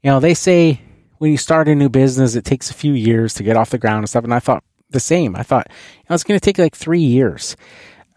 you 0.02 0.10
know, 0.10 0.18
they 0.18 0.34
say 0.34 0.80
when 1.18 1.30
you 1.30 1.36
start 1.36 1.68
a 1.68 1.76
new 1.76 1.88
business, 1.88 2.34
it 2.34 2.44
takes 2.44 2.68
a 2.68 2.74
few 2.74 2.94
years 2.94 3.34
to 3.34 3.44
get 3.44 3.56
off 3.56 3.70
the 3.70 3.78
ground 3.78 3.98
and 3.98 4.08
stuff. 4.08 4.24
And 4.24 4.34
I 4.34 4.40
thought 4.40 4.64
the 4.90 4.98
same. 4.98 5.36
I 5.36 5.44
thought, 5.44 5.68
you 5.70 6.06
know, 6.10 6.14
it's 6.14 6.24
going 6.24 6.38
to 6.38 6.44
take 6.44 6.58
like 6.58 6.74
three 6.74 6.98
years, 6.98 7.56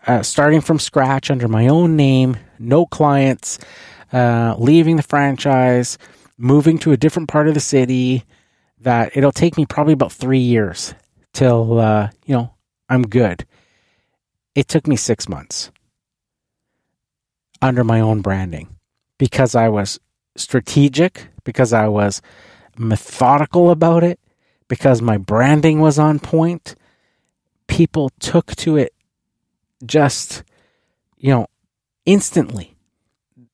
uh, 0.07 0.23
starting 0.23 0.61
from 0.61 0.79
scratch 0.79 1.31
under 1.31 1.47
my 1.47 1.67
own 1.67 1.95
name, 1.95 2.37
no 2.59 2.85
clients, 2.85 3.59
uh, 4.11 4.55
leaving 4.57 4.95
the 4.95 5.03
franchise, 5.03 5.97
moving 6.37 6.77
to 6.79 6.91
a 6.91 6.97
different 6.97 7.29
part 7.29 7.47
of 7.47 7.53
the 7.53 7.59
city. 7.59 8.23
That 8.81 9.15
it'll 9.15 9.31
take 9.31 9.55
me 9.55 9.65
probably 9.65 9.93
about 9.93 10.11
three 10.11 10.39
years 10.39 10.93
till 11.33 11.79
uh, 11.79 12.09
you 12.25 12.35
know 12.35 12.53
I'm 12.89 13.03
good. 13.03 13.45
It 14.55 14.67
took 14.67 14.87
me 14.87 14.97
six 14.97 15.29
months 15.29 15.71
under 17.61 17.83
my 17.83 18.01
own 18.01 18.21
branding 18.21 18.67
because 19.17 19.55
I 19.55 19.69
was 19.69 19.99
strategic, 20.35 21.27
because 21.45 21.71
I 21.71 21.87
was 21.87 22.21
methodical 22.77 23.71
about 23.71 24.03
it, 24.03 24.19
because 24.67 25.01
my 25.01 25.17
branding 25.17 25.79
was 25.79 25.97
on 25.97 26.19
point. 26.19 26.75
People 27.67 28.11
took 28.19 28.55
to 28.57 28.75
it 28.75 28.93
just, 29.85 30.43
you 31.17 31.31
know, 31.31 31.47
instantly. 32.05 32.75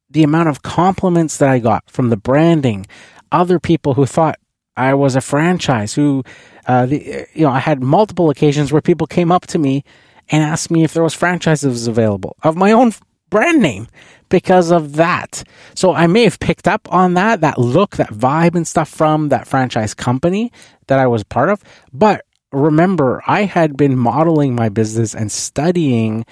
The 0.09 0.23
amount 0.23 0.49
of 0.49 0.63
compliments 0.63 1.37
that 1.37 1.49
I 1.49 1.59
got 1.59 1.89
from 1.89 2.09
the 2.09 2.17
branding, 2.17 2.87
other 3.31 3.59
people 3.59 3.93
who 3.93 4.05
thought 4.05 4.39
I 4.75 4.93
was 4.93 5.15
a 5.15 5.21
franchise, 5.21 5.93
who, 5.93 6.23
uh, 6.67 6.85
the, 6.85 7.27
you 7.33 7.43
know, 7.43 7.51
I 7.51 7.59
had 7.59 7.83
multiple 7.83 8.29
occasions 8.29 8.71
where 8.71 8.81
people 8.81 9.07
came 9.07 9.31
up 9.31 9.45
to 9.47 9.59
me 9.59 9.83
and 10.29 10.43
asked 10.43 10.71
me 10.71 10.83
if 10.83 10.93
there 10.93 11.03
was 11.03 11.13
franchises 11.13 11.87
available 11.87 12.35
of 12.43 12.55
my 12.55 12.71
own 12.71 12.93
brand 13.29 13.61
name 13.61 13.87
because 14.29 14.71
of 14.71 14.95
that. 14.95 15.43
So 15.75 15.93
I 15.93 16.07
may 16.07 16.23
have 16.23 16.39
picked 16.39 16.67
up 16.67 16.87
on 16.91 17.15
that, 17.15 17.41
that 17.41 17.57
look, 17.57 17.97
that 17.97 18.09
vibe 18.09 18.55
and 18.55 18.67
stuff 18.67 18.89
from 18.89 19.29
that 19.29 19.47
franchise 19.47 19.93
company 19.93 20.51
that 20.87 20.99
I 20.99 21.07
was 21.07 21.23
part 21.23 21.49
of. 21.49 21.63
But 21.93 22.25
remember, 22.51 23.21
I 23.27 23.43
had 23.43 23.77
been 23.77 23.97
modeling 23.97 24.55
my 24.55 24.69
business 24.69 25.13
and 25.13 25.31
studying, 25.31 26.25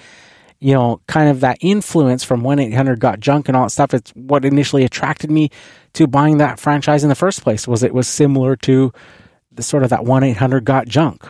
you 0.60 0.74
know, 0.74 1.00
kind 1.06 1.28
of 1.28 1.40
that 1.40 1.58
influence 1.60 2.24
from 2.24 2.42
1 2.42 2.58
800 2.58 3.00
Got 3.00 3.20
Junk 3.20 3.48
and 3.48 3.56
all 3.56 3.64
that 3.64 3.70
stuff. 3.70 3.94
It's 3.94 4.10
what 4.12 4.44
initially 4.44 4.84
attracted 4.84 5.30
me 5.30 5.50
to 5.94 6.06
buying 6.06 6.38
that 6.38 6.58
franchise 6.58 7.02
in 7.02 7.08
the 7.08 7.14
first 7.14 7.42
place 7.42 7.68
was 7.68 7.82
it 7.82 7.94
was 7.94 8.08
similar 8.08 8.56
to 8.56 8.92
the 9.52 9.62
sort 9.62 9.82
of 9.82 9.90
that 9.90 10.04
1 10.04 10.22
800 10.24 10.64
Got 10.64 10.86
Junk 10.88 11.26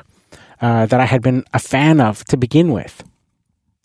uh, 0.60 0.86
that 0.86 1.00
I 1.00 1.04
had 1.04 1.22
been 1.22 1.44
a 1.52 1.58
fan 1.58 2.00
of 2.00 2.24
to 2.24 2.36
begin 2.36 2.72
with. 2.72 3.04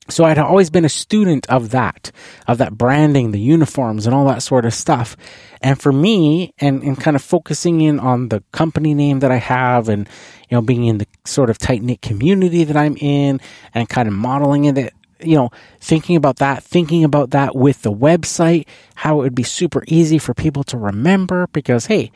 So 0.09 0.25
I'd 0.25 0.37
always 0.37 0.69
been 0.69 0.83
a 0.83 0.89
student 0.89 1.49
of 1.49 1.69
that, 1.69 2.11
of 2.45 2.57
that 2.57 2.77
branding, 2.77 3.31
the 3.31 3.39
uniforms 3.39 4.05
and 4.05 4.13
all 4.13 4.25
that 4.27 4.43
sort 4.43 4.65
of 4.65 4.73
stuff. 4.73 5.15
And 5.63 5.81
for 5.81 5.93
me, 5.93 6.53
and, 6.59 6.83
and 6.83 6.99
kind 6.99 7.15
of 7.15 7.21
focusing 7.21 7.79
in 7.79 7.99
on 7.99 8.27
the 8.27 8.43
company 8.51 8.93
name 8.93 9.19
that 9.19 9.31
I 9.31 9.37
have 9.37 9.87
and, 9.87 10.09
you 10.49 10.57
know, 10.57 10.61
being 10.61 10.83
in 10.83 10.97
the 10.97 11.07
sort 11.23 11.49
of 11.49 11.57
tight 11.57 11.81
knit 11.81 12.01
community 12.01 12.65
that 12.65 12.75
I'm 12.75 12.97
in 12.97 13.39
and 13.73 13.87
kind 13.87 14.09
of 14.09 14.13
modeling 14.13 14.65
it, 14.65 14.93
you 15.21 15.35
know, 15.35 15.51
thinking 15.79 16.17
about 16.17 16.35
that, 16.37 16.63
thinking 16.63 17.05
about 17.05 17.29
that 17.29 17.55
with 17.55 17.81
the 17.81 17.93
website, 17.93 18.67
how 18.95 19.21
it 19.21 19.23
would 19.23 19.35
be 19.35 19.43
super 19.43 19.85
easy 19.87 20.17
for 20.17 20.33
people 20.33 20.65
to 20.65 20.77
remember 20.77 21.47
because, 21.53 21.85
hey, 21.85 22.11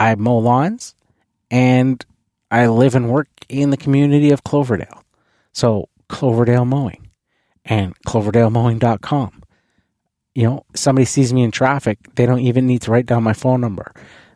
I 0.00 0.14
mow 0.14 0.38
lawns 0.38 0.94
and 1.50 2.02
I 2.50 2.66
live 2.68 2.94
and 2.94 3.10
work 3.10 3.28
in 3.50 3.68
the 3.70 3.76
community 3.76 4.30
of 4.30 4.42
Cloverdale. 4.42 5.04
So 5.52 5.90
Cloverdale 6.08 6.64
Mowing 6.64 7.08
and 7.64 7.94
cloverdale.mowing.com. 8.04 9.37
You 10.34 10.44
know, 10.44 10.66
somebody 10.74 11.04
sees 11.04 11.32
me 11.32 11.42
in 11.42 11.50
traffic, 11.50 11.98
they 12.14 12.26
don't 12.26 12.40
even 12.40 12.66
need 12.66 12.82
to 12.82 12.90
write 12.90 13.06
down 13.06 13.22
my 13.22 13.32
phone 13.32 13.60
number. 13.60 13.92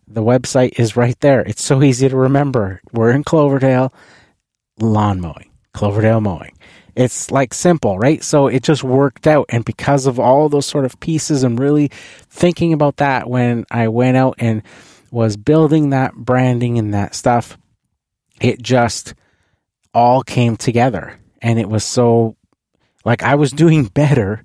The 0.08 0.22
website 0.22 0.78
is 0.78 0.96
right 0.96 1.18
there. 1.20 1.40
It's 1.40 1.62
so 1.62 1.82
easy 1.82 2.08
to 2.08 2.16
remember. 2.16 2.80
We're 2.92 3.12
in 3.12 3.24
Cloverdale, 3.24 3.94
lawn 4.78 5.20
mowing, 5.20 5.50
Cloverdale 5.72 6.20
Mowing. 6.20 6.56
It's 6.94 7.30
like 7.30 7.54
simple, 7.54 7.98
right? 7.98 8.22
So 8.22 8.48
it 8.48 8.62
just 8.62 8.84
worked 8.84 9.26
out. 9.26 9.46
And 9.48 9.64
because 9.64 10.06
of 10.06 10.20
all 10.20 10.50
those 10.50 10.66
sort 10.66 10.84
of 10.84 11.00
pieces 11.00 11.42
and 11.44 11.58
really 11.58 11.88
thinking 12.28 12.74
about 12.74 12.98
that 12.98 13.30
when 13.30 13.64
I 13.70 13.88
went 13.88 14.18
out 14.18 14.34
and 14.38 14.62
was 15.10 15.36
building 15.38 15.90
that 15.90 16.14
branding 16.14 16.78
and 16.78 16.92
that 16.92 17.14
stuff, 17.14 17.56
it 18.40 18.60
just 18.60 19.14
all 19.94 20.22
came 20.22 20.56
together 20.56 21.18
and 21.40 21.58
it 21.58 21.68
was 21.68 21.84
so 21.84 22.36
like 23.04 23.22
I 23.22 23.34
was 23.34 23.50
doing 23.50 23.84
better 23.94 24.42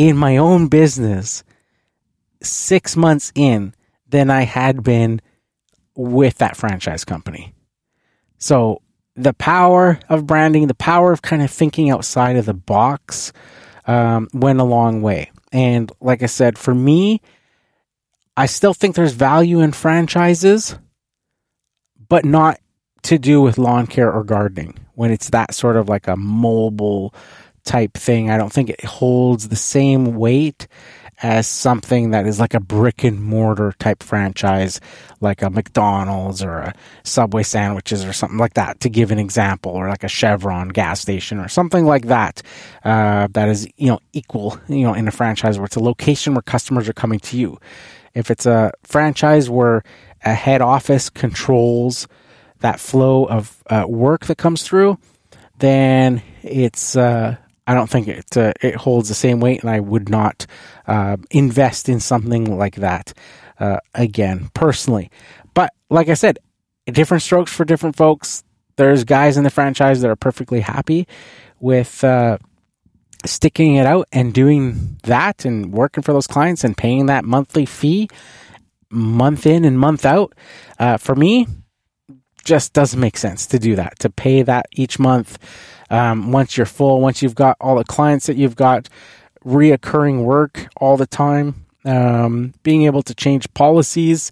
in 0.00 0.16
my 0.16 0.38
own 0.38 0.66
business 0.66 1.44
six 2.42 2.96
months 2.96 3.32
in 3.34 3.74
than 4.08 4.30
I 4.30 4.42
had 4.42 4.82
been 4.82 5.20
with 5.94 6.38
that 6.38 6.56
franchise 6.56 7.04
company. 7.04 7.52
So 8.38 8.80
the 9.14 9.34
power 9.34 10.00
of 10.08 10.26
branding, 10.26 10.68
the 10.68 10.74
power 10.74 11.12
of 11.12 11.20
kind 11.20 11.42
of 11.42 11.50
thinking 11.50 11.90
outside 11.90 12.36
of 12.36 12.46
the 12.46 12.54
box 12.54 13.34
um, 13.86 14.28
went 14.32 14.58
a 14.58 14.64
long 14.64 15.02
way. 15.02 15.32
And 15.52 15.92
like 16.00 16.22
I 16.22 16.26
said, 16.26 16.56
for 16.56 16.74
me, 16.74 17.20
I 18.38 18.46
still 18.46 18.72
think 18.72 18.94
there's 18.94 19.12
value 19.12 19.60
in 19.60 19.72
franchises, 19.72 20.78
but 22.08 22.24
not 22.24 22.58
to 23.02 23.18
do 23.18 23.42
with 23.42 23.58
lawn 23.58 23.86
care 23.86 24.10
or 24.10 24.24
gardening 24.24 24.78
when 24.94 25.10
it's 25.10 25.28
that 25.28 25.54
sort 25.54 25.76
of 25.76 25.90
like 25.90 26.08
a 26.08 26.16
mobile 26.16 27.14
type 27.64 27.94
thing. 27.94 28.30
I 28.30 28.36
don't 28.36 28.52
think 28.52 28.70
it 28.70 28.84
holds 28.84 29.48
the 29.48 29.56
same 29.56 30.16
weight 30.16 30.66
as 31.22 31.46
something 31.46 32.12
that 32.12 32.26
is 32.26 32.40
like 32.40 32.54
a 32.54 32.60
brick 32.60 33.04
and 33.04 33.22
mortar 33.22 33.74
type 33.78 34.02
franchise, 34.02 34.80
like 35.20 35.42
a 35.42 35.50
McDonald's 35.50 36.42
or 36.42 36.58
a 36.58 36.74
Subway 37.02 37.42
sandwiches 37.42 38.04
or 38.04 38.12
something 38.12 38.38
like 38.38 38.54
that, 38.54 38.80
to 38.80 38.88
give 38.88 39.10
an 39.10 39.18
example, 39.18 39.72
or 39.72 39.88
like 39.88 40.02
a 40.02 40.08
Chevron 40.08 40.68
gas 40.68 41.00
station 41.00 41.38
or 41.38 41.48
something 41.48 41.84
like 41.84 42.06
that, 42.06 42.42
uh, 42.84 43.28
that 43.32 43.48
is, 43.50 43.68
you 43.76 43.88
know, 43.88 44.00
equal, 44.14 44.58
you 44.68 44.82
know, 44.82 44.94
in 44.94 45.08
a 45.08 45.10
franchise 45.10 45.58
where 45.58 45.66
it's 45.66 45.76
a 45.76 45.82
location 45.82 46.34
where 46.34 46.42
customers 46.42 46.88
are 46.88 46.94
coming 46.94 47.20
to 47.20 47.36
you. 47.36 47.58
If 48.14 48.30
it's 48.30 48.46
a 48.46 48.72
franchise 48.82 49.50
where 49.50 49.82
a 50.24 50.32
head 50.32 50.62
office 50.62 51.10
controls 51.10 52.08
that 52.60 52.80
flow 52.80 53.24
of 53.26 53.62
uh, 53.68 53.84
work 53.86 54.26
that 54.26 54.38
comes 54.38 54.62
through, 54.62 54.98
then 55.58 56.22
it's 56.42 56.96
uh, 56.96 57.36
I 57.66 57.74
don't 57.74 57.88
think 57.88 58.08
it 58.08 58.36
uh, 58.36 58.52
it 58.60 58.74
holds 58.74 59.08
the 59.08 59.14
same 59.14 59.40
weight, 59.40 59.62
and 59.62 59.70
I 59.70 59.80
would 59.80 60.08
not 60.08 60.46
uh, 60.86 61.16
invest 61.30 61.88
in 61.88 62.00
something 62.00 62.56
like 62.58 62.76
that 62.76 63.12
uh, 63.58 63.78
again 63.94 64.50
personally. 64.54 65.10
But 65.54 65.72
like 65.88 66.08
I 66.08 66.14
said, 66.14 66.38
different 66.86 67.22
strokes 67.22 67.52
for 67.52 67.64
different 67.64 67.96
folks. 67.96 68.42
There's 68.76 69.04
guys 69.04 69.36
in 69.36 69.44
the 69.44 69.50
franchise 69.50 70.00
that 70.00 70.10
are 70.10 70.16
perfectly 70.16 70.60
happy 70.60 71.06
with 71.60 72.02
uh, 72.02 72.38
sticking 73.26 73.76
it 73.76 73.86
out 73.86 74.08
and 74.12 74.32
doing 74.32 74.98
that 75.02 75.44
and 75.44 75.72
working 75.72 76.02
for 76.02 76.12
those 76.12 76.26
clients 76.26 76.64
and 76.64 76.76
paying 76.76 77.06
that 77.06 77.24
monthly 77.24 77.66
fee 77.66 78.08
month 78.90 79.46
in 79.46 79.64
and 79.64 79.78
month 79.78 80.04
out. 80.04 80.34
Uh, 80.78 80.96
for 80.96 81.14
me, 81.14 81.46
just 82.44 82.72
doesn't 82.72 83.00
make 83.00 83.16
sense 83.16 83.46
to 83.46 83.58
do 83.58 83.76
that 83.76 83.98
to 83.98 84.10
pay 84.10 84.42
that 84.42 84.66
each 84.72 84.98
month 84.98 85.38
um, 85.90 86.32
once 86.32 86.56
you're 86.56 86.66
full, 86.66 87.00
once 87.00 87.22
you've 87.22 87.34
got 87.34 87.56
all 87.60 87.76
the 87.76 87.84
clients 87.84 88.26
that 88.26 88.36
you've 88.36 88.56
got, 88.56 88.88
reoccurring 89.44 90.24
work 90.24 90.68
all 90.76 90.96
the 90.96 91.06
time, 91.06 91.66
um, 91.84 92.54
being 92.62 92.84
able 92.84 93.02
to 93.02 93.14
change 93.14 93.52
policies 93.54 94.30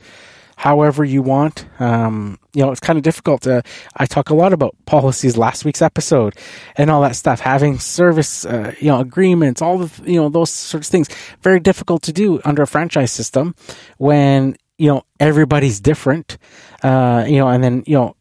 however 0.58 1.04
you 1.04 1.22
want. 1.22 1.66
Um, 1.78 2.36
you 2.52 2.62
know, 2.64 2.72
it's 2.72 2.80
kind 2.80 2.96
of 2.96 3.04
difficult 3.04 3.42
to, 3.42 3.62
I 3.96 4.06
talk 4.06 4.30
a 4.30 4.34
lot 4.34 4.52
about 4.52 4.74
policies 4.86 5.36
last 5.36 5.64
week's 5.64 5.80
episode 5.80 6.34
and 6.74 6.90
all 6.90 7.00
that 7.02 7.14
stuff, 7.14 7.38
having 7.38 7.78
service, 7.78 8.44
uh, 8.44 8.74
you 8.80 8.88
know, 8.88 8.98
agreements, 8.98 9.62
all 9.62 9.78
the, 9.78 10.10
you 10.10 10.20
know, 10.20 10.28
those 10.28 10.50
sorts 10.50 10.88
of 10.88 10.90
things. 10.90 11.08
Very 11.42 11.60
difficult 11.60 12.02
to 12.02 12.12
do 12.12 12.40
under 12.44 12.62
a 12.62 12.66
franchise 12.66 13.12
system 13.12 13.54
when, 13.98 14.56
you 14.78 14.88
know, 14.88 15.04
everybody's 15.20 15.78
different, 15.78 16.38
uh, 16.82 17.24
you 17.28 17.36
know, 17.36 17.46
and 17.46 17.62
then, 17.62 17.84
you 17.86 17.94
know, 17.94 18.16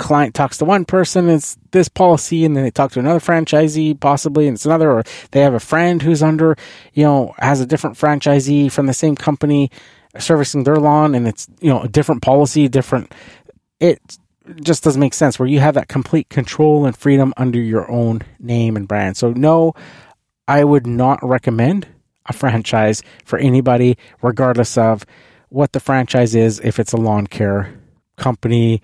client 0.00 0.34
talks 0.34 0.58
to 0.58 0.64
one 0.64 0.84
person, 0.84 1.28
it's 1.28 1.56
this 1.70 1.88
policy, 1.88 2.44
and 2.44 2.56
then 2.56 2.64
they 2.64 2.70
talk 2.70 2.90
to 2.92 2.98
another 2.98 3.20
franchisee, 3.20 4.00
possibly, 4.00 4.48
and 4.48 4.56
it's 4.56 4.66
another, 4.66 4.90
or 4.90 5.04
they 5.30 5.40
have 5.40 5.54
a 5.54 5.60
friend 5.60 6.02
who's 6.02 6.22
under, 6.22 6.56
you 6.94 7.04
know, 7.04 7.34
has 7.38 7.60
a 7.60 7.66
different 7.66 7.96
franchisee 7.96 8.72
from 8.72 8.86
the 8.86 8.94
same 8.94 9.14
company 9.14 9.70
servicing 10.18 10.64
their 10.64 10.76
lawn, 10.76 11.14
and 11.14 11.28
it's, 11.28 11.46
you 11.60 11.70
know, 11.70 11.82
a 11.82 11.88
different 11.88 12.22
policy, 12.22 12.66
different. 12.66 13.14
It 13.78 14.18
just 14.62 14.82
doesn't 14.82 15.00
make 15.00 15.14
sense 15.14 15.38
where 15.38 15.48
you 15.48 15.60
have 15.60 15.74
that 15.74 15.88
complete 15.88 16.28
control 16.28 16.86
and 16.86 16.96
freedom 16.96 17.32
under 17.36 17.60
your 17.60 17.88
own 17.90 18.22
name 18.40 18.76
and 18.76 18.88
brand. 18.88 19.16
So, 19.16 19.32
no, 19.32 19.74
I 20.48 20.64
would 20.64 20.86
not 20.86 21.20
recommend 21.22 21.86
a 22.26 22.32
franchise 22.32 23.02
for 23.24 23.38
anybody, 23.38 23.96
regardless 24.22 24.76
of 24.76 25.06
what 25.50 25.72
the 25.72 25.80
franchise 25.80 26.34
is, 26.34 26.58
if 26.60 26.78
it's 26.78 26.92
a 26.92 26.96
lawn 26.96 27.26
care 27.26 27.72
company, 28.16 28.82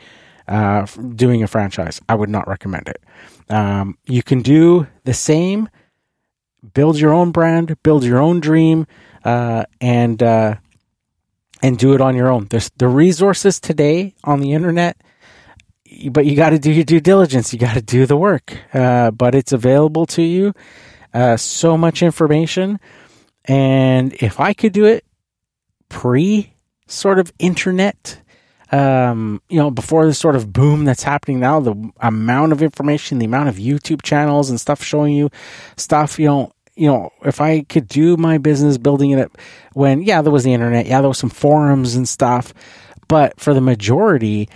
uh, 0.48 0.86
doing 1.14 1.42
a 1.42 1.46
franchise. 1.46 2.00
I 2.08 2.14
would 2.14 2.30
not 2.30 2.48
recommend 2.48 2.88
it. 2.88 3.02
Um, 3.48 3.98
you 4.06 4.22
can 4.22 4.42
do 4.42 4.86
the 5.04 5.14
same, 5.14 5.68
build 6.74 6.98
your 6.98 7.12
own 7.12 7.30
brand, 7.32 7.76
build 7.82 8.04
your 8.04 8.18
own 8.18 8.40
dream, 8.40 8.86
uh, 9.24 9.64
and 9.80 10.22
uh, 10.22 10.56
and 11.62 11.78
do 11.78 11.94
it 11.94 12.00
on 12.00 12.16
your 12.16 12.28
own. 12.28 12.46
There's 12.50 12.70
the 12.76 12.88
resources 12.88 13.60
today 13.60 14.14
on 14.24 14.40
the 14.40 14.52
internet, 14.52 14.96
but 16.10 16.26
you 16.26 16.36
got 16.36 16.50
to 16.50 16.58
do 16.58 16.70
your 16.70 16.84
due 16.84 17.00
diligence. 17.00 17.52
You 17.52 17.58
got 17.58 17.74
to 17.74 17.82
do 17.82 18.06
the 18.06 18.16
work. 18.16 18.56
Uh, 18.74 19.10
but 19.10 19.34
it's 19.34 19.52
available 19.52 20.06
to 20.06 20.22
you. 20.22 20.52
Uh, 21.14 21.36
so 21.36 21.78
much 21.78 22.02
information, 22.02 22.78
and 23.46 24.12
if 24.20 24.38
I 24.38 24.52
could 24.52 24.72
do 24.72 24.84
it 24.84 25.04
pre 25.88 26.52
sort 26.86 27.18
of 27.18 27.32
internet 27.38 28.20
um, 28.72 29.40
you 29.48 29.58
know, 29.58 29.70
before 29.70 30.06
this 30.06 30.18
sort 30.18 30.36
of 30.36 30.52
boom 30.52 30.84
that's 30.84 31.02
happening 31.02 31.40
now, 31.40 31.60
the 31.60 31.92
amount 32.00 32.52
of 32.52 32.62
information, 32.62 33.18
the 33.18 33.26
amount 33.26 33.48
of 33.48 33.56
YouTube 33.56 34.02
channels 34.02 34.50
and 34.50 34.60
stuff 34.60 34.82
showing 34.82 35.14
you 35.14 35.30
stuff, 35.76 36.18
you 36.18 36.26
know, 36.26 36.52
you 36.74 36.86
know, 36.86 37.10
if 37.24 37.40
I 37.40 37.62
could 37.62 37.88
do 37.88 38.16
my 38.16 38.38
business 38.38 38.76
building 38.76 39.10
it 39.10 39.18
up 39.18 39.38
when, 39.72 40.02
yeah, 40.02 40.20
there 40.20 40.32
was 40.32 40.44
the 40.44 40.52
internet, 40.52 40.86
yeah, 40.86 41.00
there 41.00 41.08
was 41.08 41.18
some 41.18 41.30
forums 41.30 41.94
and 41.94 42.08
stuff, 42.08 42.52
but 43.08 43.38
for 43.40 43.54
the 43.54 43.60
majority, 43.60 44.48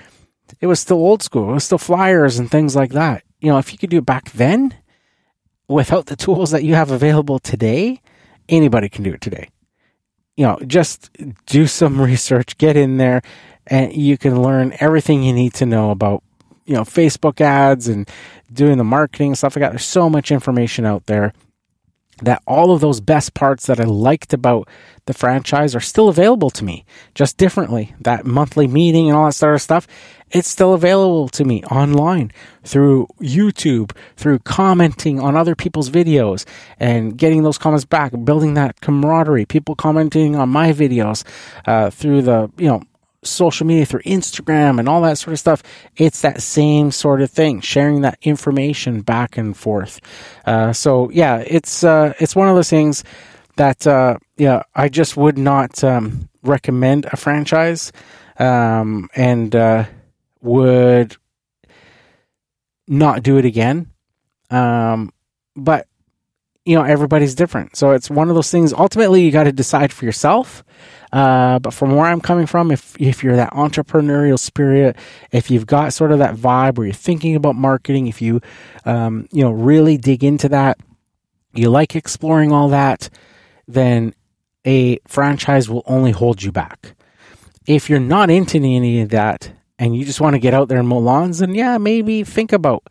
it 0.60 0.66
was 0.66 0.80
still 0.80 0.98
old 0.98 1.22
school. 1.22 1.50
It 1.50 1.54
was 1.54 1.64
still 1.64 1.78
flyers 1.78 2.38
and 2.38 2.50
things 2.50 2.76
like 2.76 2.90
that. 2.90 3.22
You 3.40 3.50
know, 3.50 3.58
if 3.58 3.72
you 3.72 3.78
could 3.78 3.90
do 3.90 3.98
it 3.98 4.06
back 4.06 4.32
then 4.32 4.74
without 5.68 6.06
the 6.06 6.16
tools 6.16 6.50
that 6.50 6.64
you 6.64 6.74
have 6.74 6.90
available 6.90 7.38
today, 7.38 8.02
anybody 8.48 8.88
can 8.88 9.04
do 9.04 9.14
it 9.14 9.20
today. 9.20 9.48
You 10.36 10.46
know, 10.46 10.58
just 10.66 11.10
do 11.46 11.66
some 11.66 12.00
research, 12.02 12.58
get 12.58 12.76
in 12.76 12.98
there, 12.98 13.22
and 13.66 13.94
you 13.94 14.18
can 14.18 14.42
learn 14.42 14.74
everything 14.80 15.22
you 15.22 15.32
need 15.32 15.54
to 15.54 15.66
know 15.66 15.90
about 15.90 16.22
you 16.64 16.74
know 16.74 16.82
Facebook 16.82 17.40
ads 17.40 17.88
and 17.88 18.08
doing 18.52 18.78
the 18.78 18.84
marketing 18.84 19.34
stuff 19.34 19.56
like 19.56 19.62
that. 19.62 19.70
There's 19.70 19.84
so 19.84 20.08
much 20.08 20.30
information 20.30 20.84
out 20.84 21.06
there 21.06 21.32
that 22.22 22.42
all 22.46 22.72
of 22.72 22.80
those 22.80 23.00
best 23.00 23.34
parts 23.34 23.66
that 23.66 23.80
I 23.80 23.84
liked 23.84 24.32
about 24.32 24.68
the 25.06 25.14
franchise 25.14 25.74
are 25.74 25.80
still 25.80 26.08
available 26.08 26.50
to 26.50 26.64
me, 26.64 26.84
just 27.14 27.36
differently. 27.36 27.94
That 28.00 28.26
monthly 28.26 28.66
meeting 28.66 29.08
and 29.08 29.16
all 29.16 29.26
that 29.26 29.32
sort 29.32 29.54
of 29.54 29.62
stuff, 29.62 29.86
it's 30.30 30.48
still 30.48 30.74
available 30.74 31.28
to 31.30 31.44
me 31.44 31.64
online 31.64 32.30
through 32.62 33.08
YouTube, 33.20 33.92
through 34.16 34.40
commenting 34.40 35.18
on 35.18 35.36
other 35.36 35.54
people's 35.54 35.90
videos 35.90 36.46
and 36.78 37.16
getting 37.16 37.42
those 37.42 37.58
comments 37.58 37.84
back, 37.84 38.12
building 38.24 38.54
that 38.54 38.80
camaraderie, 38.80 39.46
people 39.46 39.74
commenting 39.74 40.36
on 40.36 40.48
my 40.48 40.72
videos, 40.72 41.24
uh, 41.66 41.90
through 41.90 42.22
the, 42.22 42.50
you 42.56 42.68
know, 42.68 42.82
social 43.22 43.66
media 43.66 43.84
through 43.84 44.02
Instagram 44.02 44.78
and 44.78 44.88
all 44.88 45.02
that 45.02 45.18
sort 45.18 45.32
of 45.32 45.38
stuff, 45.38 45.62
it's 45.96 46.22
that 46.22 46.42
same 46.42 46.90
sort 46.90 47.20
of 47.20 47.30
thing, 47.30 47.60
sharing 47.60 48.02
that 48.02 48.18
information 48.22 49.02
back 49.02 49.36
and 49.36 49.56
forth. 49.56 50.00
Uh, 50.46 50.72
so 50.72 51.10
yeah, 51.10 51.44
it's 51.46 51.84
uh, 51.84 52.14
it's 52.18 52.34
one 52.34 52.48
of 52.48 52.54
those 52.54 52.70
things 52.70 53.04
that 53.56 53.86
uh, 53.86 54.16
yeah, 54.36 54.62
I 54.74 54.88
just 54.88 55.16
would 55.16 55.36
not 55.36 55.82
um, 55.84 56.28
recommend 56.42 57.06
a 57.06 57.16
franchise, 57.16 57.92
um, 58.38 59.08
and 59.14 59.54
uh, 59.54 59.84
would 60.40 61.16
not 62.88 63.22
do 63.22 63.36
it 63.36 63.44
again. 63.44 63.90
Um, 64.50 65.12
but 65.54 65.86
you 66.64 66.76
know, 66.76 66.82
everybody's 66.82 67.34
different, 67.34 67.76
so 67.76 67.92
it's 67.92 68.10
one 68.10 68.28
of 68.28 68.34
those 68.34 68.50
things. 68.50 68.72
Ultimately, 68.72 69.22
you 69.22 69.30
got 69.30 69.44
to 69.44 69.52
decide 69.52 69.92
for 69.92 70.04
yourself. 70.04 70.62
Uh, 71.12 71.58
but 71.58 71.74
from 71.74 71.96
where 71.96 72.06
I'm 72.06 72.20
coming 72.20 72.46
from, 72.46 72.70
if 72.70 72.94
if 73.00 73.24
you're 73.24 73.36
that 73.36 73.52
entrepreneurial 73.52 74.38
spirit, 74.38 74.96
if 75.32 75.50
you've 75.50 75.66
got 75.66 75.92
sort 75.92 76.12
of 76.12 76.20
that 76.20 76.36
vibe 76.36 76.76
where 76.76 76.86
you're 76.86 76.94
thinking 76.94 77.34
about 77.34 77.56
marketing, 77.56 78.06
if 78.06 78.22
you 78.22 78.40
um, 78.84 79.26
you 79.32 79.42
know 79.42 79.50
really 79.50 79.96
dig 79.96 80.22
into 80.22 80.48
that, 80.50 80.78
you 81.52 81.68
like 81.68 81.96
exploring 81.96 82.52
all 82.52 82.68
that, 82.68 83.10
then 83.66 84.14
a 84.64 84.98
franchise 85.08 85.68
will 85.68 85.82
only 85.86 86.12
hold 86.12 86.42
you 86.42 86.52
back. 86.52 86.94
If 87.66 87.90
you're 87.90 88.00
not 88.00 88.30
into 88.30 88.58
any 88.58 89.00
of 89.00 89.08
that 89.10 89.52
and 89.78 89.96
you 89.96 90.04
just 90.04 90.20
want 90.20 90.34
to 90.34 90.40
get 90.40 90.54
out 90.54 90.68
there 90.68 90.78
and 90.78 90.88
mow 90.88 90.98
lawns, 90.98 91.38
then 91.38 91.54
yeah, 91.54 91.78
maybe 91.78 92.22
think 92.22 92.52
about 92.52 92.84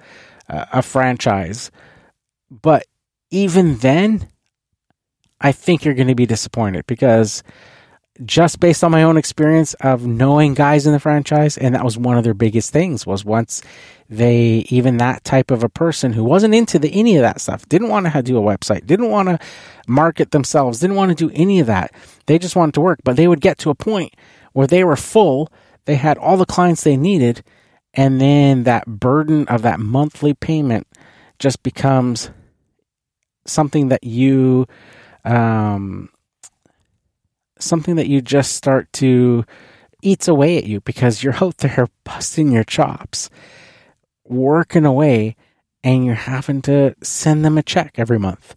uh, 0.49 0.65
a 0.73 0.81
franchise. 0.81 1.71
But 2.49 2.85
even 3.31 3.77
then, 3.77 4.27
I 5.39 5.51
think 5.51 5.85
you're 5.85 5.93
going 5.93 6.07
to 6.07 6.15
be 6.15 6.25
disappointed 6.25 6.85
because 6.87 7.43
just 8.25 8.59
based 8.59 8.83
on 8.83 8.91
my 8.91 9.03
own 9.03 9.15
experience 9.17 9.73
of 9.75 10.05
knowing 10.05 10.53
guys 10.53 10.85
in 10.85 10.91
the 10.91 10.99
franchise 10.99 11.57
and 11.57 11.73
that 11.73 11.85
was 11.85 11.97
one 11.97 12.17
of 12.17 12.23
their 12.23 12.33
biggest 12.33 12.71
things 12.71 13.07
was 13.07 13.23
once 13.23 13.61
they 14.09 14.65
even 14.69 14.97
that 14.97 15.23
type 15.23 15.51
of 15.51 15.63
a 15.63 15.69
person 15.69 16.11
who 16.11 16.23
wasn't 16.23 16.53
into 16.53 16.77
the 16.77 16.89
any 16.91 17.15
of 17.15 17.21
that 17.21 17.39
stuff 17.39 17.67
didn't 17.69 17.87
want 17.87 18.11
to 18.11 18.21
do 18.21 18.37
a 18.37 18.41
website 18.41 18.85
didn't 18.85 19.09
want 19.09 19.29
to 19.29 19.39
market 19.87 20.31
themselves 20.31 20.79
didn't 20.81 20.97
want 20.97 21.09
to 21.09 21.15
do 21.15 21.33
any 21.33 21.61
of 21.61 21.67
that 21.67 21.93
they 22.25 22.37
just 22.37 22.55
wanted 22.55 22.73
to 22.73 22.81
work. 22.81 22.99
But 23.03 23.15
they 23.15 23.27
would 23.27 23.41
get 23.41 23.57
to 23.59 23.69
a 23.69 23.75
point 23.75 24.13
where 24.53 24.67
they 24.67 24.83
were 24.83 24.97
full 24.97 25.49
they 25.85 25.95
had 25.95 26.17
all 26.17 26.35
the 26.35 26.45
clients 26.45 26.83
they 26.83 26.97
needed 26.97 27.41
and 27.93 28.19
then 28.19 28.63
that 28.63 28.85
burden 28.85 29.47
of 29.47 29.61
that 29.61 29.79
monthly 29.79 30.33
payment 30.33 30.87
just 31.37 31.63
becomes 31.63 32.31
something 33.49 33.89
that 33.89 34.03
you 34.03 34.67
um 35.25 36.09
something 37.59 37.95
that 37.95 38.07
you 38.07 38.21
just 38.21 38.55
start 38.55 38.91
to 38.93 39.45
eats 40.01 40.27
away 40.27 40.57
at 40.57 40.65
you 40.65 40.81
because 40.81 41.23
you're 41.23 41.43
out 41.43 41.57
there 41.57 41.87
busting 42.03 42.51
your 42.51 42.63
chops, 42.63 43.29
working 44.25 44.85
away, 44.85 45.35
and 45.83 46.05
you're 46.05 46.15
having 46.15 46.61
to 46.63 46.95
send 47.01 47.43
them 47.43 47.57
a 47.57 47.63
check 47.63 47.95
every 47.97 48.19
month. 48.19 48.55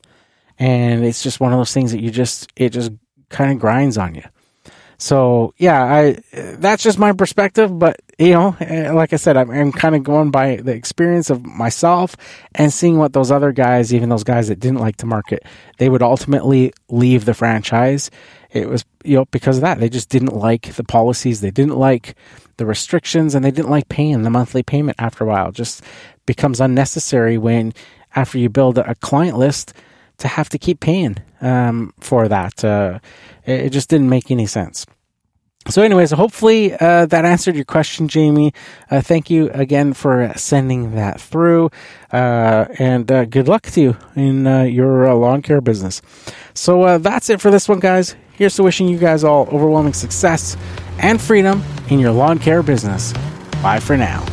And 0.59 1.05
it's 1.05 1.23
just 1.23 1.41
one 1.41 1.53
of 1.53 1.59
those 1.59 1.73
things 1.73 1.93
that 1.93 2.01
you 2.01 2.11
just, 2.11 2.51
it 2.57 2.71
just 2.71 2.93
kind 3.29 3.51
of 3.53 3.59
grinds 3.59 3.99
on 3.99 4.15
you. 4.15 4.25
So 5.03 5.53
yeah, 5.59 5.83
I 5.83 6.23
that's 6.33 6.85
just 6.85 6.97
my 6.97 7.13
perspective, 7.13 7.77
but 7.77 8.01
you 8.21 8.35
know, 8.35 8.57
eh, 8.61 8.93
like 8.93 9.13
I 9.13 9.17
said, 9.17 9.37
I'm, 9.37 9.51
I'm 9.51 9.73
kind 9.73 9.97
of 9.97 10.05
going 10.05 10.31
by 10.31 10.57
the 10.57 10.75
experience 10.75 11.29
of 11.29 11.45
myself 11.45 12.15
and 12.55 12.73
seeing 12.73 12.99
what 12.99 13.13
those 13.13 13.33
other 13.33 13.51
guys, 13.51 13.93
even 13.93 14.11
those 14.11 14.23
guys 14.23 14.47
that 14.47 14.61
didn't 14.61 14.79
like 14.79 14.99
to 14.99 15.07
market, 15.07 15.43
they 15.79 15.89
would 15.89 16.03
ultimately 16.03 16.73
leave 16.89 17.25
the 17.25 17.35
franchise. 17.35 18.13
It 18.53 18.69
was 18.69 18.85
you 19.03 19.17
know 19.17 19.25
because 19.33 19.57
of 19.57 19.63
that 19.63 19.81
they 19.81 19.89
just 19.89 20.09
didn't 20.09 20.37
like 20.37 20.73
the 20.75 20.85
policies, 20.85 21.41
they 21.41 21.51
didn't 21.51 21.79
like 21.79 22.15
the 22.59 22.65
restrictions, 22.65 23.35
and 23.35 23.45
they 23.45 23.51
didn't 23.51 23.73
like 23.73 23.89
paying 23.89 24.23
the 24.23 24.31
monthly 24.31 24.63
payment. 24.63 25.01
After 25.01 25.25
a 25.25 25.27
while, 25.27 25.49
it 25.49 25.57
just 25.57 25.83
becomes 26.27 26.61
unnecessary 26.61 27.39
when 27.39 27.75
after 28.15 28.39
you 28.39 28.49
build 28.49 28.79
a 28.79 28.95
client 28.95 29.37
list 29.37 29.75
to 30.23 30.29
have 30.29 30.49
to 30.49 30.59
keep 30.59 30.81
paying 30.81 31.17
um, 31.41 31.93
for 32.01 32.29
that. 32.29 32.65
Uh, 32.65 33.01
it, 33.45 33.71
just 33.71 33.91
didn't 33.91 34.09
make 34.09 34.31
any 34.31 34.47
sense. 34.47 34.87
So, 35.69 35.83
anyways, 35.83 36.11
hopefully 36.11 36.73
uh, 36.73 37.07
that 37.07 37.25
answered 37.25 37.55
your 37.55 37.65
question, 37.65 38.09
Jamie. 38.09 38.53
Uh, 38.91 39.01
thank 39.01 39.31
you 39.31 39.49
again 39.51 39.93
for 39.93 40.33
sending 40.35 40.97
that 40.97 41.21
through, 41.21 41.71
uh, 42.13 42.67
and 42.79 43.11
uh, 43.11 43.27
good 43.27 43.47
luck 43.47 43.63
to 43.71 43.81
you 43.81 43.97
in 44.17 44.47
uh, 44.47 44.63
your 44.63 45.13
lawn 45.15 45.43
care 45.43 45.61
business. 45.61 46.03
So 46.55 46.99
that's 46.99 47.31
it 47.31 47.41
for 47.41 47.53
this 47.53 47.69
one, 47.69 47.79
guys. 47.79 48.17
Here's 48.33 48.57
to 48.57 48.65
wishing 48.65 48.89
you 48.89 48.99
guys 48.99 49.23
all 49.23 49.47
overwhelming 49.53 49.93
success 49.93 50.57
and 50.99 51.21
freedom 51.21 51.63
in 51.91 52.01
your 52.01 52.11
lawn 52.11 52.41
care 52.41 52.63
business. 52.63 53.13
Bye 53.63 53.79
for 53.79 53.97
now. 53.97 54.27